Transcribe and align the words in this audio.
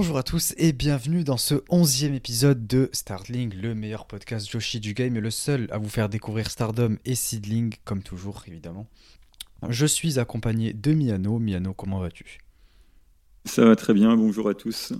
Bonjour 0.00 0.16
à 0.16 0.22
tous 0.22 0.54
et 0.56 0.72
bienvenue 0.72 1.24
dans 1.24 1.36
ce 1.36 1.56
onzième 1.68 2.14
épisode 2.14 2.66
de 2.66 2.88
Startling, 2.90 3.52
le 3.54 3.74
meilleur 3.74 4.06
podcast 4.06 4.50
Joshi 4.50 4.80
du 4.80 4.94
game 4.94 5.14
et 5.14 5.20
le 5.20 5.30
seul 5.30 5.68
à 5.70 5.76
vous 5.76 5.90
faire 5.90 6.08
découvrir 6.08 6.50
Stardom 6.50 6.96
et 7.04 7.14
Seedling, 7.14 7.74
comme 7.84 8.02
toujours 8.02 8.42
évidemment. 8.46 8.86
Je 9.68 9.84
suis 9.84 10.18
accompagné 10.18 10.72
de 10.72 10.94
Miano. 10.94 11.38
Miano, 11.38 11.74
comment 11.74 11.98
vas-tu? 11.98 12.38
Ça 13.44 13.66
va 13.66 13.76
très 13.76 13.92
bien, 13.92 14.16
bonjour 14.16 14.48
à 14.48 14.54
tous. 14.54 14.94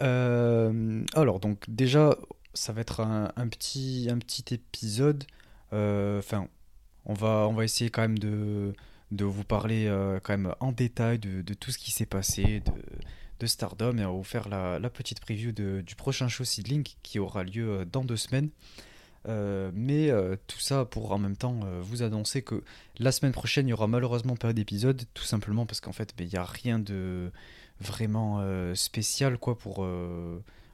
Euh, 0.00 1.04
alors 1.16 1.40
donc 1.40 1.64
déjà, 1.66 2.16
ça 2.54 2.72
va 2.72 2.82
être 2.82 3.00
un, 3.00 3.48
petit, 3.48 4.06
un 4.08 4.18
petit 4.18 4.54
épisode. 4.54 5.24
Euh, 5.72 6.20
enfin, 6.20 6.46
on, 7.06 7.14
va, 7.14 7.48
on 7.48 7.54
va 7.54 7.64
essayer 7.64 7.90
quand 7.90 8.02
même 8.02 8.20
de 8.20 8.72
de 9.10 9.26
vous 9.26 9.44
parler 9.44 9.88
euh, 9.88 10.18
quand 10.22 10.32
même 10.32 10.54
en 10.60 10.72
détail 10.72 11.18
de, 11.18 11.54
tout 11.54 11.70
ce 11.70 11.76
qui 11.76 11.92
s'est 11.92 12.06
passé 12.06 12.60
de, 12.60 12.72
Stardom 13.46 13.98
et 13.98 14.04
on 14.04 14.12
va 14.12 14.16
vous 14.16 14.24
faire 14.24 14.48
la, 14.48 14.90
petite 14.90 15.20
preview 15.20 15.52
du 15.52 15.94
prochain 15.96 16.28
show 16.28 16.44
Seedling 16.44 16.86
qui 17.02 17.18
aura 17.18 17.44
lieu 17.44 17.68
euh, 17.68 17.84
dans 17.84 18.04
deux 18.04 18.16
semaines. 18.16 18.50
Euh, 19.28 19.70
mais 19.72 20.10
tout 20.48 20.58
ça 20.58 20.84
pour 20.84 21.12
en 21.12 21.18
même 21.18 21.36
temps 21.36 21.60
vous 21.80 22.02
annoncer 22.02 22.42
que 22.42 22.64
la 22.98 23.12
semaine 23.12 23.30
prochaine 23.30 23.68
il 23.68 23.70
y 23.70 23.72
aura 23.72 23.86
malheureusement 23.86 24.34
pas 24.34 24.52
d'épisode 24.52 25.04
tout 25.14 25.22
simplement 25.22 25.64
parce 25.64 25.80
qu'en 25.80 25.92
fait 25.92 26.12
ben, 26.18 26.26
il 26.26 26.30
n'y 26.30 26.38
a 26.38 26.44
rien 26.44 26.80
de 26.80 27.30
vraiment 27.78 28.44
spécial 28.74 29.38
quoi 29.38 29.56
pour 29.56 29.86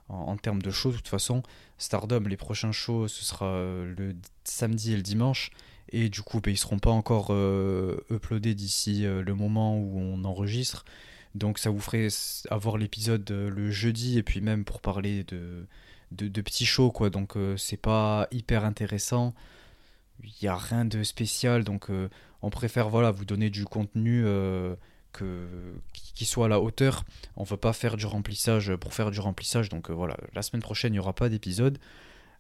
en, 0.08 0.36
termes 0.38 0.62
de 0.62 0.70
shows 0.70 0.92
de 0.92 0.96
toute 0.96 1.08
façon 1.08 1.42
Stardom 1.76 2.20
les 2.20 2.38
prochains 2.38 2.72
shows 2.72 3.06
ce 3.06 3.22
sera 3.22 3.52
le 3.58 4.16
samedi 4.44 4.94
et 4.94 4.96
le 4.96 5.02
dimanche 5.02 5.50
et 5.90 6.08
du 6.08 6.22
coup, 6.22 6.40
bah, 6.40 6.50
ils 6.50 6.58
seront 6.58 6.78
pas 6.78 6.90
encore 6.90 7.28
euh, 7.30 8.04
uploadés 8.10 8.54
d'ici 8.54 9.06
euh, 9.06 9.22
le 9.22 9.34
moment 9.34 9.78
où 9.78 9.98
on 9.98 10.24
enregistre. 10.24 10.84
Donc 11.34 11.58
ça 11.58 11.70
vous 11.70 11.80
ferait 11.80 12.08
avoir 12.50 12.78
l'épisode 12.78 13.30
euh, 13.30 13.50
le 13.50 13.70
jeudi 13.70 14.18
et 14.18 14.22
puis 14.22 14.40
même 14.40 14.64
pour 14.64 14.80
parler 14.80 15.24
de, 15.24 15.66
de, 16.12 16.40
petits 16.40 16.66
shows 16.66 16.90
quoi. 16.90 17.10
Donc 17.10 17.34
c'est 17.56 17.76
pas 17.76 18.28
hyper 18.30 18.64
intéressant. 18.64 19.34
Il 20.22 20.32
n'y 20.42 20.48
a 20.48 20.56
rien 20.56 20.84
de 20.84 21.02
spécial. 21.02 21.64
Donc 21.64 21.88
on 22.42 22.50
préfère 22.50 22.88
voilà 22.88 23.10
vous 23.10 23.24
donner 23.24 23.50
du 23.50 23.64
contenu 23.64 24.24
qui 25.92 26.24
soit 26.24 26.46
à 26.46 26.48
la 26.48 26.60
hauteur. 26.60 27.04
On 27.36 27.44
veut 27.44 27.56
pas 27.56 27.72
faire 27.72 27.96
du 27.96 28.06
remplissage 28.06 28.74
pour 28.76 28.94
faire 28.94 29.10
du 29.10 29.20
remplissage. 29.20 29.68
Donc 29.68 29.90
voilà, 29.90 30.16
la 30.34 30.42
semaine 30.42 30.62
prochaine 30.62 30.92
il 30.92 30.96
n'y 30.96 31.00
aura 31.00 31.14
pas 31.14 31.28
d'épisode. 31.28 31.78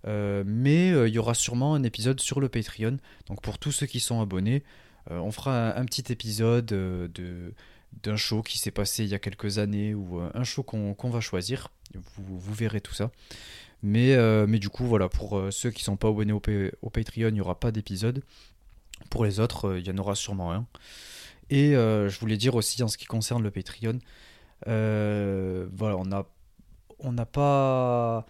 Euh, 0.06 0.44
mais 0.46 0.92
euh, 0.92 1.08
il 1.08 1.14
y 1.14 1.18
aura 1.18 1.34
sûrement 1.34 1.74
un 1.74 1.82
épisode 1.82 2.20
sur 2.20 2.40
le 2.40 2.48
Patreon. 2.48 2.98
Donc 3.26 3.42
pour 3.42 3.58
tous 3.58 3.72
ceux 3.72 3.86
qui 3.86 4.00
sont 4.00 4.20
abonnés, 4.20 4.62
euh, 5.10 5.18
on 5.18 5.32
fera 5.32 5.76
un, 5.76 5.84
petit 5.84 6.12
épisode 6.12 6.66
de 6.66 7.54
d'un 8.02 8.16
show 8.16 8.42
qui 8.42 8.58
s'est 8.58 8.70
passé 8.70 9.04
il 9.04 9.10
y 9.10 9.14
a 9.14 9.18
quelques 9.18 9.58
années 9.58 9.94
ou 9.94 10.20
un 10.20 10.44
show 10.44 10.62
qu'on 10.62 11.10
va 11.10 11.20
choisir. 11.20 11.68
Vous, 12.16 12.54
verrez 12.54 12.80
tout 12.80 12.94
ça. 12.94 13.10
Mais, 13.82 14.16
mais 14.46 14.58
du 14.58 14.68
coup, 14.68 14.84
voilà, 14.84 15.08
pour 15.08 15.42
ceux 15.50 15.70
qui 15.70 15.82
ne 15.82 15.84
sont 15.84 15.96
pas 15.96 16.08
abonnés 16.08 16.32
au, 16.32 16.42
au 16.82 16.90
Patreon, 16.90 17.28
il 17.28 17.34
n'y 17.34 17.40
aura 17.40 17.58
pas 17.58 17.72
d'épisode. 17.72 18.22
Pour 19.10 19.24
les 19.24 19.40
autres, 19.40 19.78
il 19.78 19.86
y 19.86 19.90
en 19.90 19.98
aura 19.98 20.14
sûrement 20.14 20.52
un. 20.52 20.66
Et 21.50 21.72
je 21.72 22.18
voulais 22.20 22.36
dire 22.36 22.54
aussi 22.54 22.82
en 22.82 22.88
ce 22.88 22.98
qui 22.98 23.06
concerne 23.06 23.42
le 23.42 23.50
Patreon, 23.50 23.98
voilà, 24.66 25.96
on 25.96 26.24
on 27.00 27.12
n'a 27.12 27.26
pas 27.26 28.26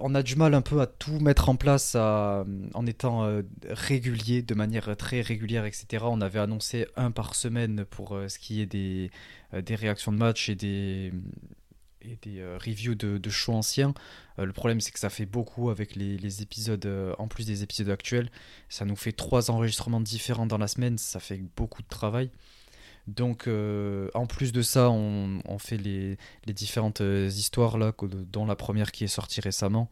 on 0.00 0.14
a 0.14 0.22
du 0.22 0.36
mal 0.36 0.54
un 0.54 0.62
peu 0.62 0.80
à 0.80 0.86
tout 0.86 1.18
mettre 1.20 1.48
en 1.48 1.56
place 1.56 1.94
en 1.94 2.86
étant 2.86 3.24
euh, 3.24 3.42
régulier, 3.68 4.42
de 4.42 4.54
manière 4.54 4.96
très 4.96 5.20
régulière, 5.20 5.64
etc. 5.64 6.04
On 6.06 6.20
avait 6.20 6.38
annoncé 6.38 6.86
un 6.96 7.10
par 7.10 7.34
semaine 7.34 7.84
pour 7.84 8.14
euh, 8.14 8.28
ce 8.28 8.38
qui 8.38 8.60
est 8.60 8.66
des, 8.66 9.10
euh, 9.52 9.62
des 9.62 9.74
réactions 9.74 10.12
de 10.12 10.18
match 10.18 10.48
et 10.48 10.54
des, 10.54 11.12
reviews 12.58 12.94
de, 12.94 13.30
shows 13.30 13.54
anciens. 13.54 13.94
le 14.36 14.52
problème, 14.52 14.80
c'est 14.80 14.90
que 14.90 14.98
ça 14.98 15.10
fait 15.10 15.26
beaucoup 15.26 15.70
avec 15.70 15.96
les 15.96 16.42
épisodes, 16.42 16.86
en 17.18 17.28
plus 17.28 17.46
des 17.46 17.62
épisodes 17.62 17.88
actuels. 17.88 18.30
Ça 18.68 18.84
nous 18.84 18.96
fait 18.96 19.12
trois 19.12 19.50
enregistrements 19.50 20.02
différents 20.02 20.46
dans 20.46 20.58
la 20.58 20.68
semaine, 20.68 20.98
ça 20.98 21.18
fait 21.18 21.42
beaucoup 21.56 21.82
de 21.82 21.88
travail. 21.88 22.30
Donc, 23.06 23.48
euh, 23.48 24.08
en 24.14 24.26
plus 24.26 24.52
de 24.52 24.62
ça, 24.62 24.90
on, 24.90 25.58
fait 25.58 25.76
les, 25.76 26.16
différentes 26.46 27.00
euh, 27.00 27.28
histoires, 27.28 27.78
là, 27.78 27.92
dont 28.32 28.46
la 28.46 28.56
première 28.56 28.92
qui 28.92 29.04
est 29.04 29.08
sortie 29.08 29.40
récemment. 29.40 29.88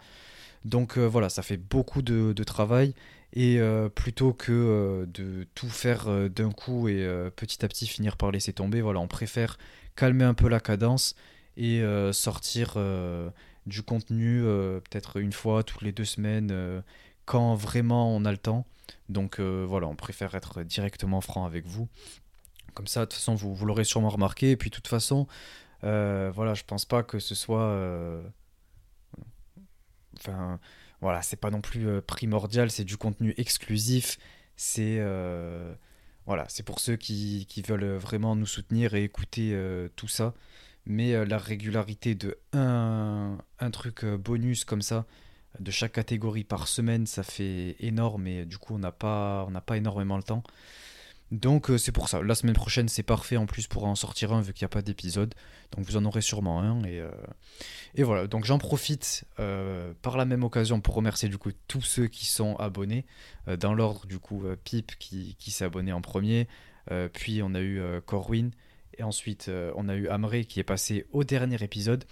Donc 0.64 0.96
euh, 0.96 1.06
voilà, 1.06 1.28
ça 1.28 1.42
fait 1.42 1.56
beaucoup 1.56 2.02
de, 2.02 2.32
travail. 2.44 2.94
Et 3.34 3.58
plutôt 3.94 4.34
que 4.34 5.08
de 5.14 5.46
tout 5.54 5.70
faire 5.70 6.28
d'un 6.28 6.50
coup 6.52 6.88
et 6.88 7.30
petit 7.34 7.64
à 7.64 7.68
petit 7.68 7.86
finir 7.86 8.18
par 8.18 8.30
laisser 8.30 8.52
tomber, 8.52 8.82
voilà, 8.82 9.00
on 9.00 9.08
préfère 9.08 9.56
calmer 9.96 10.24
un 10.24 10.34
peu 10.34 10.48
la 10.50 10.60
cadence 10.60 11.14
et 11.56 11.82
sortir 12.12 12.76
du 13.64 13.82
contenu 13.82 14.42
peut-être 14.42 15.18
une 15.18 15.32
fois 15.32 15.62
toutes 15.62 15.80
les 15.80 15.92
deux 15.92 16.04
semaines 16.04 16.82
quand 17.24 17.54
vraiment 17.54 18.14
on 18.14 18.26
a 18.26 18.32
le 18.32 18.36
temps. 18.36 18.66
Donc 19.08 19.40
voilà, 19.40 19.86
on 19.86 19.96
préfère 19.96 20.34
être 20.34 20.62
directement 20.62 21.22
franc 21.22 21.46
avec 21.46 21.66
vous. 21.66 21.88
Comme 22.74 22.86
ça, 22.86 23.00
de 23.00 23.04
toute 23.06 23.14
façon, 23.14 23.34
vous, 23.34 23.66
l'aurez 23.66 23.84
sûrement 23.84 24.08
remarqué. 24.08 24.50
Et 24.52 24.56
puis, 24.56 24.70
de 24.70 24.74
toute 24.74 24.88
façon, 24.88 25.26
euh, 25.84 26.30
voilà, 26.34 26.54
je 26.54 26.64
pense 26.64 26.84
pas 26.84 27.02
que 27.02 27.18
ce 27.18 27.34
soit. 27.34 27.62
Euh, 27.62 28.22
enfin, 30.18 30.58
voilà, 31.00 31.22
c'est 31.22 31.36
pas 31.36 31.50
non 31.50 31.60
plus 31.60 31.88
euh, 31.88 32.00
primordial, 32.00 32.70
c'est 32.70 32.84
du 32.84 32.96
contenu 32.96 33.34
exclusif. 33.36 34.18
C'est. 34.56 34.98
voilà, 36.26 36.46
c'est 36.48 36.62
pour 36.62 36.80
ceux 36.80 36.96
qui, 36.96 37.46
veulent 37.66 37.96
vraiment 37.96 38.36
nous 38.36 38.46
soutenir 38.46 38.94
et 38.94 39.04
écouter 39.04 39.56
tout 39.96 40.08
ça. 40.08 40.34
Mais 40.84 41.24
la 41.26 41.38
régularité 41.38 42.14
de 42.14 42.38
un, 42.52 43.38
un 43.60 43.70
truc 43.70 44.04
bonus 44.04 44.64
comme 44.64 44.82
ça, 44.82 45.06
de 45.60 45.70
chaque 45.70 45.92
catégorie 45.92 46.44
par 46.44 46.68
semaine, 46.68 47.06
ça 47.06 47.22
fait 47.22 47.76
énorme 47.80 48.26
et 48.26 48.44
du 48.44 48.58
coup, 48.58 48.74
on 48.74 48.78
n'a 48.78 48.92
pas, 48.92 49.48
pas 49.66 49.76
énormément 49.76 50.16
le 50.16 50.22
temps. 50.22 50.42
Donc 51.32 51.70
euh, 51.70 51.78
c'est 51.78 51.92
pour 51.92 52.10
ça. 52.10 52.22
La 52.22 52.34
semaine 52.34 52.54
prochaine, 52.54 52.88
c'est 52.88 53.02
parfait 53.02 53.38
en 53.38 53.46
plus 53.46 53.66
pour 53.66 53.84
en 53.84 53.94
sortir 53.94 54.34
un 54.34 54.42
vu 54.42 54.52
qu'il 54.52 54.64
n'y 54.64 54.66
a 54.66 54.68
pas 54.68 54.82
d'épisode. 54.82 55.34
Donc 55.74 55.86
vous 55.86 55.96
en 55.96 56.04
aurez 56.04 56.20
sûrement 56.20 56.60
un. 56.60 56.84
Et, 56.84 57.00
euh, 57.00 57.10
voilà. 58.04 58.26
Donc 58.26 58.44
j'en 58.44 58.58
profite 58.58 59.24
euh, 59.40 59.94
par 60.02 60.18
la 60.18 60.26
même 60.26 60.44
occasion 60.44 60.82
pour 60.82 60.94
remercier 60.94 61.30
du 61.30 61.38
coup 61.38 61.50
tous 61.68 61.80
ceux 61.80 62.06
qui 62.06 62.26
sont 62.26 62.54
abonnés. 62.56 63.06
dans 63.58 63.72
l'ordre 63.72 64.06
du 64.06 64.18
coup 64.18 64.44
Pip 64.62 64.92
qui, 64.98 65.34
qui 65.38 65.50
s'est 65.50 65.64
abonné 65.64 65.92
en 65.94 66.02
premier. 66.02 66.48
puis 67.14 67.40
on 67.42 67.54
a 67.54 67.60
eu 67.62 67.80
Corwin. 68.04 68.50
Et 68.98 69.02
ensuite 69.02 69.50
on 69.74 69.88
a 69.88 69.94
eu 69.94 70.08
Amré 70.08 70.44
qui 70.44 70.60
est 70.60 70.64
passé 70.64 71.06
au 71.12 71.24
dernier 71.24 71.62
épisode. 71.62 72.04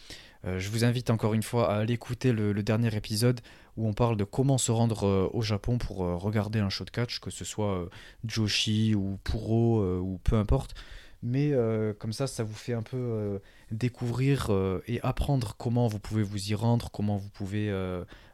je 0.45 0.69
vous 0.71 0.83
invite 0.83 1.11
encore 1.11 1.35
une 1.35 1.43
fois 1.43 1.71
à 1.71 1.81
aller 1.81 1.93
écouter 1.93 2.33
le 2.33 2.63
dernier 2.63 2.97
épisode 2.97 3.43
où 3.81 3.89
on 3.89 3.95
parle 3.95 4.19
de 4.19 4.25
comment 4.25 4.59
se 4.59 4.71
rendre 4.71 5.07
euh, 5.07 5.31
au 5.33 5.41
Japon 5.41 5.79
pour 5.79 6.05
euh, 6.05 6.15
regarder 6.15 6.59
un 6.59 6.69
show 6.69 6.85
de 6.85 6.91
catch, 6.91 7.19
que 7.19 7.31
ce 7.31 7.47
soit 7.47 7.79
euh, 7.79 7.89
Joshi 8.27 8.95
ou 8.95 9.19
Puro 9.25 9.83
ou 9.99 10.21
peu 10.23 10.37
importe. 10.37 10.75
Mais 11.23 11.53
comme 11.99 12.15
ça, 12.15 12.27
ça 12.27 12.43
vous 12.45 12.55
fait 12.55 12.73
un 12.73 12.83
peu 12.83 13.43
découvrir 13.71 14.51
et 14.87 15.03
apprendre 15.03 15.55
comment 15.59 15.87
vous 15.87 15.99
pouvez 15.99 16.23
vous 16.23 16.51
y 16.51 16.55
rendre, 16.55 16.91
comment 16.91 17.19
vous 17.19 17.29
pouvez 17.29 17.71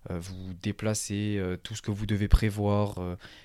vous 0.08 0.54
déplacer, 0.62 1.42
tout 1.64 1.74
ce 1.74 1.82
que 1.82 1.90
vous 1.90 2.06
devez 2.06 2.28
prévoir. 2.28 3.00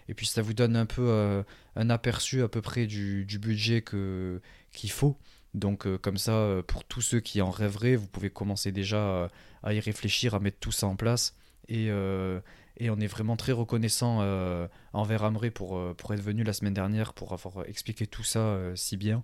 et 0.08 0.14
puis 0.14 0.28
ça 0.28 0.44
vous 0.44 0.54
donne 0.54 0.76
un 0.76 0.86
peu 0.86 1.44
un 1.76 1.90
aperçu 1.90 2.44
à 2.44 2.50
peu 2.50 2.62
près 2.62 2.86
du, 2.86 3.26
budget 3.42 3.82
que, 3.82 4.40
qu'il 4.74 4.92
faut. 4.92 5.18
Donc 5.56 5.88
comme 6.04 6.18
ça, 6.18 6.62
pour 6.68 6.84
tous 6.84 7.02
ceux 7.02 7.20
qui 7.20 7.42
en 7.42 7.50
rêveraient, 7.50 7.96
vous 7.96 8.08
pouvez 8.08 8.30
commencer 8.30 8.72
déjà 8.72 9.28
à 9.64 9.74
y 9.74 9.80
réfléchir, 9.80 10.36
à 10.36 10.40
mettre 10.40 10.60
tout 10.60 10.72
ça 10.72 10.86
en 10.86 10.96
place. 10.96 11.36
Euh, 11.72 12.40
et, 12.78 12.90
on 12.90 13.00
est 13.00 13.08
vraiment 13.08 13.36
très 13.36 13.52
reconnaissant 13.52 14.20
euh, 14.22 14.68
envers 14.94 15.24
Amré 15.24 15.52
pour, 15.52 15.78
euh, 15.78 15.94
pour 15.94 16.14
être 16.14 16.22
venu 16.22 16.44
la 16.44 16.54
semaine 16.54 16.74
dernière, 16.74 17.14
pour 17.14 17.34
avoir 17.34 17.66
expliqué 17.68 18.08
tout 18.08 18.24
ça 18.24 18.58
si 18.76 18.98
bien. 18.98 19.24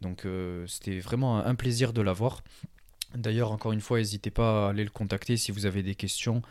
Donc 0.00 0.26
c'était 0.66 0.98
vraiment 0.98 1.38
un 1.38 1.54
plaisir 1.54 1.92
de 1.92 2.02
l'avoir. 2.02 2.42
D'ailleurs, 3.14 3.52
encore 3.52 3.72
une 3.72 3.80
fois, 3.80 3.98
n'hésitez 3.98 4.30
pas 4.30 4.66
à 4.66 4.70
aller 4.70 4.82
le 4.82 4.90
contacter 4.90 5.36
si 5.36 5.52
vous 5.52 5.64
avez 5.64 5.84
des 5.84 5.94
questions. 5.94 6.42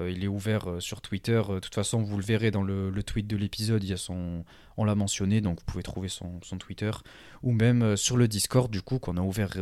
il 0.00 0.24
est 0.24 0.28
ouvert 0.28 0.78
sur 0.80 1.00
Twitter. 1.00 1.40
De 1.48 1.60
toute 1.60 1.74
façon, 1.74 2.02
vous 2.02 2.16
le 2.16 2.24
verrez 2.24 2.50
dans 2.50 2.64
le, 2.64 2.90
tweet 3.04 3.28
de 3.28 3.36
l'épisode. 3.36 3.84
Il 3.84 3.90
y 3.90 3.92
a 3.92 4.12
on 4.76 4.84
l'a 4.84 4.96
mentionné, 4.96 5.40
donc 5.40 5.60
vous 5.60 5.64
pouvez 5.66 5.84
trouver 5.84 6.08
son 6.08 6.40
Twitter. 6.58 6.90
Ou 7.44 7.52
même 7.52 7.96
sur 7.96 8.16
le 8.16 8.26
Discord, 8.26 8.72
du 8.72 8.82
coup, 8.82 8.98
qu'on 8.98 9.16
a 9.18 9.20
ouvert 9.20 9.54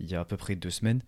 il 0.00 0.10
y 0.10 0.14
a 0.14 0.20
à 0.20 0.24
peu 0.24 0.38
près 0.38 0.56
deux 0.56 0.70
semaines. 0.70 1.02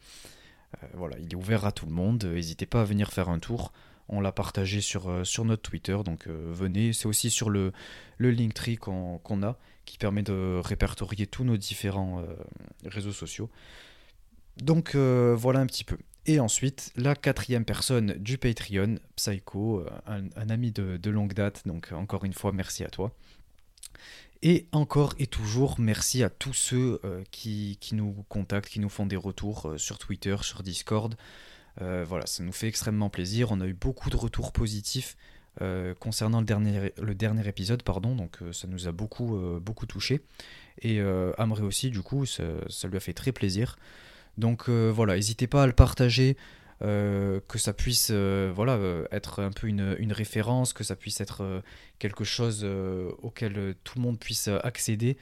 Euh, 0.83 0.87
voilà, 0.95 1.19
il 1.19 1.33
est 1.33 1.37
ouvert 1.37 1.65
à 1.65 1.73
tout 1.73 1.87
le 1.87 1.93
monde. 1.93 2.25
N'hésitez 2.25 2.67
pas 2.67 2.83
à 2.83 2.85
venir 2.85 3.13
faire 3.13 3.29
un 3.29 3.39
tour. 3.39 3.73
On 4.09 4.21
l'a 4.21 4.33
partagé 4.33 4.81
sur, 4.81 5.09
euh, 5.09 5.23
notre 5.45 5.63
Twitter, 5.63 5.97
donc 6.05 6.27
euh, 6.27 6.51
venez. 6.53 6.93
C'est 6.93 7.07
aussi 7.07 7.31
sur 7.31 7.51
le, 7.51 7.73
le 8.19 8.31
Linktree 8.31 8.77
qu'on 8.77 9.43
a, 9.43 9.59
qui 9.87 9.99
permet 9.99 10.23
de 10.23 10.61
répertorier 10.63 11.27
tous 11.27 11.45
nos 11.45 11.57
différents 11.57 12.25
réseaux 12.85 13.13
sociaux. 13.13 13.51
Donc 14.59 14.95
voilà 14.95 15.61
un 15.61 15.67
petit 15.67 15.85
peu. 15.85 15.97
Et 16.27 16.41
ensuite, 16.41 16.91
la 16.97 17.15
quatrième 17.15 17.67
personne 17.67 18.15
du 18.15 18.39
Patreon, 18.39 18.97
Psycho, 19.17 19.85
un, 20.07 20.49
ami 20.49 20.71
de, 20.73 21.11
longue 21.11 21.35
date, 21.35 21.67
donc 21.67 21.93
encore 21.93 22.25
une 22.25 22.33
fois, 22.33 22.53
merci 22.53 22.85
à 22.85 22.89
toi. 22.89 23.15
Et 24.47 24.69
encore 24.73 25.15
et 25.19 25.27
toujours, 25.27 25.77
merci 25.81 26.23
à 26.23 26.29
tous 26.29 26.53
ceux 26.53 27.01
qui, 27.31 27.79
qui, 27.81 27.95
nous 27.95 28.13
contactent, 28.29 28.69
qui 28.69 28.79
nous 28.79 28.91
font 28.91 29.07
des 29.07 29.17
retours 29.17 29.73
sur 29.79 29.99
Twitter, 29.99 30.37
sur 30.43 30.63
Discord. 30.63 31.15
voilà, 31.81 32.27
ça 32.27 32.45
nous 32.45 32.53
fait 32.53 32.69
extrêmement 32.69 33.09
plaisir. 33.09 33.53
On 33.53 33.61
a 33.63 33.67
eu 33.67 33.73
beaucoup 33.73 34.11
de 34.11 34.17
retours 34.17 34.53
positifs 34.53 35.17
concernant 35.99 36.41
le 36.41 36.45
dernier, 36.45 36.93
le 37.01 37.15
dernier 37.15 37.49
épisode, 37.49 37.83
pardon, 37.83 38.15
donc 38.15 38.39
ça 38.53 38.69
nous 38.69 38.87
a 38.87 38.93
beaucoup, 38.93 39.41
beaucoup 39.63 39.87
touché. 39.87 40.21
Et 40.83 41.01
Amré 41.39 41.63
aussi, 41.63 41.91
du 41.91 42.03
coup, 42.03 42.27
ça, 42.27 42.43
lui 42.87 42.99
a 42.99 43.01
fait 43.01 43.15
très 43.15 43.33
plaisir. 43.33 43.79
Donc 44.37 44.69
voilà, 44.69 45.17
n'hésitez 45.17 45.47
pas 45.47 45.63
à 45.63 45.67
le 45.67 45.73
partager, 45.73 46.37
euh, 46.83 47.41
que 47.47 47.59
ça 47.59 47.73
puisse 47.73 48.09
euh, 48.11 48.53
voilà, 48.55 48.73
euh, 48.73 49.07
être 49.13 49.43
un 49.43 49.53
peu 49.53 49.69
une, 49.69 50.13
référence, 50.13 50.73
que 50.73 50.83
ça 50.83 50.97
puisse 50.97 51.21
être 51.21 51.63
quelque 51.99 52.25
chose 52.25 52.65
auquel 53.23 53.75
tout 53.85 53.99
le 53.99 54.03
monde 54.03 54.19
puisse 54.19 54.49
accéder 54.49 55.17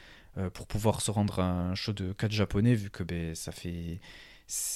pour 0.54 0.66
pouvoir 0.66 1.02
se 1.02 1.10
rendre 1.10 1.40
à 1.40 1.50
un 1.50 1.74
show 1.74 1.92
de 1.92 2.12
4 2.12 2.32
japonais, 2.32 2.74
vu 2.74 2.90
que 2.90 3.02
ben, 3.02 3.34
ça 3.34 3.52
fait 3.52 4.00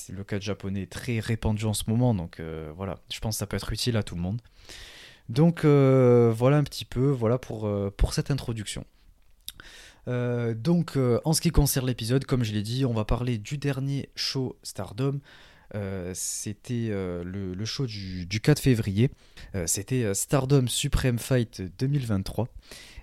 le 0.08 0.24
4 0.24 0.42
japonais 0.42 0.82
est 0.82 0.92
très 0.92 1.18
répandu 1.18 1.64
en 1.64 1.74
ce 1.74 1.84
moment, 1.88 2.14
donc 2.14 2.40
voilà, 2.76 2.98
je 3.12 3.20
pense 3.20 3.36
que 3.36 3.38
ça 3.38 3.46
peut 3.46 3.56
être 3.56 3.72
utile 3.72 3.96
à 3.96 4.02
tout 4.02 4.14
le 4.14 4.20
monde. 4.20 4.40
Donc 5.28 5.64
voilà 5.64 6.58
un 6.58 6.64
petit 6.64 6.84
peu, 6.84 7.08
voilà 7.10 7.38
pour, 7.38 7.70
pour 7.96 8.14
cette 8.14 8.30
introduction. 8.30 8.84
donc 10.06 10.96
en 11.24 11.32
ce 11.32 11.40
qui 11.40 11.50
concerne 11.50 11.86
l'épisode, 11.86 12.24
comme 12.24 12.44
je 12.44 12.52
l'ai 12.52 12.62
dit, 12.62 12.84
on 12.84 12.94
va 12.94 13.04
parler 13.04 13.38
du 13.38 13.58
dernier 13.58 14.08
show 14.14 14.56
Stardom, 14.62 15.20
euh, 15.74 16.12
c'était 16.14 16.88
euh, 16.90 17.24
le, 17.24 17.64
show 17.64 17.86
du, 17.86 18.26
4 18.28 18.60
février. 18.60 19.10
Euh, 19.54 19.66
c'était 19.66 20.14
Stardom 20.14 20.66
Supreme 20.68 21.18
Fight 21.18 21.62
2023. 21.78 22.48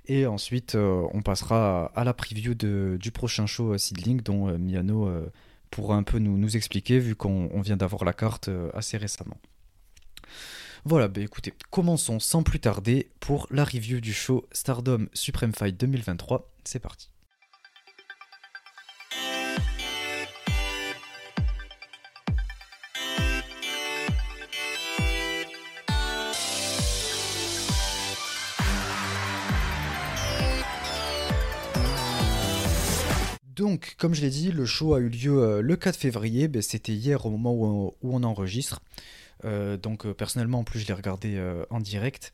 Et 0.08 0.26
ensuite, 0.26 0.76
on 0.76 1.22
passera 1.22 1.86
à, 1.96 2.04
la 2.04 2.14
preview 2.14 2.56
du 2.56 3.12
prochain 3.12 3.46
show 3.46 3.78
Seedling, 3.78 4.22
dont 4.22 4.58
Miano 4.58 5.10
pourra 5.72 5.96
un 5.96 6.04
peu 6.04 6.20
nous, 6.20 6.58
expliquer, 6.58 7.00
vu 7.00 7.16
qu'on 7.16 7.62
vient 7.62 7.78
d'avoir 7.78 8.04
la 8.04 8.12
carte 8.12 8.50
assez 8.74 8.98
récemment. 8.98 9.38
Voilà, 10.84 11.08
bah 11.08 11.22
écoutez, 11.22 11.54
commençons 11.70 12.20
sans 12.20 12.44
plus 12.44 12.60
tarder 12.60 13.12
pour 13.22 13.48
la 13.50 13.64
review 13.64 14.02
du 14.02 14.12
show 14.12 14.46
Stardom 14.52 15.08
Supreme 15.14 15.54
Fight 15.54 15.80
2023. 15.80 16.52
C'est 16.66 16.80
parti. 16.80 17.13
Donc, 33.64 33.96
comme 33.98 34.14
je 34.14 34.20
l'ai 34.20 34.30
dit, 34.30 34.52
le 34.52 34.66
show 34.66 34.94
a 34.94 35.00
eu 35.00 35.08
lieu 35.08 35.42
euh, 35.42 35.62
le 35.62 35.78
4 35.78 35.96
février. 35.96 36.50
Ben, 36.50 36.62
c'était 36.62 36.92
hier 36.92 37.26
au 37.26 37.30
moment 37.30 37.54
où 37.54 37.94
on, 38.04 38.24
enregistre. 38.24 38.82
Euh, 39.46 39.78
donc, 39.78 40.06
euh, 40.06 40.14
personnellement, 40.14 40.60
en 40.60 40.64
plus, 40.66 40.80
je 40.80 40.88
l'ai 40.88 40.94
regardé 40.94 41.42
en 41.70 41.80
direct. 41.80 42.34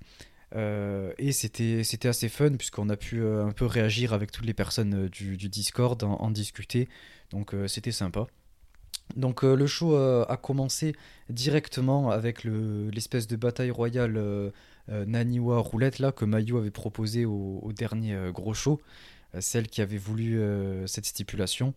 et 0.56 1.32
c'était 1.32 2.08
assez 2.08 2.30
fun 2.30 2.54
puisqu'on 2.54 2.90
a 2.90 2.98
pu 2.98 3.24
un 3.24 3.52
peu 3.52 3.68
réagir 3.68 4.12
avec 4.14 4.32
toutes 4.32 4.48
les 4.48 4.56
personnes 4.56 5.08
du, 5.10 5.38
Discord, 5.38 6.02
en, 6.04 6.32
discuter. 6.32 6.90
Donc, 7.30 7.54
c'était 7.68 7.92
sympa. 7.92 8.26
Donc, 9.16 9.44
le 9.44 9.68
show 9.68 9.96
a 9.96 10.38
commencé 10.38 10.96
directement 11.30 12.10
avec 12.10 12.44
l'espèce 12.44 13.28
de 13.28 13.36
bataille 13.36 13.70
royale 13.70 14.52
Naniwa 14.88 15.60
roulette 15.60 16.00
là 16.00 16.12
que 16.12 16.26
Mayu 16.26 16.58
avait 16.58 16.72
proposé 16.72 17.26
au 17.26 17.72
dernier 17.72 18.18
gros 18.34 18.56
show. 18.56 18.82
Euh, 19.36 19.42
celle 19.42 19.68
qui 19.68 19.82
avait 19.82 19.98
voulu 19.98 20.40
euh, 20.40 20.88
cette 20.88 21.06
stipulation. 21.06 21.74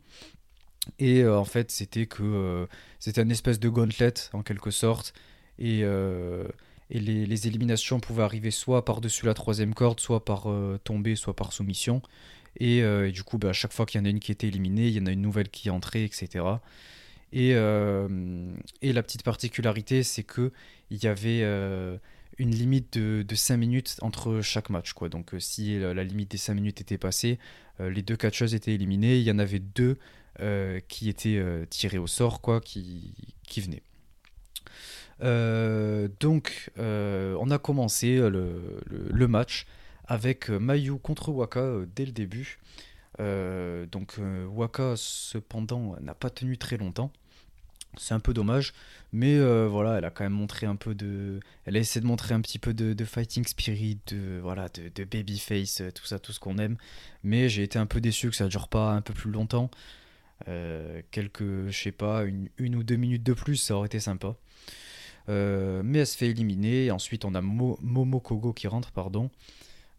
Et 0.99 1.21
euh, 1.21 1.39
en 1.39 1.45
fait, 1.45 1.71
c'était 1.71 2.07
que 2.07 2.67
c'était 2.99 3.23
une 3.23 3.31
espèce 3.31 3.61
de 3.61 3.69
gauntlet 3.69 4.15
en 4.33 4.43
quelque 4.43 4.71
sorte. 4.71 5.13
Et, 5.59 5.81
et 5.83 7.01
les, 7.01 7.47
éliminations 7.47 8.01
pouvaient 8.01 8.25
arriver 8.25 8.51
soit 8.51 8.85
par-dessus 8.85 9.27
la 9.27 9.35
troisième 9.35 9.75
corde, 9.75 10.01
soit 10.01 10.25
par 10.25 10.49
tomber, 10.83 11.15
soit 11.15 11.37
par 11.37 11.53
soumission. 11.53 12.03
Et, 12.59 12.83
du 13.13 13.23
coup, 13.23 13.39
bah, 13.39 13.51
à 13.51 13.53
chaque 13.53 13.73
fois 13.73 13.87
qu'il 13.87 14.01
y 14.01 14.03
en 14.03 14.07
a 14.07 14.09
une 14.09 14.19
qui 14.19 14.33
était 14.33 14.49
éliminée, 14.49 14.89
il 14.89 14.95
y 14.95 15.01
en 15.01 15.07
a 15.07 15.13
une 15.13 15.21
nouvelle 15.21 15.51
qui 15.51 15.71
entrait, 15.71 16.03
etc. 16.03 16.45
Et, 17.33 17.51
et 17.51 18.93
la 18.93 19.03
petite 19.05 19.23
particularité, 19.23 20.03
c'est 20.03 20.25
que 20.25 20.51
il 20.91 21.05
y 21.05 21.07
avait 21.07 21.43
une 22.43 22.51
limite 22.51 22.99
de, 22.99 23.23
de, 23.23 23.35
5 23.35 23.57
minutes 23.57 23.97
entre 24.03 24.41
chaque 24.41 24.69
match. 24.69 24.93
Quoi. 24.93 25.09
Donc 25.09 25.33
euh, 25.33 25.41
si 25.41 25.79
la, 25.79 26.05
limite 26.05 26.33
des 26.33 26.39
5 26.39 26.55
minutes 26.55 26.81
était 26.81 26.99
passée, 26.99 27.39
euh, 27.81 27.89
les 27.89 28.03
deux 28.03 28.17
catcheuses 28.17 28.55
étaient 28.55 28.75
éliminées. 28.75 29.17
Il 29.17 29.23
y 29.23 29.31
en 29.31 29.39
avait 29.39 29.61
deux 29.61 29.99
euh, 30.41 30.81
qui 30.89 31.09
étaient 31.09 31.41
tirés 31.71 31.99
au 31.99 32.09
sort, 32.09 32.41
quoi, 32.41 32.61
qui, 32.61 33.15
qui 33.47 33.61
venaient. 33.61 33.83
donc 36.21 36.71
on 36.77 37.51
a 37.51 37.59
commencé 37.59 38.17
le, 38.17 38.81
le, 38.87 39.29
match 39.29 39.67
avec 40.07 40.49
Mayu 40.49 40.99
contre 40.99 41.31
Waka 41.31 41.83
dès 41.95 42.07
le 42.07 42.13
début. 42.13 42.59
donc 43.19 44.17
Waka 44.49 44.95
cependant 44.97 45.97
n'a 46.01 46.15
pas 46.15 46.31
tenu 46.31 46.59
très 46.59 46.77
longtemps. 46.77 47.13
C'est 47.99 48.15
un 48.15 48.21
peu 48.21 48.33
dommage, 48.33 48.73
mais 49.13 49.37
euh, 49.37 49.69
voilà, 49.69 49.99
elle 49.99 50.05
a 50.07 50.11
quand 50.11 50.25
même 50.25 50.33
montré 50.33 50.65
un 50.67 50.77
peu 50.77 50.95
de. 50.95 51.41
Elle 51.67 51.77
a 51.77 51.81
essayé 51.81 52.01
de 52.01 52.07
montrer 52.07 52.33
un 52.33 52.41
petit 52.41 52.59
peu 52.59 52.73
de, 52.73 53.05
fighting 53.05 53.47
spirit, 53.47 53.99
de, 54.07 54.41
voilà, 54.43 54.69
de, 54.71 55.05
babyface, 55.05 55.83
euh, 55.83 55.91
tout 55.91 56.07
ça, 56.07 56.19
tout 56.19 56.33
ce 56.33 56.41
qu'on 56.41 56.57
aime. 56.57 56.77
Mais 57.23 57.51
j'ai 57.51 57.63
été 57.63 57.79
un 57.79 57.85
peu 57.85 58.01
déçu 58.01 58.31
que 58.31 58.37
ça 58.37 58.45
ne 58.45 58.49
dure 58.49 58.69
pas 58.69 58.93
un 58.93 59.03
peu 59.03 59.13
plus 59.13 59.31
longtemps. 59.31 59.71
Euh, 60.49 61.03
quelques, 61.11 61.69
je 61.69 61.83
sais 61.83 61.93
pas, 61.93 62.25
une, 62.25 62.49
une, 62.57 62.77
ou 62.77 62.83
deux 62.83 62.97
minutes 62.97 63.23
de 63.23 63.35
plus, 63.35 63.57
ça 63.57 63.77
aurait 63.77 63.87
été 63.87 64.01
sympa. 64.01 64.37
mais 65.29 65.99
elle 65.99 66.07
se 66.07 66.17
fait 66.17 66.29
éliminer. 66.29 66.91
Ensuite, 66.91 67.27
on 67.27 67.35
a 67.35 67.43
Momo 67.43 68.21
Kogo 68.21 68.55
qui 68.55 68.69
rentre, 68.69 68.91
pardon. 68.93 69.31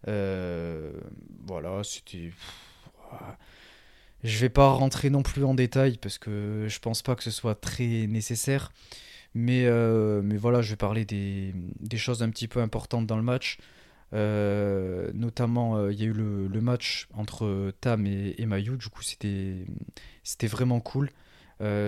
voilà, 0.06 1.84
c'était. 1.84 2.32
Je 4.24 4.38
vais 4.40 4.50
pas 4.50 4.70
rentrer 4.70 5.10
non 5.10 5.22
plus 5.22 5.44
en 5.44 5.54
détail 5.54 5.98
parce 5.98 6.18
que 6.18 6.66
je 6.70 6.80
pense 6.80 7.02
pas 7.02 7.16
que 7.16 7.24
ce 7.24 7.32
soit 7.32 7.56
très 7.56 8.08
nécessaire. 8.08 8.72
Mais, 9.36 9.66
euh, 9.66 10.22
mais 10.24 10.38
voilà, 10.38 10.62
je 10.62 10.70
vais 10.72 10.76
parler 10.76 11.06
des, 11.06 11.54
des, 11.80 11.98
choses 11.98 12.22
un 12.22 12.30
petit 12.30 12.48
peu 12.48 12.62
importantes 12.62 13.08
dans 13.08 13.18
le 13.18 13.24
match. 13.24 13.58
Euh, 14.14 15.12
notamment, 15.16 15.76
euh, 15.76 15.92
il 15.92 16.00
y 16.00 16.04
a 16.04 16.06
eu 16.06 16.14
le, 16.14 16.48
le, 16.48 16.62
match 16.62 17.08
entre 17.14 17.74
Tam 17.82 18.06
et, 18.06 18.36
et 18.38 18.46
Mayu. 18.46 18.78
Du 18.78 18.90
coup, 18.90 19.02
c'était 19.02 20.48
vraiment 20.48 20.80
cool. 20.80 21.10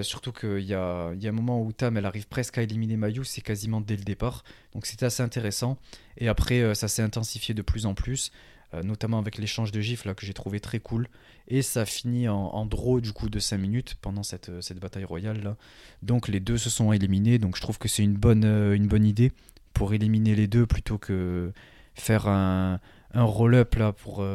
surtout 0.02 0.32
qu'il 0.32 0.62
y 0.62 0.74
a, 0.74 1.14
y 1.14 1.28
a 1.28 1.30
un 1.30 1.34
moment 1.34 1.62
où 1.62 1.72
Tam 1.72 1.98
elle 1.98 2.06
arrive 2.06 2.28
presque 2.28 2.58
à 2.58 2.64
éliminer 2.64 2.98
Mayu, 2.98 3.24
c'est 3.26 3.42
quasiment 3.42 3.80
dès 3.80 3.96
le 3.96 4.04
départ. 4.04 4.44
Donc 4.74 4.88
c'était 4.88 5.06
assez 5.06 5.22
intéressant. 5.22 5.78
Et 6.18 6.28
après, 6.28 6.74
ça 6.74 6.88
s'est 6.88 7.04
intensifié 7.04 7.54
de 7.54 7.62
plus 7.62 7.86
en 7.86 7.94
plus. 7.94 8.32
Euh, 8.76 8.84
notamment 8.84 9.20
avec 9.20 9.38
l'échange 9.38 9.72
de 9.72 9.82
gifs 9.82 10.06
là, 10.06 10.14
que 10.14 10.26
j'ai 10.26 10.34
trouvé 10.34 10.60
très 10.60 10.80
cool. 10.80 11.08
Et 11.48 11.62
ça 11.62 11.86
finit 11.86 12.28
en, 12.28 12.66
draw 12.66 13.02
du 13.02 13.14
coup 13.14 13.30
de 13.30 13.40
5 13.40 13.58
minutes 13.58 13.96
pendant 14.02 14.24
cette, 14.24 14.50
euh, 14.50 14.62
bataille 14.82 15.04
royale. 15.04 15.56
Donc 16.02 16.28
les 16.28 16.40
deux 16.40 16.58
se 16.58 16.70
sont 16.70 16.92
éliminés, 16.92 17.38
donc 17.38 17.56
je 17.56 17.62
trouve 17.62 17.78
que 17.78 17.88
c'est 17.88 18.04
une 18.04 18.16
bonne, 18.16 18.46
euh, 18.46 18.76
idée 18.76 19.32
pour 19.74 19.94
éliminer 19.94 20.36
les 20.36 20.48
deux 20.48 20.66
plutôt 20.66 20.98
que 20.98 21.52
faire 21.94 22.28
un, 22.28 22.80
roll-up 23.14 23.76
là 23.76 23.92
pour, 23.92 24.26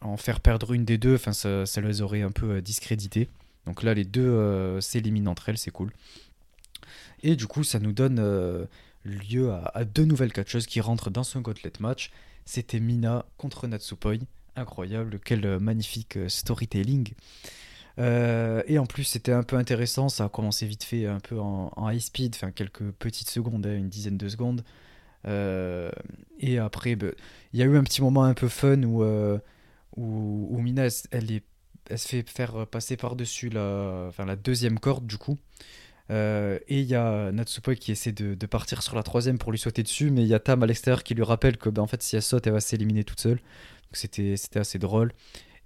en 0.00 0.16
faire 0.16 0.40
perdre 0.40 0.72
une 0.72 0.84
des 0.84 0.98
deux, 0.98 1.14
enfin 1.14 1.32
ça, 1.32 1.64
ça 1.64 1.80
les 1.80 2.02
aurait 2.02 2.22
un 2.22 2.30
peu 2.30 2.60
discrédité. 2.60 3.28
Donc 3.66 3.82
là 3.82 3.94
les 3.94 4.04
deux 4.04 4.80
s'éliminent 4.80 5.30
entre 5.30 5.48
elles, 5.48 5.58
c'est 5.58 5.70
cool. 5.70 5.92
Et 7.22 7.36
du 7.36 7.46
coup 7.46 7.62
ça 7.62 7.78
nous 7.78 7.92
donne 7.92 8.18
lieu 9.04 9.52
à, 9.52 9.84
deux 9.84 10.04
nouvelles 10.04 10.32
catcheuses 10.32 10.66
qui 10.66 10.80
rentrent 10.80 11.10
dans 11.10 11.24
son 11.24 11.40
gauntlet 11.40 11.72
match. 11.80 12.10
C'était 12.44 12.80
Mina 12.80 13.24
contre 13.36 13.66
Natsupoi. 13.66 14.14
Incroyable, 14.56 15.20
quel 15.24 15.46
euh, 15.46 15.60
magnifique 15.60 16.16
euh, 16.16 16.28
storytelling. 16.28 17.12
Euh, 17.98 18.62
et 18.66 18.78
en 18.78 18.86
plus, 18.86 19.04
c'était 19.04 19.32
un 19.32 19.42
peu 19.42 19.56
intéressant. 19.56 20.08
Ça 20.08 20.24
a 20.24 20.28
commencé 20.28 20.66
vite 20.66 20.84
fait, 20.84 21.06
un 21.06 21.20
peu 21.20 21.38
en, 21.38 21.72
high 21.90 22.00
speed, 22.00 22.34
enfin 22.34 22.50
quelques 22.50 22.90
petites 22.92 23.30
secondes, 23.30 23.66
hein, 23.66 23.76
une 23.76 23.88
dizaine 23.88 24.16
de 24.16 24.28
secondes. 24.28 24.64
et 25.26 26.58
après, 26.58 26.96
bah, 26.96 27.08
il 27.52 27.60
y 27.60 27.62
a 27.62 27.66
eu 27.66 27.76
un 27.76 27.84
petit 27.84 28.02
moment 28.02 28.24
un 28.24 28.34
peu 28.34 28.48
fun 28.48 28.82
où, 28.82 29.04
où, 29.96 30.58
Mina, 30.60 30.88
elle, 31.10 31.40
se 31.98 32.08
fait 32.08 32.28
faire 32.28 32.66
passer 32.66 32.96
par-dessus 32.96 33.50
la 33.50 34.36
deuxième 34.42 34.78
corde, 34.78 35.06
du 35.06 35.18
coup. 35.18 35.38
Euh, 36.10 36.58
et 36.68 36.80
il 36.80 36.86
y 36.86 36.94
a 36.94 37.30
Natsupoi 37.32 37.76
qui 37.76 37.92
essaie 37.92 38.12
de, 38.12 38.46
partir 38.46 38.82
sur 38.82 38.96
la 38.96 39.02
troisième 39.02 39.38
pour 39.38 39.52
lui 39.52 39.58
sauter 39.58 39.82
dessus, 39.82 40.10
mais 40.10 40.22
il 40.22 40.28
y 40.28 40.34
a 40.34 40.40
Tam 40.40 40.62
à 40.62 40.66
l'extérieur 40.66 41.04
qui 41.04 41.14
lui 41.14 41.22
rappelle 41.22 41.56
que 41.56 41.68
ben, 41.68 41.82
en 41.82 41.86
fait, 41.86 42.02
si 42.02 42.16
elle 42.16 42.22
saute, 42.22 42.46
elle 42.46 42.52
va 42.52 42.60
s'éliminer 42.60 43.04
toute 43.04 43.20
seule. 43.20 43.40
C'était 43.92 44.34
assez 44.54 44.78
drôle. 44.78 45.12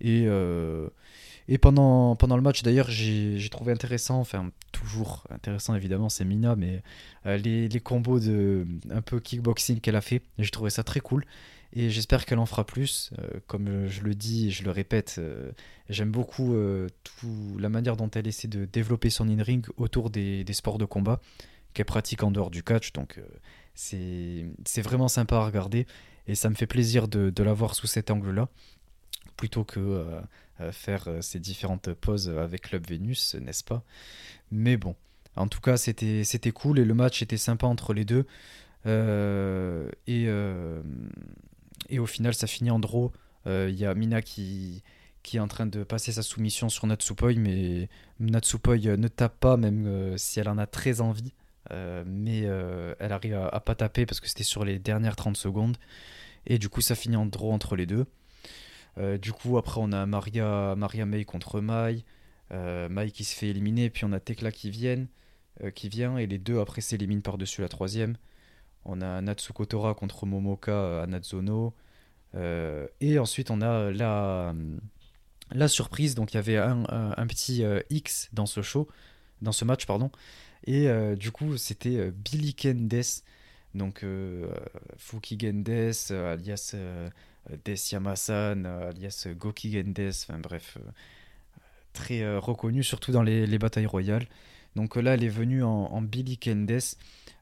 Et, 0.01 0.25
euh, 0.27 0.89
et 1.49 1.59
pendant, 1.59 2.17
pendant 2.17 2.37
le 2.37 2.43
match, 2.43 2.63
d'ailleurs, 2.63 2.91
j'ai 2.91 3.49
trouvé 3.51 3.73
intéressant, 3.73 4.19
enfin, 4.21 4.51
toujours 4.73 5.25
intéressant 5.31 5.75
évidemment, 5.75 6.09
c'est 6.09 6.25
Mina, 6.25 6.57
mais 6.57 6.83
euh, 7.27 7.37
les, 7.37 7.69
les, 7.69 7.81
combos 7.81 8.19
de 8.21 8.67
un 8.91 9.03
peu 9.03 9.21
kickboxing 9.21 9.81
qu'elle 9.81 9.97
a 9.97 10.01
fait, 10.01 10.23
j'ai 10.39 10.51
trouvé 10.51 10.71
ça 10.71 10.83
très 10.83 11.01
cool. 11.01 11.25
Et 11.75 11.91
j'espère 11.91 12.25
qu'elle 12.25 12.39
en 12.39 12.47
fera 12.47 12.65
plus. 12.65 13.13
comme 13.47 13.89
je 13.89 14.03
le 14.03 14.15
dis 14.15 14.49
et 14.49 14.51
je 14.51 14.63
le 14.63 14.71
répète, 14.71 15.21
j'aime 15.89 16.13
beaucoup 16.13 16.57
tout, 17.03 17.59
la 17.59 17.69
manière 17.69 17.97
dont 17.97 18.11
elle 18.11 18.29
essaie 18.29 18.49
de 18.49 18.65
développer 18.65 19.11
son 19.11 19.29
in-ring 19.29 19.67
autour 19.77 20.11
des, 20.11 20.45
des, 20.45 20.53
sports 20.53 20.79
de 20.79 20.85
combat 20.85 21.21
qu'elle 21.73 21.87
pratique 21.87 22.23
en 22.23 22.31
dehors 22.31 22.51
du 22.51 22.63
catch. 22.63 22.93
Donc 22.93 23.21
c'est 23.75 24.83
vraiment 24.83 25.09
sympa 25.09 25.37
à 25.37 25.45
regarder. 25.45 25.87
Et 26.29 26.37
ça 26.37 26.49
me 26.49 26.55
fait 26.55 26.69
plaisir 26.69 27.09
de, 27.09 27.31
de 27.31 27.43
la 27.43 27.53
voir 27.53 27.75
sous 27.75 27.89
cet 27.89 28.11
angle-là, 28.11 28.49
plutôt 29.37 29.65
que 29.65 30.07
faire 30.71 31.09
ces 31.21 31.41
différentes 31.41 31.93
poses 31.93 32.29
avec 32.29 32.63
Club 32.63 32.87
Vénus, 32.87 33.35
n'est-ce 33.35 33.65
pas? 33.65 33.83
Mais 34.53 34.77
bon, 34.77 34.95
en 35.37 35.49
tout 35.49 35.61
cas, 35.61 35.77
c'était 35.77 36.53
cool 36.53 36.79
et 36.79 36.85
le 36.85 36.95
match 36.95 37.23
était 37.23 37.37
sympa 37.37 37.67
entre 37.67 37.93
les 37.93 38.05
deux. 38.05 38.27
Euh, 38.87 39.89
et, 40.07 40.27
euh, 40.29 40.83
et 41.89 41.99
au 41.99 42.07
final, 42.07 42.35
ça 42.35 42.47
finit 42.47 42.71
en 42.71 42.79
draw. 42.79 43.13
Euh, 43.47 43.69
il 43.71 43.79
y 43.79 43.85
a 43.85 43.95
Mina 43.95 44.23
qui, 44.23 44.83
est 45.33 45.39
en 45.39 45.49
train 45.49 45.67
de 45.67 45.85
passer 45.85 46.13
sa 46.13 46.23
soumission 46.23 46.69
sur 46.69 46.87
Natsupoi, 46.87 47.35
mais 47.35 47.89
Natsupoi 48.21 48.79
ne 48.79 49.09
tape 49.09 49.39
pas, 49.39 49.57
même 49.57 50.17
si 50.19 50.41
elle 50.41 50.49
en 50.49 50.59
a 50.59 50.67
très 50.67 51.01
envie. 51.01 51.33
mais 51.71 52.41
elle 52.41 53.13
arrive 53.13 53.35
à, 53.35 53.61
pas 53.61 53.75
taper 53.75 54.07
parce 54.07 54.21
que 54.21 54.29
c'était 54.29 54.45
sur 54.45 54.65
les 54.65 54.79
dernières 54.79 55.17
30 55.17 55.37
secondes. 55.37 55.77
Et 56.47 56.59
du 56.59 56.69
coup, 56.69 56.81
ça 56.81 56.95
finit 56.95 57.17
en 57.17 57.27
draw 57.27 57.53
entre 57.53 57.77
les 57.77 57.87
deux. 57.87 58.07
du 59.19 59.33
coup, 59.33 59.59
après, 59.59 59.81
on 59.83 59.93
a 59.93 60.07
Maria, 60.07 60.75
Maria 60.77 61.07
May 61.07 61.25
contre 61.25 61.61
Mai. 61.61 62.05
Mai 62.51 63.11
qui 63.11 63.25
se 63.25 63.35
fait 63.35 63.49
éliminer, 63.49 63.91
puis 63.91 64.05
on 64.05 64.13
a 64.13 64.21
Tekla 64.21 64.53
qui, 64.53 64.71
qui 65.75 65.89
vient, 65.89 66.19
et 66.19 66.27
les 66.27 66.39
deux 66.39 66.61
après 66.61 66.81
s'éliminent 66.81 67.23
par-dessus 67.23 67.61
la 67.61 67.69
troisième. 67.69 68.17
On 68.85 69.01
a 69.01 69.21
Natsuko 69.21 69.65
Tora 69.65 69.95
contre 69.95 70.27
Momoka 70.27 70.73
euh, 70.73 71.03
à 71.03 71.07
Natsuno. 71.07 71.75
Euh, 72.35 72.87
et 73.01 73.19
ensuite, 73.19 73.51
on 73.51 73.61
a 73.61 73.91
la, 73.91 74.55
la 75.53 75.69
surprise. 75.69 76.15
Donc, 76.15 76.33
il 76.33 76.37
y 76.37 76.39
avait 76.39 76.57
un, 76.57 77.27
petit 77.27 77.65
euh, 77.65 77.81
X 77.91 78.29
dans 78.33 78.47
ce 78.47 78.63
show, 78.63 78.89
dans 79.43 79.53
ce 79.53 79.65
match, 79.65 79.87
pardon. 79.87 80.11
Et 80.67 80.89
du 81.17 81.31
coup, 81.31 81.59
c'était 81.59 82.11
Billy 82.11 82.55
Kendes. 82.55 83.05
Donc, 83.75 84.03
Fuki 84.97 85.39
Gendes, 85.39 85.69
alias 86.11 86.75
Des 87.67 87.93
Yamasan, 87.93 88.65
alias 88.65 89.27
Goki 89.37 89.73
Gendes. 89.73 90.09
Enfin, 90.09 90.39
bref, 90.39 90.79
très 91.93 92.39
reconnu, 92.39 92.83
surtout 92.83 93.13
dans 93.13 93.23
les, 93.23 93.47
les, 93.47 93.59
batailles 93.59 93.85
royales. 93.85 94.27
Donc 94.77 94.97
là, 94.97 95.15
elle 95.15 95.25
est 95.25 95.29
venue 95.29 95.63
en, 95.63 96.03
Billy 96.03 96.39
Kendes. 96.39 96.81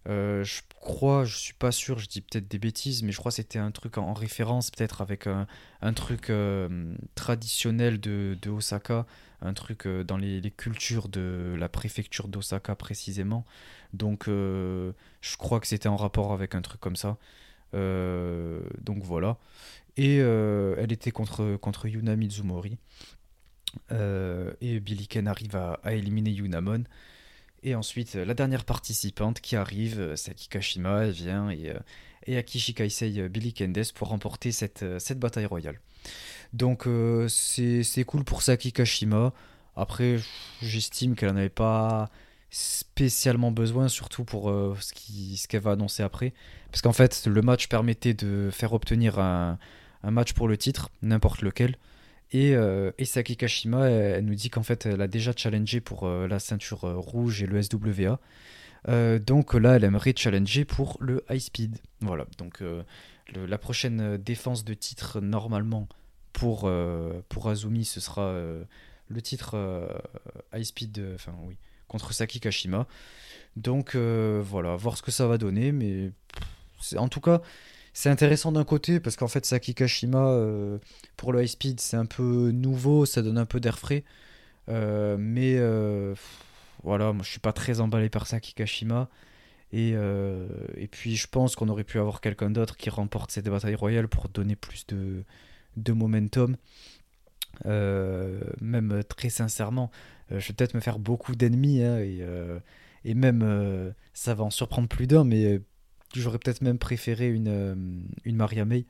Euh, 0.08 0.44
crois, 0.82 1.24
je 1.24 1.36
suis 1.36 1.54
pas 1.54 1.72
sûr, 1.72 1.98
je 1.98 2.08
dis 2.08 2.20
peut-être 2.20 2.48
des 2.48 2.58
bêtises, 2.58 3.02
mais 3.02 3.12
je 3.12 3.18
crois 3.18 3.30
que 3.30 3.36
c'était 3.36 3.60
un 3.60 3.70
truc 3.70 3.98
en, 3.98 4.12
référence, 4.12 4.70
peut-être 4.70 5.00
avec 5.00 5.26
un, 5.26 5.46
truc 5.94 6.28
euh, 6.28 6.94
traditionnel 7.14 8.00
de, 8.00 8.36
Osaka, 8.50 9.06
un 9.40 9.54
truc 9.54 9.86
euh, 9.86 10.02
dans 10.04 10.16
les, 10.16 10.42
cultures 10.50 11.08
de 11.08 11.54
la 11.58 11.68
préfecture 11.68 12.28
d'Osaka 12.28 12.74
précisément. 12.74 13.46
Donc, 13.94 14.24
je 14.26 14.92
crois 15.38 15.60
que 15.60 15.66
c'était 15.66 15.88
en 15.88 15.96
rapport 15.96 16.32
avec 16.32 16.54
un 16.54 16.62
truc 16.62 16.80
comme 16.80 16.96
ça. 16.96 17.16
donc 17.72 19.02
voilà. 19.04 19.38
Et 19.96 20.16
elle 20.16 20.92
était 20.92 21.12
contre, 21.12 21.56
contre 21.56 21.86
Yuna 21.86 22.16
Mizumori. 22.16 22.76
et 23.90 24.80
Billy 24.80 25.06
Ken 25.06 25.28
arrive 25.28 25.56
à, 25.56 25.78
à 25.84 25.92
éliminer 25.92 26.30
Yunamon. 26.30 26.84
Et 27.62 27.74
ensuite, 27.74 28.16
euh, 28.16 28.24
la 28.24 28.34
dernière 28.34 28.64
participante 28.64 29.40
qui 29.40 29.56
arrive, 29.56 30.00
euh, 30.00 30.16
c'est 30.16 30.34
Kashima, 30.48 31.04
elle 31.04 31.12
vient 31.12 31.50
et, 31.50 31.70
euh, 31.70 31.78
et 32.26 32.36
Akishi 32.36 32.74
Kaisei 32.74 33.28
Billy 33.28 33.52
Kendes 33.52 33.92
pour 33.94 34.08
remporter 34.08 34.52
cette, 34.52 34.84
cette 34.98 35.18
bataille 35.18 35.46
royale. 35.46 35.80
Donc 36.52 36.86
c'est 37.28 38.04
cool 38.04 38.24
pour 38.24 38.42
Saki 38.42 38.72
Kashima. 38.72 39.32
Après, 39.74 40.18
j'estime 40.60 41.14
qu'elle 41.14 41.30
n'en 41.30 41.36
avait 41.36 41.48
pas 41.48 42.10
spécialement 42.50 43.50
besoin, 43.50 43.88
surtout 43.88 44.24
pour 44.24 44.44
ce 44.78 44.92
qu'elle 44.92 45.36
ce 45.36 45.48
qu'elle 45.48 45.62
va 45.62 45.72
annoncer 45.72 46.02
après. 46.02 46.34
Parce 46.70 46.82
qu'en 46.82 46.92
fait, 46.92 47.26
le 47.26 47.42
match 47.42 47.68
permettait 47.68 48.14
de 48.14 48.50
faire 48.52 48.72
obtenir 48.72 49.18
un, 49.18 49.58
un 50.02 50.10
match 50.10 50.32
pour 50.32 50.46
le 50.46 50.56
titre, 50.56 50.90
n'importe 51.00 51.42
lequel. 51.42 51.76
Et, 52.32 52.54
euh, 52.54 52.92
elle, 52.98 54.24
nous 54.24 54.34
dit 54.34 54.48
qu'en 54.48 54.62
fait, 54.62 54.86
elle 54.86 55.02
a 55.02 55.08
déjà 55.08 55.32
challengé 55.36 55.80
pour 55.80 56.04
euh, 56.04 56.26
la 56.26 56.38
ceinture 56.38 56.84
euh, 56.84 56.96
rouge 56.96 57.42
et 57.42 57.46
le 57.46 57.62
SWA. 57.62 58.18
donc 59.18 59.54
là, 59.54 59.76
elle 59.76 59.84
aimerait 59.84 60.14
challenger 60.16 60.64
pour 60.64 60.96
le 61.00 61.24
high 61.28 61.40
speed. 61.40 61.78
Voilà, 62.00 62.26
donc 62.38 62.62
la 63.34 63.58
prochaine 63.58 64.16
défense 64.16 64.64
de 64.64 64.74
titre, 64.74 65.20
normalement, 65.20 65.88
pour, 66.32 66.70
pour 67.28 67.48
Azumi, 67.48 67.84
ce 67.84 68.00
sera 68.00 68.32
le 69.08 69.22
titre 69.22 69.56
high 70.52 70.64
speed, 70.64 71.00
enfin 71.14 71.32
oui, 71.44 71.56
contre 71.86 72.12
Saki 72.12 72.40
Kashima. 72.40 72.88
Donc 73.54 73.94
voilà, 73.94 74.74
voir 74.74 74.96
ce 74.96 75.02
que 75.02 75.12
ça 75.12 75.28
va 75.28 75.38
donner, 75.38 75.70
mais 75.70 76.10
en 76.96 77.08
tout 77.08 77.20
cas, 77.20 77.40
c'est 77.92 78.08
intéressant 78.08 78.52
d'un 78.52 78.64
côté 78.64 79.00
parce 79.00 79.16
qu'en 79.16 79.28
fait 79.28 79.44
Saki 79.44 79.74
Kashima 79.74 80.26
euh, 80.28 80.78
pour 81.16 81.32
le 81.32 81.42
high 81.42 81.48
speed 81.48 81.80
c'est 81.80 81.96
un 81.96 82.06
peu 82.06 82.50
nouveau, 82.50 83.04
ça 83.04 83.22
donne 83.22 83.38
un 83.38 83.46
peu 83.46 83.60
d'air 83.60 83.78
frais. 83.78 84.04
Euh, 84.68 85.16
mais 85.18 85.56
euh, 85.58 86.14
voilà, 86.82 87.12
moi 87.12 87.22
je 87.22 87.30
suis 87.30 87.40
pas 87.40 87.52
très 87.52 87.80
emballé 87.80 88.08
par 88.08 88.26
Saki 88.26 88.54
Kashima. 88.54 89.08
Et, 89.74 89.92
et 89.92 90.86
puis 90.86 91.16
je 91.16 91.26
pense 91.26 91.56
qu'on 91.56 91.70
aurait 91.70 91.84
pu 91.84 91.98
avoir 91.98 92.20
quelqu'un 92.20 92.50
d'autre 92.50 92.76
qui 92.76 92.90
remporte 92.90 93.30
cette 93.30 93.48
bataille 93.48 93.74
royale 93.74 94.06
pour 94.06 94.28
donner 94.28 94.54
plus 94.54 94.86
de, 94.88 95.24
de 95.78 95.92
momentum. 95.92 96.56
même 97.64 99.02
très 99.08 99.30
sincèrement, 99.30 99.90
je 100.30 100.36
vais 100.36 100.52
peut-être 100.52 100.74
me 100.74 100.80
faire 100.80 100.98
beaucoup 100.98 101.34
d'ennemis 101.34 101.82
hein, 101.82 102.00
et, 102.00 102.22
et, 103.06 103.14
même 103.14 103.94
ça 104.12 104.34
va 104.34 104.44
en 104.44 104.50
surprendre 104.50 104.88
plus 104.88 105.06
d'un, 105.06 105.24
mais 105.24 105.62
J'aurais 106.14 106.38
peut-être 106.38 106.60
même 106.60 106.78
préféré 106.78 107.28
une, 107.28 107.48
euh, 107.48 107.74
une 108.24 108.36
Maria 108.36 108.64
May 108.64 108.86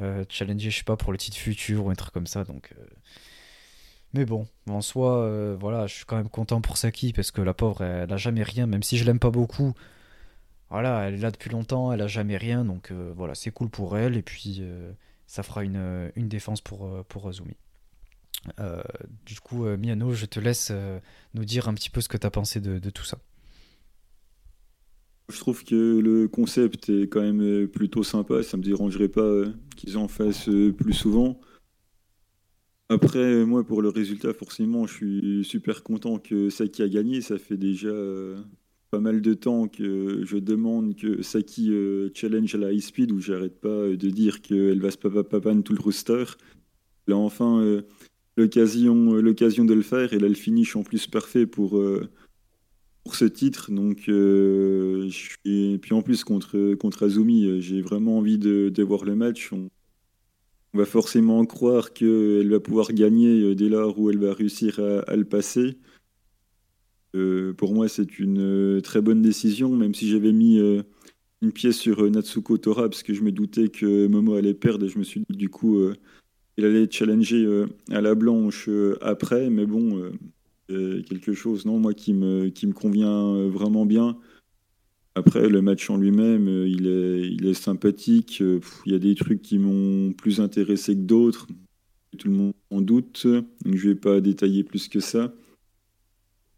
euh, 0.00 0.24
challenger, 0.28 0.70
je 0.70 0.78
sais 0.78 0.84
pas, 0.84 0.96
pour 0.96 1.12
le 1.12 1.18
titre 1.18 1.36
futur 1.36 1.86
ou 1.86 1.90
un 1.90 1.94
truc 1.94 2.12
comme 2.12 2.26
ça. 2.26 2.44
Donc, 2.44 2.72
euh. 2.78 2.84
Mais 4.14 4.24
bon, 4.24 4.46
en 4.68 4.82
soi, 4.82 5.56
voilà, 5.56 5.86
je 5.86 5.94
suis 5.94 6.04
quand 6.04 6.16
même 6.16 6.28
content 6.28 6.60
pour 6.60 6.76
Saki 6.76 7.14
parce 7.14 7.30
que 7.30 7.40
la 7.40 7.54
pauvre, 7.54 7.82
elle, 7.82 8.12
a 8.12 8.16
jamais 8.18 8.42
rien, 8.42 8.66
même 8.66 8.82
si 8.82 8.98
je 8.98 9.04
l'aime 9.04 9.18
pas 9.18 9.30
beaucoup. 9.30 9.72
Voilà, 10.68 11.08
elle 11.08 11.14
est 11.14 11.18
là 11.18 11.30
depuis 11.30 11.48
longtemps, 11.48 11.92
elle 11.92 12.02
a 12.02 12.08
jamais 12.08 12.36
rien, 12.36 12.62
donc 12.62 12.92
voilà, 12.92 13.34
c'est 13.34 13.50
cool 13.52 13.70
pour 13.70 13.96
elle. 13.96 14.18
Et 14.18 14.22
puis, 14.22 14.62
ça 15.26 15.42
fera 15.42 15.64
une, 15.64 16.12
une 16.14 16.28
défense 16.28 16.60
pour, 16.60 17.02
pour 17.06 17.26
Azumi. 17.26 17.56
du 19.24 19.40
coup, 19.40 19.64
Miano, 19.64 20.12
je 20.12 20.26
te 20.26 20.40
laisse 20.40 20.70
nous 21.32 21.46
dire 21.46 21.68
un 21.68 21.72
petit 21.72 21.88
peu 21.88 22.02
ce 22.02 22.10
que 22.10 22.18
tu 22.18 22.26
as 22.26 22.30
pensé 22.30 22.60
de, 22.60 22.78
de 22.78 22.90
tout 22.90 23.04
ça. 23.04 23.16
Je 25.28 25.38
trouve 25.38 25.64
que 25.64 25.98
le 25.98 26.28
concept 26.28 26.90
est 26.90 27.08
quand 27.08 27.22
même 27.22 27.40
euh, 27.40 27.66
plutôt 27.66 28.02
sympa. 28.02 28.42
Ça 28.42 28.56
me 28.56 28.62
dérangerait 28.62 29.08
pas 29.08 29.22
euh, 29.22 29.48
qu'ils 29.76 29.96
en 29.96 30.08
fassent 30.08 30.48
euh, 30.48 30.72
plus 30.72 30.92
souvent. 30.92 31.40
Après, 32.88 33.46
moi, 33.46 33.64
pour 33.64 33.80
le 33.80 33.88
résultat, 33.88 34.34
forcément, 34.34 34.86
je 34.86 34.94
suis 34.94 35.44
super 35.44 35.82
content 35.82 36.18
que 36.18 36.50
Saki 36.50 36.82
a 36.82 36.88
gagné. 36.88 37.22
Ça 37.22 37.38
fait 37.38 37.56
déjà 37.56 37.94
pas 38.90 39.00
mal 39.00 39.22
de 39.22 39.32
temps 39.32 39.66
que 39.66 40.22
je 40.26 40.36
demande 40.36 40.94
que 40.94 41.22
Saki 41.22 41.72
challenge 42.12 42.54
à 42.54 42.58
la 42.58 42.70
high 42.70 42.82
speed, 42.82 43.10
où 43.10 43.18
j'arrête 43.18 43.58
pas 43.58 43.88
de 43.88 44.10
dire 44.10 44.42
qu'elle 44.42 44.82
va 44.82 44.90
se 44.90 44.98
papan 44.98 45.62
tout 45.62 45.72
le 45.72 45.80
roster. 45.80 46.24
Là, 47.06 47.16
enfin, 47.16 47.82
l'occasion, 48.36 49.14
l'occasion 49.14 49.64
de 49.64 49.72
le 49.72 49.80
faire, 49.80 50.12
et 50.12 50.18
là, 50.18 50.28
le 50.28 50.34
finish 50.34 50.76
en 50.76 50.82
plus 50.82 51.06
parfait 51.06 51.46
pour 51.46 51.82
pour 53.04 53.14
ce 53.16 53.24
titre. 53.24 53.70
Donc, 53.70 54.08
euh, 54.08 55.08
et 55.44 55.78
puis 55.80 55.94
en 55.94 56.02
plus 56.02 56.24
contre, 56.24 56.74
contre 56.74 57.04
Azumi, 57.04 57.46
euh, 57.46 57.60
j'ai 57.60 57.80
vraiment 57.80 58.18
envie 58.18 58.38
de, 58.38 58.82
voir 58.82 59.04
le 59.04 59.14
match. 59.14 59.52
On, 59.52 59.68
va 60.74 60.86
forcément 60.86 61.44
croire 61.44 61.92
qu'elle 61.92 62.48
va 62.48 62.58
pouvoir 62.58 62.94
gagner 62.94 63.42
euh, 63.42 63.54
dès 63.54 63.68
lors 63.68 63.98
où 63.98 64.08
elle 64.08 64.18
va 64.18 64.32
réussir 64.32 64.80
à, 64.80 65.16
le 65.16 65.24
passer. 65.24 65.76
pour 67.58 67.74
moi, 67.74 67.88
c'est 67.88 68.18
une 68.18 68.80
très 68.82 69.02
bonne 69.02 69.20
décision, 69.20 69.76
même 69.76 69.94
si 69.94 70.08
j'avais 70.08 70.32
mis 70.32 70.58
une 71.42 71.52
pièce 71.52 71.76
sur 71.76 72.10
Natsuko 72.10 72.56
Tora, 72.56 72.88
parce 72.88 73.02
que 73.02 73.12
je 73.12 73.22
me 73.22 73.32
doutais 73.32 73.68
que 73.68 74.06
Momo 74.06 74.34
allait 74.34 74.54
perdre, 74.54 74.86
et 74.86 74.88
je 74.88 74.98
me 74.98 75.04
suis 75.04 75.22
dit 75.28 75.36
du 75.36 75.50
coup, 75.50 75.78
il 76.56 76.64
allait 76.64 76.90
challenger 76.90 77.66
à 77.90 78.00
la 78.00 78.14
blanche 78.14 78.70
après, 79.02 79.50
mais 79.50 79.66
bon 79.66 80.10
quelque 81.08 81.32
chose, 81.32 81.64
non, 81.66 81.78
moi, 81.78 81.94
qui 81.94 82.12
me, 82.14 82.48
qui 82.48 82.66
me 82.66 82.72
convient 82.72 83.34
euh, 83.34 83.48
vraiment 83.48 83.86
bien. 83.86 84.16
Après, 85.14 85.48
le 85.48 85.60
match 85.62 85.90
en 85.90 85.96
lui-même, 85.96 86.48
euh, 86.48 86.68
il 86.68 86.86
est, 86.86 87.28
il 87.32 87.46
est 87.46 87.54
sympathique. 87.54 88.38
Euh, 88.40 88.60
il 88.86 88.92
y 88.92 88.94
a 88.94 88.98
des 88.98 89.14
trucs 89.14 89.42
qui 89.42 89.58
m'ont 89.58 90.12
plus 90.12 90.40
intéressé 90.40 90.94
que 90.94 91.00
d'autres. 91.00 91.46
Tout 92.18 92.28
le 92.28 92.34
monde 92.34 92.52
en 92.70 92.80
doute. 92.80 93.26
Donc, 93.26 93.76
je 93.76 93.88
vais 93.88 93.94
pas 93.94 94.20
détailler 94.20 94.64
plus 94.64 94.88
que 94.88 95.00
ça. 95.00 95.34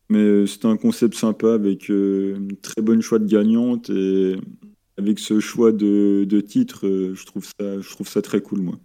Mais 0.09 0.47
c'est 0.47 0.67
un 0.67 0.77
concept 0.77 1.15
sympa 1.15 1.55
avec 1.55 1.89
une 1.89 2.57
très 2.61 2.83
bonne 2.83 3.01
choix 3.01 3.19
de 3.19 3.27
gagnante. 3.27 3.91
Et 3.91 4.37
avec 4.99 5.19
ce 5.19 5.41
choix 5.41 5.73
de, 5.73 6.25
de 6.29 6.41
titre, 6.41 6.81
je, 7.15 7.27
trouve 7.27 7.45
ça, 7.45 7.81
je 7.81 7.91
trouve 7.91 8.09
ça 8.09 8.21
très 8.23 8.41
cool, 8.41 8.61
moi. 8.63 8.79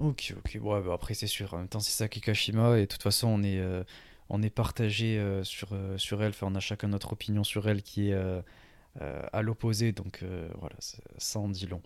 Ok, 0.00 0.34
ok. 0.36 0.58
Bon, 0.58 0.80
bah, 0.80 0.94
après, 0.94 1.14
c'est 1.14 1.26
sûr. 1.26 1.54
En 1.54 1.58
même 1.58 1.68
temps, 1.68 1.80
c'est 1.80 1.92
ça 1.92 2.08
Kashima. 2.08 2.78
Et 2.78 2.82
de 2.82 2.86
toute 2.86 3.02
façon, 3.02 3.28
on 3.28 3.42
est, 3.42 3.62
on 4.28 4.42
est 4.42 4.50
partagé 4.50 5.22
sur, 5.44 5.68
sur 5.96 6.22
elle. 6.22 6.30
Enfin, 6.30 6.48
on 6.50 6.54
a 6.54 6.60
chacun 6.60 6.88
notre 6.88 7.12
opinion 7.12 7.44
sur 7.44 7.68
elle 7.68 7.82
qui 7.82 8.10
est 8.10 8.42
à 9.00 9.42
l'opposé. 9.42 9.92
Donc, 9.92 10.24
voilà, 10.58 10.76
ça 11.18 11.38
en 11.38 11.48
dit 11.48 11.66
long. 11.66 11.82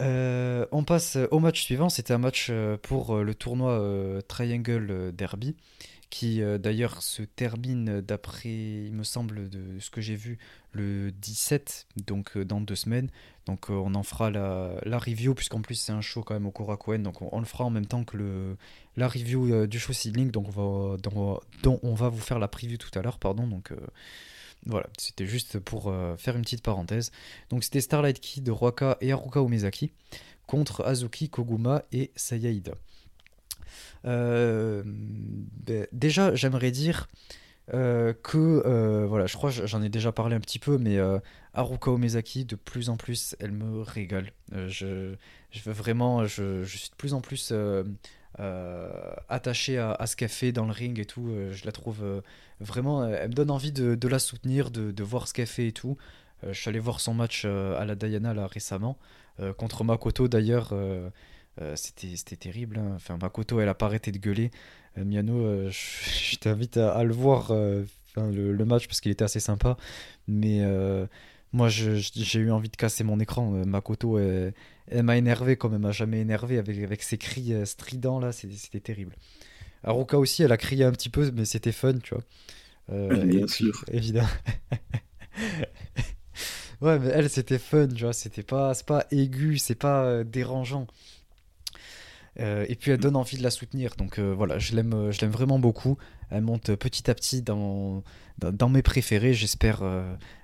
Euh, 0.00 0.66
on 0.72 0.84
passe 0.84 1.18
au 1.30 1.38
match 1.38 1.62
suivant. 1.62 1.88
C'était 1.88 2.14
un 2.14 2.18
match 2.18 2.48
euh, 2.50 2.76
pour 2.80 3.16
euh, 3.16 3.22
le 3.22 3.34
tournoi 3.34 4.22
Triangle 4.28 5.12
Derby, 5.12 5.56
qui 6.12 6.42
d'ailleurs 6.60 7.02
se 7.02 7.22
termine 7.22 8.02
d'après, 8.02 8.50
il 8.50 8.92
me 8.92 9.02
semble, 9.02 9.48
de 9.48 9.78
ce 9.80 9.88
que 9.90 10.02
j'ai 10.02 10.14
vu, 10.14 10.38
le 10.72 11.10
17, 11.10 11.86
donc 12.06 12.36
dans 12.36 12.60
deux 12.60 12.76
semaines. 12.76 13.08
Donc 13.46 13.70
on 13.70 13.94
en 13.94 14.02
fera 14.02 14.30
la, 14.30 14.98
review, 14.98 15.34
puisqu'en 15.34 15.62
plus 15.62 15.74
c'est 15.74 15.92
un 15.92 16.02
show 16.02 16.22
quand 16.22 16.34
même 16.34 16.46
au 16.46 16.50
Korakuen, 16.50 17.02
donc 17.02 17.22
on, 17.22 17.40
le 17.40 17.46
fera 17.46 17.64
en 17.64 17.70
même 17.70 17.86
temps 17.86 18.04
que 18.04 18.18
le, 18.18 18.58
la 18.98 19.08
review 19.08 19.66
du 19.66 19.78
show 19.78 19.94
Seedling, 19.94 20.30
donc 20.30 20.48
on 20.56 20.92
va, 20.92 20.96
dont, 21.62 21.80
on 21.82 21.94
va 21.94 22.10
vous 22.10 22.20
faire 22.20 22.38
la 22.38 22.48
preview 22.48 22.76
tout 22.76 22.96
à 22.98 23.00
l'heure, 23.00 23.18
pardon. 23.18 23.46
Donc 23.46 23.72
voilà, 24.66 24.86
c'était 24.96 25.26
juste 25.26 25.58
pour 25.58 25.88
euh, 25.88 26.16
faire 26.16 26.36
une 26.36 26.42
petite 26.42 26.62
parenthèse. 26.62 27.10
Donc 27.50 27.64
c'était 27.64 27.80
Starlight 27.80 28.20
Kid, 28.20 28.48
Roaka 28.48 28.96
et 29.00 29.12
Haruka 29.12 29.40
Umezaki 29.40 29.90
contre 30.46 30.84
Azuki, 30.84 31.28
Koguma 31.28 31.82
et 31.92 32.12
Sayaida. 32.14 32.72
Euh, 34.04 34.82
ben, 34.84 35.86
déjà, 35.92 36.34
j'aimerais 36.34 36.70
dire 36.70 37.08
euh, 37.72 38.12
que, 38.22 39.04
voilà, 39.06 39.26
je 39.26 39.36
crois 39.36 39.50
j'en 39.50 39.82
ai 39.82 39.88
déjà 39.88 40.12
parlé 40.12 40.36
un 40.36 40.40
petit 40.40 40.58
peu, 40.58 40.78
mais 40.78 40.98
Haruka 41.54 41.90
Umezaki, 41.92 42.44
de 42.44 42.56
plus 42.56 42.88
en 42.88 42.96
plus, 42.96 43.36
elle 43.40 43.52
me 43.52 43.82
régale. 43.82 44.32
je, 44.52 45.14
veux 45.64 45.72
vraiment, 45.72 46.24
je, 46.24 46.64
suis 46.64 46.90
de 46.90 46.96
plus 46.96 47.14
en 47.14 47.20
plus 47.20 47.52
euh, 48.40 48.90
attachée 49.28 49.76
à, 49.78 50.06
ce 50.06 50.16
qu'elle 50.16 50.30
fait 50.30 50.52
dans 50.52 50.64
le 50.64 50.72
ring 50.72 50.98
et 50.98 51.04
tout. 51.04 51.28
Euh, 51.28 51.52
je 51.52 51.66
la 51.66 51.72
trouve 51.72 52.02
euh, 52.02 52.20
vraiment. 52.60 53.06
Elle 53.06 53.28
me 53.28 53.34
donne 53.34 53.50
envie 53.50 53.72
de, 53.72 54.08
la 54.08 54.18
soutenir, 54.18 54.70
de, 54.70 55.02
voir 55.02 55.28
ce 55.28 55.34
qu'elle 55.34 55.46
fait 55.46 55.68
et 55.68 55.72
tout. 55.72 55.98
je 56.46 56.52
suis 56.52 56.68
allé 56.70 56.78
voir 56.78 57.00
son 57.00 57.14
match 57.14 57.44
à 57.44 57.84
la 57.84 57.94
Diana 57.94 58.34
là 58.34 58.46
récemment 58.46 58.96
contre 59.58 59.84
Makoto 59.84 60.28
d'ailleurs. 60.28 60.74
C'était 61.74 62.36
terrible. 62.36 62.78
Hein. 62.78 62.92
Enfin, 62.96 63.18
Makoto, 63.20 63.60
elle 63.60 63.68
a 63.68 63.74
pas 63.74 63.86
arrêté 63.86 64.12
de 64.12 64.18
gueuler. 64.18 64.50
Miano, 64.96 65.60
je, 65.70 66.36
t'invite 66.36 66.76
à, 66.76 67.02
le 67.04 67.14
voir, 67.14 67.52
le, 67.52 68.52
le, 68.52 68.64
match, 68.64 68.86
parce 68.86 69.00
qu'il 69.00 69.12
était 69.12 69.24
assez 69.24 69.40
sympa. 69.40 69.76
Mais 70.28 70.62
moi, 71.52 71.68
j'ai 71.68 72.40
eu 72.40 72.50
envie 72.50 72.70
de 72.70 72.76
casser 72.76 73.04
mon 73.04 73.20
écran. 73.20 73.54
Euh, 73.54 73.64
Makoto, 73.64 74.18
elle, 74.18 74.54
m'a 75.02 75.16
énervé 75.16 75.56
comme 75.56 75.74
elle 75.74 75.80
m'a 75.80 75.92
jamais 75.92 76.20
énervé 76.20 76.58
avec, 76.58 76.82
avec 76.82 77.02
ses 77.02 77.18
cris 77.18 77.52
euh, 77.52 77.66
stridents 77.66 78.18
là, 78.18 78.32
c'était 78.32 78.80
terrible. 78.80 79.14
Aruka 79.84 80.18
aussi, 80.18 80.42
elle 80.42 80.52
a 80.52 80.56
crié 80.56 80.84
un 80.84 80.92
petit 80.92 81.10
peu, 81.10 81.30
mais 81.32 81.44
c'était 81.44 81.72
fun, 81.72 81.98
tu 81.98 82.14
vois. 82.14 82.24
Euh, 82.90 83.24
bien 83.24 83.46
sûr. 83.46 83.84
Évidemment. 83.90 84.28
ouais, 86.80 86.98
mais 86.98 87.08
elle, 87.08 87.28
c'était 87.28 87.58
fun, 87.58 87.88
tu 87.88 88.04
vois. 88.04 88.14
C'était 88.14 88.44
pas, 88.44 88.72
pas 88.86 89.06
aigu, 89.10 89.58
c'est 89.58 89.74
pas 89.74 90.24
dérangeant. 90.24 90.86
Euh, 92.40 92.64
et 92.68 92.76
puis 92.76 92.90
elle 92.90 92.98
donne 92.98 93.16
envie 93.16 93.36
de 93.36 93.42
la 93.42 93.50
soutenir. 93.50 93.94
Donc 93.96 94.18
euh, 94.18 94.32
voilà, 94.34 94.58
je 94.58 94.74
l'aime, 94.74 94.94
euh, 94.94 95.12
je 95.12 95.20
l'aime 95.20 95.30
vraiment 95.30 95.58
beaucoup. 95.58 95.98
Elle 96.30 96.42
monte 96.42 96.74
petit 96.76 97.10
à 97.10 97.14
petit 97.14 97.42
dans, 97.42 98.02
dans, 98.38 98.68
mes 98.68 98.82
préférés. 98.82 99.34
J'espère 99.34 99.82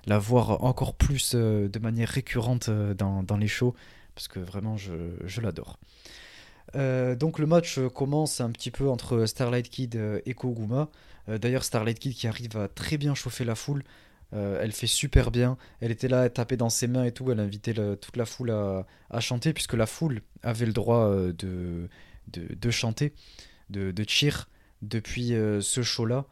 la 0.05 0.19
voir 0.19 0.63
encore 0.63 0.93
plus 0.93 1.33
de 1.33 1.79
manière 1.79 2.09
récurrente 2.09 2.69
dans, 2.69 3.23
dans, 3.23 3.37
les 3.37 3.47
shows 3.47 3.73
parce 4.13 4.27
que 4.27 4.39
vraiment 4.39 4.77
je, 4.77 4.93
je 5.25 5.41
l'adore. 5.41 5.79
donc 6.75 7.39
le 7.39 7.47
match 7.47 7.79
commence 7.95 8.39
un 8.39 8.51
petit 8.51 8.69
peu 8.69 8.87
entre 8.87 9.25
Starlight 9.25 9.67
Kid 9.67 9.99
et 10.27 10.33
Koguma. 10.35 10.89
D'ailleurs 11.27 11.63
Starlight 11.63 11.97
Kid 11.97 12.13
qui 12.13 12.27
arrive 12.27 12.55
à 12.55 12.67
très 12.67 12.99
bien 12.99 13.15
chauffer 13.15 13.45
la 13.45 13.55
foule. 13.55 13.83
Euh, 14.33 14.59
elle 14.61 14.71
fait 14.71 14.87
super 14.87 15.31
bien. 15.31 15.57
Elle 15.81 15.91
était 15.91 16.07
là, 16.07 16.21
à 16.21 16.29
taper 16.29 16.57
dans 16.57 16.69
ses 16.69 16.87
mains 16.87 17.05
et 17.05 17.11
tout. 17.11 17.31
Elle 17.31 17.39
invitait 17.39 17.73
toute 17.73 18.17
la 18.17 18.25
foule 18.25 18.51
à, 18.51 19.19
chanter, 19.19 19.53
puisque 19.53 19.73
la 19.73 19.85
foule 19.85 20.21
avait 20.43 20.65
le 20.65 20.73
droit 20.73 21.07
euh, 21.07 21.33
de, 21.33 21.89
de, 22.31 22.71
chanter, 22.71 23.13
de, 23.69 23.93
cheer 24.07 24.49
depuis 24.81 25.33
euh, 25.33 25.61
ce 25.61 25.81
show-là. 25.81 26.25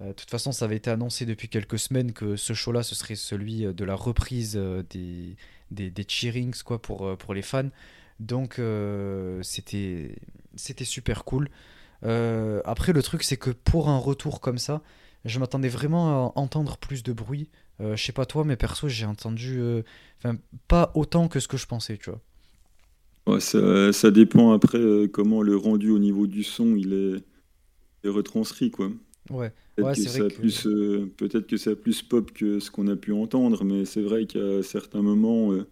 De 0.00 0.12
toute 0.12 0.30
façon, 0.30 0.52
ça 0.52 0.66
avait 0.66 0.76
été 0.76 0.90
annoncé 0.90 1.26
depuis 1.26 1.48
quelques 1.48 1.78
semaines 1.78 2.12
que 2.12 2.36
ce 2.36 2.52
show-là, 2.52 2.84
ce 2.84 2.94
serait 2.94 3.16
celui 3.16 3.62
de 3.62 3.84
la 3.84 3.96
reprise 3.96 4.54
des, 4.90 5.34
des, 5.72 5.90
des 5.90 6.04
cheerings 6.06 6.62
quoi, 6.62 6.80
pour, 6.80 7.16
pour 7.18 7.34
les 7.34 7.42
fans. 7.42 7.70
Donc, 8.20 8.60
c'était 9.42 10.14
super 10.84 11.24
cool. 11.24 11.50
après, 12.04 12.92
le 12.92 13.02
truc, 13.02 13.24
c'est 13.24 13.38
que 13.38 13.50
pour 13.50 13.88
un 13.88 13.98
retour 13.98 14.40
comme 14.40 14.58
ça, 14.58 14.82
je 15.28 15.38
m'attendais 15.38 15.68
vraiment 15.68 16.28
à 16.28 16.38
entendre 16.38 16.76
plus 16.78 17.02
de 17.02 17.12
bruit. 17.12 17.48
Euh, 17.80 17.96
je 17.96 18.04
sais 18.04 18.12
pas 18.12 18.26
toi, 18.26 18.44
mais 18.44 18.56
perso, 18.56 18.88
j'ai 18.88 19.06
entendu. 19.06 19.60
Euh, 19.60 19.82
enfin, 20.18 20.36
pas 20.66 20.90
autant 20.94 21.28
que 21.28 21.40
ce 21.40 21.48
que 21.48 21.56
je 21.56 21.66
pensais, 21.66 21.96
tu 21.96 22.10
vois. 22.10 22.20
Ouais, 23.26 23.40
ça, 23.40 23.92
ça, 23.92 24.10
dépend 24.10 24.52
après 24.52 24.78
euh, 24.78 25.06
comment 25.06 25.42
le 25.42 25.56
rendu 25.56 25.90
au 25.90 25.98
niveau 25.98 26.26
du 26.26 26.42
son 26.42 26.76
il 26.76 26.94
est, 26.94 28.08
retranscrit, 28.08 28.70
quoi. 28.70 28.90
Ouais, 29.30 29.52
peut-être 29.76 30.18
ouais, 30.18 30.28
que, 30.28 30.34
plus, 30.34 30.66
peut-être 31.18 31.46
que 31.46 31.58
ça 31.58 31.76
plus 31.76 32.02
pop 32.02 32.32
que 32.32 32.58
ce 32.58 32.70
qu'on 32.70 32.88
a 32.88 32.96
pu 32.96 33.12
entendre, 33.12 33.64
mais 33.64 33.84
c'est 33.84 34.00
vrai 34.00 34.24
qu'à 34.24 34.62
certains 34.62 35.02
moments, 35.02 35.48
on 35.48 35.66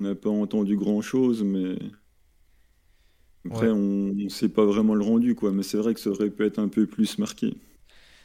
n'a 0.00 0.14
pas 0.14 0.30
entendu 0.30 0.76
grand-chose, 0.76 1.44
mais 1.44 1.76
après, 3.44 3.68
on 3.68 4.14
ne 4.14 4.28
sait 4.28 4.48
pas 4.48 4.64
vraiment 4.64 4.94
le 4.94 5.04
rendu, 5.04 5.34
quoi. 5.34 5.52
Mais 5.52 5.62
c'est 5.62 5.76
vrai 5.76 5.92
que 5.92 6.00
ça 6.00 6.10
aurait 6.10 6.30
pu 6.30 6.44
être 6.44 6.58
un 6.58 6.68
peu 6.68 6.86
plus 6.86 7.18
marqué. 7.18 7.54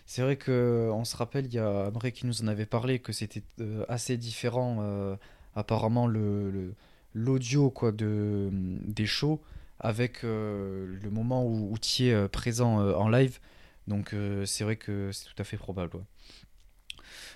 C'est 0.05 0.21
vrai 0.21 0.35
que 0.35 0.89
on 0.93 1.03
se 1.03 1.17
rappelle, 1.17 1.47
il 1.47 1.53
y 1.53 1.59
a 1.59 1.85
Amré 1.85 2.11
qui 2.11 2.27
nous 2.27 2.43
en 2.43 2.47
avait 2.47 2.67
parlé, 2.67 2.99
que 2.99 3.11
c'était 3.11 3.43
euh, 3.59 3.83
assez 3.89 4.17
différent 4.17 4.77
euh, 4.81 5.15
apparemment 5.55 6.05
le, 6.05 6.75
l'audio 7.13 7.73
de 7.91 8.49
des 8.51 9.07
shows 9.07 9.41
avec 9.79 10.23
euh, 10.23 10.95
le 11.01 11.09
moment 11.09 11.43
où, 11.45 11.73
où 11.73 11.77
tu 11.79 12.13
présent 12.31 12.77
en 12.95 13.09
live. 13.09 13.39
Donc 13.87 14.15
c'est 14.45 14.63
vrai 14.63 14.75
que 14.75 15.11
c'est 15.11 15.25
tout 15.25 15.39
à 15.39 15.43
fait 15.43 15.57
probable. 15.57 15.99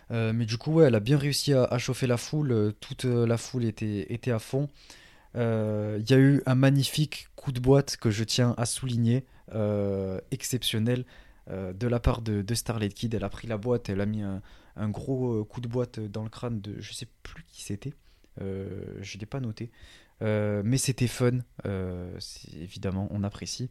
mais 0.09 0.45
du 0.45 0.57
coup, 0.57 0.81
elle 0.81 0.95
a 0.95 0.99
bien 0.99 1.17
réussi 1.17 1.53
à, 1.53 1.77
chauffer 1.77 2.07
la 2.07 2.17
foule. 2.17 2.73
Toute 2.79 3.05
la 3.05 3.37
foule 3.37 3.65
était 3.65 4.31
à 4.31 4.39
fond. 4.39 4.69
Il 5.35 6.05
y 6.09 6.13
a 6.13 6.17
eu 6.17 6.41
un 6.45 6.55
magnifique 6.55 7.27
coup 7.35 7.51
de 7.51 7.59
boîte 7.59 7.97
que 7.97 8.09
je 8.09 8.23
tiens 8.23 8.55
à 8.57 8.65
souligner, 8.65 9.25
exceptionnel. 10.31 11.05
Euh, 11.51 11.73
de 11.73 11.87
la 11.87 11.99
part 11.99 12.21
de, 12.21 12.53
Starlight 12.53 12.93
Kid. 12.93 13.13
Elle 13.13 13.23
a 13.23 13.29
pris 13.29 13.47
la 13.47 13.57
boîte, 13.57 13.89
elle 13.89 14.01
a 14.01 14.05
mis 14.05 14.21
un, 14.21 14.41
gros 14.89 15.41
euh, 15.41 15.43
coup 15.43 15.61
de 15.61 15.67
boîte 15.67 15.99
dans 15.99 16.23
le 16.23 16.29
crâne 16.29 16.61
de 16.61 16.79
je 16.79 16.93
sais 16.93 17.07
plus 17.23 17.43
qui 17.47 17.63
c'était. 17.63 17.93
Euh, 18.41 18.97
je 19.01 19.17
ne 19.17 19.21
l'ai 19.21 19.25
pas 19.25 19.39
noté. 19.39 19.71
mais 20.21 20.77
c'était 20.77 21.07
fun, 21.07 21.39
évidemment, 22.53 23.07
on 23.11 23.23
apprécie. 23.23 23.69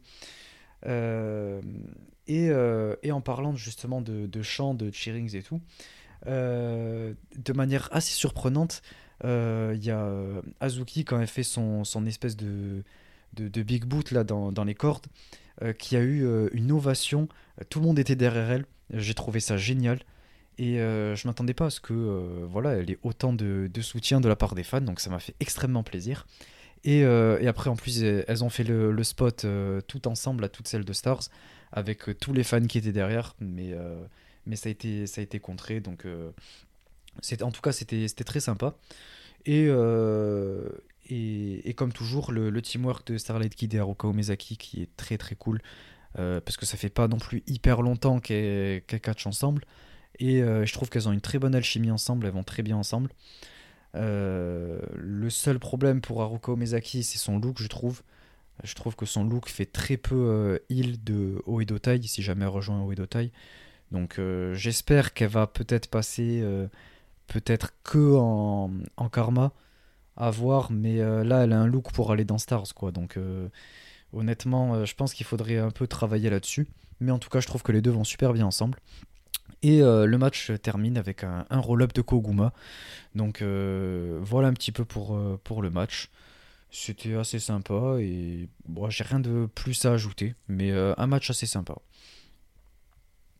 Et, 0.85 2.51
en 3.11 3.21
parlant 3.21 3.55
justement 3.55 4.01
de, 4.01 4.25
de 4.25 4.41
chants, 4.41 4.73
de 4.73 4.91
cheerings 4.91 5.35
et 5.35 5.43
tout, 5.43 5.61
de 6.25 7.53
manière 7.55 7.87
assez 7.91 8.13
surprenante, 8.13 8.81
il 9.23 9.83
y 9.83 9.91
a 9.91 10.41
Azuki 10.59 11.05
quand 11.05 11.19
elle 11.19 11.27
fait 11.27 11.43
son, 11.43 11.83
espèce 12.05 12.35
de, 12.35 12.83
de, 13.35 13.63
big 13.63 13.85
boot 13.85 14.11
là 14.11 14.25
dans 14.25 14.63
les 14.65 14.75
cordes. 14.75 15.07
Euh, 15.61 15.73
qui 15.73 15.97
a 15.97 15.99
eu 15.99 16.25
euh, 16.25 16.47
une 16.53 16.71
ovation. 16.71 17.27
Tout 17.69 17.81
le 17.81 17.85
monde 17.85 17.99
était 17.99 18.15
derrière 18.15 18.49
elle. 18.49 18.65
J'ai 18.93 19.13
trouvé 19.13 19.41
ça 19.41 19.57
génial. 19.57 19.99
Et 20.57 20.79
euh, 20.79 21.15
je 21.15 21.27
m'attendais 21.27 21.53
pas 21.53 21.65
à 21.65 21.69
ce 21.69 21.81
que 21.81 21.93
voilà, 22.49 22.71
elle 22.71 22.89
ait 22.91 22.99
autant 23.03 23.33
de, 23.33 23.69
soutien 23.81 24.21
de 24.21 24.29
la 24.29 24.35
part 24.35 24.55
des 24.55 24.63
fans, 24.63 24.81
donc 24.81 24.99
ça 24.99 25.09
m'a 25.09 25.19
fait 25.19 25.35
extrêmement 25.39 25.83
plaisir. 25.83 26.27
Et, 26.83 27.05
après, 27.05 27.69
en 27.69 27.77
plus, 27.77 28.03
elles 28.03 28.43
ont 28.43 28.49
fait 28.49 28.65
le, 28.65 29.03
spot 29.03 29.45
tout 29.87 30.07
ensemble, 30.07 30.43
à 30.43 30.49
toutes 30.49 30.67
celles 30.67 30.83
de 30.83 30.91
Stars, 30.91 31.23
avec 31.71 32.19
tous 32.19 32.33
les 32.33 32.43
fans 32.43 32.65
qui 32.65 32.77
étaient 32.77 32.91
derrière, 32.91 33.35
mais, 33.39 33.73
mais 34.45 34.57
ça, 34.57 34.67
a 34.67 34.71
été, 34.71 35.07
ça 35.07 35.21
a 35.21 35.23
été 35.23 35.39
contré, 35.39 35.79
donc 35.79 36.05
en 37.41 37.51
tout 37.51 37.61
cas, 37.61 37.71
c'était 37.71 38.23
très 38.25 38.41
sympa. 38.41 38.75
Et, 39.45 39.69
et, 41.09 41.73
comme 41.75 41.91
toujours, 41.91 42.31
le, 42.31 42.61
teamwork 42.61 43.07
de 43.07 43.17
Starlight 43.17 43.55
Kid 43.55 43.73
et 43.73 43.79
Haruka 43.79 44.07
Omezaki 44.07 44.57
qui 44.57 44.81
est 44.81 44.95
très 44.95 45.17
très 45.17 45.35
cool. 45.35 45.61
Euh, 46.17 46.41
parce 46.41 46.57
que 46.57 46.65
ça 46.65 46.75
fait 46.75 46.89
pas 46.89 47.07
non 47.07 47.17
plus 47.17 47.43
hyper 47.45 47.81
longtemps 47.81 48.19
qu'elles 48.19 48.83
catchent 48.83 49.27
ensemble. 49.27 49.63
Et 50.17 50.41
euh, 50.41 50.65
je 50.65 50.73
trouve 50.73 50.89
qu'elles 50.89 51.07
ont 51.07 51.11
une 51.11 51.21
très 51.21 51.39
bonne 51.39 51.55
alchimie 51.55 51.91
ensemble, 51.91 52.25
elles 52.25 52.33
vont 52.33 52.43
très 52.43 52.63
bien 52.63 52.77
ensemble. 52.77 53.11
Euh, 53.95 54.81
le 54.95 55.29
seul 55.29 55.59
problème 55.59 56.01
pour 56.01 56.21
Haruka 56.21 56.51
Omezaki, 56.51 57.03
c'est 57.03 57.17
son 57.17 57.39
look, 57.39 57.61
je 57.61 57.67
trouve. 57.67 58.01
Je 58.63 58.75
trouve 58.75 58.95
que 58.95 59.05
son 59.05 59.23
look 59.23 59.47
fait 59.47 59.65
très 59.65 59.95
peu 59.95 60.59
heal 60.69 61.01
de 61.03 61.41
Oedo 61.45 61.77
si 62.03 62.21
jamais 62.21 62.43
elle 62.43 62.49
rejoint 62.49 62.83
Oedo 62.83 63.05
Donc 63.91 64.19
j'espère 64.53 65.13
qu'elle 65.13 65.29
va 65.29 65.47
peut-être 65.47 65.89
passer 65.89 66.43
peut-être 67.27 67.73
que 67.83 68.15
en, 68.17 69.09
karma 69.09 69.53
à 70.19 70.29
voir, 70.31 70.71
mais 70.71 70.97
là, 70.97 71.43
elle 71.43 71.53
a 71.53 71.59
un 71.59 71.67
look 71.67 71.91
pour 71.91 72.11
aller 72.11 72.25
dans 72.25 72.37
Stars, 72.37 72.73
quoi. 72.75 72.91
Donc, 72.91 73.17
honnêtement, 74.13 74.85
je 74.85 74.93
pense 74.95 75.13
qu'il 75.13 75.25
faudrait 75.25 75.57
un 75.57 75.71
peu 75.71 75.87
travailler 75.87 76.29
là-dessus. 76.29 76.67
Mais 76.99 77.11
en 77.11 77.19
tout 77.19 77.29
cas, 77.29 77.39
je 77.39 77.47
trouve 77.47 77.63
que 77.63 77.71
les 77.71 77.81
deux 77.81 77.91
vont 77.91 78.03
super 78.03 78.33
bien 78.33 78.45
ensemble. 78.45 78.79
Et 79.63 79.79
le 79.79 80.17
match 80.17 80.51
termine 80.61 80.97
avec 80.97 81.23
un, 81.23 81.45
roll-up 81.49 81.93
de 81.93 82.01
Koguma. 82.01 82.53
Donc 83.15 83.41
voilà 83.41 84.49
un 84.49 84.53
petit 84.53 84.71
peu 84.71 84.85
pour, 84.85 85.19
pour 85.43 85.61
le 85.61 85.69
match. 85.69 86.09
C'était 86.71 87.15
assez 87.15 87.39
sympa 87.39 87.97
et 87.99 88.47
bon, 88.67 88.89
j'ai 88.91 89.03
rien 89.03 89.19
de 89.19 89.47
plus 89.55 89.85
à 89.85 89.93
ajouter, 89.93 90.35
mais 90.47 90.71
euh, 90.71 90.93
un 90.97 91.07
match 91.07 91.29
assez 91.31 91.47
sympa. 91.47 91.75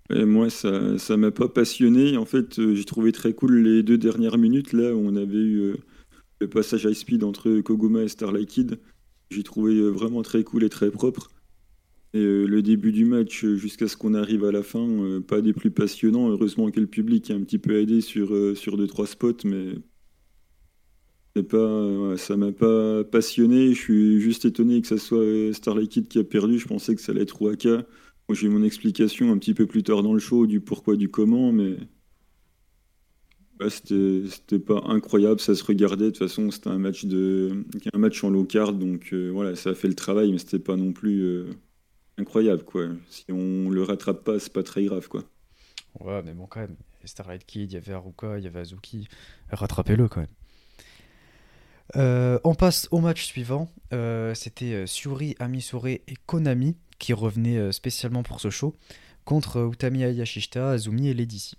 Et 0.10 0.26
moi, 0.26 0.50
ça 0.50 1.18
m'a 1.18 1.30
pas 1.30 1.48
passionné. 1.48 2.18
En 2.18 2.26
fait, 2.26 2.58
euh, 2.58 2.74
j'ai 2.74 2.86
trouvé 2.86 3.12
très 3.12 3.34
cool 3.34 3.62
les 3.62 3.84
deux 3.84 4.00
dernières 4.00 4.40
minutes 4.40 4.74
là 4.74 4.96
où 4.96 5.08
on 5.08 5.16
avait 5.16 5.36
eu 5.36 5.60
euh, 5.60 5.78
le 6.40 6.48
passage 6.48 6.86
high 6.86 6.94
speed 6.94 7.24
entre 7.24 7.62
Koguma 7.62 8.04
et 8.04 8.08
Starlight 8.08 8.50
Kid. 8.50 8.80
J'ai 9.30 9.44
trouvé 9.44 9.82
vraiment 9.90 10.22
très 10.22 10.44
cool 10.44 10.64
et 10.64 10.70
très 10.70 10.92
propre. 10.92 11.30
Et 12.14 12.24
le 12.24 12.62
début 12.64 12.92
du 12.92 13.06
match 13.06 13.46
jusqu'à 13.46 13.88
ce 13.88 13.96
qu'on 13.96 14.16
arrive 14.16 14.44
à 14.44 14.52
la 14.52 14.64
fin, 14.64 15.22
pas 15.28 15.42
des 15.42 15.54
plus 15.54 15.70
passionnants. 15.70 16.30
Heureusement 16.30 16.72
que 16.72 16.80
le 16.80 16.88
public 16.88 17.30
a 17.30 17.36
un 17.36 17.42
petit 17.42 17.60
peu 17.60 17.76
aidé 17.80 18.02
sur, 18.02 18.58
sur 18.58 18.78
deux 18.78 18.88
trois 18.88 19.06
spots, 19.06 19.46
mais 19.46 19.76
pas, 21.44 22.18
ça 22.18 22.38
m'a 22.38 22.52
pas 22.52 23.04
passionné. 23.04 23.74
Je 23.74 23.80
suis 23.80 24.22
juste 24.22 24.46
étonné 24.46 24.82
que 24.82 24.88
ça 24.88 24.98
soit 24.98 25.20
euh, 25.20 25.54
Starlight 25.54 25.90
Kid 25.90 26.08
qui 26.08 26.20
a 26.20 26.24
perdu. 26.24 26.60
Je 26.60 26.68
pensais 26.68 26.96
que 26.96 27.02
ça 27.02 27.12
allait 27.12 27.24
être 27.24 27.42
Waka. 27.42 27.86
j'ai 28.32 28.50
mon 28.50 28.64
explication 28.64 29.32
un 29.32 29.38
petit 29.38 29.54
peu 29.54 29.66
plus 29.66 29.84
tard 29.84 30.04
dans 30.04 30.14
le 30.14 30.20
show 30.20 30.48
du 30.48 30.62
pourquoi, 30.62 30.96
du 30.96 31.10
comment, 31.10 31.52
mais 31.52 31.78
c'était 33.68 34.60
pas 34.60 34.82
incroyable. 34.86 35.40
Ça 35.42 35.54
se 35.54 35.64
regardait. 35.64 36.06
De 36.06 36.10
toute 36.12 36.20
façon, 36.20 36.50
c'était 36.52 36.70
un 36.70 36.78
match 36.78 37.06
de 37.06 37.66
un 37.94 37.98
match 37.98 38.24
en 38.24 38.30
low 38.30 38.46
card, 38.46 38.74
donc 38.74 39.10
euh, 39.12 39.30
voilà, 39.30 39.56
ça 39.56 39.72
a 39.72 39.76
fait 39.76 39.90
le 39.90 39.96
travail, 39.96 40.32
mais 40.32 40.38
c'était 40.38 40.60
pas 40.60 40.78
non 40.78 40.94
plus 40.94 41.22
euh, 41.22 41.50
incroyable, 42.18 42.64
quoi. 42.64 42.88
Si 43.10 43.26
on 43.30 43.70
le 43.70 43.84
rattrape 43.84 44.24
pas, 44.24 44.40
c'est 44.40 44.54
pas 44.54 44.64
très 44.64 44.86
grave, 44.86 45.10
quoi. 45.10 45.24
Ouais, 46.00 46.22
mais 46.24 46.34
bon, 46.34 46.46
quand 46.48 46.62
même. 46.62 46.76
Starlight 47.04 47.46
Kid, 47.46 47.72
il 47.72 47.76
y 47.76 47.78
avait 47.78 47.94
Haruka, 47.94 48.38
il 48.38 48.44
y 48.44 48.48
avait 48.48 48.60
Azuki. 48.60 49.08
Rattrapez-le 49.52 50.08
quand 50.08 50.22
même. 50.22 50.30
Euh, 51.96 52.40
on 52.44 52.54
passe 52.56 52.88
au 52.92 53.00
match 53.00 53.26
suivant. 53.26 53.70
C'était 54.36 54.86
Suri, 54.86 55.36
Amisure 55.40 55.88
et 55.88 56.04
Konami 56.26 56.76
qui 57.00 57.14
revenaient 57.14 57.72
spécialement 57.72 58.22
pour 58.22 58.42
ce 58.42 58.50
show 58.50 58.76
contre 59.24 59.70
Utami 59.72 60.04
Ayashishita, 60.04 60.72
Azumi 60.72 61.08
et 61.08 61.14
Lady 61.14 61.54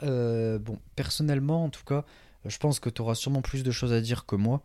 bon, 0.00 0.78
personnellement, 0.94 1.64
en 1.64 1.70
tout 1.70 1.84
cas, 1.84 2.04
je 2.44 2.58
pense 2.58 2.80
que 2.80 2.90
tu 2.90 3.02
auras 3.02 3.14
sûrement 3.14 3.42
plus 3.42 3.62
de 3.62 3.70
choses 3.70 3.92
à 3.92 4.00
dire 4.00 4.26
que 4.26 4.36
moi. 4.36 4.62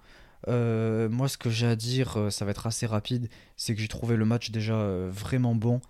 moi, 0.47 1.27
ce 1.27 1.37
que 1.37 1.49
j'ai 1.49 1.67
à 1.67 1.75
dire, 1.75 2.27
ça 2.29 2.45
va 2.45 2.51
être 2.51 2.67
assez 2.67 2.85
rapide. 2.85 3.29
C'est 3.57 3.75
que 3.75 3.81
j'ai 3.81 3.87
trouvé 3.87 4.15
le 4.15 4.25
match 4.25 4.51
déjà 4.51 4.75
vraiment 5.09 5.55
bon. 5.55 5.81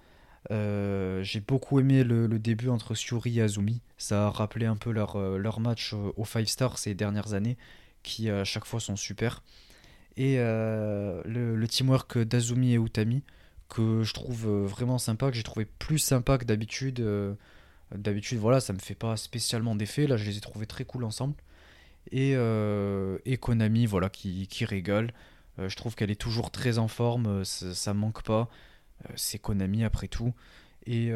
j'ai 0.50 1.40
beaucoup 1.46 1.80
aimé 1.80 2.04
le, 2.04 2.28
début 2.40 2.70
entre 2.70 2.96
Suri 2.96 3.40
et 3.40 3.42
Azumi. 3.42 3.82
Ça 3.98 4.28
a 4.28 4.30
rappelé 4.30 4.66
un 4.66 4.78
peu 4.78 4.92
leur, 4.92 5.18
leur 5.38 5.60
match 5.60 5.94
au 5.94 6.26
5 6.26 6.48
Star 6.48 6.78
ces 6.78 6.94
dernières 6.94 7.34
années 7.34 7.58
qui 8.04 8.30
à 8.30 8.44
chaque 8.44 8.66
fois 8.66 8.80
sont 8.80 8.96
super. 8.96 9.42
Et 10.18 10.36
euh, 10.38 11.22
le, 11.26 11.68
teamwork 11.68 12.18
d'Azumi 12.20 12.74
et 12.74 12.78
Utami, 12.78 13.24
que 13.70 14.04
je 14.04 14.14
trouve 14.14 14.48
euh, 14.48 14.66
vraiment 14.66 14.98
sympa, 14.98 15.30
que 15.30 15.38
j'ai 15.38 15.44
trouvé 15.44 15.66
plus 15.66 16.00
sympa 16.00 16.38
que 16.38 16.46
d'habitude. 16.46 17.00
Euh, 17.94 17.98
d'habitude, 17.98 18.38
voilà, 18.40 18.60
ça 18.60 18.74
me 18.74 18.80
fait 18.80 18.96
pas 18.96 19.18
spécialement 19.18 19.76
d'effet. 19.76 20.08
Là, 20.08 20.18
je 20.18 20.26
les 20.26 20.38
ai 20.38 20.42
trouvés 20.42 20.68
très 20.68 20.86
cool 20.86 21.04
ensemble. 21.04 21.36
Et, 22.12 22.32
et 22.32 23.38
Konami, 23.38 23.86
voilà, 23.86 24.10
qui, 24.10 24.48
qui 24.48 24.66
régale. 24.66 25.14
je 25.60 25.76
trouve 25.76 25.96
qu'elle 25.96 26.10
est 26.10 26.20
toujours 26.20 26.50
très 26.50 26.80
en 26.80 26.88
forme, 26.88 27.46
ça, 27.46 27.94
manque 27.94 28.24
pas. 28.24 28.50
c'est 29.16 29.38
Konami 29.38 29.84
après 29.84 30.08
tout. 30.08 30.34
Et, 30.88 31.12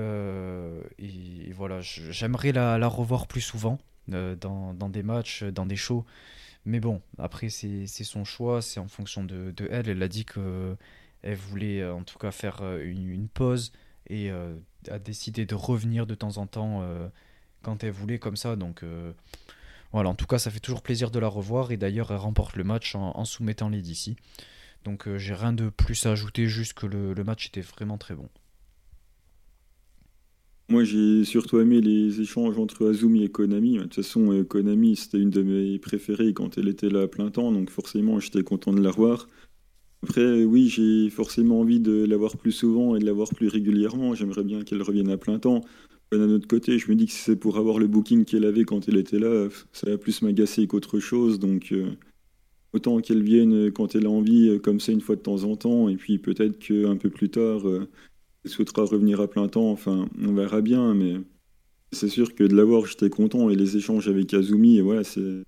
voilà, 1.54 1.82
j'aimerais 1.82 2.52
la, 2.52 2.78
la, 2.78 2.88
revoir 2.88 3.28
plus 3.28 3.42
souvent 3.42 3.80
dans, 4.08 4.90
des 4.90 5.04
matchs, 5.04 5.44
dans 5.44 5.66
des 5.66 5.76
shows. 5.76 6.06
Mais 6.66 6.80
bon, 6.80 7.02
après, 7.20 7.50
c'est 7.50 7.86
son 7.88 8.26
choix, 8.26 8.62
c'est 8.62 8.80
en 8.80 8.88
fonction 8.88 9.24
de, 9.24 9.54
elle. 9.70 9.88
Elle 9.90 10.02
a 10.02 10.08
dit 10.08 10.26
qu'elle 10.26 11.36
voulait 11.36 11.82
euh, 11.82 11.94
en 11.94 12.04
tout 12.04 12.18
cas 12.18 12.32
faire 12.32 12.62
euh, 12.62 12.84
une, 12.84 13.28
pause 13.30 13.72
et 14.08 14.32
euh, 14.32 14.56
a 14.90 15.00
décidé 15.00 15.46
de 15.46 15.56
revenir 15.56 16.06
de 16.06 16.16
temps 16.16 16.38
en 16.38 16.48
temps 16.48 16.84
quand 17.62 17.84
elle 17.84 17.92
voulait, 17.92 18.20
comme 18.20 18.36
ça. 18.36 18.56
Donc 18.56 18.84
voilà, 19.92 20.10
en 20.10 20.16
tout 20.16 20.28
cas, 20.28 20.38
ça 20.38 20.52
fait 20.52 20.60
toujours 20.60 20.82
plaisir 20.82 21.12
de 21.12 21.20
la 21.20 21.28
revoir. 21.28 21.72
Et 21.72 21.78
d'ailleurs, 21.78 22.12
elle 22.12 22.18
remporte 22.18 22.56
le 22.56 22.64
match 22.64 22.96
en, 22.96 23.26
soumettant 23.26 23.70
les 23.70 23.82
DC. 23.82 24.16
Donc 24.84 25.08
j'ai 25.18 25.34
rien 25.34 25.54
de 25.54 25.70
plus 25.70 26.06
à 26.06 26.12
ajouter, 26.12 26.48
juste 26.48 26.74
que 26.74 26.86
le 26.86 27.24
match 27.24 27.48
était 27.48 27.62
vraiment 27.62 27.98
très 27.98 28.16
bon. 28.16 28.30
Moi, 30.68 30.84
j'ai 30.84 31.24
surtout 31.26 31.60
aimé 31.60 31.80
les 31.80 32.22
échanges 32.22 32.58
entre 32.58 32.90
Azumi 32.90 33.24
et 33.24 33.30
Konami. 33.30 33.78
De 33.78 33.84
toute 33.84 33.96
façon, 33.96 34.32
euh, 34.32 34.44
Konami, 34.44 34.96
c'était 34.96 35.20
une 35.20 35.30
de 35.30 35.44
mes 35.44 35.78
préférées 35.78 36.34
quand 36.34 36.58
elle 36.58 36.68
était 36.68 36.90
là 36.90 37.04
à 37.04 37.08
plein 37.08 37.30
temps, 37.30 37.52
donc 37.52 37.70
forcément, 37.70 38.20
j'étais 38.20 38.42
content 38.42 38.74
de 38.74 38.82
la 38.82 38.90
revoir. 38.90 39.28
Après, 40.04 40.44
oui, 40.44 40.68
j'ai 40.68 41.10
forcément 41.10 41.62
envie 41.62 41.80
de 41.80 42.06
la 42.06 42.18
voir 42.18 42.38
plus 42.38 42.52
souvent 42.52 42.96
et 42.96 43.00
de 43.00 43.06
la 43.06 43.14
voir 43.14 43.30
plus 43.30 43.48
régulièrement. 43.48 44.14
J'aimerais 44.14 44.44
bien 44.44 44.64
qu'elle 44.64 44.82
revienne 44.82 45.10
à 45.10 45.18
plein 45.18 45.40
temps. 45.40 45.62
D'un 46.12 46.30
autre 46.30 46.48
côté, 46.48 46.78
je 46.78 46.90
me 46.90 46.96
dis 46.96 47.08
que 47.08 47.12
c'est 47.12 47.36
pour 47.36 47.58
avoir 47.58 47.80
le 47.80 47.88
booking 47.88 48.26
qu'elle 48.26 48.46
avait 48.46 48.64
quand 48.64 48.88
elle 48.88 48.98
était 48.98 49.20
là, 49.20 49.50
ça 49.74 49.90
va 49.90 49.98
plus 49.98 50.22
m'agacer 50.22 50.68
qu'autre 50.68 51.00
chose. 51.00 51.40
Donc, 51.40 51.72
euh, 51.72 51.90
autant 52.74 53.00
qu'elle 53.00 53.24
vienne 53.24 53.72
quand 53.72 53.96
elle 53.96 54.06
a 54.06 54.12
envie, 54.12 54.50
euh, 54.50 54.60
comme 54.60 54.80
ça, 54.80 54.92
une 54.92 55.02
fois 55.02 55.16
de 55.16 55.22
temps 55.22 55.44
en 55.44 55.56
temps. 55.56 55.90
Et 55.90 55.96
puis 55.96 56.20
peut-être 56.20 56.60
qu'un 56.60 56.98
peu 56.98 57.10
plus 57.10 57.30
tard, 57.30 57.64
souhaitera 58.50 58.86
revenir 58.86 59.20
à 59.22 59.28
plein 59.28 59.48
temps, 59.48 59.72
enfin, 59.72 60.08
on 60.22 60.34
verra 60.34 60.62
bien, 60.62 60.94
mais 60.94 61.16
c'est 61.92 62.10
sûr 62.10 62.36
que 62.36 62.44
de 62.44 62.56
l'avoir, 62.56 62.86
j'étais 62.86 63.10
content, 63.10 63.50
et 63.50 63.56
les 63.56 63.78
échanges 63.78 64.08
avec 64.08 64.34
Azumi, 64.34 64.78
et 64.78 64.82
voilà, 64.82 65.04
c'est. 65.04 65.44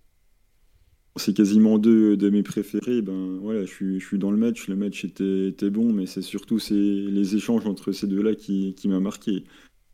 C'est 1.18 1.36
quasiment 1.36 1.78
deux 1.78 2.18
de 2.18 2.30
mes 2.30 2.44
préférés. 2.44 3.02
Ben 3.02 3.38
voilà, 3.42 3.66
je 3.66 4.00
suis, 4.00 4.18
dans 4.18 4.32
le 4.32 4.38
match. 4.38 4.68
Le 4.68 4.76
match 4.76 5.06
était, 5.06 5.70
bon, 5.70 5.92
mais 5.94 6.06
c'est 6.06 6.22
surtout 6.22 6.60
les 6.70 7.36
échanges 7.36 7.66
entre 7.66 7.92
ces 7.92 8.08
deux-là 8.08 8.36
qui, 8.36 8.74
qui 8.76 8.88
m'a 8.88 9.00
marqué. 9.00 9.44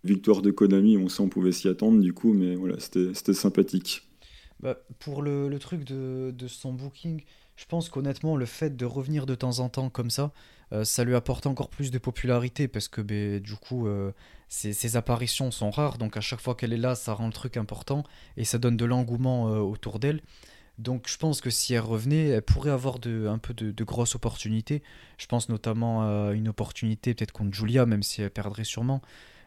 Victoire 0.04 0.42
de 0.42 0.52
Konami, 0.52 0.98
on 0.98 1.08
sait 1.08 1.22
on 1.22 1.30
pouvait 1.30 1.54
s'y 1.54 1.70
attendre 1.70 2.02
du 2.02 2.12
coup, 2.12 2.34
mais 2.34 2.56
voilà, 2.56 2.76
c'était 2.80 3.34
sympathique. 3.34 4.10
Bah, 4.60 4.78
pour 5.00 5.22
le, 5.22 5.58
truc 5.60 5.84
de, 5.86 6.32
de, 6.32 6.48
son 6.48 6.74
booking, 6.74 7.22
je 7.56 7.66
pense 7.66 7.90
qu'honnêtement, 7.90 8.36
le 8.36 8.46
fait 8.46 8.76
de 8.76 8.86
revenir 8.86 9.26
de 9.26 9.36
temps 9.36 9.60
en 9.60 9.70
temps 9.70 9.90
comme 9.90 10.10
ça, 10.10 10.34
euh, 10.74 10.84
ça 10.84 11.04
lui 11.04 11.16
apporte 11.16 11.46
encore 11.46 11.70
plus 11.70 11.92
de 11.92 11.98
popularité 11.98 12.68
parce 12.68 12.88
que 12.88 13.02
ben, 13.02 13.40
du 13.40 13.56
coup, 13.56 13.88
euh, 13.88 14.12
ses, 14.48 14.96
apparitions 14.96 15.52
sont 15.52 15.70
rares. 15.70 15.98
Donc 15.98 16.18
à 16.18 16.22
chaque 16.22 16.42
fois 16.42 16.56
qu'elle 16.56 16.74
est 16.74 16.78
là, 16.78 16.96
ça 16.96 17.14
rend 17.14 17.28
le 17.28 17.34
truc 17.34 17.58
important 17.58 18.04
et 18.38 18.44
ça 18.44 18.58
donne 18.58 18.78
de 18.78 18.86
l'engouement 18.86 19.50
euh, 19.50 19.60
autour 19.60 20.00
d'elle. 20.00 20.22
Donc 20.80 21.08
je 21.08 21.18
pense 21.18 21.40
que 21.42 21.50
si 21.50 21.74
elle 21.74 21.82
revenait, 21.82 22.30
elle 22.30 22.42
pourrait 22.42 22.72
avoir 22.72 22.96
un 23.06 23.38
peu 23.38 23.54
de, 23.54 23.84
grosses 23.84 24.16
opportunités. 24.16 24.82
Je 25.18 25.28
pense 25.28 25.50
notamment 25.50 26.02
à 26.02 26.34
une 26.34 26.48
opportunité 26.48 27.14
peut-être 27.14 27.32
contre 27.32 27.56
Julia, 27.56 27.86
même 27.86 28.04
si 28.04 28.22
elle 28.22 28.32
perdrait 28.32 28.64
sûrement. 28.64 29.02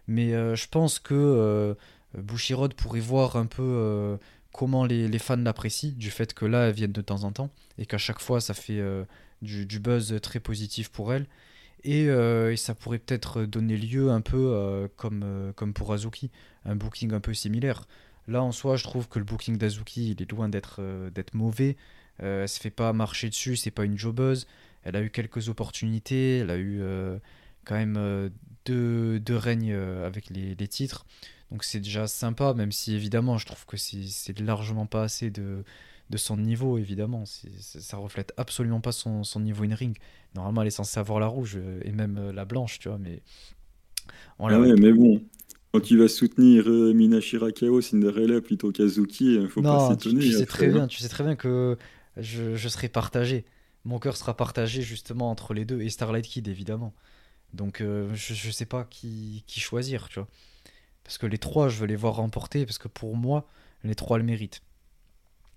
Mais 0.06 0.30
je 0.30 0.68
pense 0.68 1.00
que 1.00 1.76
Bushirod 2.16 2.74
pourrait 2.74 3.00
voir 3.00 3.34
un 3.34 3.46
peu 3.46 4.18
comment 4.52 4.84
les, 4.84 5.18
fans 5.18 5.36
l'apprécient, 5.36 5.92
du 5.96 6.10
fait 6.10 6.32
que 6.32 6.44
là, 6.44 6.68
elle 6.68 6.74
vienne 6.74 6.92
de 6.92 7.02
temps 7.02 7.24
en 7.24 7.32
temps, 7.32 7.50
et 7.76 7.86
qu'à 7.86 7.98
chaque 7.98 8.20
fois, 8.20 8.40
ça 8.40 8.54
fait 8.54 8.80
du, 9.42 9.80
buzz 9.80 10.20
très 10.22 10.38
positif 10.38 10.90
pour 10.90 11.12
elle. 11.12 11.26
Euh, 11.86 12.50
et, 12.50 12.56
ça 12.56 12.74
pourrait 12.74 12.98
peut-être 12.98 13.44
donner 13.44 13.76
lieu 13.76 14.10
un 14.10 14.20
peu 14.20 14.36
euh, 14.36 14.88
comme, 14.96 15.22
euh, 15.24 15.52
comme 15.52 15.72
pour 15.72 15.92
Azuki, 15.92 16.30
un 16.64 16.76
booking 16.76 17.12
un 17.12 17.20
peu 17.20 17.34
similaire. 17.34 17.86
Là 18.28 18.42
en 18.42 18.52
soi, 18.52 18.76
je 18.76 18.84
trouve 18.84 19.08
que 19.08 19.18
le 19.18 19.24
booking 19.24 19.56
d'Azuki, 19.56 20.10
il 20.10 20.22
est 20.22 20.30
loin 20.30 20.48
d'être 20.48 20.80
d'être 21.14 21.34
mauvais. 21.34 21.76
elle 22.18 22.48
se 22.48 22.60
fait 22.60 22.70
pas 22.70 22.92
marcher 22.92 23.28
dessus, 23.28 23.56
c'est 23.56 23.70
pas 23.70 23.84
une 23.84 23.98
jobeuse. 23.98 24.46
Elle 24.82 24.96
a 24.96 25.02
eu 25.02 25.10
quelques 25.10 25.48
opportunités, 25.48 26.38
elle 26.38 26.50
a 26.50 26.58
eu 26.58 26.80
quand 27.64 27.76
même 27.76 28.30
deux, 28.64 29.20
deux, 29.20 29.36
règnes 29.36 29.74
avec 29.74 30.30
les, 30.30 30.68
titres. 30.68 31.06
Donc 31.52 31.62
c'est 31.64 31.80
déjà 31.80 32.08
sympa, 32.08 32.54
même 32.54 32.72
si 32.72 32.94
évidemment 32.94 33.38
je 33.38 33.46
trouve 33.46 33.64
que 33.66 33.76
c'est 33.76 34.40
largement 34.40 34.86
pas 34.86 35.04
assez 35.04 35.30
de, 35.30 35.64
de 36.10 36.16
son 36.16 36.36
niveau, 36.36 36.78
évidemment. 36.78 37.24
ça 37.26 37.96
reflète 37.96 38.32
absolument 38.36 38.80
pas 38.80 38.92
son, 38.92 39.22
niveau 39.40 39.64
in-ring. 39.64 39.96
Normalement, 40.34 40.62
elle 40.62 40.68
est 40.68 40.70
censée 40.70 41.00
avoir 41.00 41.20
la 41.20 41.26
rouge 41.26 41.56
euh, 41.56 41.80
et 41.84 41.92
même 41.92 42.18
euh, 42.18 42.32
la 42.32 42.44
blanche, 42.44 42.78
tu 42.78 42.88
vois, 42.88 42.98
mais. 42.98 43.22
ah 44.38 44.60
ouais, 44.60 44.74
mais 44.78 44.92
bon. 44.92 45.22
Quand 45.76 45.82
tu 45.82 45.98
vas 45.98 46.08
soutenir 46.08 46.68
euh, 46.68 46.94
Mina 46.94 47.20
Shirakao, 47.20 47.82
Cinderella 47.82 48.40
plutôt 48.40 48.72
qu'Azuki, 48.72 49.46
faut 49.48 49.60
pas 49.60 49.90
s'étonner. 49.90 50.20
Tu, 50.20 50.32
sais 50.32 50.46
très 50.46 50.68
bien, 50.68 50.84
hein. 50.84 50.86
tu 50.86 51.00
sais 51.00 51.08
très 51.10 51.22
bien 51.22 51.36
que 51.36 51.76
je, 52.16 52.68
serai 52.68 52.88
partagé. 52.88 53.44
Mon 53.84 53.98
cœur 53.98 54.16
sera 54.16 54.34
partagé 54.34 54.80
justement 54.80 55.30
entre 55.30 55.52
les 55.52 55.66
deux 55.66 55.82
et 55.82 55.90
Starlight 55.90 56.24
Kid, 56.24 56.48
évidemment. 56.48 56.94
Donc 57.52 57.82
je, 57.82 58.14
je 58.14 58.50
sais 58.50 58.64
pas 58.64 58.84
qui, 58.84 59.44
choisir, 59.48 60.08
tu 60.08 60.18
vois. 60.18 60.28
Parce 61.04 61.18
que 61.18 61.26
les 61.26 61.36
trois, 61.36 61.68
je 61.68 61.78
veux 61.78 61.86
les 61.86 61.94
voir 61.94 62.14
remporter 62.14 62.64
parce 62.64 62.78
que 62.78 62.88
pour 62.88 63.14
moi, 63.14 63.46
les 63.84 63.94
trois 63.94 64.16
le 64.16 64.24
méritent. 64.24 64.62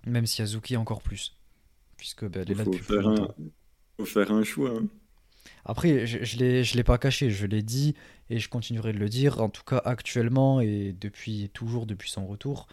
Même 0.05 0.25
si 0.25 0.41
Azuki 0.41 0.75
encore 0.75 1.01
plus. 1.01 1.37
Puisque 1.95 2.25
ben, 2.25 2.43
elle 2.43 2.51
est 2.51 2.55
là 2.55 2.63
faut 2.65 2.71
depuis 2.71 2.83
faire 2.83 3.07
un, 3.07 3.27
faut 3.97 4.05
faire 4.05 4.31
un 4.33 4.43
choix. 4.43 4.71
hein. 4.71 4.85
Après, 5.65 6.07
je, 6.07 6.37
l'ai, 6.37 6.63
je 6.63 6.75
l'ai 6.75 6.83
pas 6.83 6.97
caché, 6.97 7.29
je 7.29 7.45
l'ai 7.45 7.61
dit 7.61 7.95
et 8.29 8.39
je 8.39 8.49
continuerai 8.49 8.93
de 8.93 8.97
le 8.97 9.09
dire. 9.09 9.41
En 9.41 9.49
tout 9.49 9.63
cas, 9.63 9.81
actuellement 9.85 10.61
et 10.61 10.95
depuis 10.99 11.49
toujours 11.53 11.85
depuis 11.85 12.09
son 12.09 12.27
retour, 12.27 12.67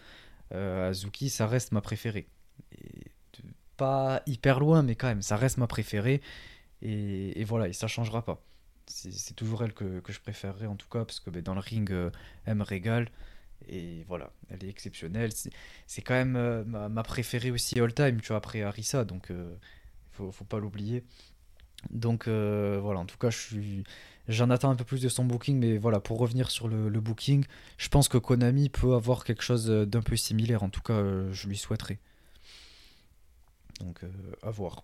euh, 0.53 0.89
Azuki, 0.91 1.31
ça 1.31 1.47
reste 1.47 1.73
ma 1.73 1.81
préférée. 1.81 2.27
Pas 3.77 4.23
hyper 4.27 4.61
loin, 4.61 4.83
mais 4.83 4.95
quand 4.95 5.09
même, 5.09 5.23
ça 5.23 5.37
reste 5.37 5.59
ma 5.59 5.67
préférée. 5.67 6.21
Et, 6.83 7.45
voilà, 7.45 7.69
et 7.69 7.73
ça 7.73 7.89
changera 7.89 8.25
pas. 8.25 8.43
C'est, 8.87 9.35
toujours 9.35 9.65
elle 9.65 9.73
que, 9.75 10.01
je 10.09 10.21
préférerais 10.21 10.67
en 10.67 10.77
tout 10.77 10.89
cas, 10.89 11.05
parce 11.05 11.21
que 11.21 11.31
ben, 11.31 11.43
dans 11.43 11.55
le 11.55 11.61
ring, 11.61 11.91
euh, 11.91 12.11
elle 12.45 12.57
me 12.57 12.65
régale. 12.65 13.09
Et 13.69 14.05
voilà, 14.07 14.33
elle 14.51 14.65
est 14.65 14.69
exceptionnelle. 14.69 15.33
C'est, 15.87 16.03
quand 16.03 16.15
même 16.15 16.37
euh, 16.37 16.65
ma, 16.65 17.03
préférée 17.03 17.51
aussi 17.51 17.81
all 17.81 17.93
time, 17.93 18.21
tu 18.21 18.29
vois, 18.29 18.37
après 18.37 18.63
Arisa, 18.63 19.05
donc 19.05 19.33
faut, 20.13 20.31
faut 20.31 20.45
pas 20.45 20.59
l'oublier. 20.61 21.05
Donc 21.91 22.29
euh, 22.29 22.79
voilà, 22.83 23.01
en 23.01 23.07
tout 23.07 23.19
cas, 23.19 23.31
j'en 24.29 24.51
attends 24.51 24.71
un 24.71 24.77
peu 24.77 24.85
plus 24.85 25.01
de 25.01 25.09
son 25.09 25.25
booking, 25.25 25.59
mais 25.59 25.79
voilà, 25.79 26.01
pour 26.01 26.19
revenir 26.19 26.51
sur 26.51 26.69
le, 26.69 26.89
booking, 27.01 27.45
je 27.79 27.89
pense 27.89 28.09
que 28.09 28.19
Konami 28.19 28.69
peut 28.69 28.95
avoir 28.95 29.25
quelque 29.25 29.43
chose 29.43 29.71
euh, 29.71 29.87
d'un 29.87 30.03
peu 30.03 30.17
similaire. 30.17 30.63
En 30.63 30.69
tout 30.69 30.81
cas, 30.81 30.95
euh, 30.95 31.33
je 31.33 31.49
lui 31.49 31.57
souhaiterais. 31.57 31.99
Donc 33.81 34.01
à 34.43 34.51
voir. 34.51 34.83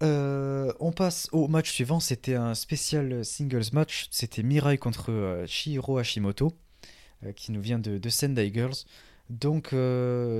On 0.00 0.92
passe 0.92 1.28
au 1.32 1.48
match 1.48 1.70
suivant. 1.70 2.00
C'était 2.00 2.34
un 2.34 2.54
spécial 2.54 3.24
singles 3.26 3.72
match. 3.74 4.08
C'était 4.10 4.42
Mirai 4.42 4.78
contre 4.78 5.44
Chihiro 5.46 5.98
Hashimoto, 5.98 6.56
qui 7.34 7.52
nous 7.52 7.60
vient 7.60 7.78
de, 7.78 8.08
Sendai 8.08 8.50
Girls. 8.54 8.86
Donc 9.28 9.74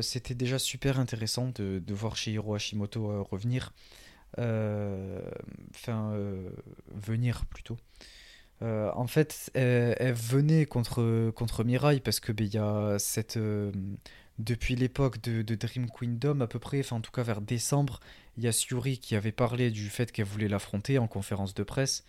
c'était 0.00 0.34
déjà 0.34 0.58
super 0.58 0.98
intéressant 0.98 1.52
de, 1.54 1.82
de 1.86 1.94
voir 1.94 2.16
Chihiro 2.16 2.54
Hashimoto 2.54 3.22
revenir 3.24 3.74
enfin 4.38 6.12
euh, 6.12 6.50
venir 6.94 7.46
plutôt. 7.46 7.76
Euh, 8.62 8.90
en 8.94 9.06
fait, 9.06 9.50
elle, 9.54 10.14
venait 10.14 10.64
contre, 10.66 11.30
contre 11.30 11.64
Mirai 11.64 12.00
parce 12.00 12.20
que 12.20 12.32
ben, 12.32 12.46
il 12.46 12.54
y 12.54 12.58
a 12.58 12.98
cette 12.98 13.36
euh, 13.36 13.70
depuis 14.38 14.76
l'époque 14.76 15.20
de, 15.22 15.54
Dream 15.54 15.88
Kingdom 15.90 16.40
à 16.40 16.46
peu 16.46 16.58
près, 16.58 16.80
enfin 16.80 16.96
en 16.96 17.00
tout 17.00 17.10
cas 17.10 17.22
vers 17.22 17.40
décembre, 17.40 18.00
il 18.36 18.44
y 18.44 18.48
a 18.48 18.52
Syuri 18.52 18.98
qui 18.98 19.14
avait 19.16 19.32
parlé 19.32 19.70
du 19.70 19.88
fait 19.88 20.12
qu'elle 20.12 20.26
voulait 20.26 20.48
l'affronter 20.48 20.98
en 20.98 21.06
conférence 21.06 21.54
de 21.54 21.62
presse 21.62 22.04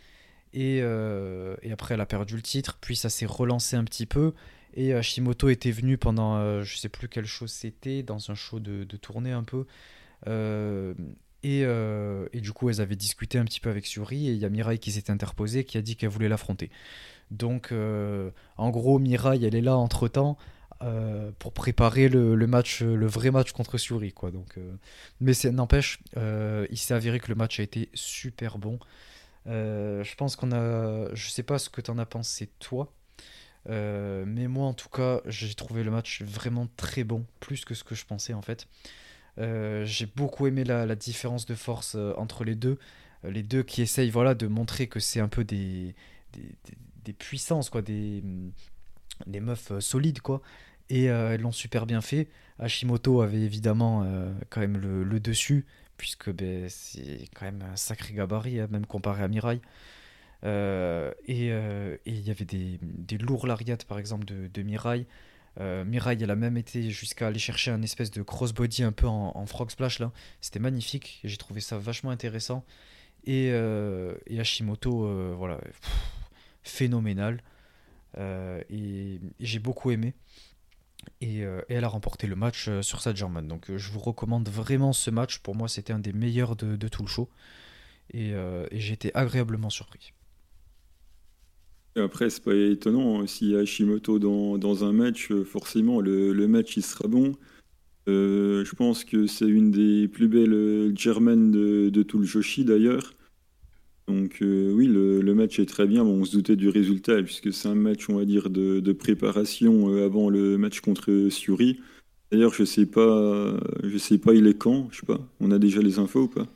et, 0.53 0.79
euh, 0.81 1.55
et 1.61 1.71
après 1.71 1.93
elle 1.93 2.01
a 2.01 2.05
perdu 2.05 2.35
le 2.35 2.41
titre, 2.41 2.77
puis 2.81 2.95
ça 2.95 3.09
s'est 3.09 3.25
relancé 3.25 3.75
un 3.75 3.83
petit 3.83 4.05
peu 4.05 4.33
et 4.73 4.93
Hashimoto 4.93 5.49
était 5.49 5.71
venu 5.71 5.97
pendant 5.97 6.37
euh, 6.37 6.63
je 6.63 6.77
sais 6.77 6.89
plus 6.89 7.07
quelle 7.07 7.25
chose 7.25 7.51
c'était, 7.51 8.03
dans 8.03 8.29
un 8.29 8.35
show 8.35 8.59
de, 8.59 8.83
de 8.83 8.97
tournée 8.97 9.31
un 9.31 9.43
peu. 9.43 9.65
Euh, 11.45 12.27
et, 12.33 12.41
du 12.41 12.51
coup, 12.51 12.69
elles 12.69 12.81
avaient 12.81 12.95
discuté 12.95 13.37
un 13.37 13.45
petit 13.45 13.59
peu 13.59 13.69
avec 13.69 13.85
Suri 13.85 14.29
et 14.29 14.31
il 14.31 14.37
y 14.37 14.45
a 14.45 14.49
Mirai 14.49 14.77
qui 14.79 14.91
s'est 14.91 15.11
interposée 15.11 15.63
qui 15.63 15.77
a 15.77 15.81
dit 15.81 15.95
qu'elle 15.95 16.09
voulait 16.09 16.29
l'affronter. 16.29 16.69
Donc, 17.31 17.71
euh, 17.71 18.31
en 18.57 18.69
gros, 18.69 18.99
Mirai, 18.99 19.39
elle 19.43 19.55
est 19.55 19.61
là 19.61 19.77
entre-temps 19.77 20.37
euh, 20.83 21.31
pour 21.39 21.53
préparer 21.53 22.09
le, 22.09 22.35
match, 22.47 22.81
le 22.81 23.07
vrai 23.07 23.31
match 23.31 23.51
contre 23.51 23.77
Suri, 23.77 24.13
quoi. 24.13 24.31
Donc, 24.31 24.57
mais 25.19 25.33
n'empêche, 25.51 25.99
il 26.15 26.77
s'est 26.77 26.93
avéré 26.93 27.19
que 27.19 27.29
le 27.29 27.35
match 27.35 27.59
a 27.59 27.63
été 27.63 27.89
super 27.93 28.57
bon. 28.57 28.79
Je 29.45 30.15
pense 30.15 30.35
qu'on 30.35 30.51
a, 30.51 31.13
je 31.13 31.29
sais 31.29 31.43
pas 31.43 31.59
ce 31.59 31.69
que 31.69 31.81
t'en 31.81 31.97
as 31.97 32.05
pensé 32.05 32.49
toi, 32.59 32.91
mais 33.67 34.47
moi 34.47 34.67
en 34.67 34.73
tout 34.73 34.89
cas, 34.89 35.21
j'ai 35.25 35.53
trouvé 35.53 35.83
le 35.83 35.91
match 35.91 36.21
vraiment 36.21 36.67
très 36.77 37.03
bon, 37.03 37.25
plus 37.39 37.65
que 37.65 37.73
ce 37.73 37.83
que 37.83 37.95
je 37.95 38.05
pensais 38.05 38.33
en 38.33 38.41
fait. 38.41 38.67
Euh, 39.39 39.85
j'ai 39.85 40.05
beaucoup 40.07 40.47
aimé 40.47 40.63
la, 40.63 40.95
différence 40.95 41.45
de 41.45 41.55
force 41.55 41.95
euh, 41.95 42.13
entre 42.17 42.43
les 42.43 42.55
deux. 42.55 42.79
Euh, 43.25 43.31
les 43.31 43.43
deux 43.43 43.63
qui 43.63 43.81
essayent 43.81 44.09
voilà, 44.09 44.35
de 44.35 44.47
montrer 44.47 44.87
que 44.87 44.99
c'est 44.99 45.19
un 45.19 45.27
peu 45.27 45.43
des, 45.43 45.95
des, 47.03 47.13
puissances, 47.13 47.69
quoi, 47.69 47.81
des, 47.81 48.21
hum, 48.23 48.51
des 49.27 49.39
meufs 49.39 49.77
solides. 49.79 50.21
Quoi. 50.21 50.41
Et 50.89 51.05
elles 51.05 51.41
l'ont 51.41 51.51
super 51.51 51.85
bien 51.85 52.01
fait. 52.01 52.27
Hashimoto 52.59 53.21
avait 53.21 53.41
évidemment 53.41 54.09
quand 54.49 54.61
même 54.61 54.77
le, 54.77 55.19
dessus, 55.19 55.65
puisque 55.97 56.31
ben, 56.31 56.67
c'est 56.69 57.27
quand 57.35 57.45
même 57.45 57.61
un 57.61 57.75
sacré 57.75 58.13
gabarit, 58.13 58.61
hein, 58.61 58.67
même 58.71 58.85
comparé 58.85 59.23
à 59.23 59.27
Mirai. 59.27 59.59
Et 60.43 61.47
et 61.47 61.99
il 62.05 62.21
y 62.21 62.31
avait 62.31 62.45
des, 62.45 62.79
des 62.81 63.17
lourds 63.17 63.47
lariats, 63.47 63.77
par 63.87 63.99
exemple, 63.99 64.25
de, 64.25 64.47
de 64.47 64.61
Mirai. 64.61 65.07
Euh, 65.59 65.83
Mirai, 65.85 66.17
elle 66.21 66.29
a 66.29 66.35
même 66.35 66.57
été 66.57 66.89
jusqu'à 66.91 67.27
aller 67.27 67.39
chercher 67.39 67.71
un 67.71 67.81
espèce 67.81 68.11
de 68.11 68.21
crossbody 68.21 68.83
un 68.83 68.91
peu 68.91 69.07
en, 69.07 69.45
frog 69.45 69.71
splash 69.71 69.99
là. 69.99 70.11
C'était 70.41 70.59
magnifique. 70.59 71.19
J'ai 71.23 71.37
trouvé 71.37 71.61
ça 71.61 71.77
vachement 71.77 72.11
intéressant. 72.11 72.63
Et, 73.25 73.49
euh, 73.51 74.15
Hashimoto, 74.29 75.05
euh, 75.05 75.33
voilà, 75.37 75.59
phénoménal. 76.63 77.41
Euh, 78.17 78.61
et, 78.69 79.19
j'ai 79.39 79.59
beaucoup 79.59 79.91
aimé. 79.91 80.13
Et, 81.21 81.43
elle 81.69 81.83
a 81.83 81.87
remporté 81.87 82.27
le 82.27 82.35
match 82.35 82.69
sur 82.81 83.01
sa 83.01 83.13
German. 83.13 83.47
Donc 83.47 83.75
je 83.75 83.91
vous 83.91 83.99
recommande 83.99 84.47
vraiment 84.49 84.93
ce 84.93 85.09
match. 85.09 85.39
Pour 85.39 85.55
moi, 85.55 85.67
c'était 85.67 85.93
un 85.93 85.99
des 85.99 86.13
meilleurs 86.13 86.55
de, 86.55 86.87
tout 86.87 87.01
le 87.01 87.07
show. 87.07 87.29
Et 88.13 88.33
j'ai 88.71 88.93
été 88.93 89.13
agréablement 89.15 89.69
surpris. 89.69 90.13
Et 91.97 91.99
après, 91.99 92.29
c'est 92.29 92.43
pas 92.43 92.53
étonnant, 92.53 93.21
hein, 93.21 93.25
a 93.25 93.57
Hashimoto 93.57 94.19
dans, 94.19 94.59
dans 94.59 94.83
un 94.83 94.93
match, 94.93 95.31
euh, 95.31 95.43
forcément, 95.43 95.99
le, 95.99 96.31
le 96.31 96.47
match 96.47 96.77
il 96.77 96.83
sera 96.83 97.07
bon. 97.07 97.31
Euh, 98.07 98.63
je 98.63 98.75
pense 98.75 99.03
que 99.03 99.25
c'est 99.25 99.47
une 99.47 99.71
des 99.71 100.07
plus 100.07 100.27
belles 100.27 100.53
euh, 100.53 100.95
German 100.95 101.49
de, 101.49 101.89
de 101.89 102.03
tout 102.03 102.19
le 102.19 102.25
Joshi 102.25 102.63
d'ailleurs. 102.63 103.15
Donc 104.07 104.37
oui, 104.41 104.87
le, 104.87 105.21
le 105.21 105.35
match 105.35 105.59
est 105.59 105.65
très 105.65 105.85
bien. 105.85 106.03
On 106.03 106.23
se 106.23 106.31
doutait 106.31 106.55
du 106.55 106.69
résultat 106.69 107.21
puisque 107.23 107.51
c'est 107.51 107.67
un 107.67 107.75
match, 107.75 108.07
on 108.09 108.15
va 108.15 108.25
dire, 108.25 108.49
de, 108.49 108.79
de 108.79 108.91
préparation 108.93 109.87
avant 110.01 110.29
le 110.29 110.57
match 110.57 110.79
contre 110.79 111.27
Suri. 111.29 111.81
D'ailleurs, 112.31 112.53
je 112.53 112.63
sais 112.63 112.85
pas, 112.85 113.59
je 113.83 113.97
sais 113.97 114.17
pas, 114.17 114.33
il 114.33 114.47
est 114.47 114.57
quand, 114.57 114.87
je 114.91 115.01
sais 115.01 115.05
pas. 115.05 115.27
On 115.41 115.51
a 115.51 115.59
déjà 115.59 115.81
les 115.81 115.99
infos 115.99 116.21
ou 116.21 116.27
pas? 116.29 116.47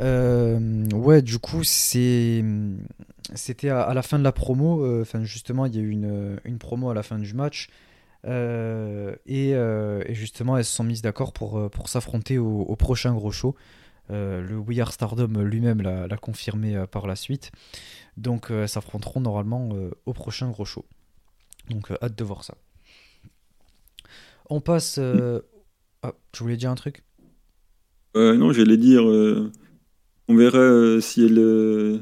Euh, 0.00 0.86
ouais, 0.94 1.20
du 1.22 1.38
coup, 1.38 1.62
c'est, 1.64 2.42
c'était 3.34 3.68
à, 3.68 3.82
à 3.82 3.94
la 3.94 4.02
fin 4.02 4.18
de 4.18 4.24
la 4.24 4.32
promo. 4.32 4.84
euh, 4.84 5.02
Enfin, 5.02 5.24
justement, 5.24 5.66
il 5.66 5.74
y 5.76 5.78
a 5.78 5.82
eu 5.82 5.90
une, 5.90 6.40
une 6.44 6.58
promo 6.58 6.90
à 6.90 6.94
la 6.94 7.02
fin 7.02 7.18
du 7.18 7.34
match. 7.34 7.68
euh, 8.26 9.14
et, 9.26 9.54
euh, 9.54 10.02
et 10.06 10.14
justement, 10.14 10.56
elles 10.58 10.64
se 10.64 10.74
sont 10.74 10.84
mises 10.84 11.02
d'accord 11.02 11.32
pour, 11.32 11.70
pour 11.70 11.88
s'affronter 11.88 12.38
au, 12.38 12.60
au 12.62 12.76
prochain 12.76 13.14
gros 13.14 13.30
show. 13.32 13.54
Euh, 14.10 14.40
le 14.42 14.56
We 14.58 14.78
Are 14.80 14.92
Stardom 14.92 15.40
lui-même 15.42 15.82
l'a 15.82 16.08
l'a 16.08 16.16
confirmé 16.16 16.76
euh, 16.76 16.86
par 16.86 17.06
la 17.06 17.14
suite. 17.16 17.52
Donc, 18.16 18.50
euh, 18.50 18.62
elles 18.62 18.68
s'affronteront 18.68 19.20
normalement 19.20 19.70
euh, 19.74 19.90
au 20.06 20.12
prochain 20.12 20.50
gros 20.50 20.64
show. 20.64 20.84
Donc, 21.68 21.90
euh, 21.90 21.96
hâte 22.02 22.16
de 22.16 22.24
voir 22.24 22.42
ça. 22.44 22.54
On 24.48 24.60
passe. 24.60 24.96
euh, 24.98 25.40
Ah, 26.02 26.12
tu 26.32 26.42
voulais 26.42 26.56
dire 26.56 26.70
un 26.70 26.74
truc? 26.74 27.04
Euh, 28.16 28.36
non, 28.36 28.52
j'allais 28.52 28.76
dire, 28.76 29.08
euh, 29.08 29.52
on 30.30 30.36
verra 30.36 30.58
euh, 30.58 31.00
si 31.00 31.24
elle, 31.24 31.38
euh, 31.38 31.98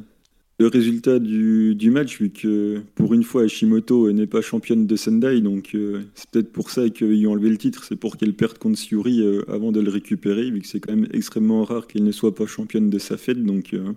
le 0.58 0.66
résultat 0.66 1.20
du, 1.20 1.90
match, 1.90 2.20
vu 2.20 2.30
que 2.30 2.82
pour 2.96 3.14
une 3.14 3.22
fois, 3.22 3.44
Hashimoto 3.44 4.10
n'est 4.10 4.26
pas 4.26 4.40
championne 4.40 4.88
de 4.88 4.96
Sendai, 4.96 5.40
donc 5.40 5.70
euh, 5.74 6.02
c'est 6.14 6.28
peut-être 6.30 6.52
pour 6.52 6.70
ça 6.70 6.90
qu'ils 6.90 7.26
ont 7.28 7.32
enlevé 7.32 7.48
le 7.48 7.58
titre, 7.58 7.84
c'est 7.84 7.94
pour 7.94 8.16
qu'elle 8.16 8.34
perde 8.34 8.58
contre 8.58 8.76
Syuri 8.76 9.20
euh, 9.20 9.44
avant 9.48 9.70
de 9.70 9.80
le 9.80 9.88
récupérer, 9.88 10.50
vu 10.50 10.60
que 10.60 10.66
c'est 10.66 10.80
quand 10.80 10.94
même 10.94 11.06
extrêmement 11.12 11.62
rare 11.62 11.86
qu'elle 11.86 12.02
ne 12.02 12.10
soit 12.10 12.34
pas 12.34 12.46
championne 12.46 12.90
de 12.90 12.98
sa 12.98 13.16
fête, 13.16 13.42
donc 13.44 13.72
euh, 13.72 13.92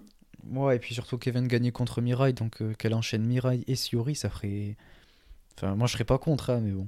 Ouais, 0.52 0.76
et 0.76 0.80
puis 0.80 0.94
surtout 0.94 1.18
Kevin 1.18 1.48
gagnait 1.48 1.72
contre 1.72 2.00
Mirai, 2.00 2.34
donc 2.34 2.62
euh, 2.62 2.74
qu'elle 2.78 2.94
enchaîne 2.94 3.26
Mirai 3.26 3.62
et 3.68 3.76
Siori, 3.76 4.16
ça 4.16 4.30
ferait. 4.30 4.76
Enfin, 5.58 5.76
moi 5.76 5.88
je 5.88 5.94
serais 5.94 6.04
pas 6.04 6.20
contre, 6.20 6.52
hein, 6.52 6.62
mais 6.64 6.72
bon. 6.72 6.88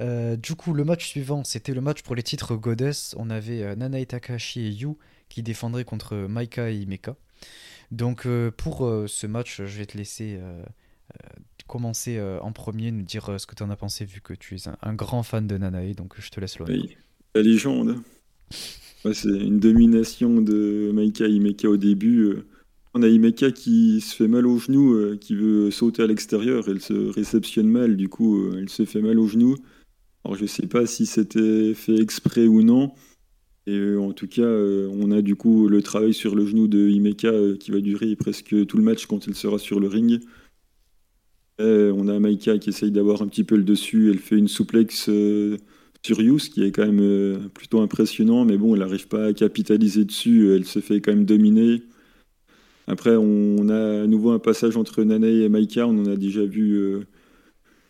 Euh, 0.00 0.36
du 0.36 0.54
coup, 0.54 0.74
le 0.74 0.84
match 0.84 1.06
suivant, 1.06 1.42
c'était 1.44 1.72
le 1.74 1.80
match 1.80 2.02
pour 2.02 2.14
les 2.14 2.22
titres 2.22 2.54
Goddess. 2.56 3.14
On 3.18 3.30
avait 3.30 3.62
euh, 3.62 3.74
Nanae 3.76 4.04
Takahashi 4.06 4.60
et 4.66 4.70
Yu 4.70 4.88
qui 5.28 5.42
défendraient 5.42 5.84
contre 5.84 6.14
Maika 6.28 6.70
et 6.70 6.76
Himeka. 6.76 7.16
Donc, 7.90 8.26
euh, 8.26 8.50
pour 8.50 8.86
euh, 8.86 9.06
ce 9.06 9.26
match, 9.26 9.62
je 9.64 9.78
vais 9.78 9.86
te 9.86 9.96
laisser 9.96 10.36
euh, 10.40 10.62
euh, 10.62 11.28
commencer 11.66 12.18
euh, 12.18 12.38
en 12.40 12.52
premier, 12.52 12.90
nous 12.90 13.02
dire 13.02 13.28
euh, 13.30 13.38
ce 13.38 13.46
que 13.46 13.54
tu 13.54 13.62
en 13.62 13.70
as 13.70 13.76
pensé, 13.76 14.04
vu 14.04 14.20
que 14.20 14.34
tu 14.34 14.56
es 14.56 14.58
un, 14.82 14.94
grand 14.94 15.22
fan 15.22 15.46
de 15.46 15.56
Nanae, 15.56 15.94
donc 15.94 16.14
je 16.18 16.30
te 16.30 16.40
laisse 16.40 16.58
l'honneur. 16.58 16.76
la 17.34 17.42
légende. 17.42 17.96
C'est 19.12 19.28
une 19.28 19.60
domination 19.60 20.40
de 20.40 20.90
Maika 20.92 21.26
Himeka 21.26 21.68
au 21.68 21.76
début. 21.76 22.20
euh. 22.24 22.46
On 22.94 23.02
a 23.02 23.08
Himeka 23.08 23.50
qui 23.52 24.00
se 24.00 24.16
fait 24.16 24.26
mal 24.28 24.46
au 24.46 24.58
genou, 24.58 24.94
euh, 24.94 25.16
qui 25.20 25.34
veut 25.34 25.70
sauter 25.70 26.02
à 26.02 26.06
l'extérieur, 26.06 26.64
elle 26.68 26.80
se 26.80 26.94
réceptionne 27.12 27.68
mal, 27.68 27.96
du 27.96 28.08
coup 28.08 28.38
euh, 28.40 28.56
elle 28.58 28.68
se 28.70 28.84
fait 28.84 29.02
mal 29.02 29.18
au 29.18 29.26
genou. 29.28 29.54
Alors 30.26 30.36
je 30.36 30.46
sais 30.46 30.66
pas 30.66 30.86
si 30.86 31.06
c'était 31.06 31.72
fait 31.72 31.94
exprès 31.94 32.48
ou 32.48 32.62
non. 32.62 32.90
Et 33.68 33.76
euh, 33.76 34.00
en 34.00 34.12
tout 34.12 34.26
cas, 34.26 34.42
euh, 34.42 34.88
on 34.92 35.12
a 35.12 35.22
du 35.22 35.36
coup 35.36 35.68
le 35.68 35.82
travail 35.82 36.12
sur 36.14 36.34
le 36.34 36.44
genou 36.44 36.66
de 36.66 36.88
Himeka 36.88 37.28
euh, 37.28 37.56
qui 37.56 37.70
va 37.70 37.78
durer 37.78 38.16
presque 38.16 38.66
tout 38.66 38.76
le 38.76 38.82
match 38.82 39.06
quand 39.06 39.28
il 39.28 39.36
sera 39.36 39.60
sur 39.60 39.78
le 39.78 39.86
ring. 39.86 40.18
on 41.60 42.08
a 42.08 42.18
Maika 42.18 42.58
qui 42.58 42.70
essaye 42.70 42.90
d'avoir 42.90 43.22
un 43.22 43.28
petit 43.28 43.44
peu 43.44 43.56
le 43.56 43.62
dessus. 43.62 44.10
Elle 44.10 44.18
fait 44.18 44.36
une 44.36 44.48
souplex 44.48 45.08
sur 46.04 46.20
Yus 46.20 46.48
qui 46.48 46.64
est 46.64 46.72
quand 46.72 46.90
même 46.90 47.48
plutôt 47.50 47.80
impressionnant, 47.80 48.44
mais 48.44 48.56
bon, 48.56 48.74
elle 48.74 48.80
n'arrive 48.80 49.06
pas 49.06 49.26
à 49.26 49.32
capitaliser 49.32 50.04
dessus. 50.04 50.52
Elle 50.52 50.64
se 50.64 50.80
fait 50.80 51.00
quand 51.00 51.12
même 51.12 51.24
dominer. 51.24 51.82
Après, 52.88 53.14
on 53.14 53.68
a 53.68 54.02
à 54.02 54.06
nouveau 54.08 54.30
un 54.32 54.40
passage 54.40 54.76
entre 54.76 55.04
Nanae 55.04 55.44
et 55.44 55.48
Maika. 55.48 55.86
On 55.86 55.96
en 56.00 56.06
a 56.06 56.16
déjà 56.16 56.44
vu 56.44 57.06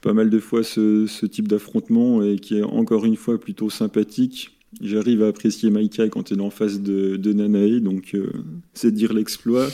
pas 0.00 0.12
mal 0.12 0.30
de 0.30 0.38
fois 0.38 0.62
ce, 0.62 1.26
type 1.26 1.48
d'affrontement 1.48 2.22
et 2.22 2.36
qui 2.36 2.58
est 2.58 2.62
encore 2.62 3.04
une 3.04 3.16
fois 3.16 3.38
plutôt 3.40 3.70
sympathique. 3.70 4.52
J'arrive 4.82 5.22
à 5.22 5.28
apprécier 5.28 5.70
Maika 5.70 6.08
quand 6.08 6.30
elle 6.30 6.38
est 6.38 6.42
en 6.42 6.50
face 6.50 6.80
de, 6.80 7.32
Nanae, 7.32 7.80
donc 7.80 8.14
euh, 8.14 8.30
c'est 8.74 8.92
dire 8.92 9.14
l'exploit. 9.14 9.68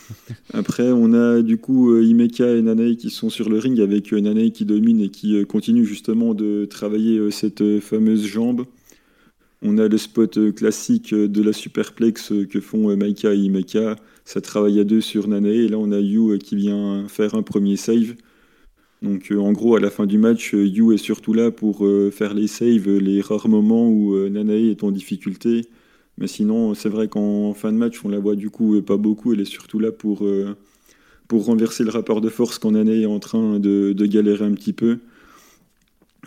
Après, 0.52 0.90
on 0.90 1.12
a 1.12 1.42
du 1.42 1.58
coup 1.58 1.92
euh, 1.92 2.02
Imeka 2.02 2.56
et 2.56 2.62
Nanae 2.62 2.96
qui 2.96 3.10
sont 3.10 3.30
sur 3.30 3.48
le 3.48 3.58
ring 3.58 3.78
avec 3.78 4.12
euh, 4.12 4.20
Nanae 4.20 4.50
qui 4.50 4.64
domine 4.64 5.00
et 5.00 5.10
qui 5.10 5.44
continue 5.46 5.84
justement 5.84 6.34
de 6.34 6.64
travailler 6.64 7.30
cette 7.30 7.78
fameuse 7.80 8.26
jambe. 8.26 8.64
On 9.62 9.78
a 9.78 9.86
le 9.86 9.98
spot 9.98 10.52
classique 10.54 11.14
de 11.14 11.42
la 11.42 11.52
superplex 11.52 12.32
que 12.48 12.60
font 12.60 12.96
Maika 12.96 13.34
et 13.34 13.38
Imeka. 13.38 13.96
Ça 14.24 14.40
travaille 14.40 14.80
à 14.80 14.84
deux 14.84 15.00
sur 15.00 15.28
Nanae 15.28 15.64
et 15.64 15.68
là 15.68 15.78
on 15.78 15.92
a 15.92 16.00
Yu 16.00 16.38
qui 16.38 16.56
vient 16.56 17.06
faire 17.08 17.34
un 17.34 17.42
premier 17.42 17.76
save. 17.76 18.14
Donc 19.02 19.30
euh, 19.30 19.38
en 19.38 19.52
gros, 19.52 19.76
à 19.76 19.80
la 19.80 19.90
fin 19.90 20.06
du 20.06 20.18
match, 20.18 20.54
euh, 20.54 20.66
Yu 20.66 20.94
est 20.94 20.98
surtout 20.98 21.32
là 21.32 21.50
pour 21.50 21.86
euh, 21.86 22.10
faire 22.10 22.34
les 22.34 22.48
saves, 22.48 22.88
les 22.98 23.20
rares 23.20 23.48
moments 23.48 23.88
où 23.88 24.16
Nanae 24.28 24.70
est 24.70 24.82
en 24.82 24.90
difficulté. 24.90 25.66
Mais 26.18 26.26
sinon, 26.26 26.74
c'est 26.74 26.88
vrai 26.88 27.06
qu'en 27.06 27.54
fin 27.54 27.72
de 27.72 27.78
match, 27.78 28.04
on 28.04 28.08
la 28.08 28.18
voit 28.18 28.34
du 28.34 28.50
coup 28.50 28.80
pas 28.82 28.96
beaucoup. 28.96 29.32
Elle 29.32 29.40
est 29.40 29.44
surtout 29.44 29.78
là 29.78 29.92
pour, 29.92 30.26
pour 31.28 31.44
renverser 31.44 31.84
le 31.84 31.90
rapport 31.90 32.20
de 32.20 32.28
force 32.28 32.58
quand 32.58 32.72
Nanae 32.72 33.02
est 33.02 33.06
en 33.06 33.20
train 33.20 33.60
de, 33.60 33.94
galérer 34.04 34.44
un 34.44 34.52
petit 34.54 34.72
peu. 34.72 34.98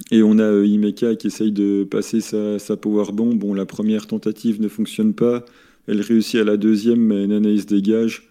Et 0.10 0.24
on 0.24 0.40
a 0.40 0.64
Imeka 0.64 1.16
qui 1.18 1.28
essaye 1.28 1.52
de 1.52 1.84
passer 1.84 2.22
sa, 2.22 2.58
sa 2.58 2.78
power 2.78 3.12
bomb. 3.12 3.38
Bon, 3.38 3.54
la 3.54 3.66
première 3.66 4.08
tentative 4.08 4.62
ne 4.62 4.70
fonctionne 4.70 5.14
pas. 5.14 5.44
Elle 5.88 6.00
réussit 6.00 6.40
à 6.40 6.46
la 6.46 6.56
deuxième, 6.56 7.02
mais 7.02 7.28
Nanae 7.28 7.58
se 7.58 7.66
dégage. 7.66 8.31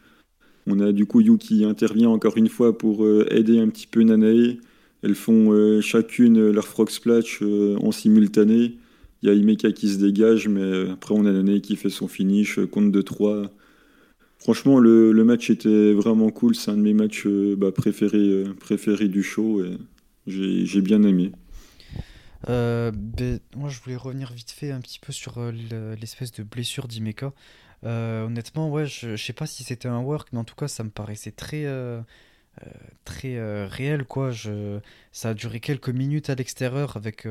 On 0.67 0.81
a 0.81 0.93
du 0.93 1.07
coup 1.07 1.21
Yu 1.21 1.39
qui 1.39 1.65
intervient 1.65 2.11
encore 2.11 2.37
une 2.37 2.49
fois 2.49 2.77
pour 2.77 3.05
euh, 3.05 3.27
aider 3.31 3.59
un 3.59 3.69
petit 3.69 3.87
peu 3.87 4.03
Nanae. 4.03 4.59
Elles 5.03 5.15
font 5.15 5.53
euh, 5.53 5.81
chacune 5.81 6.51
leur 6.51 6.67
frog 6.67 6.91
splash 6.91 7.39
euh, 7.43 7.77
en 7.79 7.93
simultané. 7.93 8.77
Il 9.23 9.29
y 9.29 9.33
a 9.33 9.35
Imeka 9.35 9.73
qui 9.73 9.89
se 9.89 9.99
dégage, 9.99 10.49
mais 10.49 10.91
après 10.91 11.15
on 11.15 11.25
a 11.27 11.33
Nanae 11.33 11.61
qui 11.61 11.77
fait 11.77 11.91
son 11.91 12.09
finish, 12.09 12.59
compte 12.71 12.91
de 12.93 13.03
3. 13.03 13.51
Franchement, 14.39 14.79
le, 14.79 15.13
match 15.25 15.51
était 15.51 15.93
vraiment 15.93 16.31
cool. 16.31 16.55
C'est 16.55 16.71
un 16.71 16.77
de 16.77 16.83
mes 16.83 16.95
matchs 16.95 17.27
bah, 17.27 17.73
préférés, 17.73 19.09
du 19.09 19.23
show 19.23 19.63
et 19.63 19.77
j'ai 20.27 20.81
bien 20.81 21.03
aimé. 21.03 21.33
Ben, 22.47 23.39
moi, 23.55 23.69
je 23.69 23.79
voulais 23.83 23.97
revenir 23.97 24.33
vite 24.33 24.51
fait 24.51 24.71
un 24.71 24.81
petit 24.81 24.99
peu 24.99 25.13
sur 25.13 25.39
l'espèce 26.01 26.33
de 26.33 26.43
blessure 26.43 26.89
d'Imeka. 26.89 27.35
Euh, 27.85 28.27
honnêtement, 28.27 28.71
ouais, 28.71 28.87
je, 28.87 29.17
je 29.17 29.25
sais 29.25 29.33
pas 29.33 29.47
si 29.47 29.65
c'était 29.65 29.89
un 29.89 30.01
work, 30.01 30.29
mais 30.33 30.39
en 30.39 30.45
tout 30.45 30.55
cas, 30.55 30.69
ça 30.69 30.85
me 30.85 30.91
paraissait 30.91 31.31
très, 31.31 31.65
euh, 31.65 32.01
euh, 32.63 32.71
très 33.05 33.67
réel, 33.67 34.05
quoi. 34.05 34.31
Ça 35.13 35.31
a 35.31 35.35
duré 35.35 35.61
quelques 35.61 35.89
minutes 35.89 36.31
à 36.31 36.35
l'extérieur 36.35 36.97
avec 36.97 37.27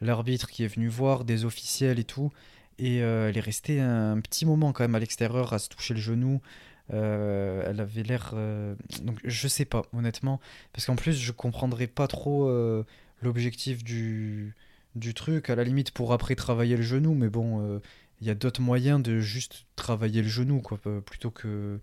l'arbitre 0.00 0.48
qui 0.50 0.64
est 0.64 0.68
venu 0.68 0.88
voir, 0.88 1.24
des 1.24 1.44
officiels 1.44 1.98
et 1.98 2.04
tout. 2.04 2.32
Et 2.78 2.98
elle 2.98 3.36
est 3.36 3.40
restée 3.40 3.80
un, 3.80 4.20
petit 4.20 4.46
moment 4.46 4.72
quand 4.72 4.84
même 4.84 4.94
à 4.94 4.98
l'extérieur 4.98 5.52
à 5.52 5.58
se 5.58 5.68
toucher 5.68 5.94
le 5.94 6.00
genou. 6.00 6.40
elle 6.90 7.80
avait 7.80 8.02
l'air. 8.02 8.34
Donc, 9.02 9.18
je 9.24 9.48
sais 9.48 9.64
pas, 9.66 9.82
honnêtement. 9.92 10.40
Parce 10.72 10.86
qu'en 10.86 10.96
plus, 10.96 11.14
je 11.14 11.32
comprendrais 11.32 11.86
pas 11.86 12.08
trop 12.08 12.50
l'objectif 13.22 13.84
du, 13.84 14.54
du 14.96 15.14
truc. 15.14 15.50
À 15.50 15.54
la 15.54 15.64
limite, 15.64 15.90
pour 15.90 16.12
après 16.12 16.34
travailler 16.34 16.76
le 16.76 16.82
genou, 16.82 17.14
mais 17.14 17.28
bon 17.28 17.80
il 18.22 18.26
y 18.26 18.30
a 18.30 18.36
d'autres 18.36 18.60
moyens 18.60 19.02
de 19.02 19.18
juste 19.18 19.66
travailler 19.74 20.22
le 20.22 20.28
genou, 20.28 20.60
quoi, 20.60 20.78
plutôt 21.04 21.32
que 21.32 21.80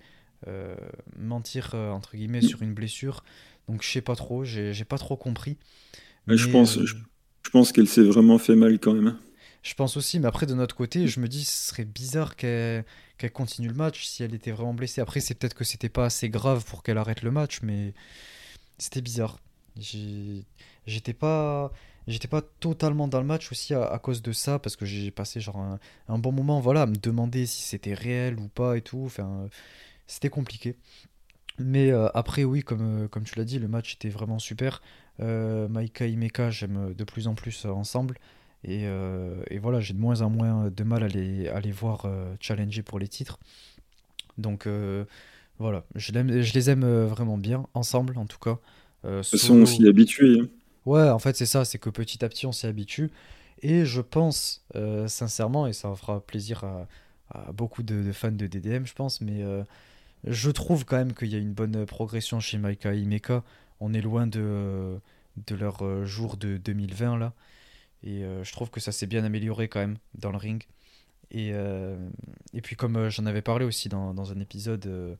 euh, 0.47 0.73
mentir 1.17 1.71
euh, 1.73 1.91
entre 1.91 2.15
guillemets 2.15 2.41
sur 2.41 2.61
une 2.61 2.73
blessure. 2.73 3.25
Donc 3.67 3.83
je 3.83 3.89
sais 3.89 4.01
pas 4.01 4.15
trop, 4.15 4.45
j'ai 4.45 4.85
pas 4.85 4.97
trop 4.97 5.17
compris. 5.17 5.57
Mais, 6.27 6.37
je 6.37 6.49
pense, 6.49 6.77
euh, 6.77 6.85
je, 6.85 7.49
pense 7.51 7.73
qu'elle 7.73 7.89
s'est 7.89 8.03
vraiment 8.03 8.37
fait 8.37 8.55
mal 8.55 8.79
quand 8.79 8.93
même. 8.93 9.07
Hein. 9.07 9.19
Je 9.63 9.73
pense 9.73 9.97
aussi, 9.97 10.17
mais 10.17 10.27
après 10.27 10.45
de 10.45 10.53
notre 10.53 10.77
côté, 10.77 11.07
je 11.07 11.19
me 11.19 11.27
dis 11.27 11.43
ce 11.43 11.71
serait 11.71 11.83
bizarre 11.83 12.37
qu'elle 12.37 12.85
continue 13.33 13.67
le 13.67 13.73
match 13.73 14.05
si 14.05 14.23
elle 14.23 14.33
était 14.33 14.51
vraiment 14.51 14.73
blessée. 14.73 15.01
Après, 15.01 15.19
c'est 15.19 15.33
peut-être 15.33 15.55
que 15.55 15.65
c'était 15.65 15.89
pas 15.89 16.05
assez 16.05 16.29
grave 16.29 16.63
pour 16.63 16.83
qu'elle 16.83 16.97
arrête 16.97 17.21
le 17.21 17.31
match, 17.31 17.59
mais 17.61 17.93
c'était 18.77 19.01
bizarre. 19.01 19.39
J'étais 20.85 21.13
pas 21.13 21.73
J'étais 22.09 22.27
pas 22.27 22.41
totalement 22.41 23.07
dans 23.07 23.19
le 23.19 23.25
match 23.25 23.51
aussi 23.51 23.75
à, 23.75 23.99
cause 24.01 24.23
de 24.23 24.31
ça, 24.31 24.57
parce 24.57 24.75
que 24.75 24.83
j'ai 24.83 25.11
passé 25.11 25.39
genre 25.39 25.77
un, 26.07 26.17
bon 26.17 26.31
moment 26.31 26.59
voilà, 26.59 26.81
à 26.81 26.85
me 26.87 26.95
demander 26.95 27.45
si 27.45 27.61
c'était 27.61 27.93
réel 27.93 28.39
ou 28.39 28.47
pas 28.47 28.77
et 28.77 28.81
tout. 28.81 29.03
Enfin, 29.05 29.47
c'était 30.07 30.29
compliqué. 30.29 30.75
Mais 31.59 31.91
euh, 31.91 32.07
après, 32.15 32.43
oui, 32.43 32.63
comme, 32.63 33.03
euh, 33.03 33.07
comme 33.07 33.25
tu 33.25 33.37
l'as 33.37 33.45
dit, 33.45 33.59
le 33.59 33.67
match 33.67 33.93
était 33.93 34.09
vraiment 34.09 34.39
super. 34.39 34.81
Euh, 35.19 35.67
Maika 35.67 36.07
et 36.07 36.15
Meka, 36.15 36.49
j'aime 36.49 36.95
de 36.95 37.03
plus 37.03 37.27
en 37.27 37.35
plus 37.35 37.65
ensemble. 37.65 38.17
Et, 38.63 38.83
et 38.83 39.57
voilà, 39.57 39.79
j'ai 39.79 39.93
de 39.93 39.99
moins 39.99 40.21
en 40.21 40.29
moins 40.29 40.69
de 40.69 40.83
mal 40.83 41.03
à 41.03 41.07
les, 41.07 41.47
à 41.47 41.61
les 41.61 41.71
voir 41.71 42.05
challenger 42.41 42.83
pour 42.83 42.99
les 42.99 43.07
titres. 43.07 43.39
Donc 44.37 44.67
voilà, 45.59 45.85
je, 45.95 46.11
je, 46.11 46.53
les 46.53 46.69
aime 46.69 46.85
vraiment 47.05 47.37
bien, 47.37 47.67
ensemble 47.73 48.17
en 48.17 48.25
tout 48.25 48.37
cas. 48.37 48.57
de 49.05 49.21
toute 49.21 49.27
façon, 49.27 49.61
on 49.61 49.65
s'y 49.65 49.87
habitué. 49.87 50.41
Hein. 50.41 50.47
Ouais, 50.89 51.07
en 51.07 51.19
fait, 51.19 51.35
c'est 51.37 51.45
ça, 51.45 51.65
c'est 51.65 51.77
que 51.77 51.91
petit 51.91 52.25
à 52.25 52.29
petit, 52.29 52.47
on 52.47 52.51
s'y 52.51 52.65
habitue. 52.65 53.11
Et 53.61 53.85
je 53.85 54.01
pense, 54.01 54.65
euh, 54.75 55.07
sincèrement, 55.07 55.67
et 55.67 55.73
ça 55.73 55.93
fera 55.93 56.19
plaisir 56.19 56.63
à, 56.63 56.87
beaucoup 57.53 57.83
de, 57.83 58.11
fans 58.11 58.31
de 58.31 58.47
DDM, 58.47 58.85
je 58.85 58.95
pense, 58.95 59.21
mais 59.21 59.43
euh, 59.43 59.63
je 60.23 60.49
trouve 60.49 60.85
quand 60.85 60.97
même 60.97 61.13
qu'il 61.13 61.27
y 61.27 61.35
a 61.35 61.37
une 61.37 61.53
bonne 61.53 61.85
progression 61.85 62.39
chez 62.39 62.57
Maika 62.57 62.95
et 62.95 63.01
Imeka. 63.01 63.43
On 63.79 63.93
est 63.93 64.01
loin 64.01 64.25
de, 64.25 64.99
de 65.45 65.55
leur 65.55 65.85
euh, 65.85 66.05
jour 66.05 66.37
de 66.37 66.57
2020, 66.57 67.19
là. 67.19 67.33
Et 68.03 68.23
je 68.43 68.51
trouve 68.53 68.71
que 68.71 68.79
ça 68.79 68.93
s'est 68.93 69.07
bien 69.07 69.25
amélioré 69.25 69.67
quand 69.67 69.81
même 69.81 69.97
dans 70.15 70.31
le 70.31 70.37
ring. 70.37 70.63
Et, 71.31 71.49
et 71.49 72.61
puis, 72.61 72.77
comme 72.77 73.09
j'en 73.09 73.25
avais 73.25 73.41
parlé 73.41 73.65
aussi 73.65 73.89
dans, 73.89 74.13
dans 74.13 74.31
un 74.31 74.39
épisode 74.39 75.17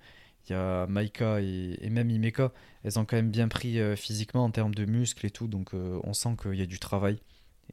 il 0.50 0.54
y 0.54 0.56
a 0.56 0.88
Maika 0.88 1.42
et, 1.42 1.90
même 1.90 2.10
Imeka, 2.10 2.52
elles 2.84 3.00
ont 3.00 3.06
quand 3.06 3.16
même 3.16 3.32
bien 3.32 3.48
pris 3.48 3.80
euh, 3.80 3.96
physiquement 3.96 4.44
en 4.44 4.52
termes 4.52 4.74
de 4.74 4.86
muscles 4.86 5.26
et 5.26 5.32
tout, 5.32 5.48
donc 5.48 5.74
euh, 5.74 6.00
on 6.04 6.14
sent 6.14 6.36
qu'il 6.42 6.56
y 6.56 6.62
a 6.62 6.66
du 6.66 6.80
travail. 6.80 7.20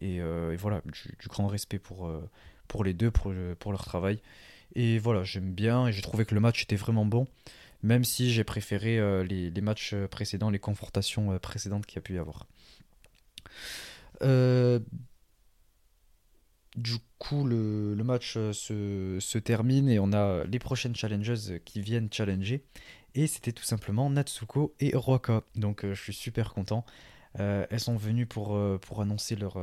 Et, 0.00 0.20
euh, 0.20 0.56
voilà, 0.58 0.82
du, 0.84 1.28
grand 1.28 1.46
respect 1.46 1.78
pour, 1.78 2.10
les 2.84 2.94
deux, 2.94 3.10
pour, 3.10 3.32
leur 3.32 3.84
travail. 3.84 4.20
Et 4.74 4.98
voilà, 4.98 5.24
j'aime 5.24 5.52
bien 5.52 5.88
et 5.88 5.92
j'ai 5.92 6.02
trouvé 6.02 6.24
que 6.26 6.34
le 6.34 6.40
match 6.40 6.62
était 6.62 6.76
vraiment 6.76 7.06
bon, 7.06 7.26
même 7.82 8.04
si 8.04 8.30
j'ai 8.32 8.44
préféré 8.44 9.24
les, 9.24 9.50
les, 9.50 9.60
matchs 9.62 9.94
précédents, 10.10 10.50
les 10.50 10.58
confrontations 10.58 11.38
précédentes 11.38 11.86
qu'il 11.86 11.96
y 11.96 11.98
a 12.00 12.02
pu 12.02 12.14
y 12.14 12.18
avoir. 12.18 12.46
Du 16.76 16.96
coup, 17.18 17.46
le, 17.46 17.94
match 18.04 18.34
euh, 18.36 18.52
se, 18.52 19.38
termine 19.38 19.88
et 19.88 19.98
on 19.98 20.12
a 20.12 20.44
les 20.44 20.58
prochaines 20.58 20.94
challengers 20.94 21.60
qui 21.64 21.80
viennent 21.80 22.08
challenger. 22.12 22.64
Et 23.14 23.26
c'était 23.26 23.52
tout 23.52 23.64
simplement 23.64 24.10
Natsuko 24.10 24.74
et 24.80 24.94
Roka. 24.94 25.42
Donc 25.54 25.84
euh, 25.84 25.94
je 25.94 26.02
suis 26.02 26.12
super 26.12 26.52
content. 26.52 26.84
Euh, 27.40 27.66
elles 27.70 27.80
sont 27.80 27.96
venues 27.96 28.26
pour, 28.26 28.58
pour 28.80 29.00
annoncer 29.00 29.36
leur, 29.36 29.58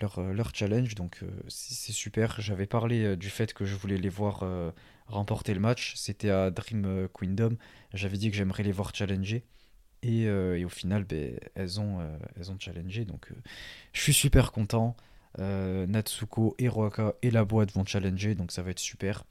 leur, 0.00 0.20
leur, 0.20 0.54
challenge. 0.54 0.94
Donc 0.94 1.24
c'est 1.48 1.92
super. 1.92 2.40
J'avais 2.40 2.66
parlé 2.66 3.16
du 3.16 3.30
fait 3.30 3.52
que 3.52 3.64
je 3.64 3.74
voulais 3.74 3.98
les 3.98 4.08
voir 4.08 4.44
remporter 5.06 5.54
le 5.54 5.60
match. 5.60 5.94
C'était 5.96 6.30
à 6.30 6.50
Dream 6.50 7.08
Kingdom. 7.18 7.56
J'avais 7.94 8.16
dit 8.16 8.30
que 8.30 8.36
j'aimerais 8.36 8.62
les 8.62 8.72
voir 8.72 8.94
challenger. 8.94 9.44
Et, 10.02 10.30
au 10.64 10.68
final, 10.68 11.02
ben, 11.02 11.38
elles, 11.56 11.80
ont, 11.80 11.98
elles 12.36 12.50
ont 12.52 12.58
challengé. 12.60 13.04
Donc 13.04 13.32
je 13.92 14.00
suis 14.00 14.14
super 14.14 14.52
content. 14.52 14.96
Euh, 15.38 15.86
Natsuko 15.86 16.56
et 16.58 16.68
et 17.22 17.30
la 17.30 17.44
boîte 17.44 17.72
vont 17.72 17.84
challenger, 17.84 18.34
donc 18.34 18.50
ça 18.50 18.62
va 18.62 18.70
être 18.70 18.78
super. 18.78 19.24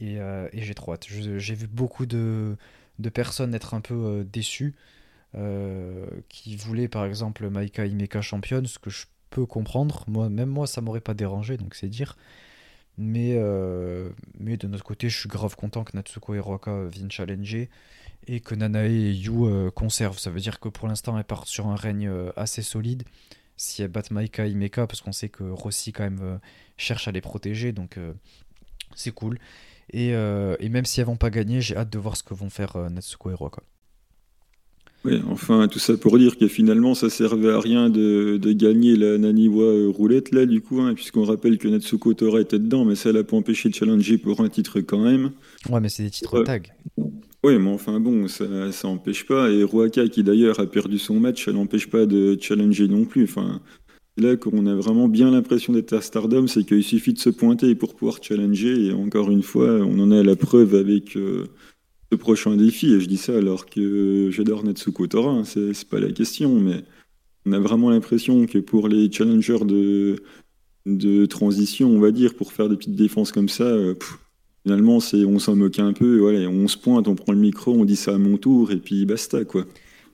Et, 0.00 0.18
euh, 0.18 0.48
j'ai 0.52 0.74
trop 0.74 0.92
hâte. 0.92 1.06
J'ai 1.08 1.54
vu 1.54 1.66
beaucoup 1.66 2.06
de, 2.06 2.56
personnes 3.14 3.54
être 3.54 3.74
un 3.74 3.80
peu 3.80 3.94
euh, 3.94 4.24
déçues, 4.24 4.74
qui 6.28 6.56
voulaient 6.56 6.88
par 6.88 7.06
exemple 7.06 7.48
Maika 7.48 7.86
Imeka 7.86 8.20
championne, 8.20 8.66
ce 8.66 8.78
que 8.78 8.90
je 8.90 9.06
peux 9.30 9.46
comprendre. 9.46 10.04
Moi, 10.08 10.28
même 10.28 10.50
moi, 10.50 10.66
ça 10.66 10.80
m'aurait 10.80 11.00
pas 11.00 11.14
dérangé, 11.14 11.56
donc 11.56 11.74
c'est 11.74 11.88
dire. 11.88 12.16
Mais, 12.98 13.38
mais 14.38 14.58
de 14.58 14.66
notre 14.66 14.84
côté, 14.84 15.08
je 15.08 15.18
suis 15.18 15.28
grave 15.28 15.56
content 15.56 15.84
que 15.84 15.96
Natsuko 15.96 16.34
et 16.34 16.40
Roaka 16.40 16.84
viennent 16.84 17.10
challenger 17.10 17.70
et 18.26 18.40
que 18.40 18.54
Nanae 18.54 18.90
et 18.90 19.12
Yu 19.14 19.70
conservent. 19.70 20.18
Ça 20.18 20.30
veut 20.30 20.40
dire 20.40 20.60
que 20.60 20.68
pour 20.68 20.86
l'instant, 20.88 21.16
elles 21.16 21.24
partent 21.24 21.48
sur 21.48 21.68
un 21.68 21.76
règne 21.76 22.10
assez 22.36 22.60
solide 22.60 23.04
si 23.62 23.82
elles 23.82 23.88
battent 23.88 24.10
Maika 24.10 24.46
et 24.46 24.54
Meka, 24.54 24.86
parce 24.86 25.00
qu'on 25.00 25.12
sait 25.12 25.28
que 25.28 25.44
Rossi 25.44 25.92
quand 25.92 26.02
même 26.02 26.20
euh, 26.22 26.36
cherche 26.76 27.06
à 27.06 27.12
les 27.12 27.20
protéger, 27.20 27.72
donc 27.72 27.96
euh, 27.96 28.12
c'est 28.94 29.12
cool. 29.12 29.38
Et, 29.92 30.14
euh, 30.14 30.56
et, 30.58 30.68
même 30.68 30.84
si 30.84 31.00
elles 31.00 31.06
vont 31.06 31.16
pas 31.16 31.30
gagner, 31.30 31.60
j'ai 31.60 31.76
hâte 31.76 31.92
de 31.92 31.98
voir 31.98 32.16
ce 32.16 32.22
que 32.22 32.34
vont 32.34 32.50
faire 32.50 32.76
Natsuko 32.90 33.30
et 33.30 33.34
Roka. 33.34 33.62
Oui, 35.04 35.20
enfin, 35.28 35.66
tout 35.66 35.80
ça 35.80 35.96
pour 35.96 36.16
dire 36.16 36.38
que 36.38 36.46
finalement, 36.46 36.94
ça 36.94 37.10
servait 37.10 37.50
à 37.50 37.60
rien 37.60 37.90
de, 37.90 38.36
de 38.36 38.52
gagner 38.52 38.96
la 38.96 39.18
Naniwa 39.18 39.64
euh, 39.64 39.88
roulette, 39.88 40.32
là, 40.32 40.46
du 40.46 40.60
coup, 40.60 40.80
hein, 40.80 40.94
puisqu'on 40.94 41.24
rappelle 41.24 41.58
que 41.58 41.66
Natsuko 41.66 42.14
Tora 42.14 42.40
était 42.40 42.60
dedans, 42.60 42.84
mais 42.84 42.94
ça 42.94 43.10
l'a 43.10 43.24
pas 43.24 43.36
empêché 43.36 43.68
de 43.68 43.74
challenger 43.74 44.16
pour 44.16 44.40
un 44.40 44.48
titre 44.48 44.80
quand 44.80 45.00
même. 45.00 45.32
Ouais, 45.68 45.80
mais 45.80 45.88
c'est 45.88 46.04
des 46.04 46.10
titres 46.10 46.42
tag. 46.44 46.72
Oui, 47.44 47.58
mais 47.58 47.70
enfin 47.70 47.98
bon, 47.98 48.28
ça, 48.28 48.70
ça 48.70 48.88
empêche 48.88 49.26
pas. 49.26 49.50
Et 49.50 49.64
Ruaka, 49.64 50.08
qui 50.08 50.22
d'ailleurs 50.22 50.60
a 50.60 50.66
perdu 50.66 50.98
son 50.98 51.18
match, 51.18 51.44
ça 51.44 51.52
n'empêche 51.52 51.88
pas 51.90 52.06
de 52.06 52.38
challenger 52.40 52.86
non 52.86 53.04
plus. 53.04 53.24
Enfin, 53.24 53.60
là 54.16 54.36
qu'on 54.36 54.66
a 54.66 54.74
vraiment 54.74 55.08
bien 55.08 55.30
l'impression 55.30 55.72
d'être 55.72 55.92
à 55.92 56.00
Stardom, 56.00 56.46
c'est 56.46 56.64
qu'il 56.64 56.84
suffit 56.84 57.12
de 57.12 57.18
se 57.18 57.30
pointer 57.30 57.74
pour 57.74 57.94
pouvoir 57.96 58.22
challenger. 58.22 58.86
Et 58.86 58.92
encore 58.92 59.30
une 59.30 59.42
fois, 59.42 59.70
on 59.80 59.98
en 59.98 60.10
a 60.12 60.22
la 60.22 60.36
preuve 60.36 60.74
avec. 60.74 61.16
Euh, 61.16 61.46
le 62.12 62.18
prochain 62.18 62.54
défi, 62.56 62.92
et 62.92 63.00
je 63.00 63.06
dis 63.06 63.16
ça 63.16 63.34
alors 63.38 63.64
que 63.64 64.28
j'adore 64.30 64.64
Natsuko 64.64 65.06
Tora, 65.06 65.30
hein, 65.30 65.44
c'est 65.44 65.88
pas 65.88 65.98
la 65.98 66.12
question, 66.12 66.60
mais 66.60 66.84
on 67.46 67.52
a 67.52 67.58
vraiment 67.58 67.88
l'impression 67.88 68.44
que 68.46 68.58
pour 68.58 68.86
les 68.86 69.10
challengers 69.10 69.64
de, 69.64 70.22
de 70.84 71.24
transition, 71.24 71.88
on 71.88 72.00
va 72.00 72.10
dire, 72.10 72.34
pour 72.34 72.52
faire 72.52 72.68
des 72.68 72.76
petites 72.76 72.96
défenses 72.96 73.32
comme 73.32 73.48
ça, 73.48 73.64
euh, 73.64 73.94
finalement, 74.62 75.00
c'est 75.00 75.24
on 75.24 75.38
s'en 75.38 75.56
moque 75.56 75.78
un 75.78 75.92
peu, 75.92 76.22
on 76.46 76.68
se 76.68 76.76
pointe, 76.76 77.08
on 77.08 77.14
prend 77.14 77.32
le 77.32 77.38
micro, 77.38 77.72
on 77.72 77.84
dit 77.84 77.96
ça 77.96 78.14
à 78.14 78.18
mon 78.18 78.36
tour, 78.36 78.72
et 78.72 78.76
puis 78.76 79.04
basta, 79.06 79.44
quoi. 79.44 79.64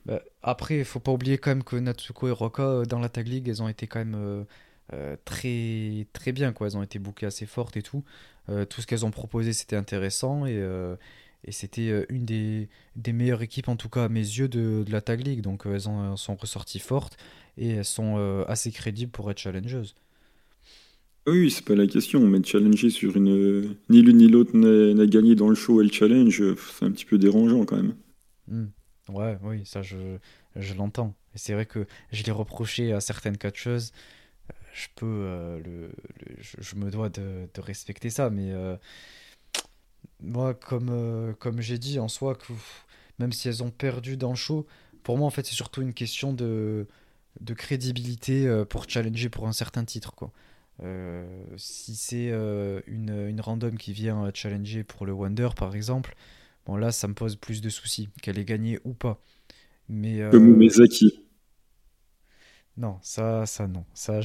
Bah, 0.05 0.21
après, 0.41 0.83
faut 0.83 0.99
pas 0.99 1.11
oublier 1.11 1.37
quand 1.37 1.51
même 1.51 1.63
que 1.63 1.75
Natsuko 1.75 2.27
et 2.27 2.31
Roka, 2.31 2.63
euh, 2.63 2.85
dans 2.85 2.99
la 2.99 3.09
Tag 3.09 3.27
League, 3.27 3.47
elles 3.47 3.61
ont 3.61 3.69
été 3.69 3.87
quand 3.87 3.99
même 3.99 4.45
euh, 4.93 5.15
très, 5.25 6.07
très 6.13 6.31
bien, 6.31 6.53
quoi. 6.53 6.67
Elles 6.67 6.77
ont 6.77 6.83
été 6.83 6.99
bookées 6.99 7.25
assez 7.25 7.45
fortes 7.45 7.77
et 7.77 7.81
tout. 7.81 8.03
tout 8.69 8.81
ce 8.81 8.87
qu'elles 8.87 9.05
ont 9.05 9.11
proposé, 9.11 9.53
c'était 9.53 9.75
intéressant, 9.75 10.45
et 11.43 11.51
c'était 11.51 11.89
euh, 11.89 12.05
une 12.09 12.25
des, 12.25 13.13
meilleures 13.13 13.41
équipes, 13.41 13.69
en 13.69 13.75
tout 13.75 13.89
cas 13.89 14.05
à 14.05 14.09
mes 14.09 14.19
yeux, 14.19 14.47
de, 14.47 14.83
la 14.89 15.01
Tag 15.01 15.25
League. 15.25 15.41
Donc 15.41 15.65
euh, 15.65 15.75
elles 15.75 16.17
sont 16.17 16.35
ressorties 16.35 16.79
fortes 16.79 17.17
et 17.57 17.69
elles 17.69 17.85
sont 17.85 18.15
euh, 18.17 18.43
assez 18.47 18.71
crédibles 18.71 19.11
pour 19.11 19.29
être 19.31 19.39
challengeuses. 19.39 19.95
Oui, 21.27 21.51
c'est 21.51 21.65
pas 21.65 21.75
la 21.75 21.87
question, 21.87 22.21
mais 22.21 22.43
challenger 22.43 22.89
sur 22.89 23.15
une. 23.15 23.75
Ni 23.89 24.01
l'une 24.01 24.17
ni 24.17 24.27
l'autre 24.27 24.55
n'a 24.55 25.05
gagné 25.05 25.35
dans 25.35 25.49
le 25.49 25.55
show 25.55 25.81
et 25.81 25.83
le 25.83 25.91
challenge, 25.91 26.41
c'est 26.55 26.85
un 26.85 26.91
petit 26.91 27.05
peu 27.05 27.17
dérangeant 27.17 27.65
quand 27.65 27.75
même. 27.75 27.95
Hmm. 28.47 28.67
Ouais, 29.09 29.37
oui, 29.43 29.61
ça 29.65 29.81
je, 29.81 30.17
je 30.55 30.73
l'entends. 30.73 31.15
Et 31.35 31.37
c'est 31.37 31.53
vrai 31.53 31.65
que 31.65 31.85
je 32.11 32.23
l'ai 32.23 32.31
reproché 32.31 32.93
à 32.93 32.99
certaines 32.99 33.37
catcheuses. 33.37 33.91
Je 34.73 34.87
peux. 34.95 35.05
le, 35.05 35.91
je, 36.39 36.75
me 36.75 36.89
dois 36.89 37.09
de, 37.09 37.47
respecter 37.59 38.09
ça, 38.09 38.29
mais 38.29 38.53
moi, 40.21 40.53
comme, 40.53 40.89
euh, 40.89 41.33
comme 41.33 41.61
j'ai 41.61 41.77
dit 41.77 41.99
en 41.99 42.07
soi, 42.07 42.35
que, 42.35 42.53
même 43.19 43.31
si 43.31 43.47
elles 43.47 43.63
ont 43.63 43.71
perdu 43.71 44.17
dans 44.17 44.29
le 44.29 44.35
show, 44.35 44.65
pour 45.03 45.17
moi, 45.17 45.27
en 45.27 45.29
fait, 45.29 45.45
c'est 45.45 45.55
surtout 45.55 45.81
une 45.81 45.93
question 45.93 46.33
de, 46.33 46.87
de 47.41 47.53
crédibilité 47.53 48.47
euh, 48.47 48.65
pour 48.65 48.89
challenger 48.89 49.29
pour 49.29 49.47
un 49.47 49.53
certain 49.53 49.85
titre. 49.85 50.13
Quoi. 50.15 50.31
Euh, 50.83 51.25
si 51.57 51.95
c'est 51.95 52.29
une, 52.87 53.27
une 53.27 53.41
random 53.41 53.77
qui 53.77 53.93
vient 53.93 54.29
challenger 54.33 54.83
pour 54.83 55.05
le 55.05 55.13
Wonder, 55.13 55.49
par 55.55 55.75
exemple, 55.75 56.15
bon, 56.65 56.77
là, 56.77 56.91
ça 56.91 57.07
me 57.07 57.13
pose 57.13 57.35
plus 57.35 57.61
de 57.61 57.69
soucis, 57.69 58.09
qu'elle 58.21 58.39
ait 58.39 58.45
gagné 58.45 58.79
ou 58.83 58.93
pas. 58.93 59.21
Mais, 59.89 60.21
Comme 60.31 60.55
Mezaki. 60.55 61.23
Non, 62.79 62.97
ça, 63.01 63.45
ça 63.45 63.67
non. 63.67 63.83
Ça, 63.93 64.21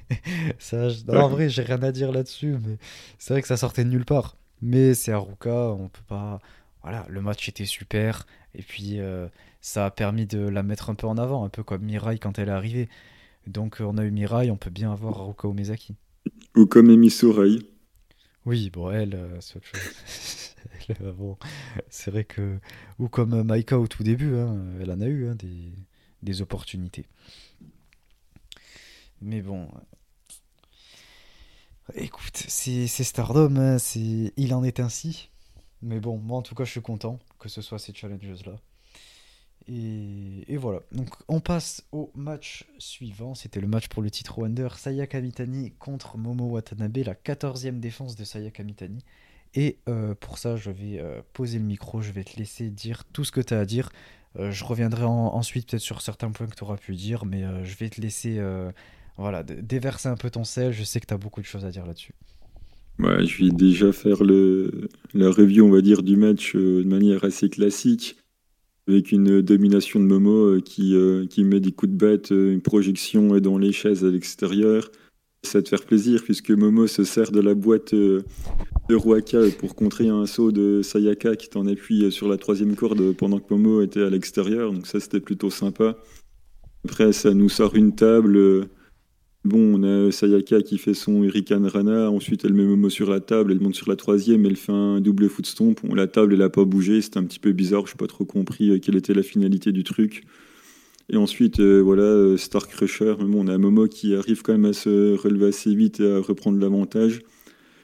ça 0.58 0.88
en 1.08 1.28
vrai, 1.28 1.48
j'ai 1.48 1.62
rien 1.62 1.82
à 1.82 1.92
dire 1.92 2.12
là-dessus, 2.12 2.56
mais 2.62 2.76
c'est 3.18 3.32
vrai 3.32 3.40
que 3.40 3.48
ça 3.48 3.56
sortait 3.56 3.84
de 3.84 3.88
nulle 3.88 4.04
part. 4.04 4.36
Mais 4.60 4.92
c'est 4.92 5.12
Haruka, 5.12 5.72
on 5.72 5.88
peut 5.88 6.02
pas. 6.06 6.40
Voilà, 6.82 7.06
le 7.08 7.22
match 7.22 7.48
était 7.48 7.64
super. 7.64 8.26
Et 8.54 8.62
puis, 8.62 9.00
euh, 9.00 9.28
ça 9.62 9.86
a 9.86 9.90
permis 9.90 10.26
de 10.26 10.40
la 10.40 10.62
mettre 10.62 10.90
un 10.90 10.94
peu 10.94 11.06
en 11.06 11.16
avant, 11.16 11.44
un 11.44 11.48
peu 11.48 11.62
comme 11.62 11.82
Mirai 11.82 12.18
quand 12.18 12.38
elle 12.38 12.48
est 12.48 12.52
arrivée. 12.52 12.90
Donc, 13.46 13.78
on 13.80 13.98
a 13.98 14.04
eu 14.04 14.10
Mirai, 14.10 14.50
on 14.50 14.56
peut 14.56 14.70
bien 14.70 14.92
avoir 14.92 15.18
Haruka 15.18 15.48
Omezaki. 15.48 15.94
Ou 16.56 16.66
comme 16.66 16.90
Emi 16.90 17.10
Surai. 17.10 17.58
Oui, 18.44 18.70
bon, 18.70 18.90
elle, 18.90 19.14
euh, 19.14 19.40
c'est 19.40 19.56
autre 19.56 19.66
chose. 19.66 20.96
bon, 21.16 21.36
c'est 21.88 22.10
vrai 22.10 22.24
que. 22.24 22.58
Ou 22.98 23.08
comme 23.08 23.42
Maika 23.42 23.78
au 23.78 23.86
tout 23.86 24.02
début, 24.02 24.34
hein, 24.36 24.56
elle 24.80 24.90
en 24.90 25.00
a 25.00 25.06
eu 25.06 25.28
hein, 25.28 25.34
des, 25.34 25.72
des 26.22 26.42
opportunités. 26.42 27.06
Mais 29.20 29.42
bon, 29.42 29.68
Écoute, 31.94 32.44
c'est 32.48 32.86
Stardom, 32.88 33.56
hein, 33.56 33.76
il 33.94 34.54
en 34.54 34.64
est 34.64 34.80
ainsi. 34.80 35.30
Mais 35.82 36.00
bon, 36.00 36.18
moi 36.18 36.38
en 36.38 36.42
tout 36.42 36.54
cas, 36.54 36.64
je 36.64 36.70
suis 36.72 36.82
content 36.82 37.20
que 37.38 37.48
ce 37.48 37.62
soit 37.62 37.78
ces 37.78 37.94
challenges-là. 37.94 38.56
Et, 39.68 40.56
voilà. 40.56 40.80
Donc 40.92 41.08
on 41.28 41.40
passe 41.40 41.84
au 41.92 42.10
match 42.14 42.66
suivant. 42.78 43.34
C'était 43.34 43.60
le 43.60 43.66
match 43.66 43.88
pour 43.88 44.02
le 44.02 44.10
titre 44.10 44.38
Wonder. 44.38 44.68
Sayaka 44.76 45.20
Mitani 45.20 45.72
contre 45.78 46.18
Momo 46.18 46.44
Watanabe, 46.44 46.98
la 46.98 47.14
14e 47.14 47.80
défense 47.80 48.16
de 48.16 48.24
Sayaka 48.24 48.62
Mitani. 48.62 49.04
Et 49.54 49.78
euh, 49.88 50.14
pour 50.14 50.38
ça, 50.38 50.56
je 50.56 50.70
vais 50.70 51.00
euh, 51.00 51.20
poser 51.32 51.58
le 51.58 51.64
micro, 51.64 52.02
je 52.02 52.12
vais 52.12 52.24
te 52.24 52.36
laisser 52.38 52.68
dire 52.68 53.04
tout 53.12 53.24
ce 53.24 53.32
que 53.32 53.40
tu 53.40 53.54
as 53.54 53.60
à 53.60 53.64
dire. 53.64 53.88
Euh, 54.38 54.50
je 54.50 54.64
reviendrai 54.64 55.04
ensuite 55.04 55.70
peut-être 55.70 55.82
sur 55.82 56.02
certains 56.02 56.30
points 56.30 56.46
que 56.46 56.54
tu 56.54 56.62
auras 56.62 56.76
pu 56.76 56.94
dire, 56.94 57.24
mais 57.24 57.42
je 57.64 57.76
vais 57.76 57.88
te 57.88 58.00
laisser 58.00 58.40
voilà, 59.16 59.42
déverser 59.42 60.08
un 60.08 60.16
peu 60.16 60.30
ton 60.30 60.44
sel. 60.44 60.72
Je 60.72 60.84
sais 60.84 61.00
que 61.00 61.06
tu 61.06 61.14
as 61.14 61.18
beaucoup 61.18 61.40
de 61.40 61.46
choses 61.46 61.64
à 61.64 61.70
dire 61.70 61.86
là-dessus. 61.86 62.12
Ouais, 62.98 63.26
je 63.26 63.44
vais 63.44 63.50
déjà 63.50 63.92
faire 63.92 64.22
le, 64.24 64.88
la 65.12 65.30
review, 65.30 65.66
on 65.66 65.70
va 65.70 65.80
dire, 65.80 66.02
du 66.02 66.16
match 66.16 66.54
de 66.54 66.82
manière 66.84 67.24
assez 67.24 67.50
classique, 67.50 68.16
avec 68.88 69.12
une 69.12 69.42
domination 69.42 70.00
de 70.00 70.04
Momo 70.04 70.54
euh, 70.54 70.60
qui, 70.60 70.94
euh, 70.94 71.26
qui 71.26 71.44
met 71.44 71.60
des 71.60 71.72
coups 71.72 71.92
de 71.92 71.96
batte, 71.96 72.30
une 72.30 72.60
projection 72.60 73.38
dans 73.38 73.58
les 73.58 73.72
chaises 73.72 74.04
à 74.04 74.10
l'extérieur. 74.10 74.90
Ça 75.42 75.62
te 75.62 75.68
faire 75.68 75.84
plaisir, 75.84 76.22
puisque 76.24 76.50
Momo 76.50 76.86
se 76.86 77.04
sert 77.04 77.30
de 77.30 77.40
la 77.40 77.54
boîte 77.54 77.94
de 77.94 78.24
Ruaka 78.90 79.38
pour 79.58 79.74
contrer 79.74 80.08
un 80.08 80.26
saut 80.26 80.50
de 80.50 80.82
Sayaka 80.82 81.36
qui 81.36 81.48
t'en 81.48 81.66
appuie 81.66 82.10
sur 82.10 82.28
la 82.28 82.36
troisième 82.36 82.74
corde 82.74 83.12
pendant 83.12 83.38
que 83.38 83.54
Momo 83.54 83.82
était 83.82 84.02
à 84.02 84.10
l'extérieur. 84.10 84.72
Donc 84.72 84.86
ça, 84.86 84.98
c'était 84.98 85.20
plutôt 85.20 85.50
sympa. 85.50 85.96
Après, 86.84 87.12
ça 87.12 87.32
nous 87.32 87.48
sort 87.48 87.76
une 87.76 87.94
table 87.94 88.68
Bon, 89.46 89.80
on 89.80 89.82
a 89.84 90.10
Sayaka 90.10 90.60
qui 90.62 90.76
fait 90.76 90.92
son 90.92 91.22
Hurricane 91.22 91.68
Rana, 91.68 92.10
ensuite 92.10 92.44
elle 92.44 92.52
met 92.52 92.64
Momo 92.64 92.90
sur 92.90 93.08
la 93.08 93.20
table, 93.20 93.52
elle 93.52 93.60
monte 93.60 93.76
sur 93.76 93.88
la 93.88 93.94
troisième, 93.94 94.44
elle 94.44 94.56
fait 94.56 94.72
un 94.72 95.00
double 95.00 95.28
foot 95.28 95.46
stomp. 95.46 95.78
la 95.94 96.08
table, 96.08 96.32
elle 96.32 96.40
n'a 96.40 96.48
pas 96.48 96.64
bougé, 96.64 97.00
c'était 97.00 97.18
un 97.18 97.22
petit 97.22 97.38
peu 97.38 97.52
bizarre, 97.52 97.86
je 97.86 97.92
n'ai 97.92 97.96
pas 97.96 98.08
trop 98.08 98.24
compris 98.24 98.70
euh, 98.70 98.80
quelle 98.80 98.96
était 98.96 99.14
la 99.14 99.22
finalité 99.22 99.70
du 99.70 99.84
truc. 99.84 100.24
Et 101.10 101.16
ensuite, 101.16 101.60
euh, 101.60 101.80
voilà, 101.80 102.02
euh, 102.02 102.36
Star 102.36 102.66
Crusher, 102.66 103.14
on 103.20 103.46
a 103.46 103.56
Momo 103.56 103.86
qui 103.86 104.16
arrive 104.16 104.42
quand 104.42 104.50
même 104.50 104.64
à 104.64 104.72
se 104.72 105.16
relever 105.16 105.46
assez 105.46 105.72
vite 105.72 106.00
et 106.00 106.10
à 106.10 106.18
reprendre 106.18 106.58
l'avantage. 106.58 107.20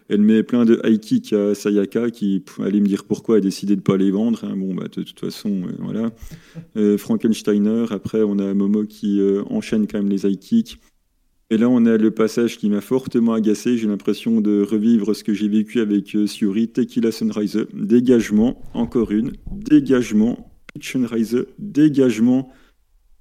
Elle 0.09 0.23
met 0.23 0.43
plein 0.43 0.65
de 0.65 0.81
high 0.83 0.99
kicks 0.99 1.33
à 1.33 1.55
Sayaka 1.55 2.11
qui 2.11 2.43
allait 2.59 2.81
me 2.81 2.89
dire 2.89 3.05
pourquoi 3.05 3.37
a 3.37 3.41
décidé 3.41 3.77
de 3.77 3.81
ne 3.81 3.85
pas 3.85 3.97
les 3.97 4.11
vendre. 4.11 4.45
Hein. 4.45 4.57
Bon, 4.57 4.75
bah, 4.75 4.89
de, 4.93 5.05
toute 5.05 5.21
façon, 5.21 5.63
voilà. 5.79 6.11
Frankensteiner, 6.99 7.85
après, 7.91 8.23
on 8.23 8.41
a 8.41 8.53
Momo 8.53 8.83
qui 8.83 9.21
enchaîne 9.49 9.87
quand 9.87 9.99
même 9.99 10.11
les 10.11 10.27
high 10.27 10.41
kicks. 10.41 10.79
Et 11.53 11.59
là, 11.59 11.69
on 11.69 11.85
a 11.85 11.99
le 11.99 12.11
passage 12.11 12.57
qui 12.57 12.71
m'a 12.71 12.81
fortement 12.81 13.35
agacé. 13.35 13.77
J'ai 13.77 13.87
l'impression 13.87 14.41
de 14.41 14.63
revivre 14.63 15.15
ce 15.15 15.23
que 15.23 15.35
j'ai 15.35 15.49
vécu 15.49 15.81
avec 15.81 16.17
euh, 16.17 16.27
Suri, 16.27 16.69
Tequila 16.69 17.13
Sunrise, 17.13 17.67
dégagement, 17.75 18.63
encore 18.73 19.11
une, 19.11 19.33
dégagement, 19.51 20.51
Pitch 20.73 20.93
Sunrise, 20.93 21.45
dégagement. 21.59 22.51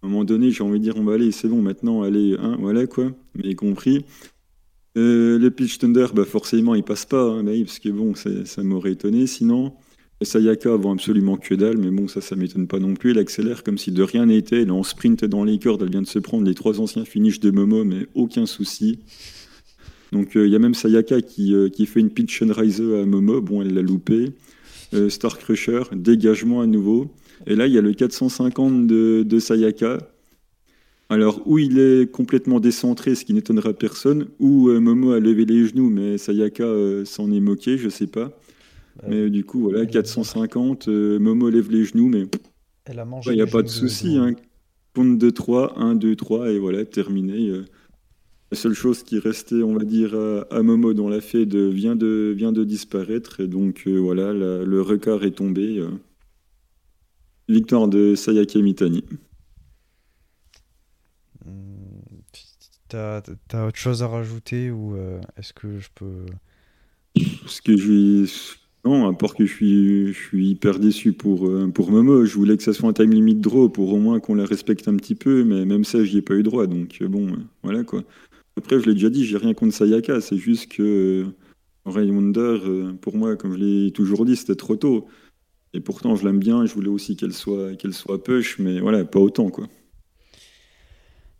À 0.02 0.06
un 0.06 0.10
moment 0.10 0.24
donné, 0.24 0.50
j'ai 0.50 0.64
envie 0.64 0.80
de 0.80 0.84
dire, 0.86 0.96
on 0.96 1.04
va 1.04 1.16
aller, 1.16 1.34
c'est 1.34 1.50
bon, 1.50 1.62
maintenant, 1.62 2.04
allez, 2.04 2.38
hein, 2.40 2.56
voilà 2.58 2.88
quoi, 2.88 3.12
mais 3.36 3.54
compris. 3.54 4.06
Euh, 4.98 5.38
le 5.38 5.52
Pitch 5.52 5.80
Thunder, 5.80 6.08
bah 6.16 6.24
forcément, 6.24 6.74
il 6.74 6.84
passe 6.84 7.06
pas, 7.06 7.32
hein, 7.32 7.44
parce 7.44 7.80
que 7.80 7.90
bon, 7.90 8.14
ça 8.16 8.64
m'aurait 8.64 8.94
étonné 8.94 9.28
sinon. 9.28 9.74
Sayaka 10.24 10.76
vend 10.76 10.93
absolument 10.93 11.38
que 11.38 11.55
dalle, 11.55 11.78
mais 11.78 11.89
bon, 11.89 12.07
ça, 12.07 12.22
ça 12.22 12.36
m'étonne 12.36 12.67
pas 12.67 12.80
non 12.80 12.93
plus. 12.93 13.11
Elle 13.11 13.17
accélère 13.17 13.63
comme 13.63 13.78
si 13.78 13.91
de 13.91 14.03
rien 14.03 14.28
n'était. 14.28 14.61
Elle 14.61 14.67
est 14.67 14.72
en 14.72 14.84
sprint 14.84 15.26
dans 15.26 15.43
les 15.43 15.57
cordes. 15.57 15.82
Elle 15.82 15.89
vient 15.89 16.01
de 16.01 16.07
se 16.07 16.19
prendre 16.19 16.45
les 16.45 16.53
trois 16.53 16.80
anciens 16.80 17.05
finishes 17.05 17.39
de 17.39 17.49
Momo, 17.49 17.84
mais 17.84 18.07
aucun 18.13 18.45
souci. 18.45 18.99
Donc, 20.11 20.36
euh, 20.36 20.45
il 20.45 20.51
y 20.51 20.55
a 20.55 20.59
même 20.59 20.74
Sayaka 20.74 21.22
qui, 21.22 21.53
euh, 21.55 21.69
fait 21.86 21.99
une 21.99 22.09
pitch 22.09 22.41
and 22.41 22.51
rise 22.53 22.82
à 22.82 23.05
Momo. 23.05 23.41
Bon, 23.41 23.61
elle 23.61 23.74
l'a 23.74 23.82
loupé. 23.82 24.32
Euh, 24.93 25.09
Star 25.09 25.38
Crusher, 25.38 25.84
dégagement 25.93 26.61
à 26.61 26.67
nouveau. 26.67 27.07
Et 27.47 27.55
là, 27.55 27.65
il 27.65 27.74
y 27.74 27.78
a 27.78 27.82
le 27.82 27.93
450 27.93 28.88
de, 28.88 29.39
Sayaka. 29.39 29.97
Alors, 31.09 31.41
où 31.45 31.57
il 31.57 31.80
est 31.80 32.11
complètement 32.11 32.59
décentré, 32.59 33.15
ce 33.15 33.26
qui 33.26 33.34
n'étonnera 33.34 33.74
personne, 33.74 34.28
ou 34.39 34.69
Momo 34.69 35.11
a 35.11 35.19
levé 35.19 35.45
les 35.45 35.65
genoux, 35.65 35.89
mais 35.89 36.17
Sayaka 36.17 36.65
s'en 37.03 37.32
est 37.32 37.39
moqué, 37.39 37.78
je 37.78 37.89
sais 37.89 38.07
pas. 38.07 38.38
Mais 39.08 39.30
du 39.30 39.44
coup, 39.44 39.62
voilà, 39.62 39.86
450, 39.86 40.88
euh, 40.88 41.20
Momo 41.20 41.50
lève 41.50 41.72
les 41.72 41.86
genoux, 41.86 42.08
mais 42.08 42.28
il 42.89 43.34
n'y 43.34 43.42
a 43.42 43.48
pas 43.48 43.62
de 43.62 43.68
souci. 43.68 44.18
Hein. 44.18 44.36
Compte 44.94 45.18
de 45.18 45.30
3, 45.30 45.80
1, 45.80 45.96
2, 45.96 46.16
3, 46.16 46.52
et 46.52 46.60
voilà, 46.60 46.86
terminé. 46.86 47.50
Euh. 47.50 47.66
La 48.52 48.58
seule 48.58 48.74
chose 48.74 49.04
qui 49.04 49.18
restait, 49.18 49.64
on 49.64 49.76
va 49.78 49.86
dire, 49.86 50.14
à, 50.50 50.62
Momo 50.62 50.94
dans 50.94 51.08
la 51.08 51.22
fête 51.22 51.56
vient 51.56 51.96
de, 51.96 52.34
vient 52.36 52.52
de 52.52 52.66
disparaître, 52.66 53.39
et 53.39 53.48
donc 53.48 53.84
euh, 53.88 53.98
voilà, 53.98 54.34
le 54.34 54.82
record 54.82 55.24
est 55.24 55.32
tombé. 55.32 55.82
Victoire 57.48 57.88
de 57.88 58.16
Sayaka 58.16 58.60
Mitani. 58.60 59.04
T'as 62.92 63.22
as 63.54 63.66
autre 63.68 63.78
chose 63.78 64.04
à 64.04 64.08
rajouter 64.08 64.70
ou 64.70 64.98
euh, 64.98 65.22
est-ce 65.38 65.54
que 65.54 65.80
je 65.80 65.88
peux. 65.96 66.26
Parce 67.42 67.62
que 67.62 67.78
je 67.78 68.26
Non, 68.84 69.08
à 69.08 69.14
part 69.14 69.36
que 69.36 69.46
je 69.46 70.12
suis, 70.12 70.50
hyper 70.50 70.80
déçu 70.80 71.14
pour, 71.14 71.48
euh, 71.48 71.68
pour 71.68 71.92
Momo. 71.92 72.26
Je 72.26 72.36
voulais 72.36 72.58
que 72.58 72.64
ça 72.64 72.74
soit 72.74 72.90
un 72.90 72.94
time 72.94 73.12
limit 73.12 73.36
draw 73.36 73.70
pour 73.70 73.94
au 73.94 73.98
moins 73.98 74.20
qu'on 74.20 74.36
la 74.36 74.46
respecte 74.46 74.88
un 74.88 74.96
petit 74.96 75.14
peu, 75.14 75.44
mais 75.44 75.66
même 75.66 75.84
ça, 75.84 76.04
j'y 76.04 76.18
ai 76.18 76.22
pas 76.22 76.34
eu 76.34 76.44
droit. 76.44 76.66
Donc 76.66 76.98
euh, 77.02 77.08
bon, 77.08 77.38
voilà 77.64 77.84
quoi. 77.84 78.04
Après, 78.58 78.80
je 78.80 78.88
l'ai 78.88 78.94
déjà 78.94 79.10
dit, 79.10 79.26
j'ai 79.26 79.38
rien 79.38 79.54
contre 79.54 79.76
Sayaka. 79.76 80.20
C'est 80.20 80.38
juste 80.38 80.72
que 80.72 81.28
Ray 81.86 82.10
Wonder, 82.10 82.60
pour 83.02 83.16
moi, 83.16 83.36
comme 83.36 83.54
je 83.54 83.60
l'ai 83.60 83.92
toujours 83.92 84.26
dit, 84.26 84.36
c'était 84.36 84.56
trop 84.56 84.76
tôt. 84.76 85.08
Et 85.74 85.80
pourtant, 85.80 86.16
je 86.16 86.26
l'aime 86.26 86.40
bien. 86.40 86.66
Je 86.66 86.74
voulais 86.74 86.90
aussi 86.90 87.16
qu'elle 87.16 87.34
soit, 87.34 87.76
qu'elle 87.76 87.94
soit 87.94 88.24
push, 88.24 88.60
mais 88.60 88.80
voilà, 88.80 89.06
pas 89.06 89.20
autant 89.20 89.50
quoi. 89.50 89.68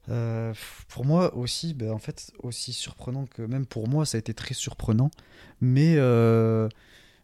Euh, 0.10 0.54
pour 0.90 1.06
moi 1.06 1.36
aussi, 1.36 1.74
ben, 1.74 1.92
en 1.92 2.00
fait, 2.00 2.32
aussi 2.42 2.74
surprenant 2.74 3.26
que 3.26 3.42
même 3.42 3.66
pour 3.66 3.88
moi, 3.88 4.06
ça 4.06 4.18
a 4.18 4.20
été 4.20 4.34
très 4.34 4.54
surprenant. 4.54 5.12
Mais, 5.62 5.96
euh, 5.98 6.68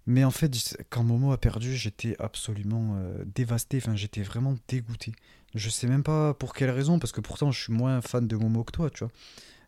mais 0.08 0.24
en 0.24 0.32
fait, 0.32 0.52
quand 0.90 1.04
Momo 1.04 1.32
a 1.32 1.38
perdu, 1.38 1.76
j'étais 1.76 2.16
absolument 2.20 2.96
euh, 2.98 3.24
dévasté. 3.26 3.78
Enfin, 3.78 3.96
j'étais 3.96 4.24
vraiment 4.24 4.56
dégoûté. 4.68 5.14
Je 5.54 5.70
sais 5.70 5.88
même 5.88 6.04
pas 6.04 6.34
pour 6.34 6.54
quelle 6.54 6.72
raison, 6.72 6.98
parce 6.98 7.12
que 7.12 7.22
pourtant, 7.22 7.52
je 7.52 7.62
suis 7.62 7.74
moins 7.74 8.02
fan 8.02 8.28
de 8.28 8.36
Momo 8.36 8.64
que 8.64 8.72
toi, 8.72 8.90
tu 8.90 9.00
vois. 9.00 9.12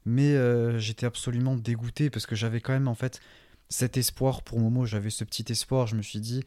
Mais 0.06 0.36
j'étais 0.80 1.06
absolument 1.06 1.56
dégoûté 1.56 2.10
parce 2.10 2.26
que 2.26 2.36
j'avais 2.36 2.62
quand 2.62 2.74
même, 2.74 2.88
en 2.88 2.96
fait, 2.96 3.20
cet 3.70 3.98
espoir 3.98 4.42
pour 4.42 4.60
Momo. 4.60 4.86
J'avais 4.86 5.10
ce 5.10 5.24
petit 5.24 5.46
espoir. 5.52 5.88
Je 5.88 5.96
me 5.96 6.02
suis 6.02 6.20
dit, 6.20 6.44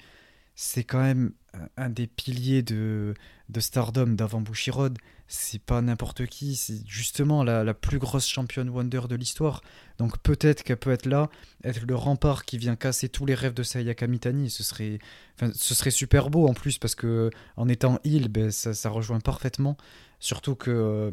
c'est 0.54 0.84
quand 0.84 1.00
même 1.00 1.32
un 1.76 1.90
des 1.90 2.06
piliers 2.06 2.62
de, 2.62 3.14
de 3.48 3.60
Stardom 3.60 4.08
d'avant 4.08 4.40
Bushiroad. 4.40 4.98
C'est 5.28 5.62
pas 5.62 5.80
n'importe 5.80 6.26
qui, 6.26 6.56
c'est 6.56 6.86
justement 6.86 7.42
la, 7.42 7.72
plus 7.74 7.98
grosse 7.98 8.26
championne 8.26 8.68
Wonder 8.68 9.02
de 9.08 9.14
l'histoire. 9.14 9.62
Donc 9.98 10.18
peut-être 10.18 10.62
qu'elle 10.62 10.76
peut 10.76 10.90
être 10.90 11.06
là, 11.06 11.30
être 11.64 11.86
le 11.86 11.94
rempart 11.94 12.44
qui 12.44 12.58
vient 12.58 12.76
casser 12.76 13.08
tous 13.08 13.24
les 13.24 13.34
rêves 13.34 13.54
de 13.54 13.62
Sayaka 13.62 14.06
Mitani. 14.06 14.50
Ce 14.50 14.62
serait, 14.62 14.98
ce 15.54 15.74
serait 15.74 15.90
super 15.90 16.28
beau 16.28 16.46
en 16.48 16.54
plus 16.54 16.78
parce 16.78 16.94
que 16.94 17.30
en 17.56 17.68
étant 17.68 17.98
heal, 18.04 18.28
ben, 18.28 18.50
ça, 18.50 18.90
rejoint 18.90 19.20
parfaitement. 19.20 19.76
Surtout 20.20 20.54
que 20.54 20.70
euh, 20.70 21.10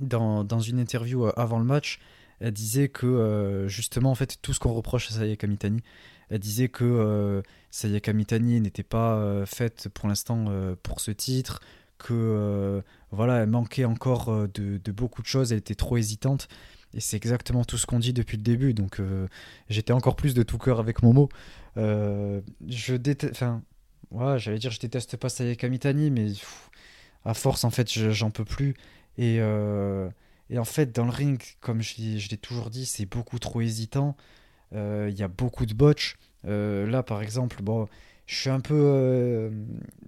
dans, 0.00 0.44
dans, 0.44 0.60
une 0.60 0.78
interview 0.78 1.26
euh, 1.26 1.32
avant 1.36 1.58
le 1.58 1.64
match, 1.64 1.98
elle 2.40 2.52
disait 2.52 2.88
que 2.88 3.06
euh, 3.06 3.68
justement 3.68 4.10
en 4.10 4.14
fait 4.14 4.38
tout 4.42 4.52
ce 4.52 4.60
qu'on 4.60 4.72
reproche 4.72 5.10
à 5.10 5.14
Sayaka 5.14 5.46
Mitani, 5.46 5.82
elle 6.30 6.38
disait 6.38 6.68
que 6.68 6.84
euh, 6.84 7.42
Sayaka 7.70 8.12
Mitani 8.12 8.60
n'était 8.60 8.84
pas 8.84 9.16
euh, 9.16 9.44
faite 9.46 9.88
pour 9.92 10.08
l'instant 10.08 10.46
euh, 10.48 10.76
pour 10.82 11.00
ce 11.00 11.10
titre, 11.10 11.60
que 11.98 12.82
voilà, 13.10 13.42
elle 13.42 13.50
manquait 13.50 13.84
encore 13.84 14.48
de, 14.48 14.80
beaucoup 14.90 15.20
de 15.20 15.26
choses, 15.26 15.52
elle 15.52 15.58
était 15.58 15.74
trop 15.74 15.98
hésitante. 15.98 16.48
Et 16.94 17.00
c'est 17.00 17.18
exactement 17.18 17.62
tout 17.62 17.76
ce 17.76 17.84
qu'on 17.84 17.98
dit 17.98 18.14
depuis 18.14 18.38
le 18.38 18.42
début. 18.42 18.72
Donc 18.72 19.02
j'étais 19.68 19.92
encore 19.92 20.16
plus 20.16 20.32
de 20.32 20.42
tout 20.42 20.56
cœur 20.56 20.80
avec 20.80 21.02
Momo. 21.02 21.28
je 21.76 22.96
déteste. 22.96 23.34
Enfin, 23.34 23.62
j'allais 24.38 24.58
dire 24.58 24.70
je 24.70 24.80
déteste 24.80 25.18
pas 25.18 25.28
Sayaka 25.28 25.68
Mitani, 25.68 26.10
mais 26.10 26.28
à 27.26 27.34
force, 27.34 27.64
en 27.64 27.70
fait, 27.70 27.90
j'en 27.90 28.30
peux 28.30 28.46
plus. 28.46 28.74
Et 29.18 29.38
en 29.42 30.64
fait, 30.64 30.92
dans 30.96 31.04
le 31.04 31.10
ring, 31.10 31.38
comme 31.60 31.82
je 31.82 31.96
l'ai 32.00 32.38
toujours 32.38 32.70
dit, 32.70 32.86
c'est 32.86 33.04
beaucoup 33.04 33.38
trop 33.38 33.60
hésitant. 33.60 34.16
Euh, 34.74 35.08
il 35.10 35.18
y 35.18 35.22
a 35.22 35.28
beaucoup 35.28 35.66
de 35.66 35.74
botch. 35.74 36.16
Euh, 36.46 36.86
là, 36.86 37.02
par 37.02 37.22
exemple, 37.22 37.62
bon, 37.62 37.88
je 38.26 38.36
suis 38.36 38.50
un 38.50 38.60
peu, 38.60 38.74
euh, 38.74 39.50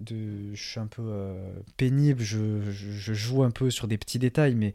je 0.09 0.55
suis 0.55 0.81
un 0.81 0.87
peu 0.87 1.03
pénible, 1.77 2.23
je, 2.23 2.71
je, 2.71 3.13
joue 3.13 3.43
un 3.43 3.51
peu 3.51 3.71
sur 3.71 3.89
des 3.89 3.99
petits 3.99 4.19
détails, 4.19 4.55
mais 4.55 4.75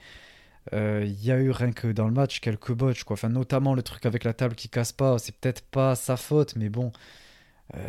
il 0.74 1.24
y 1.24 1.32
a 1.32 1.40
eu 1.40 1.52
rien 1.52 1.72
que 1.72 1.88
dans 1.88 2.08
le 2.08 2.14
match 2.14 2.42
quelques 2.42 2.74
botches, 2.74 3.04
quoi. 3.06 3.14
Enfin, 3.16 3.30
notamment 3.30 3.74
le 3.74 3.84
truc 3.84 4.06
avec 4.06 4.24
la 4.24 4.34
table 4.34 4.56
qui 4.56 4.70
casse 4.70 4.92
pas, 4.92 5.18
c'est 5.20 5.36
peut-être 5.36 5.62
pas 5.62 5.96
sa 5.96 6.18
faute, 6.18 6.56
mais 6.58 6.70
bon, 6.70 6.92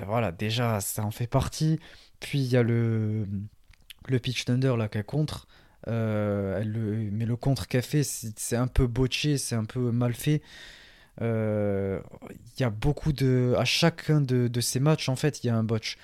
voilà, 0.07 0.33
déjà, 0.33 0.81
ça 0.81 1.05
en 1.05 1.11
fait 1.11 1.27
partie. 1.27 1.81
Puis 2.21 2.41
il 2.41 2.47
y 2.49 2.57
a 2.57 2.63
le, 2.63 3.27
le 4.09 4.19
pitch 4.19 4.45
thunder 4.45 4.75
là 4.79 4.89
qu'elle 4.89 5.05
contre. 5.05 5.49
mais 5.87 5.93
le 6.65 7.37
contre 7.37 7.67
qu'elle 7.69 7.83
fait, 7.83 8.05
c'est 8.05 8.57
un 8.57 8.69
peu 8.69 8.87
botché, 8.87 9.39
c'est 9.39 9.57
un 9.57 9.65
peu 9.65 9.91
mal 9.91 10.15
fait. 10.15 10.43
Euh, 11.21 12.01
il 12.57 12.61
y 12.61 12.65
a 12.65 12.71
beaucoup 12.71 13.13
de. 13.13 13.55
À 13.59 13.65
chacun 13.65 14.21
de, 14.21 14.61
ces 14.61 14.81
matchs, 14.81 15.09
en 15.09 15.17
fait, 15.17 15.43
il 15.43 15.49
y 15.49 15.51
a 15.51 15.57
un 15.57 15.65
botch. 15.65 15.97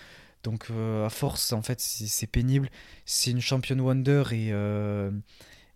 Donc, 0.43 0.67
euh, 0.71 1.07
à 1.07 1.11
force, 1.11 1.53
en 1.53 1.63
fait, 1.63 1.81
c'est 1.81 2.27
pénible. 2.27 2.69
C'est 3.07 3.31
une 3.31 3.41
championne 3.41 3.81
Wonder 3.81 4.25
et, 4.33 4.51
euh, 4.53 5.11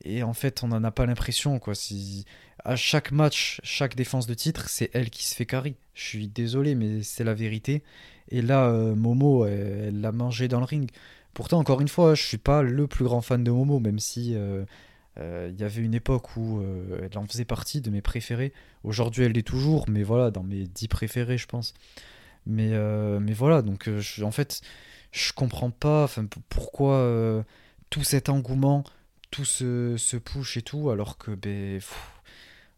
et 0.05 0.22
en 0.22 0.34
fait, 0.34 0.62
on 0.62 0.68
n'en 0.68 0.84
a 0.84 0.91
pas 0.91 1.07
l'impression. 1.07 1.59
quoi. 1.59 1.74
Si, 1.74 2.26
à 2.64 2.76
chaque 2.76 3.12
match, 3.12 3.61
chaque 3.64 3.97
défense 3.97 4.26
de 4.26 4.34
titre, 4.34 4.68
c'est 4.68 4.91
elle 4.93 5.11
qui 5.11 5.24
se 5.24 5.34
fait 5.34 5.47
carry. 5.47 5.76
Je 5.95 6.05
suis 6.05 6.28
désolé, 6.28 6.74
mais 6.74 7.03
c'est 7.03 7.24
la 7.24 7.34
vérité. 7.34 7.82
Et 8.30 8.43
là, 8.43 8.70
Momo, 8.95 9.47
elle 9.47 10.01
l'a 10.01 10.12
mangé 10.12 10.49
dans 10.49 10.59
le 10.59 10.66
ring. 10.66 10.91
Pourtant, 11.32 11.59
encore 11.59 11.80
une 11.80 11.89
fois, 11.89 12.14
je 12.14 12.22
suis 12.22 12.36
pas 12.36 12.62
le 12.62 12.86
plus 12.86 13.05
grand 13.05 13.22
fan 13.22 13.43
de 13.43 13.51
Momo, 13.51 13.80
même 13.80 13.99
si 13.99 14.36
il 15.21 15.61
y 15.61 15.64
avait 15.64 15.83
une 15.83 15.95
époque 15.95 16.37
où 16.37 16.61
euh, 16.61 17.09
elle 17.11 17.19
en 17.19 17.27
faisait 17.27 17.45
partie 17.45 17.81
de 17.81 17.91
mes 17.91 18.03
préférés. 18.03 18.53
Aujourd'hui, 18.85 19.25
elle 19.25 19.33
l'est 19.33 19.43
toujours, 19.43 19.87
mais 19.89 20.03
voilà, 20.03 20.31
dans 20.31 20.43
mes 20.43 20.64
dix 20.64 20.89
préférés, 20.89 21.39
je 21.39 21.47
pense. 21.47 21.75
Mais, 22.47 22.71
euh, 22.73 23.19
mais 23.21 23.33
voilà, 23.33 23.62
donc 23.62 23.91
en 24.23 24.31
fait, 24.31 24.61
je 25.12 25.33
comprends 25.33 25.71
pas 25.71 26.09
pourquoi 26.49 27.45
tout 27.91 28.05
cet 28.05 28.29
engouement, 28.29 28.85
tout 29.31 29.45
ce, 29.45 30.16
push 30.16 30.57
et 30.57 30.62
tout, 30.62 30.91
alors 30.91 31.19
que, 31.19 31.33
ben, 31.33 31.81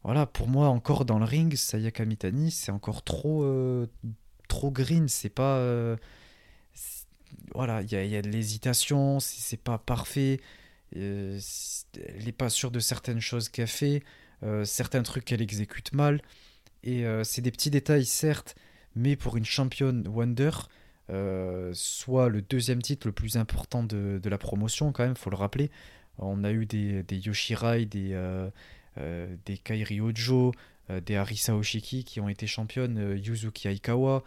voilà, 0.02 0.26
pour 0.26 0.48
moi, 0.48 0.68
encore 0.68 1.04
dans 1.04 1.18
le 1.18 1.24
ring, 1.24 1.54
Sayaka 1.54 2.04
Mitani, 2.04 2.50
c'est 2.50 2.72
encore 2.72 3.02
trop, 3.02 3.44
trop 4.48 4.70
green, 4.70 5.08
c'est 5.08 5.28
pas. 5.28 5.60
voilà, 7.54 7.82
il 7.82 7.92
y 7.92 7.96
a, 7.96 8.04
y 8.04 8.16
a, 8.16 8.22
de 8.22 8.30
l'hésitation, 8.30 9.20
c'est 9.20 9.60
pas 9.60 9.78
parfait. 9.78 10.40
Euh, 10.96 11.38
elle 11.96 12.24
n'est 12.24 12.32
pas 12.32 12.50
sûre 12.50 12.70
de 12.70 12.80
certaines 12.80 13.20
choses 13.20 13.48
qu'elle 13.48 13.66
fait, 13.66 14.02
euh, 14.42 14.64
certains 14.64 15.02
trucs 15.02 15.24
qu'elle 15.24 15.42
exécute 15.42 15.92
mal. 15.92 16.20
Et 16.82 17.04
euh, 17.06 17.24
c'est 17.24 17.42
des 17.42 17.50
petits 17.50 17.70
détails, 17.70 18.06
certes, 18.06 18.54
mais 18.96 19.16
pour 19.16 19.36
une 19.36 19.44
championne 19.44 20.06
Wonder, 20.08 20.50
soit 21.72 22.28
le 22.28 22.40
deuxième 22.40 22.80
titre 22.82 23.08
le 23.08 23.12
plus 23.12 23.36
important 23.36 23.82
de, 23.82 24.20
la 24.24 24.38
promotion, 24.38 24.92
quand 24.92 25.04
même, 25.04 25.16
faut 25.16 25.30
le 25.30 25.36
rappeler. 25.36 25.70
On 26.18 26.44
a 26.44 26.52
eu 26.52 26.66
des, 26.66 27.04
Yoshirai, 27.10 27.84
des, 27.84 28.16
des 28.96 29.58
Kairi 29.58 30.00
Ojo, 30.00 30.52
des 30.88 31.16
Arisa 31.16 31.56
Oshiki 31.56 32.04
qui 32.04 32.20
ont 32.20 32.28
été 32.28 32.46
championnes, 32.46 33.18
Yuzuki 33.18 33.66
Aikawa. 33.66 34.22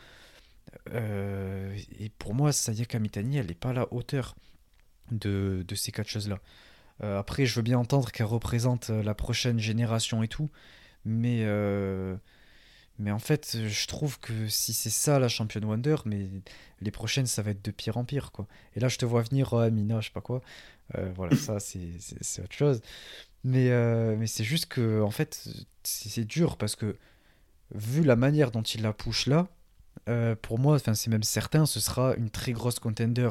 et 0.92 2.10
pour 2.20 2.34
moi, 2.34 2.52
Sayaka 2.52 3.00
Mitani, 3.00 3.38
elle 3.38 3.48
n'est 3.48 3.54
pas 3.54 3.70
à 3.70 3.74
la 3.74 3.94
hauteur 3.94 4.36
de, 5.14 5.76
ces 5.76 5.92
quatre 5.92 6.10
choses-là. 6.10 6.40
Euh, 7.04 7.20
après, 7.20 7.46
je 7.46 7.56
veux 7.56 7.62
bien 7.62 7.78
entendre 7.78 8.12
qu'elle 8.12 8.28
représente 8.28 8.90
euh, 8.90 9.04
la 9.04 9.16
prochaine 9.16 9.60
génération 9.60 10.24
et 10.24 10.28
tout, 10.28 10.50
mais, 11.06 11.42
euh, 11.44 12.16
mais 13.00 13.12
en 13.12 13.20
fait, 13.20 13.58
je 13.68 13.88
trouve 13.88 14.20
que 14.20 14.48
si 14.48 14.74
c'est 14.74 14.90
ça 14.90 15.20
la 15.20 15.28
championne 15.28 15.66
Wonder, 15.66 15.96
mais 16.06 16.30
les 16.82 16.92
prochaines, 16.92 17.26
ça 17.26 17.42
va 17.42 17.52
être 17.52 17.64
de 17.64 17.72
pire 17.72 17.98
en 17.98 18.06
pire. 18.06 18.32
Quoi. 18.32 18.48
Et 18.76 18.80
là, 18.80 18.88
je 18.88 18.98
te 18.98 19.06
vois 19.06 19.24
venir, 19.24 19.54
oh, 19.54 19.58
Amina, 19.58 20.02
je 20.02 20.08
sais 20.08 20.14
pas 20.14 20.22
quoi. 20.22 20.42
voilà, 21.16 21.36
ça, 21.36 21.60
c'est 21.60 22.42
autre 22.42 22.54
chose. 22.54 22.82
Mais, 23.44 23.70
mais 24.16 24.28
c'est 24.28 24.44
juste 24.44 24.68
que, 24.68 25.02
en 25.02 25.12
fait, 25.12 25.48
c'est 25.84 26.26
dur 26.26 26.58
parce 26.58 26.76
que, 26.76 26.98
vu 27.74 28.04
la 28.04 28.16
manière 28.16 28.52
dont 28.52 28.62
il 28.62 28.84
la 28.84 28.94
push 28.94 29.28
là, 29.28 29.48
pour 30.42 30.60
moi, 30.60 30.76
enfin 30.76 30.94
c'est 30.94 31.10
même 31.10 31.24
certain, 31.24 31.66
ce 31.66 31.80
sera 31.80 32.16
une 32.16 32.30
très 32.30 32.52
grosse 32.52 32.80
contender 32.80 33.30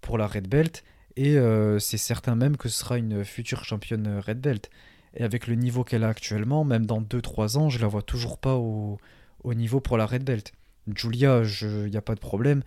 pour 0.00 0.18
la 0.18 0.26
Red 0.26 0.48
Belt. 0.48 0.84
Et 1.16 1.38
euh, 1.38 1.78
c'est 1.78 1.98
certain 1.98 2.34
même 2.34 2.56
que 2.56 2.68
ce 2.68 2.78
sera 2.78 2.98
une 2.98 3.24
future 3.24 3.64
championne 3.64 4.18
Red 4.18 4.40
Belt. 4.40 4.70
Et 5.14 5.22
avec 5.22 5.46
le 5.46 5.54
niveau 5.54 5.82
qu'elle 5.82 6.04
a 6.04 6.08
actuellement, 6.08 6.64
même 6.64 6.84
dans 6.84 7.00
2-3 7.00 7.56
ans, 7.56 7.70
je 7.70 7.78
la 7.78 7.86
vois 7.86 8.02
toujours 8.02 8.38
pas 8.38 8.54
au, 8.54 8.98
au, 9.42 9.54
niveau 9.54 9.80
pour 9.80 9.96
la 9.96 10.04
Red 10.04 10.24
Belt. 10.24 10.52
Julia, 10.94 11.42
il 11.62 11.90
n'y 11.90 11.96
a 11.96 12.02
pas 12.02 12.14
de 12.14 12.20
problème. 12.20 12.62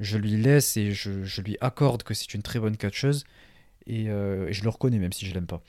Je 0.00 0.18
lui 0.18 0.36
laisse 0.36 0.76
et 0.76 0.92
je, 0.92 1.40
lui 1.40 1.56
accorde 1.62 2.02
que 2.02 2.12
c'est 2.12 2.34
une 2.34 2.42
très 2.42 2.60
bonne 2.60 2.76
catcheuse. 2.76 3.24
Et, 3.86 4.10
euh, 4.10 4.52
je 4.52 4.62
le 4.62 4.68
reconnais 4.68 4.98
même 4.98 5.12
si 5.12 5.24
je 5.24 5.32
l'aime 5.32 5.46
pas. 5.46 5.62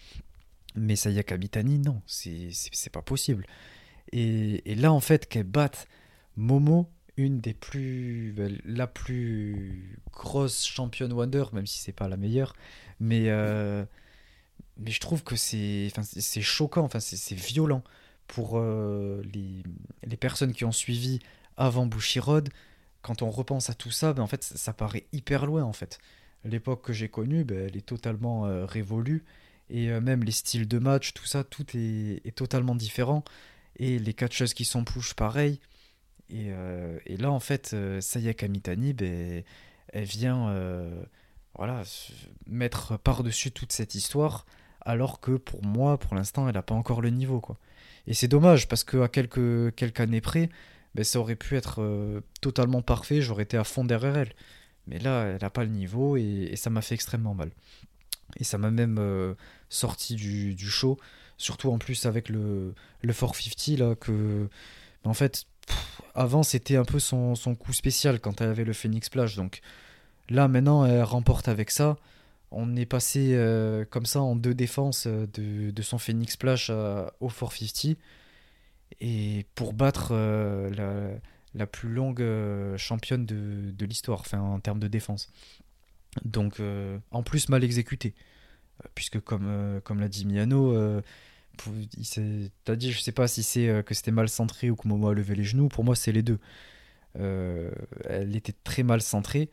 Mais 0.76 0.98
Sayaka 0.98 1.38
Mitani, 1.38 1.80
non, 1.80 2.02
c'est 2.06 2.92
pas 2.92 3.02
possible. 3.02 3.46
Et, 4.12 4.70
et, 4.70 4.76
là, 4.76 4.92
en 4.92 5.00
fait, 5.00 5.30
qu'elle 5.30 5.44
batte 5.44 5.88
Momo, 6.38 6.90
une 7.18 7.40
des 7.40 7.54
plus 7.54 8.34
ben, 8.36 8.60
la 8.66 8.88
plus 8.88 10.00
grosse 10.12 10.66
championne 10.66 11.14
Wonder 11.14 11.46
même 11.54 11.66
si 11.66 11.80
c'est 11.80 11.94
pas 11.94 12.08
la 12.10 12.18
meilleure 12.18 12.56
mais 13.00 13.30
euh, 13.30 13.86
mais 14.78 14.92
je 14.92 15.00
trouve 15.00 15.24
que 15.24 15.36
c'est 15.36 15.90
enfin 15.92 16.02
choquant 16.42 16.84
enfin 16.84 17.00
c'est 17.00 17.36
violent 17.36 17.84
pour 18.28 18.58
euh, 18.58 19.22
les, 19.34 19.64
les, 20.04 20.18
personnes 20.18 20.52
qui 20.52 20.66
ont 20.66 20.72
suivi 20.72 21.20
avant 21.58 21.86
Bushiroad 21.86 22.50
quand 23.02 23.22
on 23.22 23.30
repense 23.30 23.70
à 23.70 23.76
tout 23.76 23.92
ça, 23.92 24.14
ben, 24.14 24.24
en 24.24 24.28
fait, 24.28 24.42
ça, 24.42 24.74
paraît 24.74 25.06
hyper 25.14 25.46
loin 25.46 25.64
en 25.64 25.74
fait. 25.74 26.00
L'époque 26.44 26.82
que 26.84 26.92
j'ai 26.92 27.08
connue, 27.08 27.44
ben, 27.44 27.68
elle 27.68 27.78
est 27.78 27.86
totalement 27.86 28.48
euh, 28.48 28.66
révolue. 28.66 29.24
Et 29.70 29.90
même 30.00 30.24
les 30.24 30.32
styles 30.32 30.68
de 30.68 30.80
match, 30.80 31.14
tout 31.14 31.26
ça, 31.26 31.44
tout 31.44 31.66
est, 31.76 32.22
est 32.26 32.36
totalement 32.36 32.74
différent. 32.74 33.24
Et 33.78 34.00
les 34.00 34.14
catcheuses 34.14 34.56
qui 34.56 34.66
sont 34.66 34.84
push, 34.84 35.14
pareil. 35.14 35.60
Et, 36.30 36.48
euh, 36.50 37.00
et, 37.06 37.18
là, 37.18 37.32
en 37.32 37.40
fait, 37.40 37.76
Sayaka 38.00 38.48
Mitani, 38.48 38.94
ben, 38.94 39.44
elle 39.90 40.06
vient 40.06 40.52
voilà, 41.58 41.84
mettre 42.48 42.98
par-dessus 42.98 43.52
toute 43.52 43.72
cette 43.72 43.96
histoire, 43.96 44.46
alors 44.82 45.20
que 45.20 45.32
pour 45.32 45.64
moi, 45.64 45.98
pour 45.98 46.16
l'instant, 46.16 46.48
elle 46.48 46.56
n'a 46.56 46.62
pas 46.62 46.76
encore 46.76 47.02
le 47.02 47.10
niveau. 47.10 47.40
quoi. 47.40 47.58
Et 48.08 48.14
c'est 48.14 48.28
dommage, 48.28 48.68
parce 48.68 48.84
qu'à 48.84 49.08
quelques, 49.08 49.74
quelques 49.76 50.00
années 50.00 50.22
près, 50.22 50.50
ben, 50.96 51.04
ça 51.04 51.20
aurait 51.20 51.36
pu 51.36 51.56
être 51.56 51.82
euh, 51.82 52.22
totalement 52.42 52.82
parfait, 52.82 53.22
j'aurais 53.22 53.44
été 53.44 53.58
à 53.58 53.64
fond 53.64 53.84
derrière 53.84 54.18
elle. 54.18 54.34
Mais 54.88 55.00
là, 55.00 55.26
elle 55.26 55.42
n'a 55.42 55.50
pas 55.50 55.64
le 55.64 55.70
niveau 55.70 56.16
et, 56.18 56.54
ça 56.56 56.70
m'a 56.70 56.82
fait 56.82 56.96
extrêmement 56.96 57.34
mal. 57.34 57.52
Et 58.38 58.44
ça 58.44 58.58
m'a 58.58 58.72
même 58.72 58.98
euh, 59.00 59.34
sorti 59.70 60.16
du, 60.16 60.70
show, 60.70 60.98
surtout 61.38 61.72
en 61.72 61.80
plus 61.80 62.06
avec 62.06 62.30
le, 62.30 62.74
le 63.02 63.14
450 63.14 63.80
là, 63.80 63.96
que 63.96 64.48
ben, 65.04 65.10
en 65.12 65.14
fait, 65.14 65.46
avant 66.14 66.44
c'était 66.44 66.78
un 66.78 66.86
peu 66.86 67.00
son, 67.00 67.36
coup 67.60 67.74
spécial 67.74 68.20
quand 68.20 68.42
elle 68.42 68.50
avait 68.50 68.64
le 68.64 68.74
Phoenix 68.74 69.08
Splash. 69.08 69.36
Donc 69.36 69.62
là, 70.30 70.48
maintenant, 70.48 70.86
elle 70.86 71.04
remporte 71.04 71.48
avec 71.48 71.72
ça. 71.72 71.98
On 72.52 72.76
est 72.76 72.86
passé 72.86 73.32
euh, 73.34 73.86
comme 73.90 74.06
ça 74.06 74.22
en 74.22 74.36
deux 74.36 74.54
défenses 74.54 75.08
de, 75.08 75.72
de 75.72 75.82
son 75.82 75.98
Phoenix 75.98 76.34
Splash 76.34 76.70
au 76.70 77.30
450 77.30 77.98
et 79.02 79.46
pour 79.56 79.74
battre 79.74 80.10
euh, 80.12 81.18
la, 81.54 81.68
plus 81.68 81.90
longue 81.90 82.22
euh, 82.22 82.78
championne 82.78 83.26
de, 83.26 83.86
l'histoire, 83.86 84.24
en 84.34 84.60
termes 84.60 84.80
de 84.80 84.88
défense. 84.88 85.32
Donc, 86.24 86.60
euh, 86.60 86.98
en 87.12 87.24
plus, 87.24 87.50
mal 87.50 87.64
exécuté. 87.64 88.14
Puisque, 88.94 89.20
comme, 89.22 89.80
comme 89.84 90.02
l'a 90.02 90.10
dit 90.10 90.26
Miano, 90.26 91.02
t'as 92.64 92.76
dit, 92.76 92.92
je 92.92 93.00
sais 93.02 93.12
pas 93.12 93.28
si 93.28 93.44
c'est 93.44 93.84
que 93.86 93.94
c'était 93.94 94.12
mal 94.12 94.30
centré 94.30 94.70
ou 94.70 94.76
que 94.76 94.88
Momo 94.88 95.10
a 95.10 95.14
levé 95.14 95.36
les 95.36 95.44
genoux. 95.44 95.68
Pour 95.68 95.84
moi, 95.84 95.96
c'est 95.96 96.12
les 96.12 96.24
deux. 96.24 96.40
elle 97.16 98.36
était 98.36 98.56
très 98.64 98.84
mal 98.84 99.02
centrée. 99.02 99.50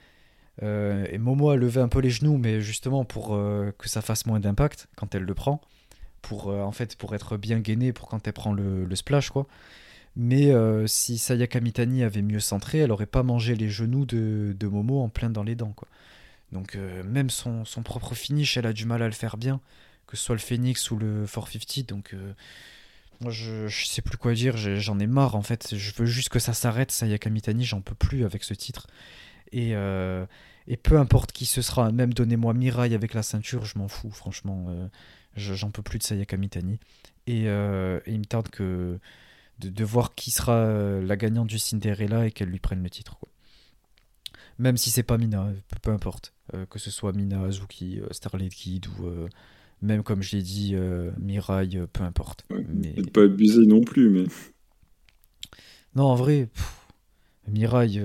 et 0.63 1.19
Momo 1.19 1.51
a 1.51 1.57
levé 1.57 1.81
un 1.81 1.89
peu 1.89 2.01
les 2.01 2.11
genoux, 2.11 2.39
mais 2.39 2.61
justement 2.61 3.05
pour 3.05 3.29
que 3.29 3.89
ça 3.89 4.03
fasse 4.03 4.27
moins 4.27 4.41
d'impact 4.41 4.89
quand 4.97 5.15
elle 5.15 5.25
le 5.25 5.35
prend 5.35 5.61
pour, 6.23 6.51
euh, 6.51 6.63
en 6.63 6.73
fait, 6.73 6.97
pour 6.97 7.15
être 7.15 7.37
bien 7.37 7.61
gainé 7.61 7.93
pour 7.93 8.09
quand 8.09 8.27
elle 8.27 8.33
prend 8.33 8.55
le, 8.55 8.95
splash. 8.95 9.31
quoi. 9.31 9.47
Mais 10.17 10.51
euh, 10.51 10.87
si 10.87 11.19
Sayaka 11.19 11.61
Mitani 11.61 12.05
avait 12.05 12.23
mieux 12.23 12.41
centré, 12.41 12.79
elle 12.79 12.93
aurait 12.93 13.07
pas 13.07 13.23
mangé 13.23 13.55
les 13.55 13.69
genoux 13.69 14.07
de, 14.07 14.57
Momo 14.63 15.03
en 15.03 15.09
plein 15.09 15.29
dans 15.29 15.43
les 15.43 15.57
dents. 15.57 15.73
Quoi. 15.73 15.89
Donc 16.53 16.77
euh, 16.77 17.03
même 17.03 17.29
son, 17.29 17.65
propre 17.85 18.15
finish, 18.15 18.57
elle 18.57 18.67
a 18.67 18.73
du 18.73 18.87
mal 18.87 19.03
à 19.03 19.07
le 19.07 19.13
faire 19.13 19.37
bien, 19.37 19.61
que 20.13 20.19
ce 20.19 20.25
soit 20.25 20.37
le 20.37 20.41
Phoenix 20.41 20.91
ou 20.93 20.99
le 20.99 21.27
450. 21.27 21.89
Donc 21.89 22.15
moi 23.21 23.33
je, 23.33 23.69
sais 23.69 24.03
plus 24.03 24.17
quoi 24.17 24.35
dire, 24.35 24.57
j'en 24.57 24.99
ai 25.01 25.07
marre 25.07 25.35
en 25.35 25.43
fait. 25.43 25.75
Je 25.77 25.93
veux 25.97 26.07
juste 26.07 26.29
que 26.29 26.39
ça 26.39 26.53
s'arrête, 26.53 26.93
Sayaka 26.93 27.31
Mitani, 27.31 27.65
j'en 27.65 27.81
peux 27.81 27.95
plus 27.95 28.25
avec 28.25 28.45
ce 28.45 28.55
titre. 28.55 28.87
Et, 29.53 29.71
et 29.71 30.77
peu 30.77 30.99
importe 30.99 31.33
qui 31.33 31.47
ce 31.47 31.63
sera, 31.63 31.91
même 31.91 32.15
donnez-moi 32.15 32.55
Mirai 32.55 32.95
avec 32.95 33.15
la 33.15 33.23
ceinture, 33.23 33.65
je 33.65 33.79
m'en 33.79 33.89
fous 33.89 34.11
franchement. 34.11 34.67
J'en 35.35 35.71
peux 35.71 35.83
plus 35.83 35.99
de 35.99 36.05
Sayaka 36.05 36.37
Mitani. 36.37 36.79
Euh, 37.29 38.01
et, 38.07 38.13
il 38.13 38.19
me 38.19 38.25
tarde 38.25 38.49
que 38.49 38.99
de, 39.59 39.85
voir 39.85 40.15
qui 40.15 40.31
sera 40.31 40.55
euh, 40.55 41.03
la 41.03 41.17
gagnante 41.17 41.49
du 41.49 41.59
Cinderella 41.59 42.27
et 42.27 42.33
qu'elle 42.33 42.49
lui 42.49 42.59
prenne 42.59 42.83
le 42.83 42.91
titre. 42.91 43.17
Même 44.59 44.77
si 44.77 44.91
c'est 44.91 45.03
pas 45.03 45.19
Mina, 45.19 45.51
peu, 45.83 45.91
importe. 45.91 46.35
Euh, 46.55 46.67
que 46.67 46.79
ce 46.79 46.91
soit 46.91 47.13
Mina, 47.13 47.43
Azuki, 47.43 48.01
Starlight 48.11 48.53
Kid 48.53 48.87
ou 48.87 49.29
même 49.83 50.03
comme 50.03 50.22
je 50.22 50.37
l'ai 50.37 50.43
dit, 50.43 50.74
Mirai, 51.18 51.68
peu 51.93 52.03
importe. 52.05 52.45
mais... 52.68 52.95
Pas 53.12 53.22
abusé 53.24 53.66
non 53.66 53.83
plus, 53.83 54.09
mais. 54.09 54.24
Non, 55.95 56.05
en 56.05 56.14
vrai, 56.14 56.49
Mirai, 57.49 58.01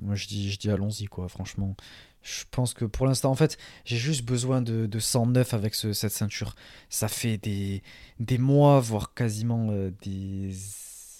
moi 0.00 0.14
je 0.14 0.26
dis, 0.26 0.50
je 0.50 0.58
dis 0.58 0.70
allons-y, 0.70 1.06
quoi, 1.06 1.28
franchement. 1.28 1.76
Je 2.22 2.44
pense 2.50 2.74
que 2.74 2.84
pour 2.84 3.06
l'instant, 3.06 3.30
en 3.30 3.34
fait, 3.34 3.56
j'ai 3.84 3.96
juste 3.96 4.24
besoin 4.24 4.60
de, 4.60 4.86
de 4.86 4.98
109 4.98 5.54
avec 5.54 5.74
cette 5.74 5.94
ceinture. 5.94 6.54
Ça 6.90 7.08
fait 7.08 7.38
des, 7.38 7.82
des 8.20 8.38
mois, 8.38 8.80
voire 8.80 9.14
quasiment 9.14 9.68
euh, 9.70 9.90
des 10.02 10.52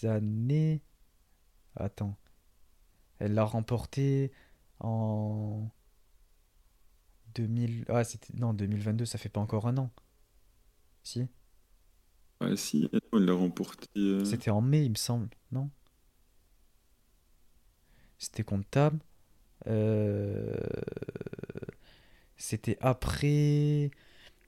années. 0.05 0.83
Attends. 1.77 2.17
Elle 3.21 3.35
l'a 3.35 3.45
remporté 3.45 4.33
en 4.81 5.69
2000. 7.35 7.85
Ah, 7.89 8.05
c'était. 8.05 8.33
Non, 8.35 8.55
2022, 8.55 9.05
ça 9.05 9.19
fait 9.19 9.29
pas 9.29 9.41
encore 9.41 9.67
un 9.67 9.77
an. 9.79 9.91
Si 11.03 11.27
Ouais, 12.41 12.57
si, 12.57 12.89
elle 13.13 13.25
l'a 13.25 13.33
remporté. 13.33 13.89
Euh. 13.97 14.25
C'était 14.25 14.51
en 14.51 14.61
mai, 14.61 14.85
il 14.85 14.91
me 14.91 14.97
semble, 14.97 15.29
non? 15.51 15.71
C'était 18.19 18.45
comptable. 18.45 18.99
Euh, 19.67 20.55
c'était 22.37 22.79
après. 22.81 23.91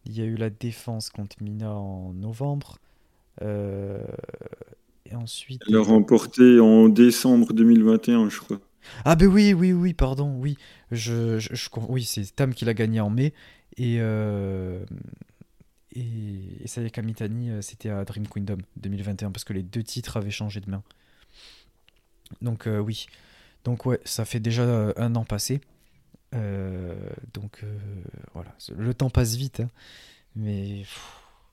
Il 0.07 0.17
y 0.17 0.23
a 0.23 0.25
eu 0.25 0.37
la 0.37 0.51
défense 0.51 1.11
contre 1.11 1.43
Mina 1.43 1.73
en 1.73 2.13
novembre. 2.15 2.79
Euh, 3.43 4.05
et 5.07 5.15
ensuite. 5.15 5.63
Elle 5.69 5.77
a 5.77 5.83
remporté 5.83 6.61
en 6.61 6.89
décembre 6.89 7.53
2021, 7.53 8.29
je 8.29 8.39
crois. 8.39 8.61
Ah, 9.05 9.17
ben 9.17 9.27
oui, 9.27 9.53
oui, 9.53 9.73
oui, 9.73 9.95
pardon, 9.95 10.35
oui. 10.39 10.57
Je, 10.91 11.39
je, 11.39 11.69
oui, 11.89 12.05
c'est 12.05 12.35
Tam 12.35 12.55
qui 12.55 12.65
l'a 12.65 12.75
gagné 12.75 13.01
en 13.01 13.11
mai. 13.11 13.33
Et. 13.77 13.97
Euh, 14.01 14.85
et, 15.93 16.63
et 16.63 16.69
Sayaka 16.69 17.03
Mitani, 17.03 17.51
c'était 17.63 17.91
à 17.91 18.05
Dream 18.05 18.29
Kingdom 18.29 18.59
2021, 18.77 19.33
parce 19.33 19.43
que 19.43 19.53
les 19.53 19.65
deux 19.65 19.83
titres 19.83 20.17
avaient 20.17 20.31
changé 20.31 20.61
de 20.61 20.71
main. 20.71 20.85
Donc, 22.43 22.69
oui. 22.69 23.07
Donc 23.65 23.87
ouais, 23.87 24.01
ça 24.05 24.25
fait 24.25 24.41
déjà 24.41 24.63
euh, 24.63 24.93
un 24.97 25.15
an 25.17 25.25
passé. 25.25 25.61
Euh, 26.35 26.95
donc 27.35 27.61
euh, 27.65 27.79
voilà, 28.35 28.55
le 28.77 28.95
temps 28.95 29.11
passe 29.11 29.35
vite, 29.35 29.61
hein. 29.61 29.69
mais 30.37 30.85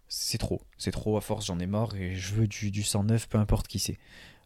c'est 0.08 0.38
trop, 0.38 0.62
c'est 0.78 0.92
trop 0.92 1.18
à 1.18 1.22
force, 1.22 1.48
j'en 1.48 1.60
ai 1.60 1.66
marre 1.66 1.96
et 1.96 2.16
je 2.16 2.36
veux 2.36 2.48
du, 2.48 2.70
du 2.70 2.84
109, 2.84 3.28
peu 3.28 3.38
importe 3.40 3.68
qui 3.68 3.80
c'est. 3.80 3.98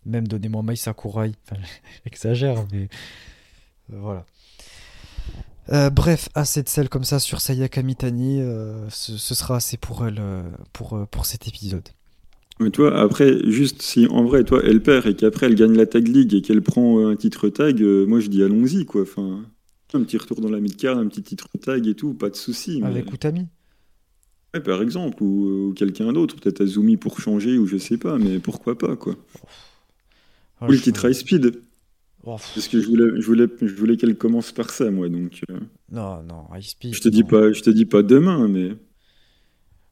Même 0.06 0.28
donnez-moi 0.28 0.64
Mai 0.64 0.76
Sakurai, 0.76 1.34
enfin, 1.46 1.62
j'exagère, 2.06 2.66
mais 2.72 2.88
voilà. 3.90 4.26
bref, 5.92 6.30
assez 6.34 6.64
de 6.64 6.70
sel 6.70 6.90
comme 6.90 7.04
ça 7.04 7.20
sur 7.20 7.42
Sayaka 7.42 7.84
Mitani, 7.84 8.40
ce, 8.90 9.18
ce, 9.18 9.36
sera 9.36 9.58
assez 9.58 9.78
pour 9.78 10.06
elle 10.08 10.22
pour, 10.74 11.08
pour 11.10 11.26
cet 11.26 11.48
épisode. 11.48 11.90
Mais 12.62 12.70
toi, 12.70 12.96
après, 13.00 13.40
juste 13.50 13.82
si 13.82 14.06
en 14.08 14.24
vrai, 14.24 14.44
toi, 14.44 14.62
elle 14.64 14.84
perd 14.84 15.08
et 15.08 15.16
qu'après 15.16 15.48
elle 15.48 15.56
gagne 15.56 15.76
la 15.76 15.88
Tag 15.88 16.08
League 16.08 16.34
et 16.36 16.42
qu'elle 16.42 16.62
prend 16.62 17.00
euh, 17.00 17.12
un 17.12 17.16
titre 17.16 17.50
tag, 17.50 17.82
euh, 17.82 18.06
moi 18.06 18.20
je 18.20 18.28
dis 18.28 18.44
allons-y, 18.44 18.86
quoi. 18.86 19.02
Enfin, 19.02 19.44
un 19.94 20.04
petit 20.04 20.18
retour 20.18 20.42
dans 20.42 20.50
la 20.50 20.60
mid-card, 20.60 20.98
un 21.00 21.08
petit 21.08 21.24
titre 21.24 21.48
tag 21.60 21.88
et 21.88 21.96
tout, 21.96 22.14
pas 22.14 22.30
de 22.30 22.36
souci. 22.36 22.82
Avec 22.84 23.12
Utami 23.12 23.48
ouais, 24.54 24.60
Par 24.60 24.82
exemple, 24.84 25.24
ou, 25.24 25.74
quelqu'un 25.76 26.14
d'autre, 26.14 26.36
peut-être 26.36 26.62
Azumi 26.62 26.98
pour 26.98 27.20
changer, 27.20 27.58
ou 27.58 27.66
je 27.66 27.78
sais 27.78 27.98
pas, 27.98 28.20
mais 28.20 28.38
pourquoi 28.38 28.78
pas, 28.78 28.96
quoi. 28.96 29.16
Le 30.62 30.80
titre 30.80 31.08
High 31.10 31.14
Speed. 31.14 31.64
Parce 32.24 32.68
que 32.68 32.80
je 32.80 32.88
voulais, 32.88 33.20
je 33.20 33.26
voulais, 33.26 33.48
je 33.62 33.74
voulais 33.74 33.98
qu'elle 33.98 34.16
commence 34.16 34.52
par 34.52 34.70
ça, 34.70 34.92
moi, 34.92 35.10
donc. 35.10 35.42
Euh. 35.50 35.60
Non, 35.92 36.22
non, 36.22 36.46
High 36.54 36.62
Speed. 36.62 36.94
Je 36.94 37.02
te 37.02 37.10
dis 37.10 37.24
pas, 37.24 37.52
je 37.52 37.62
te 37.62 37.70
dis 37.70 37.86
pas 37.86 38.04
demain, 38.04 38.48
mais. 38.48 38.76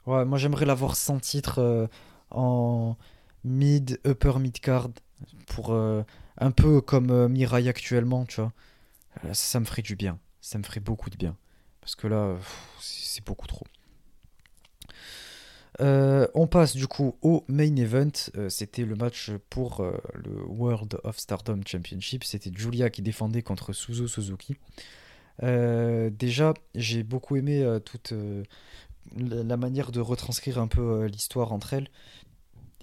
Ouais, 0.05 0.25
moi 0.25 0.37
j'aimerais 0.37 0.65
l'avoir 0.65 0.95
sans 0.95 1.19
titre 1.19 1.89
en 2.31 2.97
mid, 3.43 3.99
upper 4.05 4.39
mid 4.39 4.59
card 4.59 4.89
pour 5.47 5.71
euh, 5.73 6.03
un 6.37 6.51
peu 6.51 6.81
comme 6.81 7.11
euh, 7.11 7.27
Mirai 7.27 7.67
actuellement, 7.67 8.25
tu 8.25 8.41
vois. 8.41 8.53
Euh, 9.25 9.33
ça, 9.33 9.59
me 9.59 9.65
ferait 9.65 9.81
du 9.81 9.95
bien. 9.95 10.19
Ça 10.41 10.57
me 10.57 10.63
ferait 10.63 10.79
beaucoup 10.79 11.09
de 11.09 11.17
bien. 11.17 11.35
Parce 11.81 11.95
que 11.95 12.07
là, 12.07 12.37
c'est 12.79 13.25
beaucoup 13.25 13.47
trop. 13.47 13.65
On 15.79 16.47
passe 16.47 16.75
du 16.75 16.87
coup 16.87 17.15
au 17.21 17.43
main 17.47 17.75
event. 17.75 18.11
C'était 18.49 18.85
le 18.85 18.95
match 18.95 19.31
pour 19.49 19.83
le 20.13 20.43
World 20.45 20.99
of 21.03 21.17
Stardom 21.17 21.61
Championship. 21.65 22.23
C'était 22.23 22.51
Julia 22.53 22.89
qui 22.89 23.01
défendait 23.01 23.41
contre 23.41 23.73
Suzu 23.73 24.07
Suzuki. 24.07 24.55
déjà, 25.41 26.53
j'ai 26.75 27.03
beaucoup 27.03 27.35
aimé 27.37 27.65
toute 27.85 28.13
la 29.17 29.57
manière 29.57 29.91
de 29.91 29.99
retranscrire 29.99 30.59
un 30.59 30.67
peu 30.67 31.05
l'histoire 31.05 31.53
entre 31.53 31.73
elles 31.73 31.89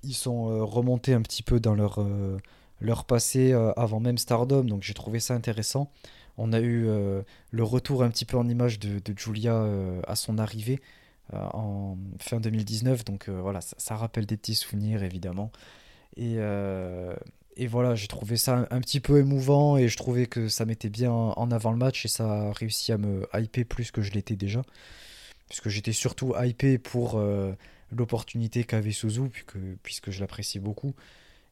ils 0.06 0.14
sont 0.14 0.50
euh, 0.50 0.64
remontés 0.64 1.12
un 1.12 1.22
petit 1.22 1.42
peu 1.42 1.60
dans 1.60 1.74
leur, 1.74 2.00
euh, 2.00 2.38
passé 3.06 3.52
euh, 3.52 3.72
avant 3.76 4.00
même 4.00 4.18
Stardom, 4.18 4.64
donc 4.64 4.82
j'ai 4.82 4.94
trouvé 4.94 5.20
ça 5.20 5.34
intéressant. 5.34 5.90
On 6.38 6.52
a 6.52 6.60
eu 6.60 6.84
le 6.84 7.62
retour 7.62 8.02
un 8.02 8.10
petit 8.10 8.26
peu 8.26 8.36
en 8.36 8.46
image 8.46 8.78
de, 8.78 9.00
Julia 9.16 9.66
à 10.06 10.16
son 10.16 10.36
arrivée 10.36 10.82
en 11.32 11.96
fin 12.20 12.40
2019, 12.40 13.04
donc 13.04 13.28
voilà, 13.28 13.60
ça, 13.60 13.96
rappelle 13.96 14.26
des 14.26 14.36
petits 14.36 14.54
souvenirs 14.54 15.02
évidemment. 15.02 15.50
Et, 16.16 16.36
et 17.56 17.66
voilà, 17.66 17.94
j'ai 17.94 18.06
trouvé 18.06 18.36
ça 18.36 18.66
un, 18.70 18.80
petit 18.80 19.00
peu 19.00 19.18
émouvant 19.18 19.76
et 19.76 19.88
je 19.88 19.96
trouvais 19.96 20.26
que 20.26 20.48
ça 20.48 20.64
mettait 20.64 20.88
bien 20.88 21.10
en 21.12 21.50
avant 21.50 21.72
le 21.72 21.78
match 21.78 22.04
et 22.04 22.08
ça 22.08 22.30
a 22.30 22.52
réussi 22.52 22.92
à 22.92 22.98
me 22.98 23.26
hyper 23.34 23.64
plus 23.64 23.90
que 23.90 24.02
je 24.02 24.12
l'étais 24.12 24.36
déjà. 24.36 24.62
Puisque 25.48 25.68
j'étais 25.68 25.92
surtout 25.92 26.34
hypé 26.36 26.78
pour 26.78 27.20
l'opportunité 27.92 28.64
qu'avait 28.64 28.92
Suzu, 28.92 29.28
puisque, 29.28 29.58
puisque 29.82 30.10
je 30.10 30.20
l'appréciais 30.20 30.60
beaucoup. 30.60 30.94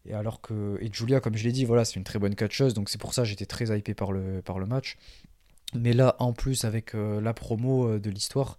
Et 0.06 0.12
alors 0.12 0.40
que 0.40 0.78
et 0.80 0.90
Julia, 0.92 1.20
comme 1.20 1.36
je 1.36 1.44
l'ai 1.44 1.52
dit, 1.52 1.64
voilà, 1.64 1.84
c'est 1.84 1.94
une 1.94 2.04
très 2.04 2.18
bonne 2.18 2.34
catcheuse, 2.34 2.74
donc 2.74 2.90
c'est 2.90 3.00
pour 3.00 3.14
ça 3.14 3.24
j'étais 3.24 3.46
très 3.46 3.76
hypé 3.76 3.94
par 3.94 4.12
le, 4.12 4.42
par 4.42 4.58
le 4.58 4.66
match. 4.66 4.96
Mais 5.74 5.92
là, 5.92 6.14
en 6.18 6.32
plus, 6.32 6.64
avec 6.64 6.94
euh, 6.94 7.20
la 7.20 7.34
promo 7.34 7.88
euh, 7.88 7.98
de 7.98 8.10
l'histoire, 8.10 8.58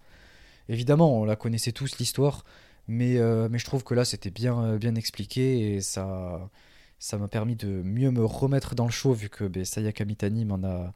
évidemment, 0.68 1.20
on 1.20 1.24
la 1.24 1.36
connaissait 1.36 1.72
tous, 1.72 1.98
l'histoire, 1.98 2.44
mais, 2.88 3.18
euh, 3.18 3.48
mais 3.50 3.58
je 3.58 3.64
trouve 3.64 3.84
que 3.84 3.94
là, 3.94 4.04
c'était 4.04 4.30
bien, 4.30 4.76
bien 4.76 4.94
expliqué 4.94 5.74
et 5.74 5.80
ça 5.80 6.50
ça 6.98 7.18
m'a 7.18 7.28
permis 7.28 7.56
de 7.56 7.82
mieux 7.82 8.10
me 8.10 8.24
remettre 8.24 8.74
dans 8.74 8.86
le 8.86 8.90
show, 8.90 9.12
vu 9.12 9.28
que 9.28 9.44
ben, 9.44 9.66
Sayaka 9.66 10.06
Mitani 10.06 10.46
m'en 10.46 10.64
a, 10.64 10.94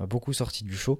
m'a 0.00 0.06
beaucoup 0.06 0.32
sorti 0.32 0.64
du 0.64 0.76
show. 0.76 0.98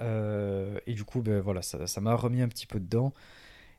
et 0.00 0.94
du 0.94 1.04
coup, 1.04 1.22
ben, 1.22 1.40
voilà, 1.40 1.62
ça 1.62 2.00
m'a 2.00 2.14
remis 2.14 2.42
un 2.42 2.48
petit 2.48 2.66
peu 2.66 2.80
dedans. 2.80 3.12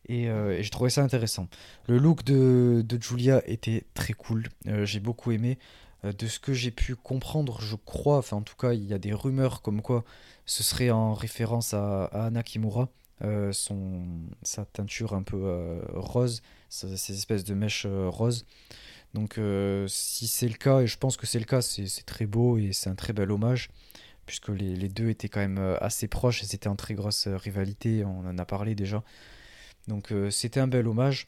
Et, 0.07 0.29
j'ai 0.61 0.69
trouvé 0.69 0.89
ça 0.89 1.03
intéressant. 1.03 1.49
Le 1.87 1.97
look 1.97 2.23
de, 2.23 2.83
de 2.87 3.01
Julia 3.01 3.41
était 3.47 3.85
très 3.93 4.13
cool. 4.13 4.47
j'ai 4.65 5.01
beaucoup 5.01 5.31
aimé. 5.31 5.57
Euh, 6.05 6.13
de 6.13 6.27
ce 6.27 6.39
que 6.39 6.53
j'ai 6.53 6.71
pu 6.71 6.95
comprendre, 6.95 7.61
je 7.61 7.75
crois, 7.75 8.17
enfin 8.17 8.37
en 8.37 8.41
tout 8.41 8.55
cas, 8.55 8.73
il 8.73 8.85
y 8.85 8.93
a 8.93 8.97
des 8.97 9.13
rumeurs 9.13 9.61
comme 9.61 9.81
quoi 9.81 10.03
ce 10.45 10.63
serait 10.63 10.91
en 10.91 11.13
référence 11.13 11.73
à, 11.73 12.05
Anna 12.05 12.43
Kimura, 12.43 12.89
euh, 13.23 13.51
son, 13.51 14.05
sa 14.43 14.65
teinture 14.65 15.13
un 15.13 15.23
peu 15.23 15.39
euh, 15.43 15.81
rose, 15.93 16.41
ces 16.69 17.11
espèces 17.11 17.43
de 17.43 17.53
mèches 17.53 17.85
roses. 17.85 18.45
Donc 19.13 19.39
si 19.87 20.27
c'est 20.27 20.47
le 20.47 20.53
cas, 20.53 20.81
et 20.81 20.87
je 20.87 20.97
pense 20.97 21.17
que 21.17 21.25
c'est 21.25 21.39
le 21.39 21.45
cas, 21.45 21.61
c'est 21.61 22.05
très 22.05 22.27
beau 22.27 22.59
et 22.59 22.73
c'est 22.73 22.91
un 22.91 22.95
très 22.95 23.11
bel 23.11 23.31
hommage, 23.31 23.69
puisque 24.27 24.49
les, 24.49 24.87
deux 24.87 25.09
étaient 25.09 25.29
quand 25.29 25.39
même 25.39 25.77
assez 25.81 26.07
proches 26.07 26.43
et 26.43 26.45
c'était 26.45 26.67
en 26.67 26.75
très 26.75 26.93
grosse 26.93 27.27
rivalité, 27.27 28.05
on 28.05 28.19
en 28.19 28.37
a 28.37 28.45
parlé 28.45 28.75
déjà. 28.75 29.03
Donc 29.87 30.13
c'était 30.29 30.59
un 30.59 30.67
bel 30.67 30.87
hommage, 30.87 31.27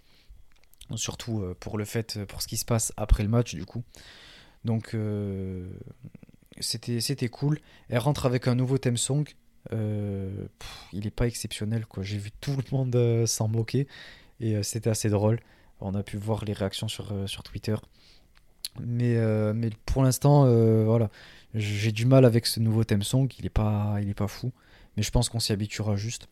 surtout 0.94 1.44
pour 1.60 1.80
le 1.80 1.86
fait, 1.86 2.24
pour 2.26 2.44
ce 2.44 2.48
qui 2.48 2.58
se 2.58 2.66
passe 2.66 2.94
après 2.98 3.24
le 3.24 3.30
match 3.30 3.56
du 3.56 3.66
coup. 3.66 3.84
Donc 4.66 4.94
euh, 4.94 5.68
c'était 6.60 7.30
cool. 7.30 7.60
Elle 7.90 8.00
rentre 8.00 8.26
avec 8.26 8.48
un 8.48 8.56
nouveau 8.56 8.78
theme 8.78 8.98
song. 8.98 9.26
Euh, 9.74 10.48
il 10.92 11.04
n'est 11.04 11.12
pas 11.12 11.28
exceptionnel 11.28 11.86
quoi. 11.86 12.04
J'ai 12.04 12.18
vu 12.18 12.32
tout 12.42 12.52
le 12.52 12.64
monde 12.76 12.96
euh, 12.96 13.26
s'en 13.26 13.48
moquer 13.48 13.88
et 14.40 14.62
c'était 14.64 14.90
assez 14.90 15.10
drôle. 15.10 15.40
On 15.80 15.96
a 15.96 16.04
pu 16.04 16.18
voir 16.18 16.46
les 16.46 16.54
réactions 16.54 16.88
sur, 16.88 17.14
sur 17.28 17.44
Twitter. 17.44 17.76
Mais, 18.80 19.16
mais 19.54 19.70
pour 19.86 20.04
l'instant, 20.04 20.46
voilà, 20.84 21.10
j'ai 21.56 21.92
du 21.92 22.06
mal 22.06 22.24
avec 22.24 22.46
ce 22.46 22.60
nouveau 22.60 22.84
theme 22.84 23.04
song. 23.04 23.28
Il 23.40 23.46
est 23.46 23.50
pas, 23.50 23.98
pas 24.16 24.28
fou, 24.28 24.52
mais 24.96 25.04
je 25.04 25.12
pense 25.12 25.30
qu'on 25.30 25.40
s'y 25.40 25.52
habituera 25.52 25.96
juste. 25.96 26.28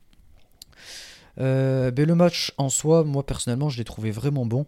Ben, 1.37 1.93
le 1.95 2.15
match 2.15 2.53
en 2.57 2.69
soi, 2.69 3.03
moi 3.03 3.25
personnellement, 3.25 3.69
je 3.69 3.77
l'ai 3.77 3.85
trouvé 3.85 4.11
vraiment 4.11 4.45
bon. 4.45 4.67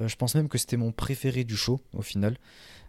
je 0.00 0.14
pense 0.16 0.34
même 0.34 0.48
que 0.48 0.58
c'était 0.58 0.76
mon 0.76 0.92
préféré 0.92 1.44
du 1.44 1.56
show 1.56 1.80
au 1.92 2.02
final. 2.02 2.36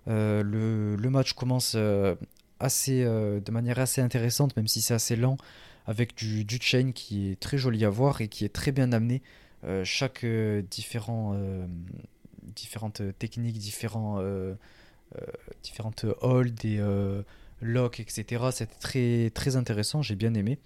Euh, 0.07 0.41
le, 0.43 1.09
match 1.09 1.33
commence 1.33 1.73
euh, 1.75 2.15
assez, 2.59 3.03
euh, 3.03 3.39
de 3.39 3.51
manière 3.51 3.79
assez 3.79 4.01
intéressante, 4.01 4.55
même 4.55 4.67
si 4.67 4.81
c'est 4.81 4.93
assez 4.93 5.15
lent, 5.15 5.37
avec 5.85 6.15
du, 6.15 6.43
du, 6.43 6.59
chain 6.61 6.91
qui 6.91 7.31
est 7.31 7.39
très 7.39 7.57
joli 7.57 7.85
à 7.85 7.89
voir 7.89 8.21
et 8.21 8.27
qui 8.27 8.45
est 8.45 8.53
très 8.53 8.71
bien 8.71 8.91
amené. 8.91 9.21
chaque 9.83 10.25
différent, 10.69 11.39
différentes 12.55 13.01
techniques, 13.17 13.57
différents, 13.57 14.21
différentes 15.63 16.05
holds 16.21 16.65
et 16.65 16.79
locks, 17.61 18.01
etc. 18.01 18.49
C'était 18.51 18.79
très, 18.79 19.29
très 19.33 19.55
intéressant, 19.55 20.01
j'ai 20.01 20.15
bien 20.15 20.33
aimé. 20.33 20.59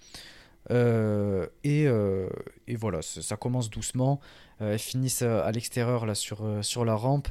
et, 0.70 1.84
et, 1.84 2.76
voilà, 2.76 3.00
ça, 3.02 3.36
commence 3.36 3.70
doucement. 3.70 4.20
elles 4.58 4.78
finissent 4.80 5.22
à 5.22 5.52
l'extérieur 5.52 6.04
là 6.04 6.16
sur, 6.16 6.44
sur 6.62 6.84
la 6.84 6.96
rampe. 6.96 7.28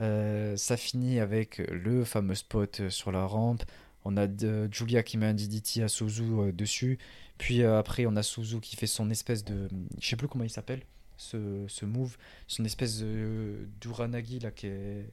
Euh, 0.00 0.56
ça 0.56 0.76
finit 0.76 1.20
avec 1.20 1.58
le 1.70 2.04
fameux 2.04 2.34
spot 2.34 2.88
sur 2.88 3.12
la 3.12 3.24
rampe. 3.24 3.62
On 4.04 4.16
a 4.16 4.26
Julia 4.70 5.02
qui 5.02 5.18
met 5.18 5.26
un 5.26 5.34
DDT 5.34 5.82
à 5.82 5.88
Suzu 5.88 6.22
euh, 6.22 6.52
dessus. 6.52 6.98
Puis 7.38 7.62
euh, 7.62 7.78
après, 7.78 8.06
on 8.06 8.16
a 8.16 8.22
Suzu 8.22 8.60
qui 8.60 8.76
fait 8.76 8.86
son 8.86 9.10
espèce 9.10 9.44
de. 9.44 9.68
Je 10.00 10.08
sais 10.08 10.16
plus 10.16 10.28
comment 10.28 10.44
il 10.44 10.50
s'appelle, 10.50 10.82
ce, 11.16 11.64
ce, 11.68 11.84
move. 11.84 12.16
Son 12.46 12.64
espèce 12.64 13.00
de 13.00 13.68
d'Uranagi 13.80 14.40
là 14.40 14.50
qui 14.50 14.66
est. 14.66 15.10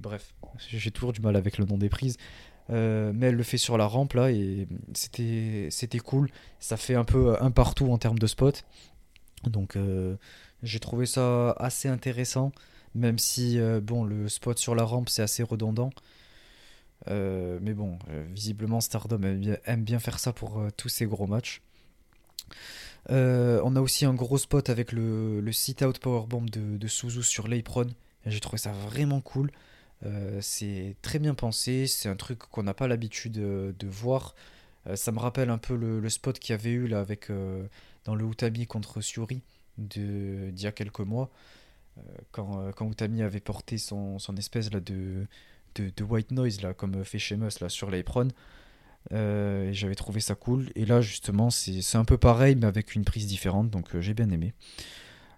Bref, 0.00 0.32
j'ai 0.68 0.92
toujours 0.92 1.12
du 1.12 1.20
mal 1.20 1.34
avec 1.34 1.58
le 1.58 1.64
nom 1.64 1.76
des 1.76 1.88
prises. 1.88 2.18
mais 2.68 3.26
elle 3.26 3.34
le 3.34 3.42
fait 3.42 3.58
sur 3.58 3.76
la 3.76 3.86
rampe 3.86 4.12
là 4.12 4.30
et 4.30 4.68
c'était 4.94 5.98
cool. 5.98 6.30
Ça 6.60 6.76
fait 6.76 6.94
un 6.94 7.02
peu 7.02 7.36
un 7.42 7.50
partout 7.50 7.90
en 7.90 7.98
termes 7.98 8.18
de 8.20 8.28
spot. 8.28 8.64
Donc 9.42 9.76
j'ai 10.62 10.78
trouvé 10.78 11.06
ça 11.06 11.50
assez 11.58 11.88
intéressant. 11.88 12.52
Même 12.94 13.18
si, 13.18 13.58
euh, 13.58 13.80
bon, 13.80 14.04
le 14.04 14.28
spot 14.28 14.58
sur 14.58 14.74
la 14.74 14.84
rampe, 14.84 15.08
c'est 15.08 15.22
assez 15.22 15.42
redondant. 15.42 15.90
Euh, 17.08 17.58
mais 17.62 17.74
bon, 17.74 17.98
euh, 18.10 18.24
visiblement, 18.30 18.80
Stardom 18.80 19.20
aime 19.22 19.84
bien, 19.84 19.98
faire 19.98 20.18
ça 20.18 20.32
pour 20.32 20.60
tous 20.76 20.88
ces 20.88 21.06
gros 21.06 21.26
matchs. 21.26 21.62
on 23.08 23.76
a 23.76 23.80
aussi 23.80 24.04
un 24.04 24.14
gros 24.14 24.38
spot 24.38 24.68
avec 24.70 24.92
le, 24.92 25.40
le 25.40 25.52
sit-out 25.52 25.98
powerbomb 25.98 26.46
de, 26.46 26.76
de 26.76 26.86
Suzu 26.86 27.22
sur 27.22 27.48
l'apron. 27.48 27.86
J'ai 28.26 28.40
trouvé 28.40 28.58
ça 28.58 28.72
vraiment 28.72 29.20
cool. 29.20 29.50
c'est 30.40 30.96
très 31.02 31.18
bien 31.18 31.34
pensé. 31.34 31.86
C'est 31.86 32.08
un 32.08 32.16
truc 32.16 32.38
qu'on 32.38 32.62
n'a 32.62 32.74
pas 32.74 32.88
l'habitude 32.88 33.32
de, 33.32 33.86
voir. 33.86 34.34
ça 34.94 35.12
me 35.12 35.18
rappelle 35.18 35.50
un 35.50 35.58
peu 35.58 35.76
le, 35.76 36.08
spot 36.10 36.38
qu'il 36.38 36.52
y 36.52 36.58
avait 36.58 36.70
eu 36.70 36.88
là 36.88 37.00
avec, 37.00 37.30
dans 38.04 38.14
le 38.14 38.24
Utami 38.26 38.66
contre 38.66 39.00
Suri 39.00 39.42
d'il 39.78 40.60
y 40.60 40.66
a 40.66 40.72
quelques 40.72 41.00
mois. 41.00 41.30
Euh, 41.98 42.18
quand, 42.32 42.60
euh, 42.60 42.72
quand 42.72 42.90
Utami 42.90 43.22
avait 43.22 43.40
porté 43.40 43.78
son, 43.78 44.18
son 44.18 44.36
espèce 44.36 44.72
là, 44.72 44.80
de, 44.80 45.26
de, 45.80 46.04
white 46.04 46.30
noise, 46.30 46.60
là, 46.62 46.74
comme 46.74 47.04
fait 47.04 47.18
Sheamus 47.18 47.60
là, 47.60 47.68
sur 47.68 47.90
l'apron. 47.90 48.28
Euh, 49.12 49.70
j'avais 49.72 49.94
trouvé 49.94 50.20
ça 50.20 50.34
cool. 50.34 50.70
Et 50.74 50.84
là, 50.84 51.00
justement, 51.00 51.50
c'est 51.50 51.96
un 51.96 52.04
peu 52.04 52.18
pareil, 52.18 52.56
mais 52.56 52.66
avec 52.66 52.94
une 52.94 53.04
prise 53.04 53.26
différente, 53.26 53.70
donc 53.70 53.98
j'ai 53.98 54.14
bien 54.14 54.30
aimé. 54.30 54.54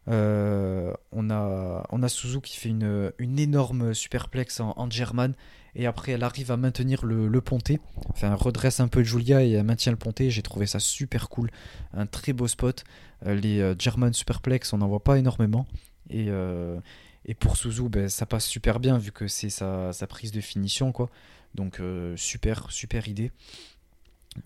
on, 0.07 1.31
a, 1.31 1.87
on 1.91 2.03
a 2.03 2.09
Suzu 2.09 2.41
qui 2.41 2.57
fait 2.57 2.71
une, 2.71 3.13
une 3.19 3.39
énorme 3.39 3.95
superplex 3.95 4.61
en, 4.61 4.91
German, 4.91 5.35
et 5.77 5.87
après 5.87 6.13
elle 6.13 6.25
arrive 6.25 6.51
à 6.51 6.57
maintenir 6.57 7.05
le, 7.05 7.29
le 7.29 7.41
ponté. 7.41 7.79
Enfin, 8.09 8.35
redresse 8.35 8.81
un 8.81 8.89
peu 8.89 9.05
Julia 9.05 9.45
et 9.45 9.53
elle 9.53 9.65
maintient 9.65 9.93
le 9.93 9.99
ponté. 9.99 10.31
J'ai 10.31 10.43
trouvé 10.43 10.67
ça 10.67 10.81
super 10.81 11.29
cool. 11.29 11.51
Un 11.93 12.07
très 12.07 12.33
beau 12.33 12.49
spot. 12.49 12.85
les 13.25 13.75
German 13.79 14.13
superplex, 14.13 14.73
on 14.73 14.79
n'en 14.79 14.89
voit 14.89 15.05
pas 15.05 15.19
énormément. 15.19 15.67
Et, 16.11 16.27
euh, 16.29 16.79
et 17.25 17.35
pour 17.35 17.57
Suzu, 17.57 17.89
ben, 17.89 18.09
ça 18.09 18.27
passe 18.27 18.47
super 18.47 18.81
bien 18.81 18.99
vu 18.99 19.13
que 19.13 19.29
c'est 19.29 19.51
sa, 19.51 19.93
sa, 19.93 20.07
prise 20.07 20.33
de 20.33 20.41
finition. 20.41 20.93
quoi. 20.93 21.11
Donc 21.55 21.81
euh, 21.81 22.17
super, 22.17 22.71
super 22.71 23.09
idée. 23.09 23.31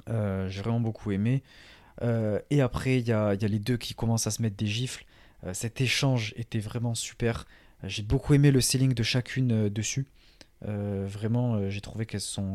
Euh, 0.09 0.49
j'ai 0.49 0.63
vraiment 0.63 0.81
beaucoup 0.81 1.13
aimé. 1.13 1.43
et 2.03 2.61
après, 2.61 2.99
il 2.99 3.07
y 3.07 3.13
a, 3.13 3.35
y 3.35 3.45
a, 3.45 3.49
les 3.49 3.59
deux 3.59 3.77
qui 3.77 3.95
commencent 3.95 4.27
à 4.27 4.31
se 4.31 4.43
mettre 4.43 4.57
des 4.57 4.67
gifles. 4.67 5.05
cet 5.53 5.81
échange 5.81 6.35
était 6.37 6.59
vraiment 6.59 6.95
super. 6.95 7.47
J'ai 7.85 8.03
beaucoup 8.03 8.35
aimé 8.35 8.51
le 8.51 8.61
selling 8.61 8.95
de 8.95 9.03
chacune 9.03 9.69
dessus. 9.69 10.07
vraiment, 10.63 11.71
j'ai 11.71 11.81
trouvé 11.81 12.07
qu'elles 12.07 12.21
sont, 12.21 12.55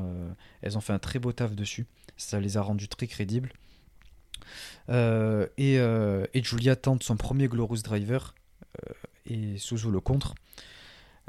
elles 0.62 0.78
ont 0.78 0.82
fait 0.82 0.94
un 0.94 1.00
très 1.00 1.20
beau 1.20 1.32
taf 1.32 1.56
dessus. 1.56 1.86
Ça 2.18 2.40
les 2.40 2.58
a 2.58 2.62
rendues 2.62 2.90
très 2.90 3.08
crédibles. 3.08 3.54
et, 4.90 5.76
et, 5.76 6.44
Julia 6.44 6.76
tente 6.76 7.04
son 7.04 7.16
premier 7.16 7.48
Glorious 7.48 7.82
Driver. 7.84 8.36
Euh, 9.30 9.56
et 9.56 9.58
Suzu 9.58 9.92
le 9.92 10.00
contre. 10.00 10.36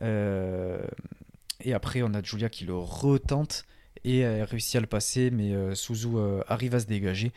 Euh, 0.02 0.82
et 1.60 1.74
après, 1.74 2.02
on 2.02 2.14
a 2.14 2.22
Julia 2.22 2.48
qui 2.48 2.64
le 2.64 2.76
retente 2.76 3.64
et 4.04 4.20
elle 4.20 4.44
réussit 4.44 4.76
à 4.76 4.80
le 4.80 4.86
passer, 4.86 5.30
mais 5.30 5.52
euh, 5.52 5.74
Suzu 5.74 6.08
arrive 6.48 6.74
à 6.74 6.80
se 6.80 6.86
dégager. 6.86 7.32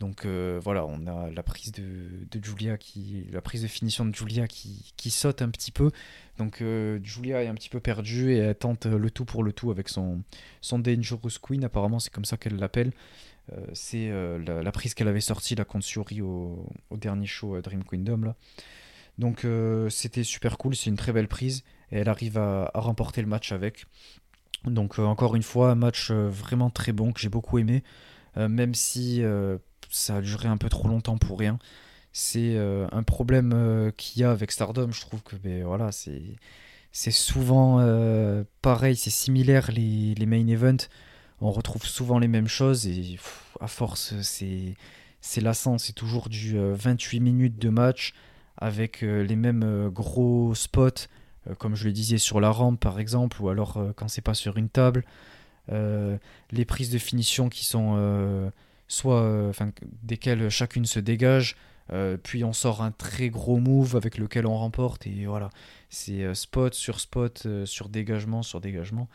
Donc 0.00 0.26
voilà, 0.26 0.84
on 0.84 1.06
a 1.06 1.30
la 1.30 1.42
prise 1.42 1.72
de, 1.72 2.42
Julia 2.42 2.76
qui, 2.76 3.26
la 3.32 3.40
prise 3.40 3.62
de 3.62 3.68
finition 3.68 4.04
de 4.04 4.14
Julia 4.14 4.46
qui, 4.46 4.92
qui 4.96 5.10
saute 5.10 5.40
un 5.40 5.48
petit 5.48 5.70
peu. 5.70 5.92
Donc 6.36 6.62
Julia 7.02 7.42
est 7.42 7.46
un 7.46 7.54
petit 7.54 7.70
peu 7.70 7.80
perdue 7.80 8.32
et 8.32 8.38
elle 8.38 8.54
tente 8.54 8.84
le 8.84 9.10
tout 9.10 9.24
pour 9.24 9.42
le 9.42 9.52
tout 9.52 9.70
avec 9.70 9.88
son, 9.88 10.22
son 10.60 10.78
Dangerous 10.78 11.38
Queen. 11.40 11.64
Apparemment, 11.64 12.00
c'est 12.00 12.12
comme 12.12 12.26
ça 12.26 12.36
qu'elle 12.36 12.56
l'appelle. 12.56 12.92
c'est 13.72 14.10
la, 14.10 14.72
prise 14.72 14.92
qu'elle 14.92 15.08
avait 15.08 15.22
sortie 15.22 15.54
la 15.54 15.64
contre 15.64 15.86
au, 16.20 16.66
au, 16.90 16.96
dernier 16.98 17.26
show 17.26 17.58
Dream 17.62 17.82
Kingdom 17.82 18.24
là. 18.24 18.36
Donc 19.18 19.44
euh, 19.44 19.88
c'était 19.90 20.24
super 20.24 20.58
cool, 20.58 20.74
c'est 20.74 20.90
une 20.90 20.96
très 20.96 21.12
belle 21.12 21.28
prise 21.28 21.62
et 21.92 21.98
elle 21.98 22.08
arrive 22.08 22.38
à, 22.38 22.70
remporter 22.74 23.20
le 23.22 23.28
match 23.28 23.52
avec. 23.52 23.86
Donc 24.64 24.98
euh, 24.98 25.04
encore 25.04 25.36
une 25.36 25.42
fois, 25.42 25.70
un 25.70 25.74
match 25.76 26.10
euh, 26.10 26.28
vraiment 26.28 26.70
très 26.70 26.92
bon 26.92 27.12
que 27.12 27.20
j'ai 27.20 27.28
beaucoup 27.28 27.58
aimé, 27.58 27.82
même 28.36 28.74
si 28.74 29.22
ça 29.90 30.16
a 30.16 30.20
duré 30.20 30.48
un 30.48 30.56
peu 30.56 30.68
trop 30.68 30.88
longtemps 30.88 31.18
pour 31.18 31.38
rien. 31.38 31.58
C'est 32.12 32.56
un 32.58 33.02
problème 33.04 33.92
qu'il 33.96 34.22
y 34.22 34.24
a 34.24 34.32
avec 34.32 34.50
Stardom, 34.50 34.90
je 34.90 35.00
trouve 35.00 35.22
que 35.22 35.36
ben, 35.36 35.64
voilà, 35.64 35.92
c'est 35.92 36.22
c'est 36.90 37.12
souvent 37.12 37.78
pareil, 38.60 38.96
c'est 38.96 39.10
similaire 39.10 39.70
les, 39.70 40.14
les 40.16 40.26
main 40.26 40.48
events. 40.48 40.88
On 41.40 41.52
retrouve 41.52 41.86
souvent 41.86 42.18
les 42.18 42.26
mêmes 42.26 42.48
choses 42.48 42.88
et 42.88 43.20
à 43.60 43.68
force, 43.68 44.20
c'est 44.22 44.74
c'est 45.20 45.40
lassant. 45.40 45.78
C'est 45.78 45.92
toujours 45.92 46.28
du 46.28 46.58
28 46.58 47.20
minutes 47.20 47.58
de 47.60 47.68
match 47.68 48.14
avec 48.56 49.02
les 49.02 49.36
mêmes 49.36 49.88
gros 49.90 50.54
spots, 50.54 51.08
comme 51.58 51.74
je 51.74 51.84
le 51.86 51.92
disais 51.92 52.18
sur 52.18 52.40
la 52.40 52.50
rampe 52.50 52.80
par 52.80 52.98
exemple, 53.00 53.42
ou 53.42 53.48
alors 53.48 53.78
quand 53.96 54.08
c'est 54.08 54.22
pas 54.22 54.34
sur 54.34 54.56
une 54.56 54.68
table. 54.68 55.04
les 55.68 56.64
prises 56.64 56.90
de 56.90 56.98
finition 56.98 57.48
qui 57.48 57.64
sont 57.64 58.50
soit 58.86 59.48
enfin 59.48 59.72
desquelles 60.02 60.48
chacune 60.50 60.86
se 60.86 61.00
dégage 61.00 61.56
euh, 61.92 62.16
puis 62.16 62.44
on 62.44 62.52
sort 62.52 62.82
un 62.82 62.92
très 62.92 63.28
gros 63.28 63.58
move 63.58 63.94
avec 63.96 64.16
lequel 64.16 64.46
on 64.46 64.56
remporte 64.56 65.06
et 65.06 65.26
voilà. 65.26 65.50
C'est 65.90 66.22
euh, 66.22 66.34
spot 66.34 66.72
sur 66.74 66.98
spot 66.98 67.42
euh, 67.46 67.66
sur 67.66 67.88
dégagement 67.88 68.42
sur 68.42 68.60
dégagement. 68.60 69.08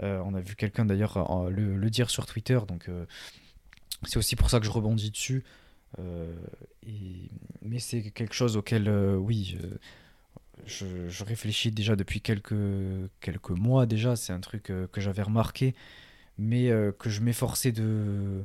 On 0.00 0.34
a 0.34 0.40
vu 0.40 0.56
quelqu'un 0.56 0.84
d'ailleurs 0.84 1.48
le, 1.48 1.88
dire 1.88 2.10
sur 2.10 2.26
Twitter 2.26 2.58
donc 2.66 2.90
c'est 4.02 4.16
aussi 4.16 4.34
pour 4.34 4.50
ça 4.50 4.58
que 4.58 4.66
je 4.66 4.70
rebondis 4.70 5.12
dessus 5.12 5.44
et... 5.98 7.30
mais 7.62 7.78
c'est 7.78 8.10
quelque 8.10 8.34
chose 8.34 8.56
auquel 8.56 8.88
oui 8.88 9.58
je, 10.66 11.24
réfléchis 11.24 11.70
déjà 11.70 11.96
depuis 11.96 12.20
quelques, 12.20 12.54
quelques 13.20 13.50
mois 13.50 13.86
déjà. 13.86 14.16
C'est 14.16 14.32
un 14.32 14.40
truc 14.40 14.64
que 14.64 15.00
j'avais 15.00 15.22
remarqué 15.22 15.74
mais 16.38 16.70
que 16.98 17.10
je 17.10 17.20
m'efforçais 17.20 17.72
de 17.72 18.44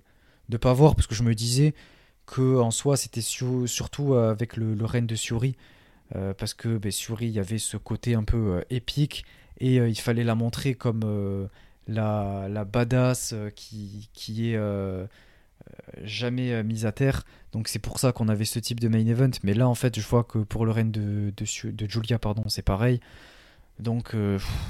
ne 0.49 0.57
pas 0.57 0.73
voir 0.73 0.95
parce 0.95 1.07
que 1.07 1.15
je 1.15 1.23
me 1.23 1.35
disais 1.35 1.73
que 2.25 2.57
en 2.59 2.71
soi 2.71 2.97
c'était 2.97 3.21
surtout 3.21 4.13
euh, 4.13 4.31
avec 4.31 4.57
le, 4.57 4.75
le 4.75 4.85
règne 4.85 5.07
de 5.07 5.15
Suri 5.15 5.55
euh, 6.15 6.33
parce 6.33 6.53
que 6.53 6.77
ben, 6.77 6.91
Suri 6.91 7.27
il 7.27 7.31
y 7.31 7.39
avait 7.39 7.57
ce 7.57 7.77
côté 7.77 8.15
un 8.15 8.23
peu 8.23 8.57
euh, 8.57 8.61
épique 8.69 9.25
et 9.59 9.77
il 9.77 9.99
fallait 9.99 10.23
la 10.23 10.35
montrer 10.35 10.75
comme 10.75 11.49
la, 11.87 12.47
la, 12.47 12.63
badass 12.63 13.33
qui, 13.55 14.07
qui 14.13 14.51
est 14.51 14.59
jamais 16.03 16.63
mise 16.63 16.85
à 16.85 16.91
terre 16.91 17.23
donc 17.51 17.67
c'est 17.67 17.79
pour 17.79 17.99
ça 17.99 18.11
qu'on 18.11 18.27
avait 18.27 18.45
ce 18.45 18.59
type 18.59 18.79
de 18.79 18.87
main 18.87 19.05
event 19.05 19.31
mais 19.43 19.53
là 19.53 19.67
en 19.67 19.75
fait 19.75 19.99
je 19.99 20.07
vois 20.07 20.23
que 20.23 20.39
pour 20.39 20.65
le 20.65 20.71
règne 20.71 20.91
de, 20.91 21.33
de, 21.35 21.71
de 21.71 21.89
Julia 21.89 22.19
pardon 22.19 22.43
c'est 22.47 22.61
pareil 22.61 22.99
donc 23.79 24.15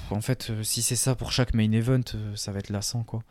en 0.09 0.21
fait 0.21 0.51
si 0.63 0.81
c'est 0.81 0.95
ça 0.95 1.15
pour 1.15 1.31
chaque 1.31 1.53
main 1.53 1.71
event 1.71 2.01
ça 2.35 2.51
va 2.51 2.59
être 2.59 2.69
lassant 2.69 3.03
quoi 3.03 3.23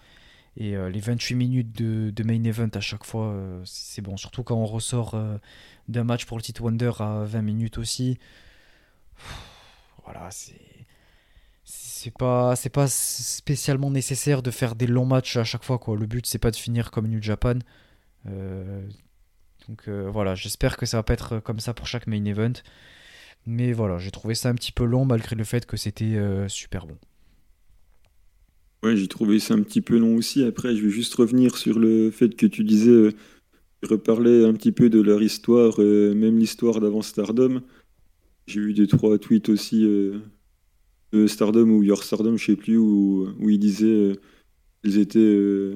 et 0.56 0.74
euh, 0.74 0.88
les 0.88 1.00
28 1.00 1.34
minutes 1.34 1.72
de, 1.72 2.22
main 2.22 2.42
event 2.44 2.70
à 2.74 2.80
chaque 2.80 3.04
fois, 3.04 3.26
euh, 3.26 3.60
c'est 3.64 4.00
bon. 4.00 4.16
Surtout 4.16 4.42
quand 4.42 4.56
on 4.56 4.64
ressort 4.64 5.14
euh, 5.14 5.36
d'un 5.88 6.04
match 6.04 6.24
pour 6.24 6.38
le 6.38 6.42
titre 6.42 6.62
Wonder 6.62 6.92
à 6.98 7.24
20 7.24 7.42
minutes 7.42 7.78
aussi. 7.78 8.18
Voilà, 10.04 10.30
c'est. 10.30 10.75
C'est 11.68 12.12
pas, 12.16 12.54
c'est 12.56 12.70
pas 12.70 12.86
spécialement 12.88 13.90
nécessaire 13.90 14.42
de 14.42 14.50
faire 14.50 14.76
des 14.76 14.86
longs 14.86 15.06
matchs 15.06 15.36
à 15.36 15.44
chaque 15.44 15.64
fois. 15.64 15.78
Quoi. 15.78 15.96
Le 15.96 16.06
but, 16.06 16.24
c'est 16.26 16.38
pas 16.38 16.50
de 16.52 16.56
finir 16.56 16.90
comme 16.90 17.08
New 17.08 17.20
Japan. 17.20 17.58
donc 19.68 19.88
voilà, 19.88 20.34
j'espère 20.34 20.76
que 20.76 20.86
ça 20.86 20.98
va 20.98 21.02
pas 21.02 21.14
être 21.14 21.40
comme 21.40 21.60
ça 21.60 21.74
pour 21.74 21.86
chaque 21.86 22.06
main 22.06 22.24
event. 22.24 22.52
Mais 23.46 23.72
voilà, 23.72 23.98
j'ai 23.98 24.10
trouvé 24.10 24.34
ça 24.34 24.48
un 24.48 24.54
petit 24.54 24.72
peu 24.72 24.84
long 24.84 25.04
malgré 25.04 25.34
le 25.36 25.44
fait 25.44 25.66
que 25.66 25.76
c'était 25.76 26.16
super 26.48 26.86
bon. 26.86 26.96
Ouais, 28.82 28.96
j'ai 28.96 29.08
trouvé 29.08 29.38
ça 29.38 29.54
un 29.54 29.62
petit 29.62 29.80
peu 29.80 29.98
long 29.98 30.16
aussi. 30.16 30.44
Après, 30.44 30.76
je 30.76 30.84
vais 30.84 30.90
juste 30.90 31.14
revenir 31.14 31.56
sur 31.56 31.78
le 31.78 32.10
fait 32.10 32.36
que 32.36 32.46
tu 32.46 32.62
disais, 32.62 32.90
euh, 32.90 33.12
reparler 33.82 34.44
un 34.44 34.52
petit 34.52 34.72
peu 34.72 34.90
de 34.90 35.00
leur 35.00 35.22
histoire, 35.22 35.80
euh, 35.80 36.14
même 36.14 36.38
l'histoire 36.38 36.80
d'avant 36.80 37.02
Stardom. 37.02 37.62
J'ai 38.46 38.60
eu 38.60 38.74
des 38.74 38.86
trois 38.86 39.18
tweets 39.18 39.48
aussi 39.48 39.84
euh, 39.84 40.20
de 41.12 41.26
Stardom 41.26 41.70
ou 41.70 41.82
Your 41.82 42.02
Stardom, 42.02 42.36
je 42.36 42.46
sais 42.46 42.56
plus, 42.56 42.76
où, 42.76 43.28
où 43.38 43.50
ils 43.50 43.58
disaient 43.58 44.18
qu'ils 44.82 44.98
étaient 44.98 45.72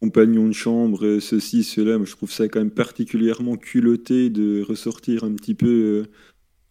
compagnons 0.00 0.48
de 0.48 0.52
chambre, 0.52 1.18
ceci, 1.20 1.62
cela. 1.62 1.98
Mais 1.98 2.06
je 2.06 2.16
trouve 2.16 2.32
ça 2.32 2.48
quand 2.48 2.60
même 2.60 2.70
particulièrement 2.70 3.56
culotté 3.56 4.30
de 4.30 4.62
ressortir 4.62 5.24
un 5.24 5.32
petit 5.32 5.54
peu 5.54 6.04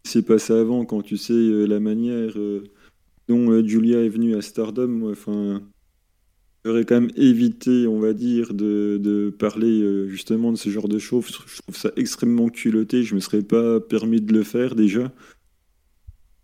ce 0.04 0.12
qui 0.12 0.12
s'est 0.12 0.22
passé 0.24 0.54
avant 0.54 0.86
quand 0.86 1.02
tu 1.02 1.18
sais 1.18 1.68
la 1.68 1.80
manière 1.80 2.36
dont 3.28 3.52
euh, 3.52 3.66
Julia 3.66 4.04
est 4.04 4.10
venue 4.10 4.36
à 4.36 4.42
Stardom, 4.42 5.14
j'aurais 6.66 6.86
quand 6.86 7.02
même 7.02 7.12
évité, 7.16 7.88
on 7.88 8.00
va 8.00 8.14
dire, 8.14 8.54
de, 8.54 9.34
parler 9.40 9.82
euh, 9.82 10.08
justement 10.08 10.52
de 10.52 10.58
ce 10.58 10.70
genre 10.70 10.88
de 10.88 11.00
choses. 11.00 11.28
Je 11.48 11.62
trouve 11.62 11.78
ça 11.78 11.92
extrêmement 11.96 12.50
culotté. 12.50 13.04
Je 13.04 13.16
me 13.16 13.20
serais 13.20 13.42
pas 13.42 13.80
permis 13.80 14.22
de 14.22 14.34
le 14.34 14.44
faire 14.44 14.76
déjà. 14.76 15.12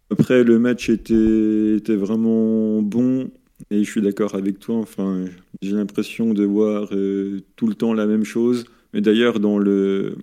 Après, 0.09 0.43
le 0.43 0.57
match 0.59 0.89
était, 0.89 1.75
était 1.77 1.95
vraiment 1.95 2.81
bon 2.81 3.29
et 3.71 3.83
je 3.83 3.89
suis 3.89 4.01
d'accord 4.01 4.35
avec 4.35 4.59
toi. 4.59 4.77
Enfin, 4.77 5.25
j'ai 5.61 5.73
l'impression 5.73 6.33
de 6.33 6.45
voir 6.45 6.89
euh, 6.93 7.41
tout 7.55 7.67
le 7.67 7.75
temps 7.75 7.93
la 7.93 8.05
même 8.05 8.23
chose. 8.23 8.65
Mais 8.93 9.01
d'ailleurs, 9.01 9.39
dans 9.39 9.57
le, 9.57 10.15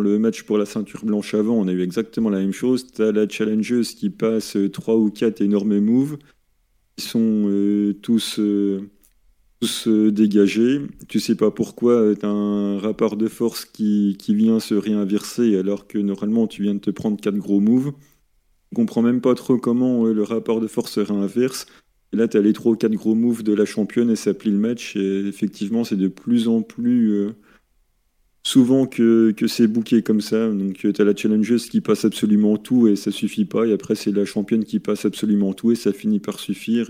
le 0.00 0.18
match 0.18 0.42
pour 0.42 0.58
la 0.58 0.66
ceinture 0.66 1.04
blanche 1.04 1.34
avant, 1.34 1.54
on 1.54 1.68
a 1.68 1.72
eu 1.72 1.82
exactement 1.82 2.30
la 2.30 2.40
même 2.40 2.52
chose. 2.52 2.86
Tu 2.92 3.02
as 3.02 3.12
la 3.12 3.28
challengeuse 3.28 3.94
qui 3.94 4.10
passe 4.10 4.56
3 4.72 4.96
ou 4.96 5.10
4 5.10 5.40
énormes 5.40 5.78
moves. 5.78 6.18
Ils 6.98 7.04
sont 7.04 7.44
euh, 7.48 7.94
tous, 8.02 8.38
euh, 8.38 8.90
tous 9.60 9.88
euh, 9.88 10.12
dégagés. 10.12 10.80
Tu 11.08 11.20
sais 11.20 11.36
pas 11.36 11.50
pourquoi. 11.50 12.14
Tu 12.14 12.26
as 12.26 12.28
un 12.28 12.78
rapport 12.78 13.16
de 13.16 13.28
force 13.28 13.64
qui, 13.64 14.16
qui, 14.18 14.34
vient 14.34 14.60
se 14.60 14.74
réinverser 14.74 15.56
alors 15.56 15.86
que 15.86 15.98
normalement 15.98 16.46
tu 16.46 16.62
viens 16.62 16.74
de 16.74 16.80
te 16.80 16.90
prendre 16.90 17.20
4 17.20 17.36
gros 17.36 17.60
moves. 17.60 17.92
On 18.72 18.74
comprend 18.74 19.02
même 19.02 19.20
pas 19.20 19.34
trop 19.34 19.58
comment 19.58 20.04
le 20.04 20.22
rapport 20.22 20.60
de 20.60 20.66
force 20.66 20.92
se 20.92 21.00
réinverse. 21.00 21.66
Et 22.12 22.16
là, 22.16 22.28
tu 22.28 22.36
as 22.36 22.40
les 22.40 22.52
3 22.52 22.72
ou 22.72 22.76
4 22.76 22.92
gros 22.92 23.14
moves 23.14 23.42
de 23.42 23.52
la 23.52 23.64
championne 23.64 24.10
et 24.10 24.16
ça 24.16 24.34
plie 24.34 24.50
le 24.50 24.58
match. 24.58 24.96
Et 24.96 25.26
effectivement, 25.26 25.84
c'est 25.84 25.96
de 25.96 26.08
plus 26.08 26.48
en 26.48 26.62
plus 26.62 27.32
souvent 28.44 28.86
que, 28.86 29.32
que 29.32 29.46
c'est 29.46 29.66
bouqué 29.66 30.02
comme 30.02 30.20
ça. 30.20 30.50
Donc 30.50 30.74
tu 30.78 30.92
as 30.96 31.04
la 31.04 31.14
challengeuse 31.14 31.68
qui 31.68 31.80
passe 31.80 32.04
absolument 32.04 32.56
tout 32.56 32.88
et 32.88 32.96
ça 32.96 33.10
suffit 33.10 33.44
pas. 33.44 33.66
Et 33.66 33.72
après 33.72 33.94
c'est 33.94 34.12
la 34.12 34.24
championne 34.24 34.64
qui 34.64 34.80
passe 34.80 35.04
absolument 35.04 35.52
tout 35.52 35.72
et 35.72 35.76
ça 35.76 35.92
finit 35.92 36.20
par 36.20 36.38
suffire. 36.40 36.88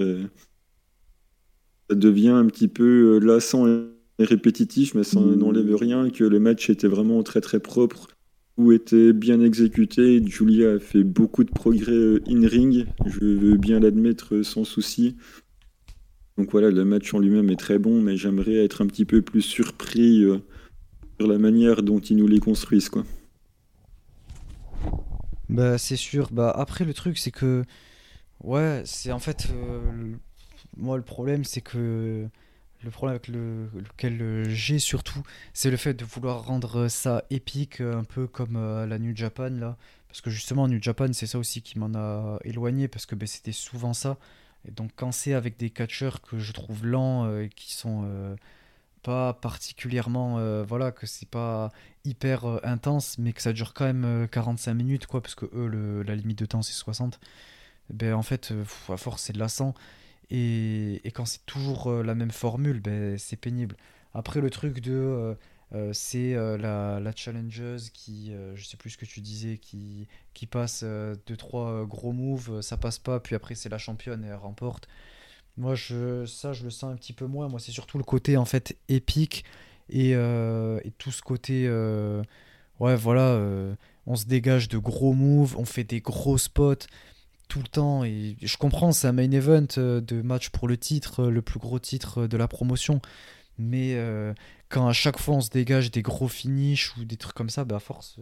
ça 1.90 1.94
devient 1.94 2.28
un 2.28 2.46
petit 2.46 2.68
peu 2.68 3.16
euh, 3.16 3.18
lassant 3.18 3.66
et 3.66 4.24
répétitif, 4.24 4.94
mais 4.94 5.04
ça 5.04 5.20
n'enlève 5.20 5.74
rien 5.74 6.10
que 6.10 6.24
le 6.24 6.38
match 6.38 6.70
était 6.70 6.88
vraiment 6.88 7.22
très 7.22 7.40
très 7.40 7.60
propre 7.60 8.08
était 8.72 9.12
bien 9.12 9.40
exécuté. 9.40 10.22
Julia 10.26 10.72
a 10.72 10.78
fait 10.78 11.04
beaucoup 11.04 11.44
de 11.44 11.50
progrès 11.50 11.92
euh, 11.92 12.22
in-ring, 12.28 12.86
je 13.06 13.24
veux 13.24 13.56
bien 13.56 13.80
l'admettre 13.80 14.36
euh, 14.36 14.42
sans 14.42 14.64
souci. 14.64 15.16
Donc 16.38 16.52
voilà, 16.52 16.70
le 16.70 16.84
match 16.84 17.12
en 17.14 17.18
lui-même 17.18 17.50
est 17.50 17.58
très 17.58 17.78
bon, 17.78 18.00
mais 18.00 18.16
j'aimerais 18.16 18.64
être 18.64 18.82
un 18.82 18.86
petit 18.86 19.04
peu 19.04 19.22
plus 19.22 19.42
surpris 19.42 20.24
la 21.26 21.38
manière 21.38 21.82
dont 21.82 21.98
ils 21.98 22.16
nous 22.16 22.26
les 22.26 22.40
construisent, 22.40 22.88
quoi. 22.88 23.04
Bah, 25.48 25.78
c'est 25.78 25.96
sûr. 25.96 26.28
Bah, 26.32 26.50
après, 26.50 26.84
le 26.84 26.94
truc, 26.94 27.18
c'est 27.18 27.30
que. 27.30 27.64
Ouais, 28.42 28.82
c'est 28.84 29.12
en 29.12 29.18
fait. 29.18 29.48
Euh, 29.52 30.14
moi, 30.76 30.96
le 30.96 31.02
problème, 31.02 31.44
c'est 31.44 31.60
que. 31.60 32.26
Le 32.84 32.90
problème 32.90 33.14
avec 33.14 33.28
le, 33.28 33.68
lequel 33.74 34.48
j'ai 34.48 34.78
surtout, 34.78 35.22
c'est 35.52 35.70
le 35.70 35.76
fait 35.76 35.94
de 35.94 36.04
vouloir 36.04 36.44
rendre 36.44 36.88
ça 36.88 37.24
épique, 37.30 37.80
un 37.80 38.04
peu 38.04 38.26
comme 38.26 38.56
euh, 38.56 38.86
la 38.86 38.98
New 38.98 39.16
Japan, 39.16 39.50
là. 39.50 39.76
Parce 40.08 40.20
que 40.20 40.30
justement, 40.30 40.68
New 40.68 40.82
Japan, 40.82 41.12
c'est 41.12 41.26
ça 41.26 41.38
aussi 41.38 41.62
qui 41.62 41.78
m'en 41.78 41.94
a 41.94 42.38
éloigné, 42.44 42.88
parce 42.88 43.06
que 43.06 43.14
bah, 43.14 43.26
c'était 43.26 43.52
souvent 43.52 43.94
ça. 43.94 44.18
Et 44.66 44.70
donc, 44.70 44.90
quand 44.96 45.12
c'est 45.12 45.34
avec 45.34 45.56
des 45.58 45.70
catcheurs 45.70 46.20
que 46.20 46.38
je 46.38 46.52
trouve 46.52 46.84
lents, 46.86 47.26
euh, 47.26 47.44
et 47.44 47.48
qui 47.48 47.72
sont 47.72 48.36
pas 49.02 49.34
particulièrement 49.34 50.38
euh, 50.38 50.64
voilà 50.66 50.92
que 50.92 51.06
c'est 51.06 51.28
pas 51.28 51.70
hyper 52.04 52.44
euh, 52.44 52.60
intense 52.62 53.18
mais 53.18 53.32
que 53.32 53.42
ça 53.42 53.52
dure 53.52 53.74
quand 53.74 53.84
même 53.84 54.28
45 54.30 54.70
euh, 54.70 54.74
minutes 54.74 55.06
quoi 55.06 55.20
parce 55.20 55.34
que 55.34 55.46
eux 55.54 56.02
la 56.06 56.14
limite 56.14 56.38
de 56.38 56.46
temps 56.46 56.62
c'est 56.62 56.72
60 56.72 57.18
ben 57.90 58.14
en 58.14 58.22
fait 58.22 58.54
à 58.88 58.96
force 58.96 59.22
c'est 59.22 59.36
lassant 59.36 59.74
et, 60.34 61.10
quand 61.14 61.24
c'est 61.24 61.44
toujours 61.46 61.92
la 62.02 62.14
même 62.14 62.30
formule 62.30 62.80
ben 62.80 63.18
c'est 63.18 63.36
pénible 63.36 63.76
après 64.14 64.40
le 64.40 64.50
truc 64.50 64.80
de 64.80 65.36
c'est 65.92 66.34
la, 66.34 67.00
la 67.00 67.12
qui 67.12 68.32
je 68.54 68.64
sais 68.64 68.76
plus 68.76 68.90
ce 68.90 68.98
que 68.98 69.04
tu 69.04 69.20
disais 69.20 69.58
qui 69.58 70.08
qui 70.34 70.46
passe 70.46 70.84
deux 70.84 71.36
trois 71.36 71.84
gros 71.86 72.12
moves 72.12 72.60
ça 72.62 72.76
passe 72.76 72.98
pas 72.98 73.20
puis 73.20 73.34
après 73.34 73.54
c'est 73.54 73.68
la 73.68 73.78
championne 73.78 74.24
et 74.24 74.28
elle 74.28 74.34
remporte 74.34 74.88
moi, 75.56 75.74
je, 75.74 76.24
ça, 76.26 76.52
je 76.52 76.64
le 76.64 76.70
sens 76.70 76.92
un 76.92 76.96
petit 76.96 77.12
peu 77.12 77.26
moins. 77.26 77.48
Moi, 77.48 77.60
c'est 77.60 77.72
surtout 77.72 77.98
le 77.98 78.04
côté 78.04 78.36
en 78.36 78.44
fait 78.44 78.76
épique 78.88 79.44
et, 79.90 80.14
euh, 80.14 80.80
et 80.84 80.90
tout 80.92 81.12
ce 81.12 81.22
côté. 81.22 81.66
Euh, 81.66 82.22
ouais, 82.80 82.96
voilà, 82.96 83.28
euh, 83.28 83.74
on 84.06 84.16
se 84.16 84.26
dégage 84.26 84.68
de 84.68 84.78
gros 84.78 85.12
moves, 85.12 85.56
on 85.58 85.64
fait 85.64 85.84
des 85.84 86.00
gros 86.00 86.38
spots 86.38 86.86
tout 87.52 87.60
le 87.60 87.68
temps. 87.68 88.02
Et 88.02 88.36
je 88.40 88.56
comprends, 88.56 88.92
c'est 88.92 89.06
un 89.06 89.12
main 89.12 89.30
event 89.30 89.66
de 89.76 90.22
match 90.22 90.48
pour 90.48 90.68
le 90.68 90.78
titre, 90.78 91.26
le 91.26 91.42
plus 91.42 91.58
gros 91.58 91.78
titre 91.78 92.26
de 92.26 92.36
la 92.38 92.48
promotion. 92.48 93.02
Mais 93.58 93.94
quand 94.70 94.88
à 94.88 94.94
chaque 94.94 95.18
fois 95.18 95.34
on 95.34 95.40
se 95.42 95.50
dégage 95.50 95.90
des 95.90 96.00
gros 96.00 96.28
finishes 96.28 96.96
ou 96.96 97.04
des 97.04 97.18
trucs 97.18 97.34
comme 97.34 97.50
ça, 97.50 97.64
bah 97.64 97.76
à 97.76 97.78
force, 97.78 98.16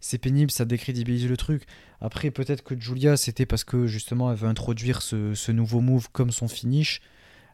c'est 0.00 0.18
pénible, 0.18 0.50
ça 0.50 0.64
décrédibilise 0.64 1.28
le 1.28 1.36
truc. 1.36 1.64
Après, 2.00 2.30
peut-être 2.30 2.62
que 2.62 2.80
Julia, 2.80 3.18
c'était 3.18 3.44
parce 3.44 3.64
que 3.64 3.86
justement, 3.86 4.30
elle 4.30 4.38
veut 4.38 4.48
introduire 4.48 5.02
ce, 5.02 5.50
nouveau 5.50 5.80
move 5.80 6.08
comme 6.12 6.30
son 6.30 6.48
finish, 6.48 7.02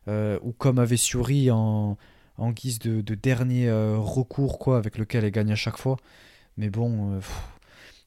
euh, 0.07 0.39
ou 0.43 0.53
comme 0.53 0.79
avait 0.79 0.97
Suri 0.97 1.51
en, 1.51 1.97
guise 2.39 2.79
de, 2.79 3.15
dernier 3.15 3.69
euh, 3.69 3.97
recours, 3.99 4.59
quoi, 4.59 4.77
avec 4.77 4.99
lequel 4.99 5.25
elle 5.25 5.33
gagne 5.33 5.53
à 5.53 5.57
chaque 5.57 5.79
fois. 5.79 5.97
Mais 6.57 6.71
bon, 6.71 7.15
euh, 7.15 7.21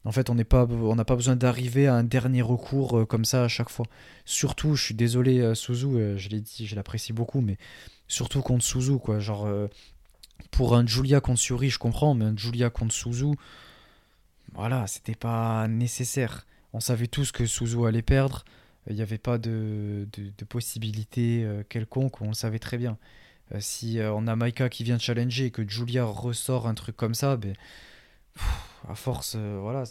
en 0.05 0.11
fait, 0.11 0.29
on 0.29 0.35
n'a 0.35 0.45
pas, 0.45 0.65
besoin 1.15 1.35
d'arriver 1.35 1.87
à 1.87 1.95
un 1.95 2.03
dernier 2.03 2.41
recours 2.41 3.07
comme 3.07 3.25
ça 3.25 3.43
à 3.43 3.47
chaque 3.47 3.69
fois. 3.69 3.85
Surtout, 4.23 4.75
je 4.75 4.83
suis 4.83 4.95
désolé, 4.95 5.53
Suzu, 5.55 6.17
je 6.17 6.29
l'ai 6.29 6.41
dit, 6.41 6.67
je 6.67 6.75
l'apprécie 6.75 7.11
beaucoup, 7.11 7.41
mais 7.41 7.57
surtout 8.07 8.41
contre 8.41 8.63
Suzu, 8.63 8.99
quoi. 8.99 9.19
Genre, 9.19 9.47
pour 10.51 10.75
un 10.75 10.85
Julia 10.85 11.21
contre 11.21 11.39
Suri, 11.39 11.69
je 11.69 11.79
comprends, 11.79 12.13
mais 12.13 12.25
un 12.25 12.37
Julia 12.37 12.69
contre 12.69 12.93
Suzu, 12.93 13.35
voilà, 14.53 14.87
c'était 14.87 15.15
pas 15.15 15.67
nécessaire. 15.67 16.45
On 16.73 16.79
savait 16.79 17.07
tous 17.07 17.31
que 17.31 17.45
Suzu 17.45 17.85
allait 17.85 18.01
perdre. 18.01 18.45
Il 18.89 18.95
n'y 18.95 19.01
avait 19.01 19.17
pas 19.17 19.37
de, 19.37 20.07
possibilité 20.47 21.43
euh, 21.43 21.63
quelconque, 21.67 22.21
on 22.21 22.27
le 22.27 22.33
savait 22.33 22.59
très 22.59 22.77
bien. 22.77 22.97
Euh, 23.53 23.57
si 23.59 23.99
euh, 23.99 24.13
on 24.13 24.27
a 24.27 24.35
Maika 24.35 24.69
qui 24.69 24.83
vient 24.83 24.99
challenger 24.99 25.45
et 25.45 25.51
que 25.51 25.67
Julia 25.67 26.05
ressort 26.05 26.67
un 26.67 26.75
truc 26.75 26.95
comme 26.95 27.15
ça, 27.15 27.35
ben, 27.35 27.55
à 28.87 28.95
force, 28.95 29.35
voilà, 29.35 29.83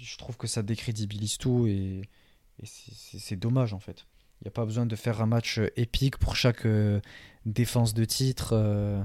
je 0.00 0.16
trouve 0.18 0.36
que 0.36 0.46
ça 0.46 0.62
décrédibilise 0.62 1.38
tout 1.38 1.66
et, 1.66 2.02
c'est 2.64 3.36
dommage 3.36 3.72
en 3.72 3.80
fait. 3.80 4.06
Il 4.40 4.44
n'y 4.44 4.48
a 4.48 4.52
pas 4.52 4.66
besoin 4.66 4.86
de 4.86 4.96
faire 4.96 5.22
un 5.22 5.26
match 5.26 5.60
épique 5.76 6.18
pour 6.18 6.36
chaque 6.36 6.66
défense 7.46 7.94
de 7.94 8.04
titre. 8.04 9.02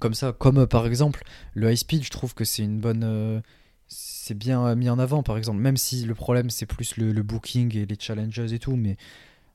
comme 0.00 0.14
ça, 0.14 0.32
comme 0.32 0.66
par 0.66 0.86
exemple 0.86 1.24
le 1.54 1.70
high 1.70 1.76
speed, 1.76 2.04
je 2.04 2.10
trouve 2.10 2.34
que 2.34 2.44
c'est 2.44 2.62
une 2.62 2.80
bonne 2.80 3.42
c'est 3.92 4.34
bien 4.34 4.66
euh, 4.66 4.76
mis 4.76 4.88
en 4.88 4.98
avant, 4.98 5.22
par 5.22 5.36
exemple, 5.36 5.60
même 5.60 5.76
si 5.76 6.04
le 6.04 6.14
problème 6.14 6.50
c'est 6.50 6.66
plus 6.66 6.96
le, 6.96 7.22
booking 7.22 7.76
et 7.76 7.86
les 7.86 7.96
challenges 7.98 8.52
et 8.52 8.58
tout, 8.58 8.76
mais 8.76 8.96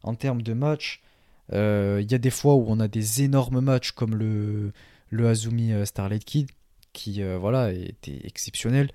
en 0.04 0.16
termes 0.16 0.42
de 0.42 0.54
match, 0.54 1.02
euh, 1.54 2.00
il 2.02 2.12
y 2.12 2.16
a 2.16 2.18
des 2.18 2.30
fois 2.30 2.56
où 2.56 2.66
on 2.68 2.80
a 2.80 2.88
des 2.88 3.24
énormes 3.24 3.62
matchs 3.62 3.92
comme 3.92 4.16
le, 4.16 4.74
le 5.10 5.28
Azumi 5.28 5.74
euh, 5.74 5.86
Starlight 5.86 6.26
Kid, 6.26 6.50
qui 6.98 7.22
voilà, 7.24 7.72
était 7.72 8.20
exceptionnel. 8.26 8.90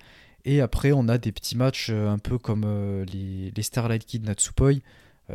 Et 0.45 0.61
après, 0.61 0.91
on 0.91 1.07
a 1.07 1.17
des 1.17 1.31
petits 1.31 1.57
matchs 1.57 1.89
un 1.89 2.17
peu 2.17 2.37
comme 2.37 2.65
les, 3.11 3.51
les, 3.55 3.63
Starlight 3.63 4.05
Kid 4.05 4.25
Natsupoi, 4.25 4.73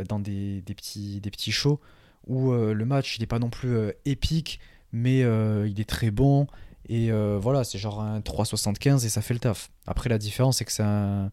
dans 0.09 0.19
des, 0.19 0.63
petits, 0.67 1.53
shows, 1.53 1.81
où 2.27 2.53
le 2.53 2.85
match 2.85 3.19
n'est 3.19 3.27
pas 3.27 3.39
non 3.39 3.51
plus 3.51 3.77
épique, 4.05 4.61
mais 4.93 5.21
il 5.21 5.81
est 5.81 5.89
très 5.89 6.11
bon 6.11 6.47
et 6.89 7.13
euh, 7.13 7.39
voilà, 7.41 7.65
c'est 7.65 7.79
genre 7.79 8.01
un 8.01 8.21
3,75 8.21 9.05
et 9.05 9.09
ça 9.09 9.21
fait 9.21 9.35
le 9.35 9.41
taf. 9.41 9.71
Après, 9.87 10.09
la 10.09 10.19
différence, 10.19 10.59
c'est 10.59 10.65
que 10.65 10.73
c'est 10.73 10.83
un, 10.83 11.31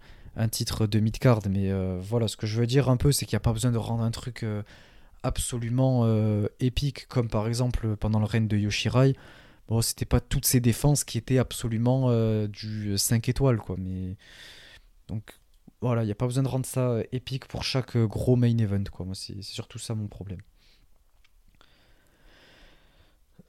titre 0.51 0.85
de 0.85 0.99
mid-card. 0.99 1.41
Mais 1.49 1.71
euh, 1.71 1.97
voilà, 2.01 2.27
ce 2.27 2.35
que 2.35 2.45
je 2.45 2.59
veux 2.59 2.67
dire 2.67 2.89
un 2.89 2.97
peu, 2.97 3.11
c'est 3.11 3.25
qu'il 3.25 3.35
n'y 3.35 3.41
a 3.41 3.41
pas 3.41 3.53
besoin 3.53 3.71
de 3.71 3.77
rendre 3.77 4.03
un 4.03 4.11
truc 4.11 4.43
euh, 4.43 4.63
absolument 5.23 6.05
épique, 6.59 7.07
comme 7.07 7.29
par 7.29 7.47
exemple 7.47 7.95
pendant 7.95 8.19
le 8.19 8.25
règne 8.25 8.47
de 8.47 8.57
Yoshirai. 8.57 9.15
Bon, 9.67 9.81
c'était 9.81 10.05
pas 10.05 10.19
toutes 10.19 10.45
ces 10.45 10.59
défenses 10.59 11.03
qui 11.03 11.17
étaient 11.17 11.39
absolument 11.39 12.11
du 12.47 12.97
5 12.97 13.29
étoiles, 13.29 13.57
quoi. 13.57 13.75
Mais. 13.79 14.15
Donc, 15.07 15.23
voilà, 15.81 16.03
il 16.03 16.05
n'y 16.05 16.11
a 16.11 16.15
pas 16.15 16.25
besoin 16.25 16.43
de 16.43 16.47
rendre 16.47 16.65
ça 16.65 16.99
épique 17.11 17.47
pour 17.47 17.63
chaque 17.63 17.97
gros 17.97 18.35
main 18.35 18.57
event, 18.57 18.83
quoi. 18.91 19.05
Moi, 19.05 19.15
c'est 19.15 19.41
surtout 19.41 19.79
ça 19.79 19.95
mon 19.95 20.07
problème. 20.07 20.41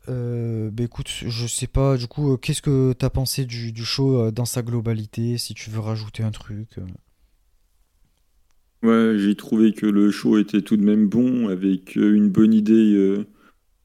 Euh, 0.08 0.70
bah 0.70 0.84
écoute, 0.84 1.08
je 1.08 1.46
sais 1.46 1.66
pas, 1.66 1.96
du 1.96 2.06
coup, 2.06 2.32
euh, 2.32 2.36
qu'est-ce 2.36 2.62
que 2.62 2.92
t'as 2.92 3.10
pensé 3.10 3.44
du, 3.44 3.72
show 3.84 4.20
euh, 4.20 4.30
dans 4.30 4.44
sa 4.44 4.62
globalité, 4.62 5.36
si 5.36 5.54
tu 5.54 5.70
veux 5.70 5.80
rajouter 5.80 6.22
un 6.22 6.30
truc 6.30 6.68
Ouais, 8.82 9.14
j'ai 9.18 9.34
trouvé 9.34 9.72
que 9.72 9.86
le 9.86 10.10
show 10.10 10.38
était 10.38 10.62
tout 10.62 10.76
de 10.76 10.84
même 10.84 11.08
bon, 11.08 11.48
avec 11.48 11.96
une 11.96 12.28
bonne 12.28 12.54
idée 12.54 13.24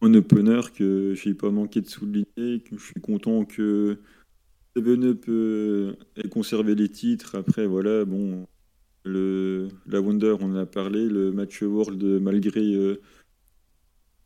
en 0.02 0.14
opener 0.14 0.62
que 0.76 1.14
j'ai 1.16 1.34
pas 1.34 1.52
manqué 1.52 1.82
de 1.82 1.88
souligner, 1.88 2.26
que 2.36 2.78
je 2.78 2.84
suis 2.84 3.02
content 3.02 3.46
que 3.46 4.00
Seven 4.76 5.04
Up 5.04 5.96
ait 6.18 6.30
conservé 6.30 6.76
les 6.76 6.90
titres. 6.90 7.36
Après, 7.36 7.68
voilà, 7.68 8.06
bon, 8.06 8.48
le, 9.04 9.68
la 9.88 10.02
Wonder, 10.02 10.36
on 10.40 10.52
en 10.52 10.56
a 10.56 10.66
parlé, 10.66 11.08
le 11.08 11.32
match 11.32 11.62
World, 11.62 12.04
malgré 12.22 12.62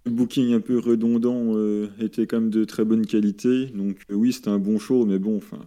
le 0.05 0.11
booking 0.11 0.53
un 0.53 0.61
peu 0.61 0.79
redondant 0.79 1.55
euh, 1.55 1.89
était 1.99 2.27
quand 2.27 2.39
même 2.39 2.49
de 2.49 2.63
très 2.63 2.85
bonne 2.85 3.05
qualité. 3.05 3.67
Donc 3.67 4.01
euh, 4.11 4.15
oui, 4.15 4.33
c'était 4.33 4.49
un 4.49 4.59
bon 4.59 4.79
show, 4.79 5.05
mais 5.05 5.19
bon, 5.19 5.37
enfin, 5.37 5.59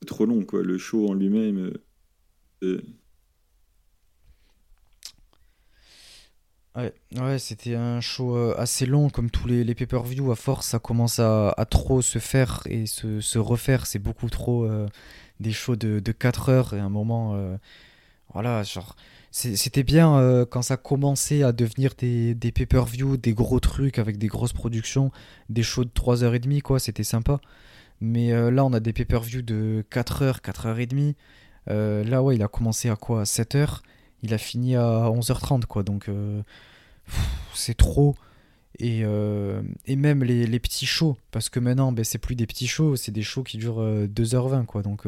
c'est 0.00 0.06
trop 0.06 0.26
long, 0.26 0.44
quoi. 0.44 0.62
Le 0.62 0.78
show 0.78 1.08
en 1.08 1.14
lui-même. 1.14 1.72
Ouais, 6.76 6.92
ouais 7.16 7.38
c'était 7.38 7.74
un 7.74 8.00
show 8.00 8.36
assez 8.56 8.86
long, 8.86 9.10
comme 9.10 9.30
tous 9.30 9.46
les, 9.48 9.64
les 9.64 9.74
pay-per-view. 9.74 10.32
À 10.32 10.36
force, 10.36 10.68
ça 10.68 10.78
commence 10.78 11.18
à, 11.18 11.54
trop 11.70 12.02
se 12.02 12.18
faire 12.18 12.62
et 12.66 12.86
se, 12.86 13.38
refaire. 13.38 13.86
C'est 13.86 13.98
beaucoup 13.98 14.28
trop 14.28 14.68
des 15.40 15.52
shows 15.52 15.76
de, 15.76 16.00
de 16.00 16.12
4 16.12 16.48
heures 16.48 16.74
et 16.74 16.78
à 16.78 16.84
un 16.84 16.90
moment, 16.90 17.36
voilà, 18.32 18.62
genre 18.62 18.96
c'était 19.32 19.84
bien 19.84 20.16
euh, 20.18 20.44
quand 20.44 20.62
ça 20.62 20.76
commençait 20.76 21.42
à 21.42 21.52
devenir 21.52 21.92
des, 21.96 22.34
des 22.34 22.50
pay-per-view, 22.50 23.16
des 23.16 23.32
gros 23.32 23.60
trucs 23.60 23.98
avec 23.98 24.18
des 24.18 24.26
grosses 24.26 24.52
productions, 24.52 25.12
des 25.48 25.62
shows 25.62 25.84
de 25.84 25.90
3h30, 25.90 26.62
quoi, 26.62 26.80
c'était 26.80 27.04
sympa. 27.04 27.40
Mais 28.00 28.32
euh, 28.32 28.50
là, 28.50 28.64
on 28.64 28.72
a 28.72 28.80
des 28.80 28.92
pay-per-view 28.92 29.42
de 29.42 29.84
4h, 29.90 30.40
4h30. 30.40 31.14
Euh, 31.68 32.02
là, 32.04 32.22
ouais, 32.22 32.34
il 32.36 32.42
a 32.42 32.48
commencé 32.48 32.88
à 32.88 32.96
quoi? 32.96 33.20
À 33.20 33.24
7h 33.24 33.80
Il 34.22 34.34
a 34.34 34.38
fini 34.38 34.76
à 34.76 35.10
11h30, 35.10 35.64
quoi. 35.66 35.82
Donc, 35.82 36.08
c'est 37.54 37.76
trop. 37.76 38.14
Et, 38.78 39.00
et 39.00 39.96
même 39.96 40.24
les, 40.24 40.60
petits 40.60 40.86
shows, 40.86 41.16
parce 41.30 41.48
que 41.48 41.60
maintenant, 41.60 41.92
ben, 41.92 42.04
c'est 42.04 42.18
plus 42.18 42.34
des 42.34 42.46
petits 42.46 42.68
shows, 42.68 42.96
c'est 42.96 43.12
des 43.12 43.22
shows 43.22 43.42
qui 43.42 43.58
durent 43.58 43.82
2h20, 43.82 44.66
quoi. 44.66 44.82
Donc, 44.82 45.06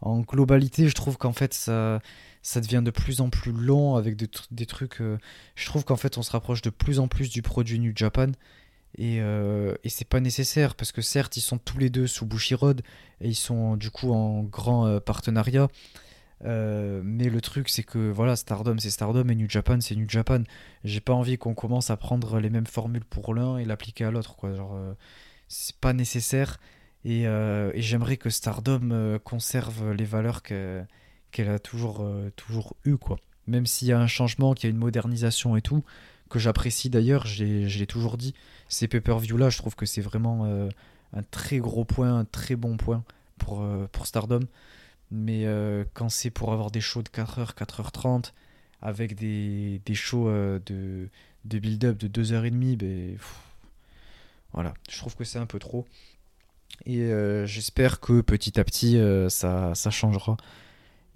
en 0.00 0.20
globalité, 0.20 0.88
je 0.88 0.94
trouve 0.94 1.16
qu'en 1.16 1.32
fait, 1.32 1.54
ça 1.54 2.60
devient 2.60 2.82
de 2.84 2.90
plus 2.90 3.22
en 3.22 3.30
plus 3.30 3.52
long 3.52 3.96
avec 3.96 4.16
des, 4.16 4.66
trucs. 4.66 5.00
Euh, 5.00 5.18
je 5.56 5.66
trouve 5.66 5.84
qu'en 5.84 5.96
fait, 5.96 6.18
on 6.18 6.22
se 6.22 6.30
rapproche 6.30 6.60
de 6.60 6.70
plus 6.70 6.98
en 7.00 7.08
plus 7.08 7.30
du 7.30 7.40
produit 7.40 7.80
New 7.80 7.92
Japan. 7.96 8.32
Et, 8.96 9.20
euh, 9.20 9.74
et 9.82 9.88
c'est 9.88 10.06
pas 10.06 10.20
nécessaire 10.20 10.76
parce 10.76 10.92
que 10.92 11.00
certes, 11.00 11.36
ils 11.38 11.40
sont 11.40 11.58
tous 11.58 11.78
les 11.78 11.88
deux 11.88 12.06
sous 12.06 12.26
Bushiroad 12.26 12.82
et 13.20 13.28
ils 13.28 13.34
sont 13.34 13.76
du 13.76 13.90
coup 13.90 14.12
en 14.12 14.42
grand 14.42 14.86
euh, 14.86 15.00
partenariat. 15.00 15.68
Mais 16.44 17.28
le 17.28 17.40
truc, 17.40 17.68
c'est 17.68 17.82
que 17.82 18.10
voilà, 18.10 18.36
Stardom 18.36 18.76
c'est 18.78 18.90
Stardom 18.90 19.28
et 19.28 19.34
New 19.34 19.48
Japan 19.48 19.80
c'est 19.80 19.96
New 19.96 20.08
Japan. 20.08 20.42
J'ai 20.84 21.00
pas 21.00 21.14
envie 21.14 21.38
qu'on 21.38 21.54
commence 21.54 21.90
à 21.90 21.96
prendre 21.96 22.38
les 22.38 22.50
mêmes 22.50 22.66
formules 22.66 23.04
pour 23.04 23.34
l'un 23.34 23.58
et 23.58 23.64
l'appliquer 23.64 24.04
à 24.04 24.10
l'autre. 24.10 24.36
Quoi. 24.36 24.54
Genre, 24.54 24.78
c'est 25.48 25.76
pas 25.76 25.92
nécessaire. 25.92 26.60
Et, 27.04 27.22
et 27.22 27.82
j'aimerais 27.82 28.16
que 28.16 28.30
Stardom 28.30 29.18
conserve 29.24 29.92
les 29.92 30.04
valeurs 30.04 30.42
que 30.42 30.84
qu'elle 31.34 31.50
a 31.50 31.58
toujours, 31.58 31.98
euh, 32.00 32.30
toujours 32.36 32.76
eu, 32.84 32.96
quoi. 32.96 33.18
Même 33.46 33.66
s'il 33.66 33.88
y 33.88 33.92
a 33.92 33.98
un 33.98 34.06
changement, 34.06 34.54
qu'il 34.54 34.70
y 34.70 34.72
a 34.72 34.74
une 34.74 34.78
modernisation 34.80 35.56
et 35.56 35.60
tout, 35.60 35.84
que 36.30 36.38
j'apprécie 36.38 36.88
d'ailleurs, 36.88 37.26
je 37.26 37.44
l'ai 37.44 37.86
toujours 37.86 38.16
dit, 38.16 38.34
ces 38.68 38.88
pay-per-view 38.88 39.36
là, 39.36 39.50
je 39.50 39.58
trouve 39.58 39.74
que 39.74 39.84
c'est 39.84 40.00
vraiment 40.00 40.46
euh, 40.46 40.68
un 41.12 41.22
très 41.22 41.58
gros 41.58 41.84
point, 41.84 42.20
un 42.20 42.24
très 42.24 42.56
bon 42.56 42.78
point 42.78 43.04
euh, 43.50 43.86
pour 43.92 44.06
Stardom. 44.06 44.40
Mais 45.10 45.46
quand 45.94 46.08
c'est 46.08 46.30
pour 46.30 46.52
avoir 46.52 46.70
des 46.70 46.80
shows 46.80 47.02
de 47.02 47.08
4h, 47.08 47.54
4h30, 47.54 48.32
avec 48.82 49.14
des, 49.14 49.80
des 49.86 49.94
shows 49.94 50.28
de, 50.28 51.08
de 51.44 51.58
build-up 51.58 51.96
de 51.98 52.08
2h30, 52.08 52.76
ben, 52.76 53.16
voilà, 54.52 54.74
je 54.90 54.98
trouve 54.98 55.14
que 55.16 55.24
c'est 55.24 55.38
un 55.38 55.46
peu 55.46 55.58
trop. 55.58 55.86
Et 56.86 57.08
j'espère 57.46 58.00
que 58.00 58.20
petit 58.22 58.58
à 58.58 58.64
petit, 58.64 58.98
ça, 59.28 59.74
ça 59.74 59.90
changera 59.90 60.36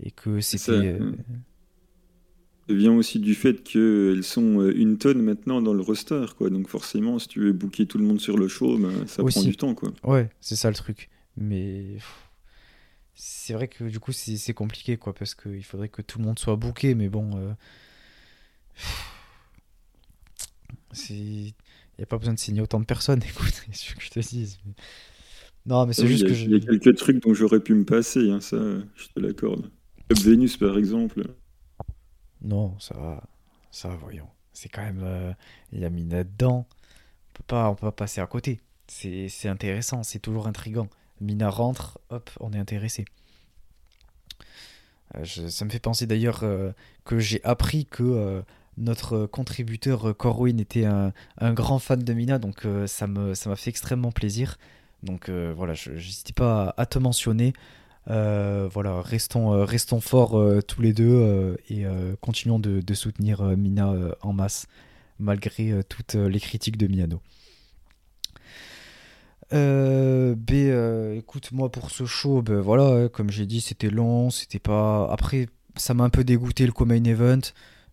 et 0.02 0.10
que 0.10 0.40
c'était. 0.40 0.72
Euh, 0.72 1.12
ça 2.68 2.74
vient 2.74 2.92
aussi 2.92 3.18
du 3.18 3.34
fait 3.34 3.62
qu'elles 3.62 4.22
sont 4.22 4.60
euh, 4.60 4.76
une 4.76 4.98
tonne 4.98 5.22
maintenant 5.22 5.62
dans 5.62 5.72
le 5.72 5.80
roster, 5.80 6.26
quoi. 6.36 6.50
Donc 6.50 6.68
forcément, 6.68 7.18
si 7.18 7.28
tu 7.28 7.40
veux 7.40 7.52
booker 7.52 7.86
tout 7.86 7.98
le 7.98 8.04
monde 8.04 8.20
sur 8.20 8.36
le 8.36 8.48
show, 8.48 8.76
ben, 8.78 9.06
ça 9.06 9.24
prend 9.24 9.42
du 9.42 9.56
temps, 9.56 9.74
quoi. 9.74 9.92
Ouais, 10.04 10.30
c'est 10.40 10.56
ça 10.56 10.68
le 10.68 10.76
truc. 10.76 11.08
Mais 11.36 11.96
c'est 13.20 13.52
vrai 13.52 13.66
que 13.66 13.82
du 13.82 13.98
coup, 13.98 14.12
c'est 14.12 14.54
compliqué, 14.54 14.96
quoi, 14.96 15.12
parce 15.12 15.34
qu'il 15.34 15.64
faudrait 15.64 15.88
que 15.88 16.02
tout 16.02 16.20
le 16.20 16.24
monde 16.24 16.38
soit 16.38 16.54
booké, 16.54 16.94
mais 16.94 17.08
bon. 17.08 17.36
Euh... 17.36 17.52
Il 21.10 21.52
n'y 21.98 22.02
a 22.04 22.06
pas 22.06 22.16
besoin 22.16 22.34
de 22.34 22.38
signer 22.38 22.60
autant 22.60 22.78
de 22.78 22.84
personnes, 22.84 23.20
écoute, 23.28 23.64
ce 23.72 23.94
que 23.94 24.00
je 24.00 24.10
te 24.10 24.20
dise. 24.20 24.60
Non, 25.66 25.84
mais 25.84 25.94
c'est 25.94 26.06
juste 26.06 26.28
que 26.28 26.32
Il 26.32 26.52
y 26.52 26.54
a 26.54 26.60
quelques 26.60 26.96
trucs 26.96 27.20
dont 27.20 27.34
j'aurais 27.34 27.58
pu 27.58 27.74
me 27.74 27.84
passer, 27.84 28.30
hein, 28.30 28.40
ça, 28.40 28.56
je 28.56 29.08
te 29.12 29.18
l'accorde. 29.18 29.68
Vénus, 30.10 30.56
par 30.56 30.78
exemple. 30.78 31.34
Non, 32.40 32.78
ça 32.78 32.94
va. 32.94 33.24
Ça 33.72 33.88
voyons. 34.00 34.28
C'est 34.52 34.68
quand 34.68 34.82
même. 34.82 35.02
Euh, 35.02 35.32
il 35.72 35.84
a 35.84 35.90
mis 35.90 36.04
dedans. 36.04 36.68
On 36.70 37.36
peut 37.36 37.44
pas, 37.48 37.68
on 37.68 37.74
peut 37.74 37.86
pas 37.86 37.92
passer 37.92 38.20
à 38.20 38.26
côté. 38.26 38.60
C'est 38.86 39.48
intéressant, 39.48 40.04
c'est 40.04 40.20
toujours 40.20 40.46
intrigant. 40.46 40.88
Mina 41.20 41.50
rentre, 41.50 41.98
hop, 42.10 42.30
on 42.40 42.52
est 42.52 42.58
intéressé. 42.58 43.04
ça 45.24 45.64
me 45.64 45.70
fait 45.70 45.78
penser 45.78 46.06
d'ailleurs 46.06 46.44
que 47.04 47.18
j'ai 47.18 47.42
appris 47.44 47.86
que 47.86 48.42
notre 48.76 49.26
contributeur 49.26 50.16
Corwin 50.16 50.60
était 50.60 50.84
un, 50.84 51.12
grand 51.52 51.78
fan 51.78 52.02
de 52.02 52.12
Mina, 52.12 52.38
donc 52.38 52.66
ça 52.86 53.06
m'a 53.06 53.34
ça 53.34 53.54
fait 53.56 53.70
extrêmement 53.70 54.12
plaisir. 54.12 54.58
Donc 55.02 55.30
voilà, 55.30 55.74
je 55.74 55.90
n'hésite 55.92 56.32
pas 56.32 56.74
à, 56.76 56.86
te 56.86 56.98
mentionner. 56.98 57.52
voilà, 58.06 59.02
restons, 59.02 59.64
restons 59.64 60.00
forts 60.00 60.40
tous 60.66 60.82
les 60.82 60.92
deux 60.92 61.56
et 61.68 61.84
continuons 62.20 62.58
de 62.58 62.94
soutenir 62.94 63.42
Mina 63.56 63.92
en 64.20 64.32
masse, 64.32 64.66
malgré 65.18 65.82
toutes 65.88 66.14
les 66.14 66.40
critiques 66.40 66.76
de 66.76 66.86
Miano. 66.86 67.20
Euh, 69.54 70.34
B, 70.34 70.52
euh, 70.52 71.16
écoute, 71.16 71.52
moi 71.52 71.70
pour 71.70 71.90
ce 71.90 72.04
show, 72.04 72.42
ben 72.42 72.60
voilà, 72.60 73.08
comme 73.08 73.30
j'ai 73.30 73.46
dit, 73.46 73.60
c'était 73.60 73.90
long, 73.90 74.30
c'était 74.30 74.58
pas. 74.58 75.10
Après, 75.10 75.48
ça 75.76 75.94
m'a 75.94 76.04
un 76.04 76.10
peu 76.10 76.24
dégoûté 76.24 76.66
le 76.66 76.72
co-main 76.72 77.02
event, 77.04 77.40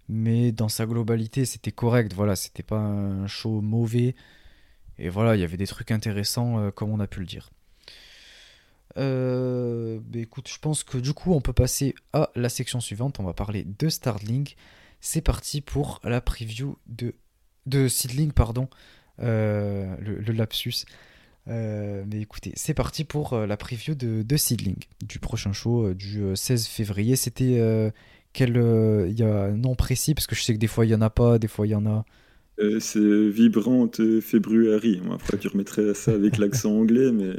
mais 0.10 0.52
dans 0.52 0.70
sa 0.70 0.86
globalité, 0.86 1.46
c'était 1.46 1.72
correct. 1.72 2.14
Voilà, 2.14 2.36
c'était 2.36 2.64
pas 2.64 2.80
un 2.80 3.28
show 3.28 3.62
mauvais. 3.62 4.16
Et 4.98 5.10
voilà, 5.10 5.36
il 5.36 5.42
y 5.42 5.44
avait 5.44 5.58
des 5.58 5.68
trucs 5.68 5.92
intéressants, 5.92 6.60
euh, 6.60 6.72
comme 6.72 6.90
on 6.92 7.00
a 7.00 7.08
pu 7.08 7.20
le 7.20 7.26
dire. 7.26 7.50
Euh, 8.98 10.00
ben 10.04 10.22
écoute, 10.22 10.50
je 10.50 10.60
pense 10.60 10.84
que 10.84 10.98
du 10.98 11.14
coup, 11.14 11.34
on 11.34 11.42
peut 11.42 11.54
passer 11.54 11.96
à 12.14 12.30
la 12.36 12.50
section 12.50 12.80
suivante. 12.82 13.20
On 13.20 13.24
va 13.24 13.34
parler 13.34 13.66
de 13.66 13.90
Starling. 13.90 14.50
C'est 15.02 15.22
parti 15.22 15.62
pour 15.62 16.00
la 16.04 16.22
preview 16.22 16.78
de, 16.88 17.16
de 17.66 17.88
Seedling, 17.88 18.32
pardon. 18.32 18.70
le, 19.20 20.32
lapsus. 20.32 20.86
Euh, 21.48 22.04
mais 22.12 22.22
écoutez, 22.22 22.54
c'est 22.56 22.74
parti 22.74 23.04
pour 23.04 23.34
euh, 23.34 23.46
la 23.46 23.58
preview 23.58 23.94
de, 23.94 24.24
de, 24.24 24.38
Seedling, 24.38 24.78
du 25.08 25.20
prochain 25.20 25.54
show 25.54 25.88
euh, 25.88 25.94
du 25.94 26.24
16 26.36 26.68
février. 26.68 27.16
C'était 27.16 27.92
quel. 28.34 28.56
Il 29.10 29.20
y 29.20 29.24
a 29.24 29.44
un 29.44 29.58
nom 29.58 29.76
précis, 29.76 30.14
parce 30.14 30.28
que 30.28 30.36
je 30.36 30.42
sais 30.42 30.54
que 30.54 30.60
des 30.60 30.68
fois 30.68 30.86
il 30.86 30.90
n'y 30.90 30.96
en 30.96 31.02
a 31.02 31.10
pas, 31.10 31.40
des 31.40 31.48
fois 31.48 31.68
il 31.68 31.72
y 31.72 31.76
en 31.76 31.86
a. 31.86 32.06
C'est 32.80 33.30
vibrante 33.30 34.00
February. 34.22 35.02
Après, 35.12 35.38
tu 35.38 35.50
remettrais 35.50 35.94
ça 35.94 36.12
avec 36.12 36.38
l'accent 36.40 36.72
anglais, 36.72 37.12
mais 37.12 37.34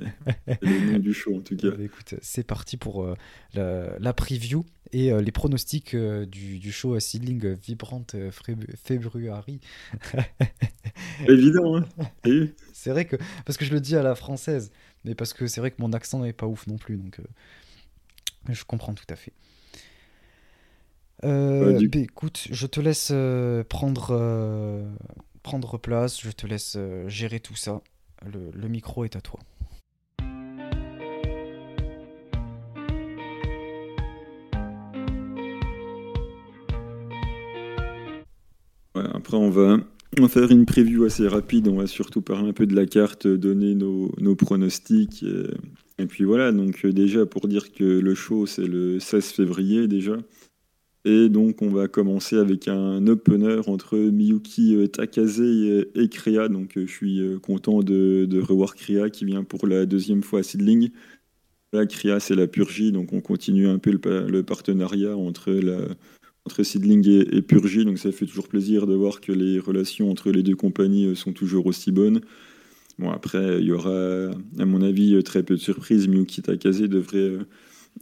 le 0.60 0.92
nom 0.92 0.98
du 0.98 1.14
show 1.14 1.36
en 1.36 1.40
tout 1.40 1.56
cas. 1.56 1.70
Bah, 1.70 1.82
écoute, 1.82 2.14
c'est 2.20 2.46
parti 2.46 2.76
pour 2.76 3.06
la, 3.54 4.12
preview 4.12 4.64
et 4.92 5.12
euh, 5.12 5.20
les 5.20 5.32
pronostics 5.32 5.94
du, 5.94 6.58
du, 6.58 6.72
show 6.72 6.98
Seedling 6.98 7.54
Vibrante 7.54 8.16
February. 8.84 9.60
Évident, 11.28 11.76
hein 11.76 11.84
C'est 12.72 12.90
vrai 12.90 13.04
que. 13.04 13.16
Parce 13.44 13.56
que 13.58 13.64
je 13.64 13.72
le 13.72 13.80
dis 13.80 13.96
à 13.96 14.02
la 14.02 14.14
française, 14.14 14.72
mais 15.04 15.14
parce 15.14 15.32
que 15.32 15.46
c'est 15.46 15.60
vrai 15.60 15.70
que 15.70 15.80
mon 15.80 15.92
accent 15.92 16.20
n'est 16.20 16.32
pas 16.32 16.46
ouf 16.46 16.66
non 16.66 16.78
plus, 16.78 16.96
donc 16.96 17.20
je 18.48 18.64
comprends 18.64 18.94
tout 18.94 19.06
à 19.08 19.16
fait. 19.16 19.32
Euh, 21.24 21.72
bah, 21.72 21.98
écoute, 21.98 22.48
je 22.50 22.66
te 22.66 22.80
laisse 22.80 23.10
euh, 23.12 23.64
prendre, 23.64 24.08
euh, 24.10 24.88
prendre 25.42 25.78
place, 25.78 26.20
je 26.20 26.30
te 26.30 26.46
laisse 26.46 26.78
gérer 27.06 27.40
tout 27.40 27.56
ça. 27.56 27.80
Le, 28.24 28.68
micro 28.68 29.04
est 29.04 29.16
à 29.16 29.20
toi. 29.20 29.40
Après, 39.12 39.36
on 39.36 39.50
va, 39.50 39.78
faire 40.28 40.50
une 40.50 40.66
preview 40.66 41.04
assez 41.04 41.28
rapide. 41.28 41.68
On 41.68 41.76
va 41.76 41.86
surtout 41.86 42.22
parler 42.22 42.48
un 42.48 42.52
peu 42.52 42.66
de 42.66 42.74
la 42.74 42.86
carte, 42.86 43.26
donner 43.26 43.74
nos, 43.74 44.12
nos 44.18 44.34
pronostics. 44.34 45.22
Et, 45.22 46.02
et, 46.02 46.06
puis 46.06 46.24
voilà, 46.24 46.52
donc 46.52 46.86
déjà 46.86 47.26
pour 47.26 47.48
dire 47.48 47.72
que 47.72 47.84
le 47.84 48.14
show, 48.14 48.46
c'est 48.46 48.66
le 48.66 48.98
16 49.00 49.24
février 49.32 49.88
déjà. 49.88 50.16
Et 51.08 51.28
donc, 51.28 51.62
on 51.62 51.68
va 51.68 51.86
commencer 51.86 52.36
avec 52.36 52.66
un 52.66 53.06
opener 53.06 53.60
entre 53.68 53.96
Miyuki 53.96 54.74
euh, 54.74 54.88
Takase 54.88 55.40
et, 55.40 56.08
Kriya. 56.10 56.48
Donc, 56.48 56.76
euh, 56.76 56.84
je 56.84 56.92
suis 56.92 57.20
euh, 57.20 57.38
content 57.38 57.78
de, 57.78 58.28
revoir 58.40 58.74
Kriya 58.74 59.08
qui 59.08 59.24
vient 59.24 59.44
pour 59.44 59.68
la 59.68 59.86
deuxième 59.86 60.24
fois 60.24 60.40
à 60.40 60.42
Sidling. 60.42 60.90
Là, 61.72 61.86
Kriya, 61.86 62.18
c'est 62.18 62.34
la 62.34 62.48
Purgie, 62.48 62.90
donc 62.90 63.12
on 63.12 63.20
continue 63.20 63.68
un 63.68 63.78
peu 63.78 63.92
le, 63.92 64.42
partenariat 64.42 65.16
entre, 65.16 65.52
la, 65.52 65.78
entre 66.46 66.62
Sidling 66.62 67.06
et, 67.08 67.42
Purgie. 67.42 67.84
Donc, 67.84 67.98
ça 67.98 68.12
fait 68.12 68.26
toujours 68.26 68.48
plaisir 68.48 68.86
de 68.86 68.94
voir 68.94 69.20
que 69.20 69.32
les 69.32 69.58
relations 69.58 70.10
entre 70.10 70.30
les 70.30 70.42
deux 70.42 70.56
compagnies 70.56 71.14
sont 71.14 71.32
toujours 71.32 71.66
aussi 71.66 71.92
bonnes. 71.92 72.20
Bon, 72.98 73.10
après, 73.10 73.58
il 73.58 73.66
y 73.66 73.72
aura, 73.72 74.30
à 74.58 74.64
mon 74.64 74.80
avis, 74.80 75.22
très 75.22 75.42
peu 75.42 75.54
de 75.54 75.60
surprises. 75.60 76.08
Miyuki 76.08 76.42
Takase 76.42 76.80
devrait 76.82 77.38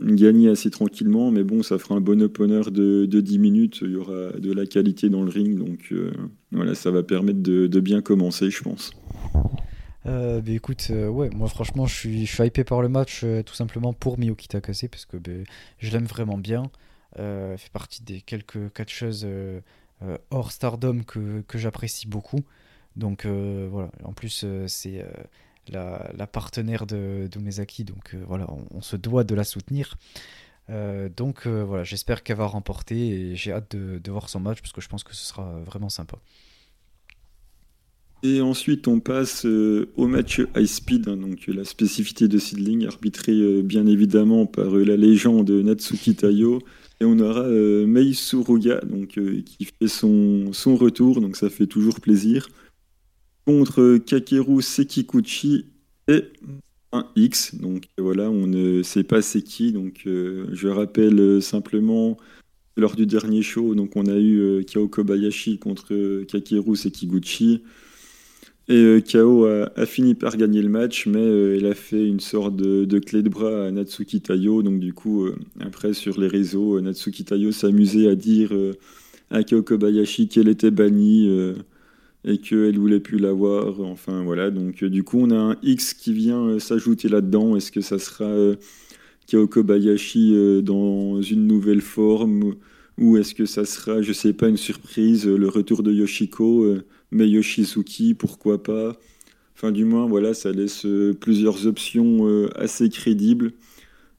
gagner 0.01 0.49
assez 0.49 0.71
tranquillement, 0.71 1.31
mais 1.31 1.45
bon, 1.45 1.63
ça 1.63 1.79
fera 1.79 1.95
un 1.95 2.01
bon 2.01 2.21
opener 2.23 2.63
de, 2.71 3.07
de 3.07 3.21
10 3.21 3.39
minutes, 3.39 3.79
il 3.83 3.93
y 3.93 3.97
aura 3.97 4.33
de 4.33 4.53
la 4.53 4.67
qualité 4.67 5.09
dans 5.09 5.23
le 5.23 5.31
ring, 5.31 5.57
donc 5.57 5.89
euh, 5.93 6.13
voilà, 6.53 6.75
ça 6.75 6.91
va 6.91 7.03
permettre 7.03 7.43
de, 7.43 7.81
bien 7.81 8.01
commencer, 8.01 8.51
je 8.51 8.63
pense. 8.63 8.93
Euh, 10.07 10.41
bah, 10.41 10.53
écoute, 10.53 10.89
euh, 10.91 11.09
ouais, 11.09 11.31
moi 11.31 11.49
franchement, 11.49 11.87
je 11.87 11.95
suis, 11.95 12.27
je 12.27 12.43
hypé 12.43 12.65
par 12.65 12.83
le 12.83 12.89
match 12.89 13.25
tout 13.47 13.55
simplement 13.55 13.93
pour 13.93 14.19
Miyoki 14.19 14.49
Takase 14.49 14.87
parce 14.91 15.07
que 15.07 15.17
bah, 15.17 15.33
je 15.79 15.93
l'aime 15.93 16.07
vraiment 16.07 16.39
bien. 16.39 16.65
Elle 17.17 17.59
fait 17.59 17.73
partie 17.73 18.03
des 18.03 18.21
quelques 18.21 18.73
catcheuses 18.73 19.27
hors 20.31 20.53
stardom 20.53 21.03
que, 21.03 21.43
que 21.43 21.59
j'apprécie 21.59 22.07
beaucoup. 22.07 22.45
Donc 22.97 23.27
voilà, 23.27 23.91
en 24.05 24.13
plus, 24.13 24.45
c'est 24.67 25.05
la, 25.69 26.27
partenaire 26.27 26.87
de, 26.87 27.29
de 27.31 27.85
donc 27.85 28.15
euh, 28.15 28.25
voilà, 28.27 28.47
on, 28.71 28.81
se 28.83 28.97
doit 28.97 29.25
de 29.25 29.35
la 29.35 29.45
soutenir. 29.45 29.97
Euh, 30.71 31.09
donc 31.15 31.47
euh, 31.47 31.63
voilà, 31.63 31.85
j'espère 31.85 32.23
qu'elle 32.23 32.37
va 32.39 32.47
remporter 32.47 32.97
et 32.97 33.37
j'ai 33.37 33.53
hâte 33.53 33.77
de, 33.77 34.11
voir 34.11 34.29
son 34.29 34.41
match 34.41 34.61
parce 34.61 34.73
que 34.73 34.81
je 34.81 34.89
pense 34.89 35.05
que 35.05 35.15
ce 35.15 35.25
sera 35.25 35.61
vraiment 35.65 35.89
sympa. 35.89 36.19
Et 38.23 38.41
ensuite, 38.41 38.89
on 38.89 39.01
passe 39.01 39.45
au 39.45 40.07
match 40.07 40.41
high 40.57 40.65
speed, 40.65 41.09
hein, 41.09 41.19
donc 41.19 41.47
la 41.47 41.65
spécificité 41.65 42.27
de 42.27 42.39
Seedling, 42.39 42.87
arbitré 42.87 43.63
bien 43.63 43.87
évidemment 43.87 44.47
par 44.47 44.71
la 44.71 44.97
légende 44.97 45.51
Natsuki 45.51 46.15
Tayo. 46.15 46.63
Et 47.05 47.07
on 47.07 47.19
aura 47.19 47.47
Mei 47.47 48.15
Suruga, 48.15 48.81
donc, 48.81 49.19
qui 49.45 49.65
fait 49.67 49.89
son, 49.89 50.51
retour, 50.75 51.21
donc 51.21 51.37
ça 51.37 51.51
fait 51.51 51.67
toujours 51.67 52.01
plaisir 52.01 52.49
contre 53.45 53.99
Kakeru 53.99 54.63
Sekikuchi 54.63 55.67
et 56.09 56.25
un 56.93 57.07
X. 57.15 57.57
Donc 57.57 57.89
voilà, 57.99 58.31
on 58.31 58.47
ne 58.47 58.83
sait 58.83 59.05
pas 59.05 59.21
c'est 59.21 59.43
qui. 59.43 59.73
Donc 59.73 60.03
euh, 60.07 60.47
je 60.53 60.69
rappelle 60.69 61.21
euh, 61.21 61.41
simplement 61.41 62.17
lors 62.77 62.97
du 62.97 63.07
dernier 63.07 63.43
show, 63.43 63.75
donc 63.75 63.95
on 63.95 64.07
a 64.07 64.17
eu 64.17 64.41
euh, 64.41 64.63
Kao 64.63 64.89
Kobayashi 64.89 65.59
contre 65.59 66.25
Kakeru 66.25 66.77
Sekiguchi. 66.77 67.63
Et 68.69 69.03
Kao 69.07 69.45
a, 69.45 69.87
fini 69.87 70.15
par 70.15 70.37
gagner 70.37 70.63
le 70.63 70.71
match, 70.71 71.07
mais 71.07 71.59
il 71.59 71.67
a 71.67 71.75
fait 71.75 72.07
une 72.07 72.21
sorte 72.21 72.57
de, 72.57 72.99
clé 72.99 73.23
de 73.23 73.29
bras 73.29 73.67
à 73.67 73.71
Natsuki 73.71 74.21
Tayo. 74.23 74.63
Donc 74.63 74.81
du 74.81 74.95
coup, 74.95 75.29
après 75.61 75.93
sur 75.93 76.19
les 76.19 76.29
réseaux, 76.29 76.81
Natsuki 76.81 77.25
Tayo 77.25 77.53
s'amusait 77.53 78.09
à 78.09 78.15
dire 78.15 78.53
à 79.31 79.43
Kao 79.43 79.63
Kobayashi 79.63 80.29
qu'elle 80.29 80.49
était 80.49 80.71
bannie 80.71 81.29
et 82.25 82.39
qu'elle 82.39 82.79
voulait 82.79 83.01
plus 83.01 83.19
l'avoir. 83.19 83.81
Enfin 83.81 84.23
voilà, 84.25 84.51
donc 84.51 84.83
euh, 84.83 84.91
du 84.91 85.05
coup 85.05 85.19
on 85.21 85.31
a 85.31 85.37
un 85.37 85.57
X 85.63 85.95
qui 85.95 86.13
vient 86.13 86.49
euh, 86.49 86.59
s'ajouter 86.59 87.09
là-dedans. 87.09 87.57
Est-ce 87.57 87.71
que 87.71 87.81
ça 87.81 87.99
sera 87.99 88.25
euh, 88.25 88.57
Kyoko 89.27 89.63
Bayashi 89.63 90.63
dans 90.63 91.23
une 91.23 91.47
nouvelle 91.47 91.81
forme 91.81 92.55
ou 92.99 93.17
est-ce 93.17 93.35
que 93.35 93.47
ça 93.47 93.65
sera, 93.65 94.03
je 94.03 94.13
sais 94.13 94.33
pas, 94.33 94.49
une 94.49 94.57
surprise, 94.57 95.27
le 95.27 95.49
retour 95.49 95.83
de 95.83 95.93
Yoshiko, 95.93 96.77
mais 97.15 97.29
Yoshizuki, 97.29 98.13
pourquoi 98.15 98.63
pas 98.63 98.93
Enfin 99.57 99.73
du 99.73 99.85
moins 99.85 100.07
voilà, 100.07 100.35
ça 100.35 100.53
laisse 100.53 100.87
plusieurs 101.21 101.67
options 101.67 102.49
assez 102.57 102.91
crédibles. 102.91 103.53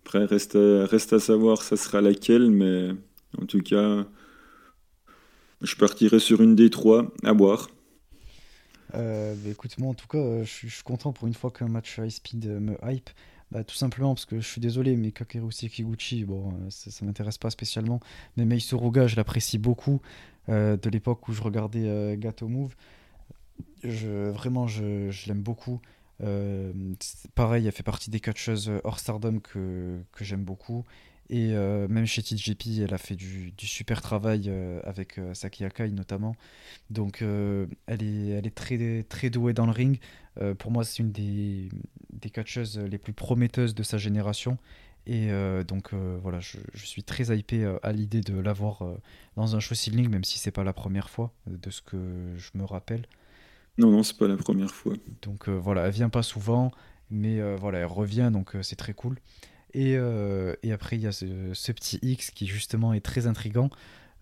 Après 0.05 0.25
reste 0.25 0.55
à, 0.55 0.85
reste 0.85 1.13
à 1.13 1.19
savoir 1.19 1.61
ça 1.61 1.75
sera 1.77 2.01
laquelle, 2.01 2.49
mais 2.51 2.91
en 3.39 3.45
tout 3.45 3.61
cas 3.61 4.07
je 5.61 5.75
partirai 5.75 6.19
sur 6.19 6.41
une 6.41 6.55
des 6.55 6.69
trois 6.69 7.11
à 7.23 7.33
boire. 7.33 7.69
Euh, 8.93 9.35
bah, 9.35 9.49
écoute, 9.49 9.77
moi 9.77 9.89
en 9.89 9.93
tout 9.93 10.07
cas, 10.07 10.17
euh, 10.17 10.43
je 10.43 10.67
suis, 10.67 10.83
content 10.83 11.11
pour 11.11 11.27
une 11.27 11.33
fois 11.33 11.51
qu'un 11.51 11.67
match 11.67 11.97
high 11.97 12.09
speed 12.09 12.47
euh, 12.47 12.59
me 12.59 12.77
hype. 12.83 13.09
Bah, 13.51 13.63
tout 13.63 13.75
simplement 13.75 14.13
parce 14.13 14.25
que 14.25 14.39
je 14.39 14.47
suis 14.47 14.59
désolé, 14.61 14.95
mais 14.97 15.11
Kakeru 15.11 15.51
Sekiguchi, 15.51 16.25
bon, 16.25 16.53
ça, 16.69 16.91
ça 16.91 17.05
m'intéresse 17.05 17.37
pas 17.37 17.49
spécialement. 17.49 17.99
Mais 18.37 18.45
Mei 18.45 18.59
Suruga, 18.59 19.07
je 19.07 19.15
l'apprécie 19.15 19.57
beaucoup 19.57 20.01
de 20.47 20.89
l'époque 20.89 21.27
où 21.27 21.33
je 21.33 21.41
regardais 21.41 22.17
Gato 22.17 22.47
Move. 22.47 22.75
Vraiment, 23.83 24.67
je, 24.67 25.09
je 25.11 25.27
l'aime 25.27 25.41
beaucoup. 25.41 25.79
pareil, 27.35 27.65
elle 27.65 27.71
fait 27.71 27.83
partie 27.83 28.09
des 28.09 28.19
catcheuses 28.19 28.71
hors 28.83 28.99
stardom 28.99 29.39
que, 29.39 29.99
que 30.11 30.25
j'aime 30.25 30.43
beaucoup. 30.43 30.83
Et 31.29 31.53
euh, 31.53 31.87
même 31.87 32.05
chez 32.05 32.21
TJP, 32.21 32.81
elle 32.83 32.93
a 32.93 32.97
fait 32.97 33.15
du, 33.15 33.53
super 33.57 34.01
travail 34.01 34.43
euh, 34.47 34.79
avec 34.83 35.17
euh, 35.17 35.33
Saki 35.33 35.65
Akai 35.65 35.89
notamment. 35.89 36.35
Donc 36.89 37.21
elle 37.21 38.03
est, 38.03 38.29
elle 38.29 38.45
est 38.45 38.55
très, 38.55 39.03
très 39.03 39.29
douée 39.29 39.53
dans 39.53 39.65
le 39.65 39.71
ring. 39.71 39.99
pour 40.59 40.71
moi, 40.71 40.83
c'est 40.83 41.01
une 41.01 41.11
des, 41.11 41.69
des 42.13 42.29
catcheuses 42.29 42.77
les 42.77 42.97
plus 42.97 43.13
prometteuses 43.13 43.73
de 43.73 43.83
sa 43.83 43.97
génération. 43.97 44.57
Et 45.07 45.29
donc 45.67 45.93
voilà, 45.93 46.39
je, 46.39 46.57
suis 46.75 47.03
très 47.03 47.35
hypé 47.35 47.65
à 47.83 47.91
l'idée 47.91 48.21
de 48.21 48.39
l'avoir 48.39 48.83
dans 49.35 49.55
un 49.55 49.59
show 49.59 49.75
ceiling, 49.75 50.09
même 50.09 50.23
si 50.23 50.39
c'est 50.39 50.51
pas 50.51 50.63
la 50.63 50.73
première 50.73 51.09
fois, 51.09 51.31
de 51.47 51.69
ce 51.69 51.81
que 51.81 51.97
je 52.37 52.49
me 52.57 52.65
rappelle. 52.65 53.07
Non, 53.77 53.91
non, 53.91 54.03
c'est 54.03 54.17
pas 54.17 54.27
la 54.27 54.37
première 54.37 54.71
fois. 54.71 54.93
Donc 55.21 55.47
voilà, 55.49 55.85
elle 55.85 55.91
vient 55.91 56.09
pas 56.09 56.23
souvent, 56.23 56.71
mais 57.09 57.39
voilà, 57.55 57.79
elle 57.79 57.85
revient, 57.85 58.29
donc 58.31 58.55
c'est 58.61 58.75
très 58.75 58.93
cool. 58.93 59.19
Et, 59.75 59.97
et, 60.63 60.71
après, 60.71 60.95
il 60.95 61.01
y 61.01 61.07
a 61.07 61.11
ce, 61.11 61.71
petit 61.71 61.99
X 62.01 62.31
qui 62.31 62.47
justement 62.47 62.93
est 62.93 63.05
très 63.05 63.27
intrigant. 63.27 63.69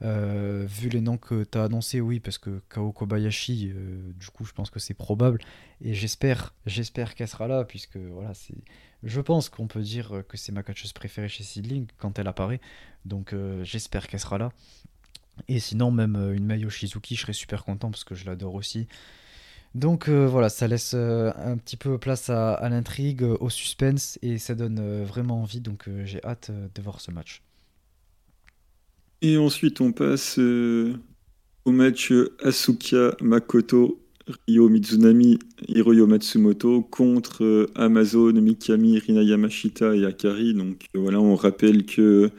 Euh, 0.03 0.65
vu 0.67 0.89
les 0.89 0.99
noms 0.99 1.17
que 1.17 1.45
tu 1.45 1.57
as 1.57 1.63
annoncés, 1.63 2.01
oui, 2.01 2.19
parce 2.19 2.37
que 2.37 2.61
Kao 2.69 2.91
Kobayashi, 2.91 3.71
euh, 3.73 4.11
du 4.19 4.27
coup, 4.27 4.43
je 4.43 4.51
pense 4.51 4.69
que 4.69 4.79
c'est 4.79 4.93
probable. 4.93 5.39
Et 5.81 5.93
j'espère, 5.93 6.53
j'espère 6.65 7.15
qu'elle 7.15 7.27
sera 7.27 7.47
là, 7.47 7.63
puisque 7.63 7.97
voilà, 7.97 8.33
c'est. 8.33 8.55
Je 9.03 9.21
pense 9.21 9.49
qu'on 9.49 9.67
peut 9.67 9.81
dire 9.81 10.23
que 10.29 10.37
c'est 10.37 10.51
ma 10.51 10.63
catcheuse 10.63 10.93
préférée 10.93 11.27
chez 11.27 11.43
Seedling 11.43 11.87
quand 11.97 12.19
elle 12.19 12.27
apparaît. 12.27 12.61
Donc 13.05 13.33
euh, 13.33 13.63
j'espère 13.63 14.07
qu'elle 14.07 14.19
sera 14.19 14.37
là. 14.37 14.51
Et 15.47 15.59
sinon, 15.59 15.91
même 15.91 16.15
une 16.33 16.45
Mayo 16.45 16.69
Shizuki, 16.69 17.15
je 17.15 17.21
serais 17.21 17.33
super 17.33 17.65
content 17.65 17.89
parce 17.91 18.03
que 18.03 18.15
je 18.15 18.25
l'adore 18.25 18.53
aussi. 18.53 18.87
Donc 19.75 20.09
voilà, 20.09 20.49
ça 20.49 20.67
laisse 20.67 20.93
un 20.93 21.57
petit 21.57 21.77
peu 21.77 21.97
place 21.97 22.29
à, 22.29 22.67
l'intrigue, 22.69 23.23
au 23.23 23.49
suspense, 23.49 24.19
et 24.21 24.37
ça 24.37 24.55
donne 24.55 25.03
vraiment 25.03 25.41
envie. 25.41 25.61
Donc 25.61 25.89
j'ai 26.03 26.23
hâte 26.23 26.51
de 26.51 26.81
voir 26.81 27.01
ce 27.01 27.11
match. 27.11 27.41
Et 29.23 29.37
ensuite, 29.37 29.79
on 29.79 29.93
passe 29.93 30.37
euh, 30.37 30.95
au 31.63 31.71
match 31.71 32.11
Asuka 32.43 33.15
Makoto, 33.21 34.01
Ryo 34.49 34.67
Mizunami, 34.67 35.39
Hiroyo 35.65 36.07
Matsumoto 36.07 36.81
contre 36.81 37.41
euh, 37.41 37.71
Amazon, 37.75 38.33
Mikami, 38.33 38.99
Rina 38.99 39.21
Yamashita 39.23 39.95
et 39.95 40.03
Akari. 40.03 40.53
Donc 40.53 40.87
euh, 40.93 40.99
voilà, 40.99 41.21
on 41.21 41.35
rappelle 41.35 41.85
que 41.85 42.31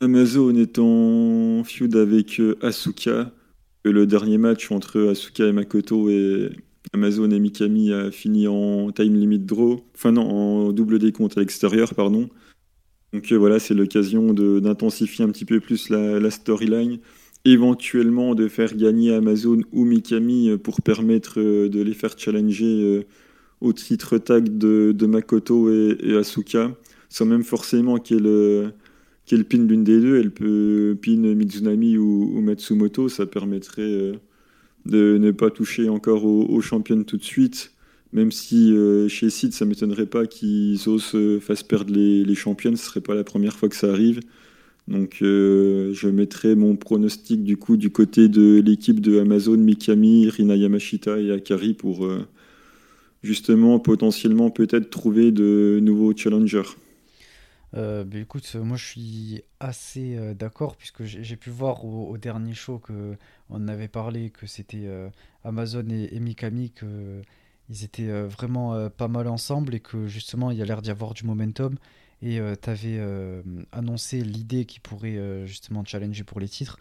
Amazon 0.00 0.54
est 0.54 0.78
en 0.78 1.62
feud 1.62 1.94
avec 1.94 2.40
Asuka. 2.62 3.30
Le 3.84 4.06
dernier 4.06 4.38
match 4.38 4.70
entre 4.70 5.10
Asuka 5.10 5.46
et 5.46 5.52
Makoto 5.52 6.08
et 6.08 6.50
Amazon 6.92 7.30
et 7.30 7.40
Mikami 7.40 7.92
a 7.92 8.10
fini 8.10 8.46
en 8.46 8.92
time 8.92 9.14
limit 9.14 9.40
draw, 9.40 9.84
enfin 9.94 10.12
non, 10.12 10.28
en 10.28 10.72
double 10.72 10.98
décompte 10.98 11.36
à 11.36 11.40
l'extérieur, 11.40 11.94
pardon. 11.94 12.28
Donc 13.12 13.30
euh, 13.32 13.36
voilà, 13.36 13.58
c'est 13.58 13.74
l'occasion 13.74 14.32
d'intensifier 14.32 15.24
un 15.24 15.30
petit 15.30 15.44
peu 15.44 15.60
plus 15.60 15.88
la, 15.88 16.30
storyline, 16.30 16.98
éventuellement 17.44 18.34
de 18.34 18.48
faire 18.48 18.76
gagner 18.76 19.14
Amazon 19.14 19.60
ou 19.72 19.84
Mikami 19.84 20.50
euh, 20.50 20.58
pour 20.58 20.82
permettre 20.82 21.40
euh, 21.40 21.68
de 21.68 21.82
les 21.82 21.94
faire 21.94 22.18
challenger 22.18 23.06
au 23.60 23.72
titre 23.72 24.18
tag 24.18 24.58
de, 24.58 25.06
Makoto 25.06 25.70
et, 25.70 26.16
Asuka, 26.16 26.74
sans 27.08 27.26
même 27.26 27.44
forcément 27.44 27.98
qu'elle 29.26 29.44
qu 29.44 29.56
pin 29.56 29.64
l'une 29.64 29.84
des 29.84 30.00
deux. 30.00 30.18
Elle 30.18 30.30
peut 30.30 30.96
pin 31.02 31.16
Mizunami 31.16 31.98
ou, 31.98 32.40
Matsumoto, 32.40 33.08
ça 33.08 33.26
permettrait 33.26 34.12
de 34.86 35.18
ne 35.18 35.30
pas 35.30 35.50
toucher 35.50 35.88
encore 35.88 36.24
aux, 36.24 36.60
championnes 36.60 37.04
tout 37.04 37.16
de 37.16 37.24
suite 37.24 37.72
même 38.12 38.30
si 38.30 38.72
euh, 38.72 39.08
chez 39.08 39.30
Sid, 39.30 39.52
ça 39.52 39.64
m'étonnerait 39.64 40.06
pas 40.06 40.26
qu'ils 40.26 40.88
osent 40.88 41.14
euh, 41.14 41.40
fassent 41.40 41.62
perdre 41.62 41.92
les, 41.92 42.24
les 42.24 42.34
championnes, 42.34 42.76
ce 42.76 42.84
serait 42.84 43.00
pas 43.00 43.14
la 43.14 43.24
première 43.24 43.56
fois 43.56 43.68
que 43.68 43.76
ça 43.76 43.90
arrive. 43.90 44.20
Donc 44.88 45.18
euh, 45.22 45.92
je 45.94 46.08
mettrai 46.08 46.54
mon 46.54 46.76
pronostic 46.76 47.44
du 47.44 47.56
coup 47.56 47.76
du 47.76 47.90
côté 47.90 48.28
de 48.28 48.60
l'équipe 48.64 49.00
de 49.00 49.18
Amazon, 49.20 49.56
Mikami, 49.56 50.28
Rina 50.28 50.56
Yamashita 50.56 51.20
et 51.20 51.30
Akari 51.30 51.72
pour 51.72 52.06
justement 53.22 53.78
potentiellement 53.78 54.50
peut-être 54.50 54.90
trouver 54.90 55.30
de 55.30 55.78
nouveaux 55.80 56.14
challengers. 56.14 56.76
Euh, 57.74 58.04
bah, 58.04 58.18
écoute, 58.18 58.54
moi 58.56 58.76
je 58.76 58.84
suis 58.84 59.42
assez 59.60 60.34
d'accord 60.34 60.76
puisque 60.76 61.04
j'ai 61.04 61.36
pu 61.36 61.50
voir 61.50 61.84
au, 61.84 62.16
dernier 62.18 62.54
show 62.54 62.78
que 62.78 63.16
on 63.50 63.68
avait 63.68 63.88
parlé 63.88 64.30
que 64.30 64.46
c'était 64.46 64.88
Amazon 65.44 65.88
et, 65.88 66.14
et, 66.14 66.20
Mikami 66.20 66.70
que 66.70 67.22
ils 67.72 67.84
étaient 67.84 68.08
euh, 68.08 68.26
vraiment 68.26 68.74
euh, 68.74 68.88
pas 68.88 69.08
mal 69.08 69.26
ensemble 69.28 69.74
et 69.74 69.80
que 69.80 70.06
justement 70.06 70.50
il 70.50 70.58
y 70.58 70.62
a 70.62 70.64
l'air 70.64 70.82
d'y 70.82 70.90
avoir 70.90 71.14
du 71.14 71.24
momentum. 71.24 71.76
Et 72.20 72.38
euh, 72.38 72.54
tu 72.60 72.70
avais 72.70 73.00
annoncé 73.72 74.20
l'idée 74.20 74.64
qui 74.64 74.78
pourrait 74.78 75.44
justement 75.44 75.84
challenger 75.84 76.22
pour 76.22 76.38
les 76.38 76.48
titres. 76.48 76.78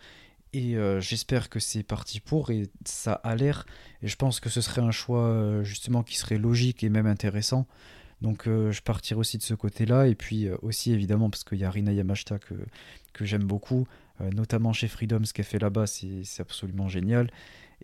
Et 0.53 0.75
j'espère 0.99 1.49
que 1.49 1.59
c'est 1.59 1.81
parti 1.81 2.19
pour, 2.19 2.51
et 2.51 2.67
ça 2.85 3.13
a 3.13 3.35
l'air. 3.35 3.65
Et 4.03 4.07
je 4.07 4.15
pense 4.17 4.39
que 4.39 4.49
ce 4.49 4.61
serait 4.61 4.81
un 4.81 4.91
choix 4.91 5.63
justement 5.63 6.03
qui 6.03 6.15
serait 6.15 6.37
logique 6.37 6.83
et 6.83 6.89
même 6.89 7.07
intéressant. 7.07 7.65
Donc 8.21 8.43
je 8.45 8.81
partirai 8.81 9.19
aussi 9.19 9.37
de 9.37 9.43
ce 9.43 9.53
côté-là. 9.53 10.07
Et 10.07 10.15
puis 10.15 10.49
aussi 10.61 10.91
évidemment, 10.91 11.29
parce 11.29 11.43
qu'il 11.43 11.57
y 11.57 11.65
a 11.65 11.71
Rina 11.71 11.91
Yamashita 11.91 12.39
que, 12.39 12.55
j'aime 13.25 13.43
beaucoup, 13.43 13.87
notamment 14.19 14.73
chez 14.73 14.87
Freedom, 14.87 15.23
ce 15.23 15.33
qu'elle 15.33 15.45
fait 15.45 15.59
là-bas, 15.59 15.87
c'est 15.87 16.41
absolument 16.41 16.87
génial. 16.87 17.29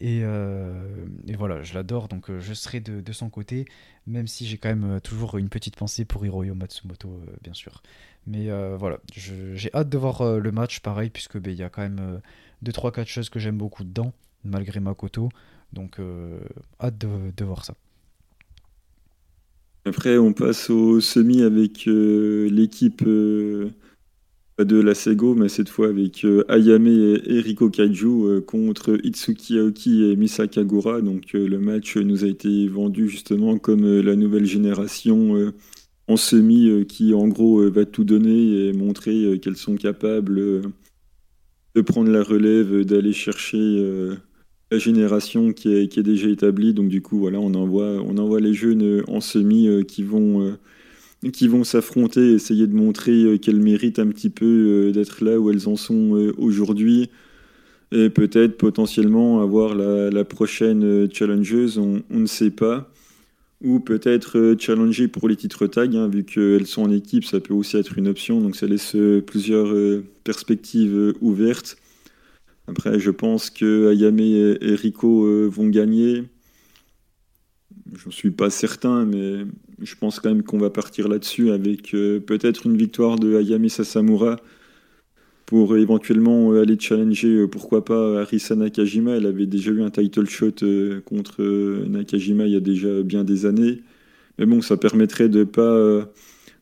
Euh, 0.04 1.06
et, 1.28 1.36
voilà, 1.36 1.64
je 1.64 1.74
l'adore, 1.74 2.08
donc 2.08 2.30
euh, 2.30 2.40
je 2.40 2.54
serai 2.54 2.80
de, 2.80 3.12
son 3.12 3.30
côté, 3.30 3.66
même 4.06 4.28
si 4.28 4.46
j'ai 4.46 4.58
quand 4.58 4.70
même 4.70 4.98
euh, 4.98 5.00
toujours 5.00 5.38
une 5.38 5.50
petite 5.50 5.76
pensée 5.76 6.06
pour 6.06 6.26
Hiroyo 6.26 6.54
Matsumoto, 6.56 7.22
bien 7.44 7.54
sûr. 7.54 7.82
Mais 8.28 8.50
voilà, 8.76 9.00
j'ai 9.14 9.74
hâte 9.74 9.88
de 9.88 9.98
voir 9.98 10.38
le 10.38 10.52
match, 10.52 10.82
pareil, 10.82 11.10
puisque 11.10 11.38
ben, 11.38 11.52
il 11.52 11.58
y 11.58 11.64
a 11.64 11.70
quand 11.70 11.82
même 11.82 12.20
2-3 12.66 12.92
4 12.92 13.08
choses 13.08 13.30
que 13.30 13.40
j'aime 13.40 13.58
beaucoup 13.58 13.86
dedans, 13.86 14.12
malgré 14.44 14.82
Makoto. 14.82 15.30
Donc 15.72 16.02
hâte 16.82 16.98
de, 16.98 17.46
voir 17.46 17.64
ça. 17.64 17.76
Après, 19.88 20.18
on 20.18 20.34
passe 20.34 20.70
au 20.70 21.00
semi 21.00 21.42
avec 21.42 21.86
l'équipe 21.86 23.04
de 24.64 24.80
la 24.80 24.96
Sego, 24.96 25.36
mais 25.36 25.50
cette 25.50 25.70
fois 25.70 25.88
avec 25.88 26.26
euh, 26.26 26.44
Ayame 26.50 26.88
et 26.88 27.22
Eriko 27.26 27.70
Kaiju 27.70 28.26
euh, 28.26 28.42
contre 28.42 28.98
Itsuki 29.04 29.60
Aoki 29.60 30.06
et 30.06 30.16
Misa 30.16 30.48
Kagura. 30.48 31.02
Donc 31.02 31.36
euh, 31.36 31.48
le 31.48 31.60
match 31.60 31.96
nous 31.98 32.24
a 32.24 32.28
été 32.28 32.68
vendu 32.68 33.08
justement 33.08 33.60
comme 33.60 34.02
la 34.02 34.16
nouvelle 34.16 34.46
génération 34.46 35.54
en 36.08 36.18
semi 36.18 36.86
qui 36.88 37.14
en 37.14 37.28
gros 37.28 37.70
va 37.70 37.86
tout 37.86 38.04
donner 38.04 38.68
et 38.68 38.74
montrer 38.74 39.40
qu'elles 39.42 39.58
sont 39.58 39.76
capables 39.76 40.62
de 41.76 41.82
prendre 41.82 42.10
la 42.10 42.24
relève, 42.24 42.84
d'aller 42.84 43.14
chercher 43.14 43.86
la 44.72 44.78
génération 44.78 45.54
qui 45.54 45.74
est, 45.74 46.00
déjà 46.00 46.30
établie. 46.30 46.74
Donc 46.74 46.90
du 46.90 47.02
coup 47.02 47.20
voilà, 47.20 47.40
on 47.40 47.54
envoie, 47.54 48.02
on 48.04 48.18
envoie 48.18 48.40
les 48.40 48.54
jeunes 48.54 49.04
en 49.08 49.22
semi 49.22 49.70
qui 49.88 50.04
vont 50.04 50.58
qui 51.32 51.48
vont 51.48 51.64
s'affronter, 51.64 52.34
essayer 52.34 52.68
de 52.68 52.76
montrer 52.76 53.24
euh, 53.24 53.38
qu'elles 53.38 53.60
méritent 53.60 54.00
un 54.00 54.08
petit 54.08 54.30
peu 54.30 54.46
euh, 54.46 54.92
d'être 54.92 55.24
là 55.24 55.40
où 55.40 55.50
elles 55.50 55.68
en 55.68 55.76
sont 55.76 56.16
euh, 56.16 56.34
aujourd'hui, 56.38 57.10
et 57.92 58.10
peut-être 58.10 58.58
potentiellement 58.58 59.42
avoir 59.42 59.74
la, 59.74 60.24
prochaine 60.26 61.08
challengeuse, 61.12 61.78
on, 61.78 62.04
ne 62.10 62.26
sait 62.26 62.50
pas, 62.50 62.92
ou 63.64 63.80
peut-être 63.80 64.58
challenger 64.60 65.08
pour 65.08 65.30
les 65.30 65.38
titres 65.38 65.68
tag, 65.68 65.96
hein, 65.96 66.10
vu 66.10 66.26
qu'elles 66.26 66.68
sont 66.68 66.82
en 66.82 66.92
équipe, 66.92 67.24
ça 67.24 67.40
peut 67.40 67.54
aussi 67.54 67.78
être 67.78 67.98
une 67.98 68.10
option, 68.10 68.42
donc 68.42 68.58
ça 68.58 68.68
laisse 68.68 68.94
plusieurs 69.26 69.74
perspectives 70.26 71.14
ouvertes. 71.22 71.78
Après, 72.68 73.00
je 73.00 73.12
pense 73.12 73.50
que 73.50 73.92
Ayame 73.92 74.20
et 74.20 74.76
Rico 74.76 75.50
vont 75.50 75.68
gagner. 75.68 76.24
Je 77.96 78.08
ne 78.08 78.12
suis 78.12 78.32
pas 78.32 78.50
certain, 78.50 79.06
mais 79.06 79.46
je 79.82 79.96
pense 79.96 80.20
quand 80.20 80.30
même 80.30 80.44
qu'on 80.44 80.58
va 80.58 80.70
partir 80.70 81.08
là-dessus 81.08 81.52
avec 81.52 81.94
euh, 81.94 82.20
peut-être 82.20 82.66
une 82.66 82.78
victoire 82.78 83.18
de 83.18 83.36
Ayami 83.36 83.70
Sasamura 83.70 84.38
pour 85.46 85.78
éventuellement 85.78 86.52
euh, 86.52 86.62
aller 86.64 86.78
challenger, 86.80 87.30
euh, 87.30 87.48
pourquoi 87.48 87.86
pas, 87.86 88.22
Arisa 88.22 88.56
Nakajima. 88.56 89.16
Elle 89.16 89.28
avait 89.28 89.46
déjà 89.46 89.72
eu 89.72 89.82
un 89.84 89.92
title 89.92 90.28
shot 90.28 90.64
contre 91.06 91.44
Nakajima 91.88 92.46
il 92.46 92.54
y 92.54 92.58
a 92.58 92.62
déjà 92.62 93.04
bien 93.04 93.24
des 93.24 93.46
années. 93.46 93.82
Mais 94.40 94.46
bon, 94.46 94.62
ça 94.62 94.78
permettrait 94.78 95.30
de 95.30 95.40
ne 95.40 95.44
pas 95.44 96.12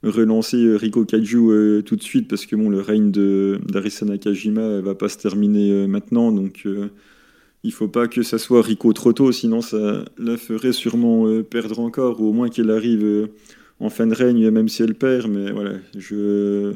relancer 0.10 0.76
Riko 0.77 1.06
Kaiju 1.06 1.82
tout 1.86 1.95
de 1.95 2.03
suite 2.03 2.27
parce 2.27 2.45
que 2.45 2.56
bon, 2.56 2.69
le 2.69 2.82
règne 2.82 3.11
d'Arisa 3.11 4.06
Nakajima 4.06 4.61
ne 4.61 4.82
va 4.82 4.95
pas 4.95 5.10
se 5.10 5.18
terminer 5.18 5.88
maintenant. 5.88 6.32
Donc 6.32 6.65
il 7.65 7.73
faut 7.73 7.88
pas 7.88 8.07
que 8.07 8.22
ça 8.22 8.38
soit 8.38 8.61
Rico 8.61 8.94
trop 8.94 9.11
tôt, 9.11 9.32
sinon 9.32 9.60
ça 9.60 10.06
la 10.19 10.38
ferait 10.38 10.72
sûrement 10.72 11.26
euh, 11.27 11.41
perdre 11.41 11.80
encore, 11.80 12.22
ou 12.22 12.27
au 12.30 12.32
moins 12.32 12.48
qu'elle 12.48 12.69
arrive 12.69 13.03
euh, 13.03 13.27
en 13.80 13.90
fin 13.90 14.06
de 14.06 14.14
règne, 14.14 14.52
même 14.52 14.69
si 14.69 14.84
elle 14.84 14.94
perd. 14.94 15.27
Mais 15.32 15.52
voilà, 15.52 15.72
je, 15.98 16.73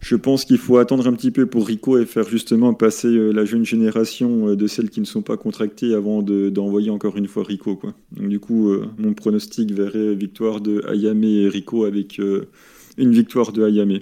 je 0.00 0.16
pense 0.16 0.44
qu'il 0.44 0.58
faut 0.58 0.78
attendre 0.78 1.06
un 1.08 1.12
petit 1.12 1.30
peu 1.30 1.46
pour 1.46 1.66
Rico 1.66 1.98
et 1.98 2.06
faire 2.06 2.28
justement 2.28 2.72
passer 2.74 3.08
euh, 3.08 3.32
la 3.32 3.44
jeune 3.44 3.64
génération 3.64 4.54
de 4.54 4.66
celles 4.66 4.90
qui 4.90 5.00
ne 5.00 5.04
sont 5.04 5.22
pas 5.22 5.36
contractées 5.36 5.94
avant 5.94 6.22
d'envoyer 6.22 6.90
encore 6.90 7.16
une 7.16 7.26
fois 7.26 7.42
Rico. 7.42 7.80
Donc, 8.12 8.28
du 8.28 8.40
coup, 8.40 8.72
mon 8.98 9.14
pronostic 9.14 9.72
verrait 9.72 10.14
victoire 10.14 10.60
de 10.60 10.84
Ayame 10.88 11.24
et 11.24 11.48
Rico 11.48 11.84
avec 11.84 12.18
une 12.18 13.12
victoire 13.12 13.52
de 13.52 13.64
Ayame. 13.64 13.98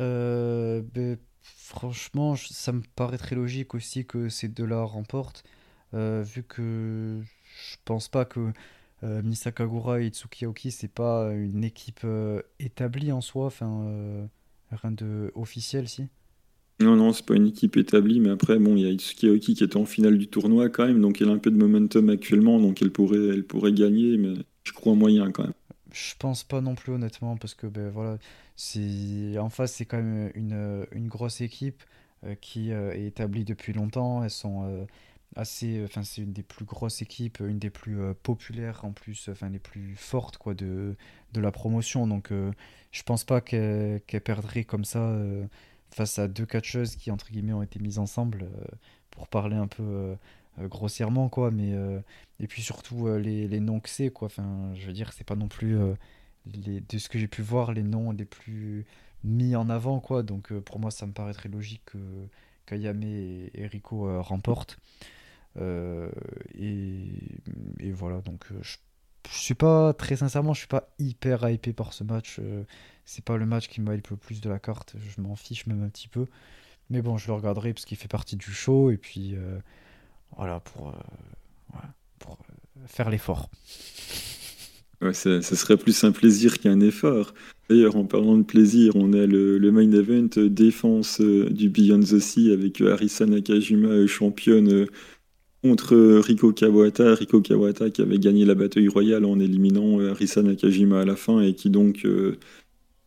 Euh, 0.00 0.80
ben, 0.94 1.18
Franchement, 1.68 2.34
ça 2.34 2.72
me 2.72 2.80
paraît 2.96 3.18
très 3.18 3.36
logique 3.36 3.74
aussi 3.74 4.06
que 4.06 4.30
ces 4.30 4.48
deux-là 4.48 4.84
remportent, 4.84 5.44
euh, 5.92 6.22
vu 6.22 6.42
que 6.42 7.20
je 7.22 7.76
pense 7.84 8.08
pas 8.08 8.24
que 8.24 8.52
Misakagura 9.02 10.00
et 10.00 10.06
Itsuki 10.06 10.44
Aoki, 10.44 10.70
c'est 10.70 10.92
pas 10.92 11.32
une 11.32 11.64
équipe 11.64 12.06
établie 12.58 13.12
en 13.12 13.20
soi, 13.20 13.46
enfin 13.46 14.28
rien 14.70 14.90
de 14.90 15.32
officiel 15.34 15.88
si? 15.88 16.08
Non, 16.80 16.94
non, 16.94 17.12
c'est 17.12 17.26
pas 17.26 17.34
une 17.34 17.48
équipe 17.48 17.76
établie, 17.76 18.20
mais 18.20 18.30
après, 18.30 18.58
bon, 18.58 18.76
il 18.76 18.82
y 18.82 18.86
a 18.86 18.90
Itsuki 18.90 19.28
Aoki 19.28 19.54
qui 19.54 19.64
est 19.64 19.76
en 19.76 19.84
finale 19.84 20.16
du 20.16 20.28
tournoi 20.28 20.68
quand 20.68 20.86
même, 20.86 21.00
donc 21.00 21.20
elle 21.20 21.28
a 21.28 21.32
un 21.32 21.38
peu 21.38 21.50
de 21.50 21.56
momentum 21.56 22.08
actuellement, 22.08 22.60
donc 22.60 22.82
elle 22.82 22.92
pourrait, 22.92 23.28
elle 23.28 23.44
pourrait 23.44 23.72
gagner, 23.72 24.16
mais 24.16 24.34
je 24.64 24.72
crois 24.72 24.94
moyen 24.94 25.30
quand 25.32 25.42
même. 25.44 25.54
Je 25.92 26.14
pense 26.18 26.44
pas 26.44 26.60
non 26.60 26.74
plus 26.74 26.92
honnêtement, 26.92 27.36
parce 27.36 27.54
que 27.54 27.66
ben 27.66 27.90
voilà, 27.90 28.18
c'est 28.54 29.38
en 29.38 29.48
face 29.48 29.74
c'est 29.74 29.86
quand 29.86 29.96
même 29.96 30.30
une, 30.34 30.86
une 30.92 31.08
grosse 31.08 31.40
équipe 31.40 31.82
euh, 32.24 32.34
qui 32.40 32.72
euh, 32.72 32.92
est 32.92 33.06
établie 33.06 33.44
depuis 33.44 33.72
longtemps. 33.72 34.22
Elles 34.22 34.30
sont 34.30 34.64
euh, 34.64 34.84
assez, 35.36 35.82
enfin 35.84 36.02
c'est 36.02 36.22
une 36.22 36.32
des 36.32 36.42
plus 36.42 36.64
grosses 36.64 37.02
équipes, 37.02 37.40
une 37.40 37.58
des 37.58 37.70
plus 37.70 37.98
populaires 38.22 38.84
en 38.84 38.92
plus, 38.92 39.28
enfin 39.30 39.48
les 39.48 39.58
plus 39.58 39.94
fortes 39.96 40.38
quoi 40.38 40.54
de, 40.54 40.96
de 41.32 41.40
la 41.40 41.52
promotion. 41.52 42.06
Donc 42.06 42.32
je 42.90 43.02
pense 43.02 43.24
pas 43.24 43.40
qu'elle 43.40 44.00
perdrait 44.24 44.64
comme 44.64 44.84
ça 44.84 45.16
face 45.90 46.18
à 46.18 46.28
deux 46.28 46.46
catcheuses 46.46 46.96
qui 46.96 47.10
entre 47.10 47.30
guillemets 47.30 47.52
ont 47.52 47.62
été 47.62 47.78
mises 47.78 47.98
ensemble 47.98 48.48
pour 49.10 49.28
parler 49.28 49.56
un 49.56 49.68
peu 49.68 50.16
grossièrement 50.60 51.28
quoi. 51.28 51.50
Mais 51.50 51.74
et 52.40 52.46
puis 52.46 52.62
surtout 52.62 53.08
les, 53.16 53.46
les 53.48 53.60
noms 53.60 53.80
que 53.80 53.90
c'est 53.90 54.10
quoi. 54.10 54.26
Enfin 54.26 54.72
je 54.74 54.86
veux 54.86 54.92
dire 54.92 55.12
c'est 55.12 55.24
pas 55.26 55.36
non 55.36 55.48
plus 55.48 55.76
les, 56.46 56.80
de 56.80 56.98
ce 56.98 57.08
que 57.08 57.18
j'ai 57.18 57.28
pu 57.28 57.42
voir 57.42 57.72
les 57.72 57.82
noms 57.82 58.12
les 58.12 58.24
plus 58.24 58.86
mis 59.24 59.54
en 59.56 59.68
avant 59.70 60.00
quoi. 60.00 60.22
Donc 60.22 60.52
pour 60.60 60.80
moi 60.80 60.90
ça 60.90 61.06
me 61.06 61.12
paraîtrait 61.12 61.48
logique 61.48 61.82
que 61.86 61.98
Kayame 62.66 63.02
et, 63.02 63.66
Rico 63.66 64.22
remportent 64.22 64.78
et, 65.58 66.94
et, 67.80 67.90
voilà 67.92 68.20
donc 68.20 68.44
je, 68.62 68.76
je 69.30 69.38
suis 69.38 69.54
pas 69.54 69.92
très 69.92 70.16
sincèrement 70.16 70.54
je 70.54 70.60
suis 70.60 70.68
pas 70.68 70.88
hyper 70.98 71.48
hypé 71.48 71.72
par 71.72 71.92
ce 71.92 72.04
match 72.04 72.40
c'est 73.04 73.24
pas 73.24 73.36
le 73.36 73.46
match 73.46 73.68
qui 73.68 73.80
me 73.80 73.94
hype 73.94 74.08
le 74.08 74.16
plus 74.16 74.40
de 74.40 74.48
la 74.48 74.58
carte 74.58 74.94
je 74.98 75.20
m'en 75.20 75.36
fiche 75.36 75.66
même 75.66 75.82
un 75.82 75.88
petit 75.88 76.08
peu 76.08 76.26
mais 76.90 77.02
bon 77.02 77.16
je 77.16 77.26
le 77.26 77.32
regarderai 77.32 77.72
parce 77.72 77.84
qu'il 77.84 77.96
fait 77.96 78.08
partie 78.08 78.36
du 78.36 78.52
show 78.52 78.90
et 78.90 78.96
puis 78.96 79.36
voilà, 80.36 80.60
pour, 80.60 80.88
euh, 80.88 81.78
pour 82.18 82.34
euh, 82.34 82.80
faire 82.86 83.10
l'effort. 83.10 83.50
Ça, 85.12 85.40
serait 85.42 85.76
plus 85.76 86.02
un 86.02 86.10
plaisir 86.10 86.58
qu'un 86.58 86.80
effort. 86.80 87.32
D'ailleurs, 87.70 87.94
en 87.96 88.04
parlant 88.04 88.36
de 88.36 88.42
plaisir, 88.42 88.96
on 88.96 89.12
a 89.12 89.26
le, 89.26 89.70
main 89.70 89.92
event 89.92 90.28
euh, 90.38 90.48
défense 90.48 91.20
du 91.20 91.68
Beyond 91.68 92.00
the 92.00 92.18
Sea 92.18 92.52
avec 92.52 92.80
Arisa 92.80 93.24
Nakajima, 93.26 94.06
championne 94.06 94.86
contre 95.68 96.18
Riko 96.18 96.52
Kawata. 96.52 97.16
Kawata 97.16 97.90
qui 97.90 98.02
avait 98.02 98.18
gagné 98.18 98.44
la 98.44 98.54
bataille 98.54 98.88
royale 98.88 99.24
en 99.24 99.38
éliminant 99.38 100.00
Arisa 100.00 100.42
Nakajima 100.42 101.00
à 101.00 101.04
la 101.04 101.16
fin 101.16 101.40
et 101.40 101.54
qui 101.54 101.70
donc 101.70 102.06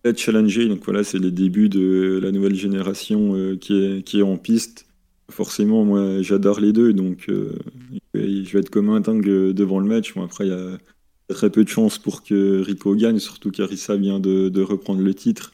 a 0.04 0.14
challengé. 0.16 0.68
Donc 0.68 0.84
voilà, 0.86 1.04
c'est 1.04 1.20
les 1.20 1.32
débuts 1.32 1.70
de 1.70 2.20
la 2.22 2.32
nouvelle 2.32 2.56
génération 2.56 3.56
qui, 3.58 3.74
est, 3.74 4.04
qui 4.04 4.20
est 4.20 4.24
en 4.24 4.38
piste 4.38 4.86
forcément, 5.32 5.84
moi, 5.84 6.22
j'adore 6.22 6.60
les 6.60 6.74
deux, 6.74 6.94
donc 6.94 7.26
euh, 7.30 7.58
je 8.14 8.52
vais 8.52 8.60
être 8.60 8.70
comme 8.70 8.90
un 8.90 9.00
dingue 9.00 9.26
devant 9.26 9.80
le 9.80 9.88
match. 9.88 10.14
après, 10.18 10.46
il 10.46 10.50
y 10.50 10.54
a 10.54 10.78
très 11.34 11.50
peu 11.50 11.64
de 11.64 11.70
chances 11.70 11.98
pour 11.98 12.24
que 12.24 12.62
Rico 12.62 12.94
gagne, 12.96 13.20
surtout 13.20 13.50
qu'Arissa 13.52 13.96
vient 13.96 14.20
de, 14.20 14.62
reprendre 14.62 15.02
le 15.02 15.14
titre. 15.14 15.54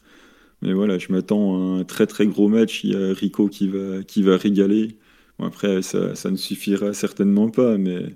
Mais 0.60 0.72
voilà, 0.72 0.98
je 0.98 1.12
m'attends 1.12 1.76
à 1.76 1.80
un 1.80 1.84
très 1.84 2.06
très 2.06 2.26
gros 2.26 2.48
match. 2.48 2.82
Il 2.84 2.90
y 2.90 2.96
a 2.96 3.14
Rico 3.14 3.48
qui 3.48 3.68
va, 3.68 4.02
qui 4.02 4.22
va 4.22 4.36
régaler. 4.36 4.96
Après, 5.46 5.82
ça, 5.82 6.30
ne 6.30 6.36
suffira 6.36 6.92
certainement 6.92 7.48
pas, 7.48 7.78
mais 7.78 8.14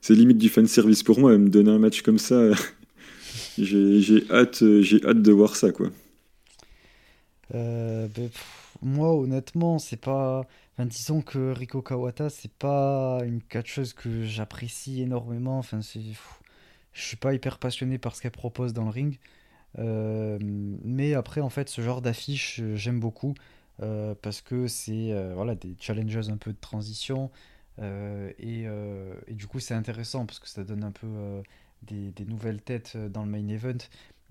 c'est 0.00 0.14
limite 0.14 0.38
du 0.38 0.48
fan 0.48 0.66
service 0.66 1.02
pour 1.02 1.18
moi. 1.18 1.36
Me 1.36 1.48
donner 1.50 1.70
un 1.70 1.78
match 1.78 2.02
comme 2.02 2.18
ça, 2.18 2.50
j'ai 3.58 4.24
hâte, 4.30 4.62
hâte 5.04 5.22
de 5.22 5.32
voir 5.32 5.56
ça, 5.56 5.70
quoi. 5.72 5.90
Euh, 7.54 8.08
ben, 8.14 8.30
moi, 8.82 9.14
honnêtement, 9.14 9.78
c'est 9.78 10.00
pas. 10.00 10.46
Disons 10.78 11.22
que 11.22 11.52
Riko 11.52 11.82
Kawata, 11.82 12.30
c'est 12.30 12.52
pas 12.52 13.20
une 13.24 13.42
catcheuse 13.42 13.92
que 13.94 14.24
j'apprécie 14.24 15.02
énormément. 15.02 15.58
Enfin, 15.58 15.82
c'est. 15.82 16.00
Je 16.92 17.02
suis 17.02 17.16
pas 17.16 17.34
hyper 17.34 17.58
passionné 17.58 17.98
par 17.98 18.16
ce 18.16 18.22
qu'elle 18.22 18.30
propose 18.32 18.72
dans 18.72 18.84
le 18.84 18.90
ring. 18.90 19.18
Euh, 19.78 20.38
mais 20.40 21.14
après, 21.14 21.40
en 21.40 21.50
fait, 21.50 21.68
ce 21.68 21.80
genre 21.82 22.00
d'affiche, 22.02 22.60
j'aime 22.74 23.00
beaucoup. 23.00 23.34
Euh, 23.80 24.14
parce 24.20 24.40
que 24.40 24.66
c'est 24.66 25.12
euh, 25.12 25.32
voilà, 25.34 25.54
des 25.54 25.76
challenges 25.78 26.28
un 26.28 26.36
peu 26.36 26.52
de 26.52 26.60
transition. 26.60 27.30
Et, 27.80 28.64
et, 28.64 29.34
du 29.34 29.46
coup, 29.46 29.60
c'est 29.60 29.74
intéressant 29.74 30.26
parce 30.26 30.40
que 30.40 30.48
ça 30.48 30.64
donne 30.64 30.82
un 30.82 30.90
peu 30.90 31.06
des, 31.82 32.24
nouvelles 32.26 32.60
têtes 32.60 32.96
dans 32.96 33.24
le 33.24 33.30
main 33.30 33.46
event. 33.46 33.78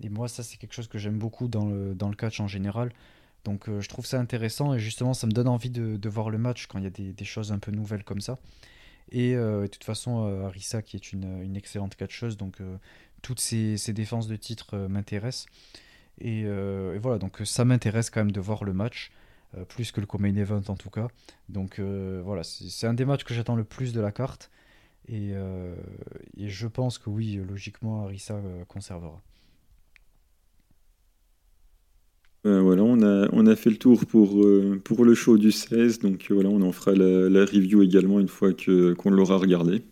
Et 0.02 0.10
moi, 0.10 0.28
ça, 0.28 0.42
c'est 0.42 0.58
quelque 0.58 0.74
chose 0.74 0.86
que 0.86 0.98
j'aime 0.98 1.18
beaucoup 1.18 1.48
dans 1.48 1.64
le, 1.66 1.94
dans 1.94 2.10
le 2.10 2.14
catch 2.14 2.40
en 2.40 2.46
général. 2.46 2.92
Donc 3.44 3.68
euh, 3.68 3.80
je 3.80 3.88
trouve 3.88 4.04
ça 4.04 4.18
intéressant 4.18 4.74
et 4.74 4.78
justement 4.78 5.14
ça 5.14 5.26
me 5.26 5.32
donne 5.32 5.48
envie 5.48 5.70
de, 5.70 6.08
voir 6.08 6.30
le 6.30 6.38
match 6.38 6.66
quand 6.66 6.78
il 6.78 6.84
y 6.84 6.86
a 6.86 6.90
des, 6.90 7.24
choses 7.24 7.52
un 7.52 7.58
peu 7.58 7.70
nouvelles 7.70 8.04
comme 8.04 8.20
ça. 8.20 8.38
Et 9.10 9.34
euh, 9.34 9.62
de 9.62 9.66
toute 9.68 9.84
façon, 9.84 10.26
euh, 10.26 10.44
Arisa 10.46 10.82
qui 10.82 10.96
est 10.96 11.12
une, 11.12 11.56
excellente 11.56 11.96
catcheuse, 11.96 12.36
donc 12.36 12.58
toutes 13.22 13.40
ces, 13.40 13.76
défenses 13.94 14.28
de 14.28 14.36
titre 14.36 14.76
m'intéressent. 14.88 15.46
Et, 16.20 16.44
voilà, 17.00 17.18
donc 17.18 17.40
ça 17.44 17.64
m'intéresse 17.64 18.10
quand 18.10 18.20
même 18.20 18.32
de 18.32 18.40
voir 18.40 18.64
le 18.64 18.72
match, 18.72 19.12
plus 19.68 19.92
que 19.92 20.00
le 20.00 20.06
co-main 20.06 20.34
event 20.36 20.62
en 20.68 20.76
tout 20.76 20.90
cas. 20.90 21.08
Donc 21.48 21.80
voilà, 21.80 22.42
c'est 22.44 22.86
un 22.86 22.94
des 22.94 23.04
matchs 23.04 23.24
que 23.24 23.34
j'attends 23.34 23.56
le 23.56 23.64
plus 23.64 23.92
de 23.92 24.00
la 24.00 24.12
carte. 24.12 24.50
Et, 25.08 25.32
et, 26.36 26.48
je 26.48 26.66
pense 26.66 26.98
que 26.98 27.08
oui, 27.08 27.40
logiquement, 27.48 28.04
Arisa 28.04 28.40
conservera. 28.68 29.22
Euh, 32.46 32.60
voilà, 32.60 32.82
on 32.82 33.46
a, 33.46 33.56
fait 33.56 33.70
le 33.70 33.76
tour 33.76 34.06
pour, 34.06 34.40
euh, 34.42 34.80
pour 34.82 35.04
le 35.04 35.14
show 35.14 35.36
du 35.36 35.50
16, 35.50 35.98
donc 35.98 36.28
euh, 36.30 36.34
voilà, 36.34 36.48
on 36.48 36.62
en 36.62 36.70
fera 36.70 36.92
la, 36.92 37.44
review 37.44 37.82
également 37.82 38.20
une 38.20 38.28
fois 38.28 38.52
qu'on 38.52 39.10
l'aura 39.10 39.36
regardé. 39.38 39.82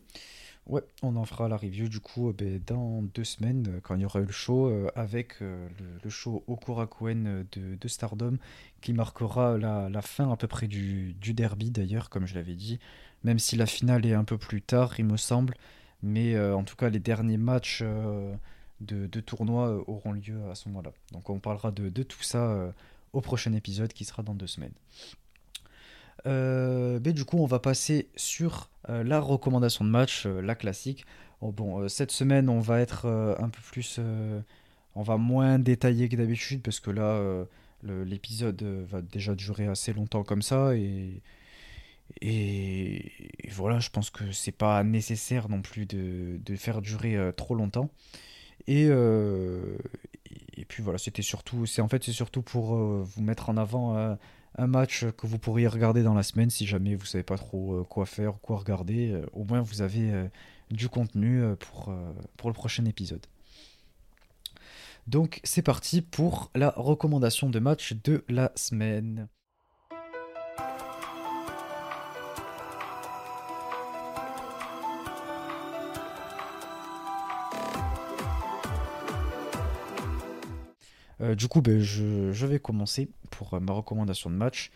Ouais, 0.66 0.82
on 1.02 1.14
en 1.14 1.24
fera 1.24 1.48
la 1.48 1.56
review 1.56 1.88
du 1.88 2.00
coup 2.00 2.32
ben, 2.32 2.60
dans 2.66 3.02
deux 3.02 3.22
semaines 3.24 3.80
quand 3.84 3.94
il 3.94 4.02
y 4.02 4.04
aura 4.04 4.18
eu 4.20 4.24
le 4.24 4.32
show 4.32 4.68
avec 4.96 5.38
le, 5.38 6.10
show 6.10 6.42
Okurakuen 6.48 7.46
de, 7.52 7.76
de 7.76 7.88
Stardom 7.88 8.38
qui 8.80 8.92
marquera 8.92 9.58
la, 9.58 10.02
fin 10.02 10.32
à 10.32 10.36
peu 10.36 10.48
près 10.48 10.66
du, 10.66 11.14
derby 11.20 11.70
d'ailleurs, 11.70 12.10
comme 12.10 12.26
je 12.26 12.34
l'avais 12.34 12.56
dit, 12.56 12.80
même 13.22 13.38
si 13.38 13.54
la 13.54 13.66
finale 13.66 14.04
est 14.06 14.14
un 14.14 14.24
peu 14.24 14.38
plus 14.38 14.60
tard, 14.60 14.98
il 14.98 15.04
me 15.04 15.16
semble, 15.16 15.54
mais 16.02 16.36
en 16.36 16.64
tout 16.64 16.74
cas 16.74 16.88
les 16.88 16.98
derniers 16.98 17.38
matchs 17.38 17.84
de, 18.80 19.20
tournois 19.20 19.68
euh, 19.68 19.84
auront 19.86 20.12
lieu 20.12 20.38
à 20.50 20.54
ce 20.54 20.68
moment-là. 20.68 20.92
Donc 21.12 21.30
on 21.30 21.38
parlera 21.38 21.70
de, 21.70 22.02
tout 22.02 22.22
ça 22.22 22.50
euh, 22.50 22.72
au 23.12 23.20
prochain 23.20 23.52
épisode 23.52 23.92
qui 23.92 24.04
sera 24.04 24.22
dans 24.22 24.34
deux 24.34 24.46
semaines. 24.46 24.74
Euh, 26.26 26.98
du 26.98 27.24
coup, 27.24 27.38
on 27.38 27.46
va 27.46 27.58
passer 27.58 28.08
sur 28.16 28.70
la 28.88 29.18
recommandation 29.18 29.84
de 29.84 29.90
match, 29.90 30.26
la 30.26 30.54
classique. 30.54 31.06
Oh, 31.40 31.50
bon, 31.50 31.88
cette 31.88 32.12
semaine, 32.12 32.48
on 32.48 32.60
va 32.60 32.80
être 32.80 33.06
un 33.06 33.48
peu 33.48 33.60
plus. 33.72 34.00
on 34.94 35.02
va 35.02 35.16
moins 35.16 35.58
détailler 35.58 36.08
que 36.08 36.16
d'habitude 36.16 36.62
parce 36.62 36.78
que 36.78 36.90
là, 36.90 37.20
l'épisode 37.82 38.62
va 38.62 39.02
déjà 39.02 39.34
durer 39.34 39.66
assez 39.66 39.92
longtemps 39.92 40.22
comme 40.22 40.42
ça. 40.42 40.72
Et, 40.76 41.20
voilà, 43.50 43.80
je 43.80 43.90
pense 43.90 44.10
que 44.10 44.30
c'est 44.30 44.52
pas 44.52 44.84
nécessaire 44.84 45.48
non 45.48 45.62
plus 45.62 45.86
de, 45.86 46.38
faire 46.56 46.80
durer 46.80 47.32
trop 47.36 47.56
longtemps. 47.56 47.90
Et, 48.66 48.86
euh, 48.88 49.76
puis 50.68 50.82
voilà, 50.82 50.98
c'était 50.98 51.22
surtout, 51.22 51.66
c'est 51.66 51.82
en 51.82 51.88
fait 51.88 52.02
c'est 52.02 52.12
surtout 52.12 52.42
pour 52.42 52.74
euh, 52.74 53.04
vous 53.04 53.22
mettre 53.22 53.50
en 53.50 53.56
avant 53.56 53.96
euh, 53.96 54.14
un 54.56 54.66
match 54.66 55.04
que 55.16 55.26
vous 55.26 55.38
pourriez 55.38 55.68
regarder 55.68 56.02
dans 56.02 56.14
la 56.14 56.22
semaine 56.22 56.50
si 56.50 56.66
jamais 56.66 56.94
vous 56.94 57.06
savez 57.06 57.24
pas 57.24 57.38
trop 57.38 57.84
quoi 57.84 58.06
faire 58.06 58.34
ou 58.34 58.38
quoi 58.38 58.56
regarder. 58.56 59.20
au 59.32 59.44
moins 59.44 59.60
vous 59.60 59.82
avez 59.82 60.28
du 60.70 60.88
contenu 60.88 61.42
pour 61.58 62.48
le 62.48 62.52
prochain 62.52 62.84
épisode. 62.84 63.26
Donc 65.06 65.40
c'est 65.44 65.62
parti 65.62 66.02
pour 66.02 66.50
la 66.54 66.70
recommandation 66.76 67.48
de 67.48 67.58
match 67.58 67.94
de 68.02 68.24
la 68.28 68.50
semaine. 68.56 69.28
Du 81.20 81.48
coup, 81.48 81.62
ben, 81.62 81.80
je, 81.80 82.46
vais 82.46 82.58
commencer 82.58 83.08
pour 83.30 83.54
euh, 83.54 83.60
ma 83.60 83.72
recommandation 83.72 84.30
de 84.30 84.36
match. 84.36 84.70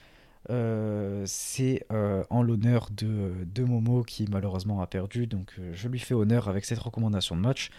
Euh, 0.48 1.22
c'est 1.26 1.86
en 2.30 2.42
l'honneur 2.42 2.88
de, 2.90 3.62
Momo 3.62 4.02
qui 4.02 4.26
malheureusement 4.30 4.80
a 4.80 4.86
perdu, 4.86 5.26
donc 5.26 5.52
je 5.72 5.88
lui 5.88 5.98
fais 5.98 6.14
honneur 6.14 6.48
avec 6.48 6.64
cette 6.64 6.78
recommandation 6.78 7.36
de 7.36 7.42
match. 7.42 7.70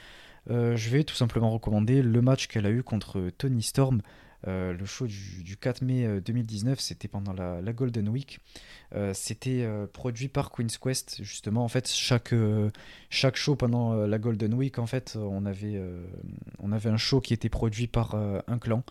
je 0.47 0.89
vais 0.89 1.03
tout 1.03 1.15
simplement 1.15 1.49
recommander 1.49 2.03
le 2.03 2.21
match 2.21 2.47
qu'elle 2.47 2.67
a 2.67 2.69
eu 2.69 2.83
contre 2.83 3.31
Tony 3.38 3.63
Storm 3.63 4.01
le 4.45 4.85
show 4.85 5.07
du, 5.07 5.57
4 5.57 5.81
mai 5.84 6.22
2019, 6.22 6.80
c'était 6.80 7.07
pendant 7.07 7.34
la, 7.34 7.73
Golden 7.73 8.09
Week. 8.09 8.39
c'était 9.13 9.68
produit 9.93 10.27
par 10.27 10.51
Queen's 10.51 10.77
Quest, 10.77 11.23
justement. 11.23 11.63
En 11.63 11.68
fait, 11.68 11.88
chaque, 11.88 12.34
chaque 13.09 13.35
show 13.35 13.55
pendant 13.55 13.93
la 14.05 14.19
Golden 14.19 14.53
Week, 14.53 14.80
en 14.80 14.88
fait, 14.88 15.15
on 15.15 15.45
avait, 15.45 15.81
on 16.59 16.72
avait 16.72 16.89
un 16.89 16.97
show 16.97 17.22
qui 17.22 17.34
était 17.34 17.49
produit 17.49 17.88
par 17.88 18.15
un 18.15 18.59
clan. 18.59 18.84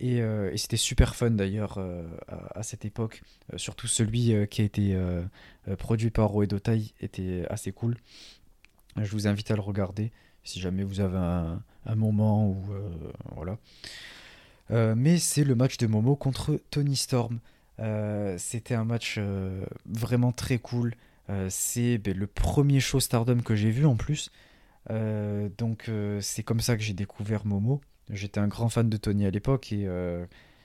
Et, 0.00 0.20
c'était 0.56 0.76
super 0.76 1.14
fun 1.14 1.30
d'ailleurs 1.30 1.78
à, 2.28 2.62
cette 2.62 2.84
époque. 2.84 3.22
surtout 3.56 3.86
celui 3.86 4.34
qui 4.48 4.62
a 4.62 4.64
été 4.64 4.96
produit 5.78 6.10
par 6.10 6.28
Roedotai 6.28 6.92
était 7.00 7.44
assez 7.48 7.72
cool. 7.72 7.96
Je 8.96 9.10
vous 9.10 9.26
invite 9.26 9.50
à 9.50 9.54
le 9.54 9.62
regarder 9.62 10.12
si 10.44 10.60
jamais 10.60 10.84
vous 10.84 11.00
avez 11.00 11.18
un, 11.18 11.94
moment 11.94 12.48
ou 12.48 12.72
euh, 12.72 13.12
voilà. 13.34 13.58
Euh, 14.72 14.94
mais 14.96 15.18
c'est 15.18 15.44
le 15.44 15.54
match 15.54 15.76
de 15.76 15.86
Momo 15.86 16.16
contre 16.16 16.60
Tony 16.70 16.96
Storm. 16.96 17.38
Euh, 17.78 18.36
c'était 18.38 18.74
un 18.74 18.84
match 18.84 19.18
vraiment 19.86 20.32
très 20.32 20.58
cool. 20.58 20.94
c'est 21.48 21.98
ben, 21.98 22.16
le 22.16 22.26
premier 22.26 22.80
show 22.80 23.00
Stardom 23.00 23.40
que 23.40 23.54
j'ai 23.54 23.70
vu 23.70 23.86
en 23.86 23.96
plus. 23.96 24.30
donc 25.58 25.90
c'est 26.20 26.42
comme 26.42 26.60
ça 26.60 26.76
que 26.76 26.82
j'ai 26.82 26.94
découvert 26.94 27.46
Momo. 27.46 27.80
J'étais 28.10 28.40
un 28.40 28.48
grand 28.48 28.68
fan 28.68 28.88
de 28.88 28.96
Tony 28.96 29.26
à 29.26 29.30
l'époque 29.30 29.72
et 29.72 29.88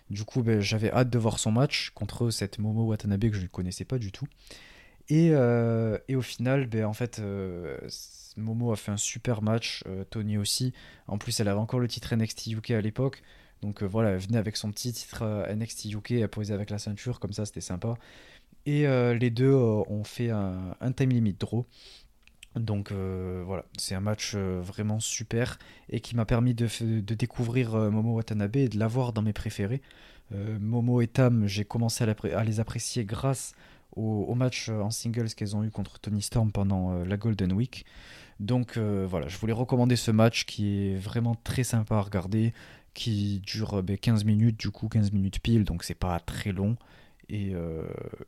du 0.10 0.24
coup 0.24 0.44
ben, 0.44 0.60
j'avais 0.60 0.92
hâte 0.92 1.10
de 1.10 1.18
voir 1.18 1.40
son 1.40 1.52
match 1.52 1.92
contre 1.92 2.30
cette 2.30 2.60
Momo 2.60 2.86
Watanabe 2.86 3.30
que 3.30 3.38
je 3.38 3.44
ne 3.44 3.48
connaissais 3.48 3.86
pas 3.86 3.98
du 3.98 4.12
tout. 4.12 4.28
Et, 5.10 5.34
au 5.34 6.22
final, 6.22 6.68
ben, 6.68 6.86
en 6.86 6.94
fait, 6.94 7.22
Momo 8.38 8.72
a 8.72 8.76
fait 8.76 8.92
un 8.92 8.98
super 8.98 9.42
match, 9.42 9.84
euh, 9.88 10.04
Tony 10.10 10.38
aussi. 10.38 10.74
En 11.08 11.18
plus, 11.18 11.40
elle 11.40 11.48
avait 11.48 11.60
encore 11.60 11.80
le 11.80 11.88
titre 11.88 12.16
NXT 12.16 12.48
UK 12.48 12.72
à 12.72 12.82
l'époque. 12.82 13.22
Donc 13.62 13.82
euh, 13.82 13.86
voilà, 13.86 14.12
elle 14.12 14.20
venait 14.20 14.38
avec 14.38 14.58
son 14.58 14.72
petit 14.72 14.94
titre 14.94 15.24
euh, 15.24 15.54
NXT 15.54 15.94
UK, 15.94 16.12
elle 16.12 16.28
posait 16.28 16.54
avec 16.54 16.70
la 16.70 16.78
ceinture, 16.78 17.20
comme 17.20 17.34
ça 17.34 17.46
c'était 17.46 17.62
sympa. 17.62 17.98
Et 18.66 18.86
les 18.86 19.30
deux 19.30 19.54
ont 19.54 20.04
fait 20.04 20.30
un, 20.30 20.92
time 20.94 21.12
limit 21.12 21.32
draw. 21.32 21.66
Donc 22.58 22.92
voilà, 22.92 23.64
c'est 23.78 23.96
un 23.96 24.02
match 24.02 24.36
vraiment 24.36 25.00
super 25.00 25.58
et 25.88 26.02
qui 26.02 26.18
m'a 26.18 26.26
permis 26.26 26.54
de, 26.54 26.68
découvrir 27.00 27.78
Momo 27.78 28.16
Watanabe 28.16 28.58
et 28.58 28.68
de 28.68 28.78
l'avoir 28.78 29.14
dans 29.14 29.22
mes 29.22 29.32
préférés. 29.32 29.82
Momo 30.32 31.00
et 31.00 31.08
Tam, 31.08 31.48
j'ai 31.48 31.64
commencé 31.64 32.04
à, 32.04 32.44
les 32.44 32.60
apprécier 32.60 33.06
grâce 33.06 33.56
au, 33.96 34.26
au 34.28 34.36
match 34.36 34.68
en 34.68 34.92
singles 34.92 35.30
qu'elles 35.34 35.56
ont 35.56 35.64
eu 35.64 35.72
contre 35.72 35.98
Tony 36.02 36.22
Storm 36.22 36.52
pendant 36.52 37.06
la 37.06 37.16
Golden 37.16 37.54
Week. 37.54 37.86
Donc 38.40 38.78
euh, 38.78 39.08
voilà, 39.10 39.28
je 39.28 39.38
voulais 39.38 39.54
recommander 39.54 39.96
ce 39.96 40.12
match 40.12 40.46
qui 40.46 40.90
est 40.90 40.96
vraiment 40.96 41.36
très 41.44 41.64
sympa 41.64 41.96
à 41.96 42.02
regarder, 42.02 42.54
qui 42.98 43.40
dure 43.46 43.82
15 44.02 44.24
ben, 44.24 44.36
minutes, 44.36 44.60
du 44.60 44.72
coup 44.72 44.90
15 44.90 45.12
minutes 45.12 45.40
pile, 45.40 45.64
donc 45.64 45.84
c'est 45.84 45.96
pas 45.96 46.20
très 46.20 46.52
long. 46.52 46.76
Euh, 47.32 47.84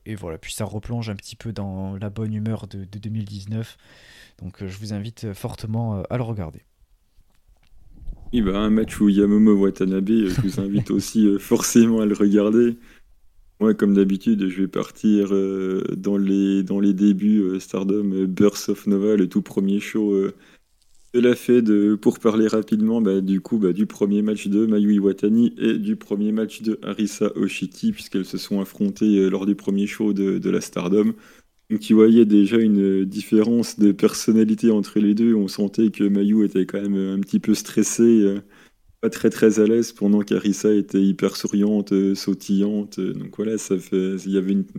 et, 0.05 0.15
voilà, 0.15 0.37
puis 0.37 0.53
ça 0.53 0.65
replonge 0.65 1.09
un 1.09 1.15
petit 1.15 1.35
peu 1.35 1.53
dans 1.53 1.97
la 1.97 2.09
bonne 2.09 2.33
humeur 2.33 2.67
de, 2.67 2.83
2019. 2.83 3.77
Donc 4.41 4.61
euh, 4.61 4.67
je 4.67 4.77
vous 4.77 4.93
invite 4.93 5.33
fortement 5.33 6.03
à 6.09 6.17
le 6.17 6.23
regarder. 6.23 6.61
Oui, 8.31 8.41
bah, 8.41 8.59
un 8.59 8.69
match 8.69 8.99
où 9.01 9.09
Yamomo 9.09 9.53
Watanabe, 9.53 10.07
je 10.07 10.41
vous 10.41 10.59
invite 10.61 10.91
aussi 10.91 11.27
forcément 11.39 12.01
à 12.01 12.05
le 12.05 12.13
regarder. 12.13 12.77
Moi, 13.59 13.73
comme 13.73 13.93
d'habitude, 13.93 14.47
je 14.47 14.61
vais 14.61 14.67
partir 14.69 15.33
euh, 15.33 15.83
dans, 15.97 16.15
les, 16.15 16.63
dans 16.63 16.79
les 16.79 16.93
débuts 16.93 17.41
euh, 17.41 17.59
Stardom 17.59 18.13
euh, 18.13 18.25
Burst 18.25 18.69
of 18.69 18.87
Nova, 18.87 19.17
le 19.17 19.27
tout 19.27 19.41
premier 19.41 19.81
show 19.81 20.15
de 21.13 21.19
la 21.19 21.35
Fed, 21.35 21.95
pour 21.97 22.19
parler 22.19 22.47
rapidement 22.47 23.01
bah, 23.01 23.21
du 23.21 23.41
coup 23.41 23.57
bah, 23.57 23.73
du 23.73 23.85
premier 23.85 24.21
match 24.21 24.47
de 24.47 24.65
Mayu 24.65 24.93
Iwatani 24.95 25.53
et 25.57 25.77
du 25.77 25.95
premier 25.95 26.31
match 26.31 26.61
de 26.61 26.79
Arisa 26.83 27.35
Oshiki, 27.35 27.91
puisqu'elles 27.91 28.25
se 28.25 28.37
sont 28.37 28.61
affrontées 28.61 29.29
lors 29.29 29.45
du 29.45 29.55
premier 29.55 29.87
show 29.87 30.13
de, 30.13 30.37
de 30.37 30.49
la 30.49 30.61
Stardom. 30.61 31.13
Donc 31.69 31.79
tu 31.81 31.93
voyais 31.93 32.25
déjà 32.25 32.57
une 32.57 33.05
différence 33.05 33.79
de 33.79 33.91
personnalité 33.91 34.71
entre 34.71 34.99
les 34.99 35.13
deux. 35.15 35.35
On 35.35 35.47
sentait 35.47 35.91
que 35.91 36.03
Mayu 36.03 36.45
était 36.45 36.65
quand 36.65 36.81
même 36.81 36.95
un 36.95 37.19
petit 37.19 37.39
peu 37.39 37.53
stressée 37.53 38.41
pas 39.01 39.09
très 39.09 39.29
très 39.29 39.59
à 39.59 39.65
l'aise 39.65 39.93
pendant 39.93 40.21
qu'Arissa 40.21 40.73
était 40.73 41.01
hyper 41.01 41.35
souriante, 41.35 41.93
euh, 41.93 42.15
sautillante. 42.15 42.99
Euh, 42.99 43.13
donc 43.13 43.35
voilà, 43.37 43.57
ça 43.57 43.77
fait, 43.77 44.15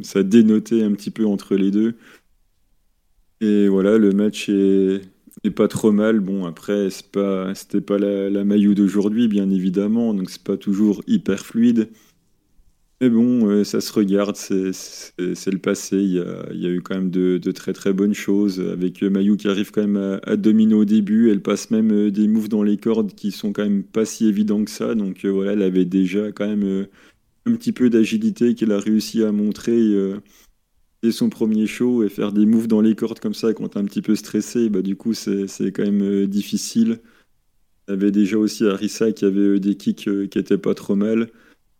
ça 0.03 0.23
dénotait 0.23 0.83
un 0.83 0.93
petit 0.93 1.11
peu 1.11 1.27
entre 1.27 1.57
les 1.57 1.71
deux. 1.71 1.95
Et 3.41 3.69
voilà, 3.69 3.97
le 3.99 4.13
match 4.13 4.49
est, 4.49 5.01
est 5.45 5.51
pas 5.51 5.69
trop 5.69 5.93
mal. 5.93 6.21
Bon, 6.21 6.45
après, 6.47 6.91
c'est 6.91 7.11
pas, 7.11 7.55
c'était 7.55 7.81
pas 7.81 7.99
la, 7.99 8.31
la 8.31 8.45
Maillot 8.45 8.75
d'aujourd'hui, 8.75 9.29
bien 9.29 9.51
évidemment, 9.51 10.15
donc 10.15 10.31
c'est 10.31 10.43
pas 10.45 10.57
toujours 10.57 11.03
hyper 11.07 11.41
fluide. 11.45 11.91
Mais 13.03 13.09
bon, 13.09 13.49
euh, 13.49 13.65
ça 13.65 13.81
se 13.81 13.91
regarde, 13.95 14.37
c'est 14.37 14.53
le 15.51 15.59
passé. 15.59 15.97
Il 15.97 16.13
y, 16.13 16.21
a, 16.21 16.47
il 16.53 16.61
y, 16.61 16.67
a, 16.67 16.69
eu 16.69 16.83
quand 16.83 16.95
même 16.95 17.11
de, 17.11 17.39
de, 17.39 17.51
très 17.51 17.73
très 17.73 17.95
bonnes 17.95 18.13
choses. 18.13 18.61
Avec 18.61 19.03
euh, 19.03 19.09
Mayu 19.09 19.39
qui 19.39 19.49
arrive 19.49 19.71
quand 19.71 19.87
même 19.87 20.21
à, 20.23 20.37
dominer 20.37 20.75
au 20.75 20.85
début. 20.85 21.31
Elle 21.31 21.41
passe 21.41 21.71
même 21.71 21.91
euh, 21.93 22.11
des 22.11 22.29
moves 22.29 22.51
dans 22.51 22.63
les 22.63 22.77
cordes 22.77 23.15
qui 23.15 23.31
sont 23.31 23.55
quand 23.55 23.63
même 23.63 23.85
pas 23.85 24.05
si 24.05 24.27
évidents 24.29 24.63
que 24.65 24.71
ça. 24.71 24.95
Donc 24.95 25.25
voilà, 25.25 25.53
elle 25.53 25.63
avait 25.63 25.87
déjà 25.87 26.31
quand 26.33 26.47
même 26.47 26.87
un 27.47 27.55
petit 27.55 27.73
peu 27.73 27.89
d'agilité 27.89 28.55
qu'elle 28.55 28.73
a 28.73 28.79
réussi 28.81 29.23
à 29.25 29.33
montrer 29.33 29.81
dès 31.03 31.13
son 31.13 31.29
premier 31.31 31.67
show. 31.67 32.05
Et 32.05 32.09
faire 32.09 32.33
des 32.33 32.47
moves 32.47 32.69
dans 32.69 32.81
les 32.81 32.95
cordes 32.95 33.21
comme 33.21 33.35
ça 33.35 33.53
quand 33.55 33.69
t'es 33.69 33.79
un 33.79 33.85
petit 33.85 34.03
peu 34.03 34.15
stressé, 34.17 34.69
bah, 34.69 34.83
du 34.83 34.97
coup, 34.97 35.15
c'est 35.15 35.73
quand 35.73 35.85
même 35.85 36.27
difficile. 36.27 37.01
Il 37.89 37.93
y 37.93 37.95
avait 37.95 38.13
déjà 38.13 38.39
aussi 38.39 38.67
Arisa 38.67 39.11
qui 39.11 39.25
avait 39.25 39.59
des 39.59 39.75
kicks 39.75 40.09
qui 40.31 40.39
étaient 40.39 40.59
pas 40.59 40.75
trop 40.75 40.95
mal. 40.95 41.29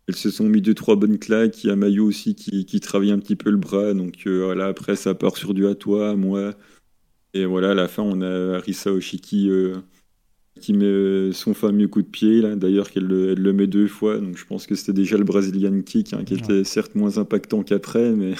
Elles 0.07 0.15
se 0.15 0.29
sont 0.29 0.49
mis 0.49 0.61
deux 0.61 0.73
trois 0.73 0.97
bonnes 0.97 1.19
claques. 1.19 1.63
Il 1.63 1.67
y 1.67 1.69
a 1.69 1.75
Mayo 1.77 2.05
aussi 2.05 2.35
qui, 2.35 2.65
qui 2.65 2.79
travaille 2.81 3.11
un 3.11 3.19
petit 3.19 3.37
peu 3.37 3.49
le 3.49 3.57
bras. 3.57 3.93
Donc 3.93 4.23
euh, 4.27 4.43
voilà, 4.43 4.65
après 4.65 4.97
ça 4.97 5.13
part 5.13 5.37
sur 5.37 5.53
du 5.53 5.67
à 5.67 5.75
toi, 5.75 6.15
moi. 6.17 6.53
Et 7.33 7.45
voilà, 7.45 7.71
à 7.71 7.73
la 7.75 7.87
fin, 7.87 8.03
on 8.03 8.21
a 8.21 8.57
Arisa 8.57 8.91
Oshiki 8.91 9.49
euh, 9.49 9.75
qui 10.59 10.73
met 10.73 11.31
son 11.31 11.53
fameux 11.53 11.87
coup 11.87 12.01
de 12.01 12.07
pied. 12.07 12.41
Là. 12.41 12.57
D'ailleurs, 12.57 12.91
qu'elle 12.91 13.05
le, 13.05 13.31
elle 13.31 13.41
le 13.41 13.53
met 13.53 13.67
deux 13.67 13.87
fois. 13.87 14.17
Donc 14.19 14.37
je 14.37 14.45
pense 14.45 14.67
que 14.67 14.75
c'était 14.75 14.91
déjà 14.91 15.17
le 15.17 15.23
Brazilian 15.23 15.79
kick, 15.81 16.11
hein, 16.11 16.25
qui 16.25 16.33
était 16.33 16.65
certes 16.65 16.95
moins 16.95 17.17
impactant 17.17 17.63
qu'après, 17.63 18.11
mais 18.11 18.33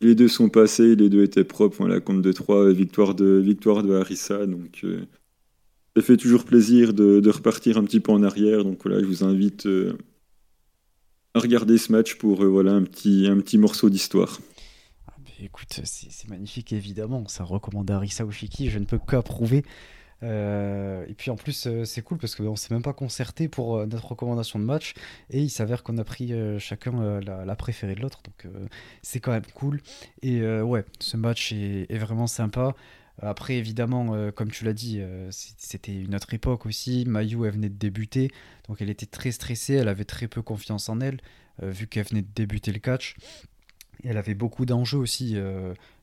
les 0.00 0.14
deux 0.14 0.28
sont 0.28 0.48
passés, 0.48 0.96
les 0.96 1.08
deux 1.08 1.22
étaient 1.22 1.44
propres. 1.44 1.98
Compte 2.00 2.22
de 2.22 2.32
trois, 2.32 2.70
victoire 2.72 3.14
de, 3.14 3.38
victoire 3.38 3.82
de 3.82 3.94
Arisa. 3.94 4.46
Donc 4.46 4.80
euh, 4.84 5.06
ça 5.96 6.02
fait 6.02 6.16
toujours 6.16 6.44
plaisir 6.44 6.94
de, 6.94 7.28
repartir 7.28 7.78
un 7.78 7.84
petit 7.84 8.00
peu 8.00 8.12
en 8.12 8.22
arrière. 8.22 8.64
Donc 8.64 8.80
voilà, 8.82 9.00
je 9.00 9.06
vous 9.06 9.24
invite 9.24 9.66
regarder 11.34 11.78
ce 11.78 11.92
match 11.92 12.14
pour 12.16 12.42
euh, 12.42 12.48
voilà, 12.48 12.72
un, 12.72 12.82
petit, 12.82 13.26
un 13.28 13.38
petit 13.38 13.58
morceau 13.58 13.90
d'histoire. 13.90 14.40
Ah, 15.06 15.14
écoute, 15.42 15.80
c'est 15.84 16.28
magnifique 16.28 16.72
évidemment, 16.72 17.26
ça 17.28 17.44
recommande 17.44 17.90
Arisa 17.90 18.24
Oshiki, 18.24 18.70
je 18.70 18.78
ne 18.78 18.84
peux 18.84 18.98
qu'approuver. 18.98 19.64
Euh, 20.22 21.04
et 21.08 21.14
puis 21.14 21.30
en 21.30 21.36
plus, 21.36 21.66
euh, 21.66 21.84
c'est 21.84 22.02
cool 22.02 22.18
parce 22.18 22.34
qu'on 22.34 22.56
s'est 22.56 22.74
même 22.74 22.82
pas 22.82 22.92
concerté 22.92 23.48
pour 23.48 23.86
notre 23.86 24.08
recommandation 24.08 24.58
de 24.58 24.64
match 24.64 24.94
et 25.30 25.40
il 25.40 25.50
s'avère 25.50 25.82
qu'on 25.82 25.98
a 25.98 26.04
pris 26.04 26.32
chacun 26.58 27.20
la, 27.20 27.56
préférée 27.56 27.94
de 27.94 28.00
l'autre, 28.00 28.20
donc 28.24 28.52
c'est 29.02 29.20
quand 29.20 29.32
même 29.32 29.46
cool. 29.54 29.80
Et 30.22 30.42
ouais, 30.42 30.84
ce 30.98 31.16
match 31.16 31.52
est, 31.52 31.98
vraiment 31.98 32.26
sympa. 32.26 32.74
Après, 33.22 33.56
évidemment, 33.56 34.14
euh, 34.14 34.30
comme 34.30 34.50
tu 34.50 34.64
l'as 34.64 34.72
dit, 34.72 34.98
euh, 35.00 35.28
c'était 35.30 35.94
une 35.94 36.14
autre 36.14 36.32
époque 36.32 36.64
aussi. 36.64 37.04
Mayu, 37.06 37.44
elle 37.44 37.52
venait 37.52 37.68
de 37.68 37.78
débuter, 37.78 38.30
donc 38.66 38.80
elle 38.80 38.88
était 38.90 39.06
très 39.06 39.30
stressée, 39.30 39.74
elle 39.74 39.88
avait 39.88 40.04
très 40.04 40.26
peu 40.26 40.42
confiance 40.42 40.88
en 40.88 41.00
elle, 41.00 41.20
euh, 41.62 41.70
vu 41.70 41.86
qu'elle 41.86 42.06
venait 42.06 42.22
de 42.22 42.32
débuter 42.34 42.72
le 42.72 42.78
catch. 42.78 43.16
Elle 44.04 44.16
avait 44.16 44.34
beaucoup 44.34 44.66
d'enjeux 44.66 44.98
aussi 44.98 45.36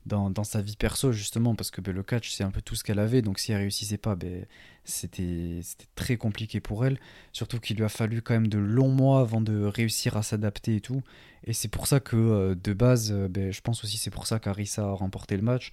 dans, 0.06 0.30
dans, 0.30 0.44
sa 0.44 0.62
vie 0.62 0.76
perso, 0.76 1.12
justement, 1.12 1.56
parce 1.56 1.72
que 1.72 1.82
ben, 1.82 1.94
le 1.94 2.04
catch, 2.04 2.32
c'est 2.32 2.44
un 2.44 2.52
peu 2.52 2.62
tout 2.62 2.76
ce 2.76 2.84
qu'elle 2.84 3.00
avait, 3.00 3.22
donc 3.22 3.40
si 3.40 3.52
elle 3.52 3.60
réussissait 3.60 3.98
pas, 3.98 4.16
ben, 4.16 4.46
c'était 4.84 5.62
très 5.96 6.18
compliqué 6.18 6.60
pour 6.60 6.86
elle. 6.86 7.00
Surtout 7.34 7.60
qu'il 7.60 7.78
lui 7.78 7.84
a 7.84 7.90
fallu 7.90 8.22
quand 8.22 8.34
même 8.34 8.48
de 8.48 8.58
longs 8.58 8.92
mois 8.92 9.22
avant 9.22 9.42
de 9.42 9.64
réussir 9.64 10.18
à 10.18 10.24
s'adapter 10.24 10.78
et 10.78 10.82
tout. 10.82 11.02
Et 11.44 11.54
c'est 11.54 11.68
pour 11.68 11.88
ça 11.88 12.00
que, 12.00 12.54
de 12.62 12.74
base, 12.74 13.12
ben, 13.12 13.52
je 13.52 13.62
pense 13.62 13.84
aussi 13.84 13.98
c'est 13.98 14.12
pour 14.12 14.28
ça 14.28 14.40
qu'Arisa 14.40 14.84
a 14.84 14.92
remporté 14.92 15.36
le 15.36 15.44
match 15.44 15.72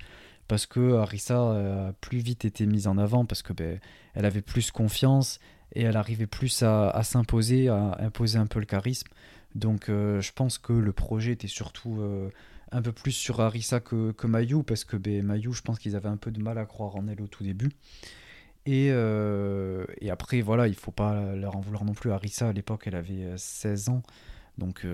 parce 0.48 0.66
que 0.66 0.96
Arisa 0.96 1.88
a 1.88 1.92
plus 2.01 2.18
vite 2.18 2.44
été 2.44 2.66
mise 2.66 2.86
en 2.86 2.98
avant 2.98 3.24
parce 3.24 3.42
que 3.42 3.52
ben, 3.52 3.80
elle 4.14 4.24
avait 4.24 4.42
plus 4.42 4.70
confiance 4.70 5.38
et 5.74 5.82
elle 5.82 5.96
arrivait 5.96 6.26
plus 6.26 6.62
à, 6.62 7.02
s'imposer, 7.02 7.68
à 7.68 7.96
imposer 8.01 8.38
un 8.38 8.46
peu 8.46 8.60
le 8.60 8.66
charisme. 8.66 9.09
Donc 9.55 9.89
euh, 9.89 10.20
je 10.20 10.32
pense 10.32 10.59
que 10.59 10.72
le 10.72 10.93
projet 10.93 11.32
était 11.32 11.48
surtout 11.48 12.01
euh, 12.01 12.31
un 12.72 12.82
peu 12.82 12.93
plus 12.93 13.12
sur 13.12 13.40
Arisa 13.40 13.81
que, 13.81 14.12
que 14.12 14.26
Mayu 14.26 14.62
parce 14.62 14.85
que 14.85 14.97
ben, 14.97 15.24
Mayu, 15.24 15.52
je 15.52 15.62
pense 15.62 15.78
qu'ils 15.78 15.97
avaient 15.97 16.09
un 16.09 16.16
peu 16.16 16.31
de 16.31 16.43
mal 16.43 16.59
à 16.59 16.66
croire 16.66 16.97
en 16.97 17.06
elle 17.09 17.20
au 17.22 17.26
tout 17.26 17.44
début. 17.44 17.70
Et, 18.66 18.89
euh, 18.90 19.85
et 20.01 20.10
après, 20.10 20.40
voilà, 20.40 20.68
il 20.68 20.74
faut 20.74 20.90
pas 20.90 21.35
leur 21.35 21.56
en 21.56 21.60
vouloir 21.60 21.85
non 21.85 21.93
plus. 21.93 22.10
Arisa, 22.10 22.48
à 22.48 22.52
l'époque, 22.52 22.85
elle 22.86 22.97
avait 22.97 23.35
16 23.36 23.90
ans. 23.90 24.02
Donc 24.56 24.86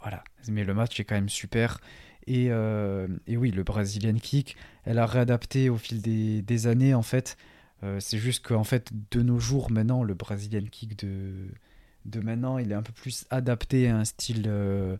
voilà. 0.00 0.22
Mais 0.46 0.62
le 0.62 0.74
match 0.74 1.00
est 1.00 1.04
quand 1.04 1.16
même 1.16 1.28
super. 1.28 1.80
Euh, 2.28 3.08
et, 3.26 3.36
oui, 3.36 3.50
le 3.50 3.62
Brazilian 3.62 4.14
Kick, 4.14 4.56
elle 4.84 4.98
a 4.98 5.06
réadapté 5.06 5.70
au 5.70 5.76
fil 5.76 6.00
des, 6.00 6.66
années, 6.66 6.94
en 6.94 7.02
fait. 7.02 7.36
C'est 8.00 8.18
juste 8.18 8.46
qu'en 8.46 8.64
fait, 8.64 8.90
de 9.10 9.22
nos 9.22 9.38
jours, 9.38 9.70
maintenant, 9.70 10.02
le 10.02 10.14
Brazilian 10.14 10.66
Kick 10.70 10.98
de, 10.98 11.48
de 12.08 12.20
maintenant. 12.20 12.58
Il 12.58 12.72
est 12.72 12.74
un 12.74 12.82
peu 12.82 12.92
plus 12.92 13.26
adapté 13.30 13.88
à 13.88 13.96
un 13.96 14.04
style 14.04 14.42
de, 14.42 14.98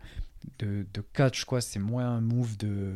de, 0.59 1.01
catch, 1.13 1.45
quoi. 1.45 1.61
C'est 1.61 1.79
moins 1.79 2.09
un 2.09 2.21
move 2.21 2.57
de 2.57 2.95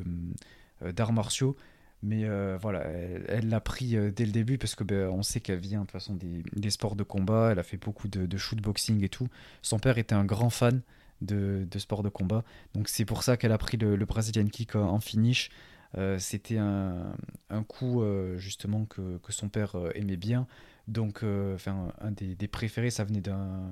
d'arts 0.92 1.12
martiaux. 1.12 1.56
Mais 2.02 2.26
voilà, 2.58 2.80
elle 2.80 3.48
l'a 3.48 3.60
pris 3.60 3.96
dès 4.12 4.26
le 4.26 4.32
début 4.32 4.58
parce 4.58 4.74
que 4.74 4.82
ben, 4.82 5.08
on 5.08 5.22
sait 5.22 5.40
qu'elle 5.40 5.60
vient 5.60 5.80
de 5.80 5.84
toute 5.84 5.92
façon 5.92 6.14
des, 6.14 6.42
des, 6.56 6.70
sports 6.70 6.96
de 6.96 7.04
combat. 7.04 7.50
Elle 7.52 7.58
a 7.60 7.62
fait 7.62 7.76
beaucoup 7.76 8.08
de, 8.08 8.26
de 8.26 8.36
shootboxing 8.36 9.04
et 9.04 9.08
tout. 9.08 9.28
Son 9.62 9.78
père 9.78 9.98
était 9.98 10.14
un 10.14 10.24
grand 10.24 10.50
fan 10.50 10.82
de, 11.20 11.66
de 11.70 11.78
sport 11.78 12.02
de 12.02 12.08
combat. 12.08 12.42
Donc 12.74 12.88
c'est 12.88 13.04
pour 13.04 13.22
ça 13.22 13.36
qu'elle 13.36 13.52
a 13.52 13.58
pris 13.58 13.76
le, 13.76 13.94
le 13.94 14.04
Brazilian 14.04 14.48
kick 14.48 14.74
en 14.74 14.98
finish. 14.98 15.50
Euh, 15.98 16.18
c'était 16.18 16.58
un, 16.58 17.14
un, 17.50 17.62
coup 17.62 18.02
euh, 18.02 18.38
justement 18.38 18.86
que, 18.86 19.18
que, 19.18 19.32
son 19.32 19.48
père 19.48 19.76
euh, 19.76 19.90
aimait 19.94 20.16
bien. 20.16 20.46
Donc, 20.88 21.22
un 21.22 22.10
des, 22.10 22.34
des, 22.34 22.48
préférés, 22.48 22.90
ça 22.90 23.04
venait 23.04 23.20
d'un, 23.20 23.70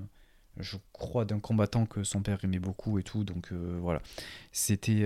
je 0.58 0.76
crois, 0.92 1.24
d'un 1.24 1.40
combattant 1.40 1.86
que 1.86 2.04
son 2.04 2.22
père 2.22 2.38
aimait 2.44 2.58
beaucoup 2.58 2.98
et 2.98 3.02
tout. 3.02 3.24
Donc 3.24 3.52
voilà, 3.52 4.00
c'était 4.52 5.04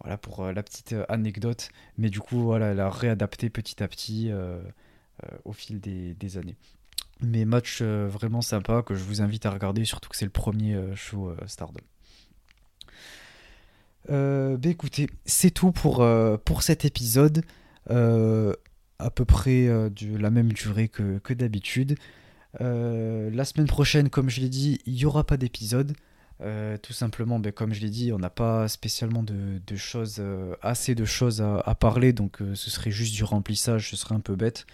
voilà 0.00 0.18
pour 0.18 0.44
la 0.44 0.62
petite 0.62 0.94
anecdote. 1.08 1.70
Mais 1.98 2.10
du 2.10 2.20
coup, 2.20 2.42
voilà, 2.42 2.68
elle 2.68 2.80
a 2.80 2.90
réadapté 2.90 3.50
petit 3.50 3.82
à 3.82 3.88
petit 3.88 4.30
au 5.44 5.52
fil 5.52 5.80
des, 5.80 6.36
années. 6.36 6.56
Mais 7.20 7.44
match 7.44 7.82
vraiment 7.82 8.42
sympa 8.42 8.82
que 8.82 8.94
je 8.94 9.04
vous 9.04 9.22
invite 9.22 9.46
à 9.46 9.50
regarder, 9.50 9.84
surtout 9.84 10.10
que 10.10 10.16
c'est 10.16 10.24
le 10.24 10.30
premier 10.30 10.78
show 10.94 11.34
Stardom. 11.46 11.82
Euh, 14.10 14.56
bah 14.56 14.68
écoutez, 14.68 15.08
c'est 15.24 15.50
tout 15.50 15.72
pour, 15.72 16.02
euh, 16.02 16.36
pour 16.36 16.62
cet 16.62 16.84
épisode. 16.84 17.44
Euh, 17.90 18.54
à 18.98 19.10
peu 19.10 19.24
près 19.24 19.66
de 19.66 20.16
la 20.16 20.30
même 20.30 20.52
durée 20.52 20.88
que 20.88 21.32
d'habitude. 21.32 21.98
La 22.60 23.44
semaine 23.44 23.66
prochaine, 23.66 24.10
comme 24.10 24.30
je 24.30 24.40
l'ai 24.40 24.48
dit, 24.48 24.80
il 24.86 24.94
n'y 24.94 25.04
aura 25.04 25.24
pas 25.24 25.36
d'épisode. 25.36 25.94
tout 26.82 26.92
simplement, 26.92 27.38
ben, 27.38 27.52
comme 27.52 27.72
je 27.72 27.80
l'ai 27.80 27.90
dit, 27.90 28.12
on 28.12 28.18
n'a 28.18 28.30
pas 28.30 28.68
spécialement 28.68 29.22
de, 29.22 29.76
choses, 29.76 30.22
assez 30.60 30.94
de 30.94 31.04
choses 31.04 31.40
à, 31.40 31.74
parler, 31.74 32.12
donc 32.12 32.38
ce 32.54 32.70
serait 32.70 32.90
juste 32.90 33.14
du 33.14 33.24
remplissage, 33.24 33.90
ce 33.90 33.96
serait 33.96 34.14
un 34.14 34.20
peu 34.20 34.36
bête. 34.36 34.66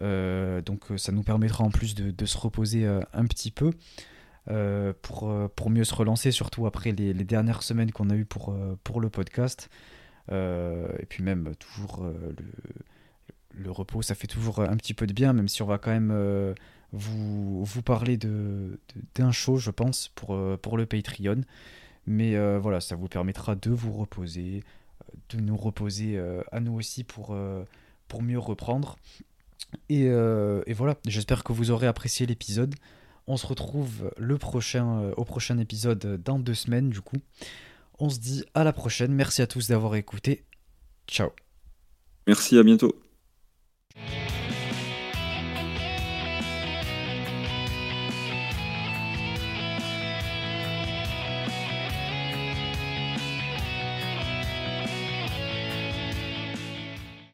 donc 0.00 0.84
ça 0.96 1.12
nous 1.12 1.22
permettra 1.22 1.64
en 1.64 1.70
plus 1.70 1.94
de, 1.94 2.26
se 2.26 2.38
reposer 2.38 2.86
un 2.86 3.24
petit 3.26 3.50
peu. 3.50 3.72
Euh, 4.50 4.92
pour, 5.02 5.30
euh, 5.30 5.48
pour 5.54 5.70
mieux 5.70 5.84
se 5.84 5.94
relancer, 5.94 6.32
surtout 6.32 6.66
après 6.66 6.90
les, 6.90 7.14
dernières 7.14 7.62
semaines 7.62 7.92
qu'on 7.92 8.10
a 8.10 8.16
eues 8.16 8.24
pour, 8.24 8.50
euh, 8.50 8.76
pour 8.82 9.00
le 9.00 9.08
podcast. 9.08 9.68
et 10.30 11.06
puis 11.08 11.22
même 11.22 11.54
toujours 11.56 12.06
le, 13.54 13.70
repos, 13.70 14.02
ça 14.02 14.14
fait 14.14 14.26
toujours 14.26 14.60
un 14.60 14.76
petit 14.76 14.94
peu 14.94 15.06
de 15.06 15.12
bien, 15.12 15.32
même 15.32 15.48
si 15.48 15.62
on 15.62 15.66
va 15.66 15.78
quand 15.78 15.90
même 15.90 16.54
vous, 16.92 17.64
vous 17.64 17.82
parler 17.82 18.16
d'un 18.16 19.32
show, 19.32 19.56
je 19.56 19.70
pense, 19.70 20.08
pour, 20.14 20.38
pour 20.58 20.76
le 20.76 20.86
Patreon. 20.86 21.42
Mais 22.06 22.36
voilà, 22.58 22.80
ça 22.80 22.96
vous 22.96 23.08
permettra 23.08 23.54
de 23.54 23.70
vous 23.70 23.92
reposer, 23.92 24.62
de 25.30 25.40
nous 25.40 25.56
reposer 25.56 26.20
à 26.50 26.60
nous 26.60 26.74
aussi 26.74 27.04
pour, 27.04 27.36
pour 28.08 28.22
mieux 28.22 28.38
reprendre. 28.38 28.96
Et, 29.88 30.04
et 30.04 30.72
voilà, 30.72 30.96
j'espère 31.06 31.44
que 31.44 31.52
vous 31.52 31.70
aurez 31.70 31.86
apprécié 31.86 32.26
l'épisode. 32.26 32.74
On 33.26 33.36
se 33.36 33.46
retrouve 33.46 34.12
le 34.16 34.36
prochain, 34.36 35.00
euh, 35.00 35.14
au 35.16 35.24
prochain 35.24 35.58
épisode 35.58 36.20
dans 36.22 36.38
deux 36.38 36.54
semaines 36.54 36.90
du 36.90 37.00
coup. 37.00 37.18
On 37.98 38.10
se 38.10 38.18
dit 38.18 38.44
à 38.54 38.64
la 38.64 38.72
prochaine. 38.72 39.12
Merci 39.12 39.42
à 39.42 39.46
tous 39.46 39.68
d'avoir 39.68 39.94
écouté. 39.94 40.44
Ciao. 41.06 41.30
Merci, 42.26 42.58
à 42.58 42.62
bientôt. 42.62 42.94